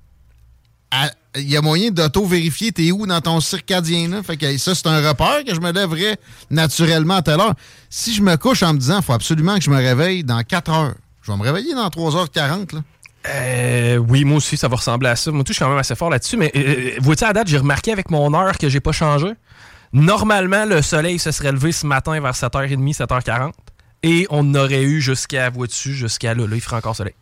À- 0.91 1.09
Il 1.35 1.49
y 1.49 1.57
a 1.57 1.61
moyen 1.61 1.89
d'auto-vérifier 1.89 2.71
t'es 2.71 2.91
où 2.91 3.07
dans 3.07 3.21
ton 3.21 3.39
circadien. 3.39 4.07
Là. 4.09 4.23
Fait 4.23 4.37
que 4.37 4.57
ça, 4.57 4.75
c'est 4.75 4.87
un 4.87 5.07
repère 5.07 5.43
que 5.45 5.53
je 5.53 5.59
me 5.59 5.71
lèverais 5.71 6.17
naturellement 6.51 7.15
à 7.15 7.21
telle 7.21 7.39
heure. 7.39 7.55
Si 7.89 8.13
je 8.13 8.21
me 8.21 8.35
couche 8.35 8.61
en 8.63 8.73
me 8.73 8.79
disant 8.79 9.01
faut 9.01 9.13
absolument 9.13 9.55
que 9.55 9.63
je 9.63 9.69
me 9.69 9.77
réveille 9.77 10.23
dans 10.23 10.41
4 10.43 10.71
heures, 10.71 10.93
je 11.23 11.31
vais 11.31 11.37
me 11.37 11.43
réveiller 11.43 11.73
dans 11.73 11.87
3h40. 11.87 12.75
Là. 12.75 12.81
Euh, 13.29 13.97
oui, 13.97 14.25
moi 14.25 14.37
aussi, 14.37 14.57
ça 14.57 14.67
va 14.67 14.75
ressembler 14.75 15.09
à 15.09 15.15
ça. 15.15 15.31
Moi, 15.31 15.43
tout, 15.43 15.53
je 15.53 15.55
suis 15.55 15.63
quand 15.63 15.69
même 15.69 15.77
assez 15.77 15.95
fort 15.95 16.09
là-dessus. 16.09 16.37
Mais 16.37 16.51
euh, 16.55 16.91
vois-tu, 16.99 17.23
à 17.23 17.33
date, 17.33 17.47
j'ai 17.47 17.57
remarqué 17.57 17.91
avec 17.91 18.11
mon 18.11 18.33
heure 18.33 18.57
que 18.57 18.69
j'ai 18.69 18.79
pas 18.79 18.91
changé. 18.91 19.31
Normalement, 19.93 20.65
le 20.65 20.81
soleil 20.81 21.19
se 21.19 21.31
serait 21.31 21.51
levé 21.51 21.71
ce 21.71 21.85
matin 21.85 22.19
vers 22.19 22.33
7h30, 22.33 22.97
7h40. 22.97 23.51
Et 24.03 24.27
on 24.29 24.53
aurait 24.55 24.83
eu 24.83 24.99
jusqu'à, 24.99 25.49
vois-tu, 25.49 25.93
jusqu'à 25.93 26.33
là. 26.33 26.45
Là, 26.45 26.55
il 26.55 26.61
ferait 26.61 26.77
encore 26.77 26.95
soleil. 26.95 27.13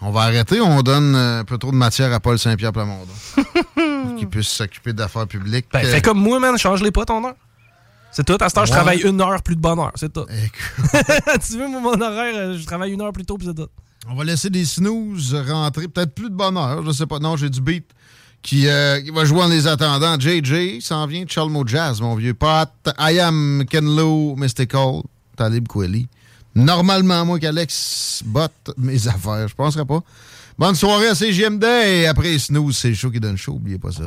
On 0.00 0.10
va 0.10 0.22
arrêter, 0.22 0.60
on 0.60 0.82
donne 0.82 1.14
euh, 1.16 1.40
un 1.40 1.44
peu 1.44 1.58
trop 1.58 1.70
de 1.72 1.76
matière 1.76 2.12
à 2.12 2.20
Paul 2.20 2.38
Saint-Pierre 2.38 2.72
Plamondon. 2.72 3.06
pour 3.74 4.16
qu'il 4.16 4.28
puisse 4.28 4.48
s'occuper 4.48 4.92
d'affaires 4.92 5.26
publiques. 5.26 5.66
Ben, 5.72 5.84
Euh, 5.84 5.90
fais 5.92 6.00
comme 6.02 6.20
moi, 6.20 6.38
man, 6.38 6.56
change-les 6.56 6.92
pas 6.92 7.04
ton 7.04 7.24
heure. 7.24 7.34
C'est 8.12 8.24
tout. 8.24 8.36
À 8.40 8.48
cette 8.48 8.58
heure, 8.58 8.66
je 8.66 8.72
travaille 8.72 9.00
une 9.02 9.20
heure 9.20 9.42
plus 9.42 9.56
de 9.56 9.60
bonne 9.60 9.78
heure. 9.78 9.92
C'est 9.96 10.12
tout. 10.12 10.24
tu 10.26 11.58
veux, 11.58 11.68
mon 11.68 12.00
horaire, 12.00 12.34
euh, 12.36 12.58
je 12.58 12.64
travaille 12.64 12.92
une 12.92 13.00
heure 13.02 13.12
plus 13.12 13.24
tôt, 13.24 13.36
puis 13.36 13.46
c'est 13.48 13.54
tout. 13.54 13.68
On 14.08 14.14
va 14.14 14.24
laisser 14.24 14.48
des 14.50 14.64
snooze 14.64 15.34
rentrer, 15.34 15.88
peut-être 15.88 16.14
plus 16.14 16.30
de 16.30 16.34
bonheur, 16.34 16.82
je 16.84 16.92
sais 16.92 17.06
pas. 17.06 17.18
Non, 17.18 17.36
j'ai 17.36 17.50
du 17.50 17.60
beat 17.60 17.84
qui, 18.40 18.66
euh, 18.68 19.00
qui 19.02 19.10
va 19.10 19.24
jouer 19.24 19.42
en 19.42 19.48
les 19.48 19.66
attendant. 19.66 20.18
JJ 20.18 20.80
s'en 20.80 21.06
vient 21.06 21.24
de 21.24 21.30
Chalmo 21.30 21.66
Jazz, 21.66 22.00
mon 22.00 22.14
vieux 22.14 22.34
pote. 22.34 22.70
I 22.98 23.18
am 23.18 23.64
Ken 23.68 23.84
Lo, 23.84 24.36
Mystical, 24.36 25.02
Talib 25.36 25.66
Kweli. 25.68 26.08
Normalement, 26.58 27.24
moi 27.24 27.38
qu'Alex 27.38 28.22
botte 28.26 28.72
mes 28.76 29.06
affaires, 29.06 29.46
je 29.46 29.54
penserais 29.54 29.84
pas. 29.84 30.00
Bonne 30.58 30.74
soirée 30.74 31.06
à 31.06 31.14
CGMD 31.14 31.62
et 31.62 32.06
après 32.08 32.36
snooze, 32.36 32.76
c'est 32.76 32.88
le 32.88 32.94
show 32.96 33.12
qui 33.12 33.20
donne 33.20 33.36
chaud, 33.36 33.52
oubliez 33.52 33.78
pas 33.78 33.92
ça. 33.92 34.02